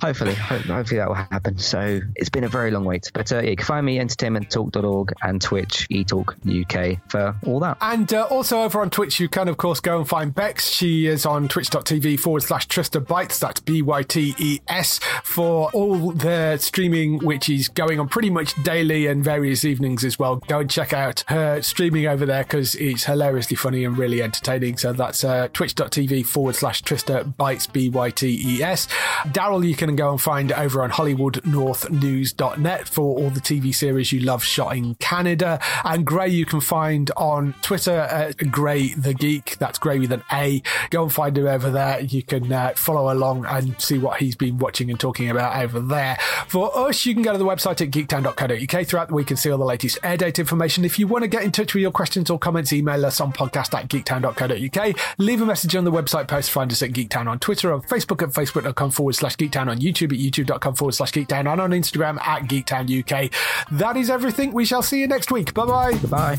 hopefully, 0.00 0.34
hopefully 0.34 0.98
that 0.98 1.08
will 1.08 1.14
happen. 1.14 1.58
So 1.58 2.00
it's 2.16 2.28
been 2.28 2.44
a 2.44 2.48
very 2.48 2.70
long 2.70 2.84
wait. 2.84 3.10
But 3.12 3.32
uh, 3.32 3.40
yeah, 3.40 3.50
you 3.50 3.56
can 3.56 3.66
find 3.66 3.84
me 3.84 3.98
entertainmenttalk.org 3.98 5.12
and 5.22 5.40
Twitch, 5.40 5.86
eTalk 5.90 6.34
UK 6.46 7.00
for 7.10 7.36
all 7.46 7.60
that. 7.60 7.78
And 7.80 8.12
uh, 8.12 8.26
also 8.30 8.62
over 8.62 8.80
on 8.80 8.90
Twitch, 8.90 9.20
you 9.20 9.28
can, 9.28 9.48
of 9.48 9.56
course, 9.56 9.80
go 9.80 9.98
and 9.98 10.08
find 10.08 10.34
Bex. 10.34 10.68
She 10.70 11.06
is 11.06 11.26
on 11.26 11.48
twitch.tv 11.48 12.18
forward 12.20 12.42
slash 12.42 12.66
Trista 12.68 13.04
Bytes. 13.04 13.38
That's 13.38 13.60
B 13.60 13.82
Y 13.82 14.02
T 14.02 14.34
E 14.38 14.60
S 14.68 14.98
for 15.22 15.70
all 15.72 16.12
the 16.12 16.56
streaming, 16.58 17.18
which 17.18 17.48
is 17.48 17.68
going 17.68 18.00
on 18.00 18.08
pretty 18.08 18.30
much 18.30 18.60
daily 18.62 19.06
and 19.06 19.22
various 19.22 19.64
evenings 19.64 20.04
as 20.04 20.18
well. 20.18 20.36
Go 20.36 20.60
and 20.60 20.70
check 20.70 20.92
out 20.92 21.24
her 21.28 21.62
streaming 21.62 22.06
over 22.06 22.26
there 22.26 22.44
because 22.44 22.74
it's 22.76 23.04
hilariously 23.04 23.56
funny 23.56 23.84
and 23.84 23.96
really 23.98 24.22
entertaining. 24.22 24.76
So 24.76 24.92
that's 24.92 25.24
uh, 25.24 25.48
twitch.tv 25.52 26.26
forward 26.26 26.54
slash 26.54 26.82
Trista 26.82 27.34
Bytes, 27.34 27.70
B 27.70 27.88
Y 27.88 28.10
T 28.10 28.40
E 28.44 28.62
S. 28.62 28.88
Daryl, 29.26 29.66
you 29.66 29.74
can 29.74 29.87
go 29.96 30.10
and 30.10 30.20
find 30.20 30.50
it 30.50 30.58
over 30.58 30.82
on 30.82 30.90
HollywoodNorthNews.net 30.90 32.88
for 32.88 33.18
all 33.18 33.30
the 33.30 33.40
TV 33.40 33.74
series 33.74 34.12
you 34.12 34.20
love 34.20 34.42
shot 34.44 34.76
in 34.76 34.94
Canada. 34.96 35.60
And 35.84 36.04
Gray, 36.04 36.28
you 36.28 36.44
can 36.44 36.60
find 36.60 37.10
on 37.16 37.54
Twitter 37.62 37.96
at 37.98 38.36
Gray 38.50 38.94
the 38.94 39.14
Geek. 39.14 39.56
That's 39.58 39.78
Gray 39.78 39.98
with 39.98 40.12
an 40.12 40.22
A. 40.32 40.62
Go 40.90 41.02
and 41.04 41.12
find 41.12 41.36
him 41.36 41.46
over 41.46 41.70
there. 41.70 42.00
You 42.00 42.22
can 42.22 42.52
uh, 42.52 42.72
follow 42.76 43.12
along 43.12 43.46
and 43.46 43.80
see 43.80 43.98
what 43.98 44.20
he's 44.20 44.36
been 44.36 44.58
watching 44.58 44.90
and 44.90 44.98
talking 44.98 45.30
about 45.30 45.62
over 45.62 45.80
there. 45.80 46.18
For 46.46 46.76
us, 46.76 47.06
you 47.06 47.14
can 47.14 47.22
go 47.22 47.32
to 47.32 47.38
the 47.38 47.44
website 47.44 47.80
at 47.80 47.90
geektown.co.uk 47.90 48.86
throughout 48.86 49.08
the 49.08 49.14
week 49.14 49.30
and 49.30 49.38
see 49.38 49.50
all 49.50 49.58
the 49.58 49.64
latest 49.64 49.98
air 50.02 50.16
date 50.16 50.38
information. 50.38 50.84
If 50.84 50.98
you 50.98 51.06
want 51.06 51.22
to 51.22 51.28
get 51.28 51.42
in 51.42 51.52
touch 51.52 51.74
with 51.74 51.82
your 51.82 51.90
questions 51.90 52.30
or 52.30 52.38
comments, 52.38 52.72
email 52.72 53.04
us 53.06 53.20
on 53.20 53.32
podcast 53.32 53.74
at 53.74 53.88
geektown.co.uk. 53.88 54.96
Leave 55.18 55.40
a 55.40 55.46
message 55.46 55.74
on 55.74 55.84
the 55.84 55.92
website 55.92 56.28
post. 56.28 56.50
Find 56.50 56.70
us 56.70 56.82
at 56.82 56.90
Geektown 56.90 57.28
on 57.28 57.38
Twitter, 57.38 57.72
on 57.72 57.82
Facebook 57.82 58.22
at 58.22 58.30
facebook.com 58.30 58.90
forward 58.90 59.14
slash 59.14 59.36
geektown, 59.36 59.68
on 59.68 59.77
YouTube 59.78 60.12
at 60.12 60.18
youtube.com 60.18 60.74
forward 60.74 60.92
slash 60.92 61.12
geektown, 61.12 61.50
and 61.50 61.60
on 61.60 61.70
Instagram 61.70 62.20
at 62.20 62.42
geektown 62.44 62.88
UK. 62.88 63.30
That 63.72 63.96
is 63.96 64.10
everything. 64.10 64.52
We 64.52 64.64
shall 64.64 64.82
see 64.82 65.00
you 65.00 65.06
next 65.06 65.30
week. 65.30 65.54
Bye 65.54 65.66
bye. 65.66 65.92
Goodbye. 65.92 66.38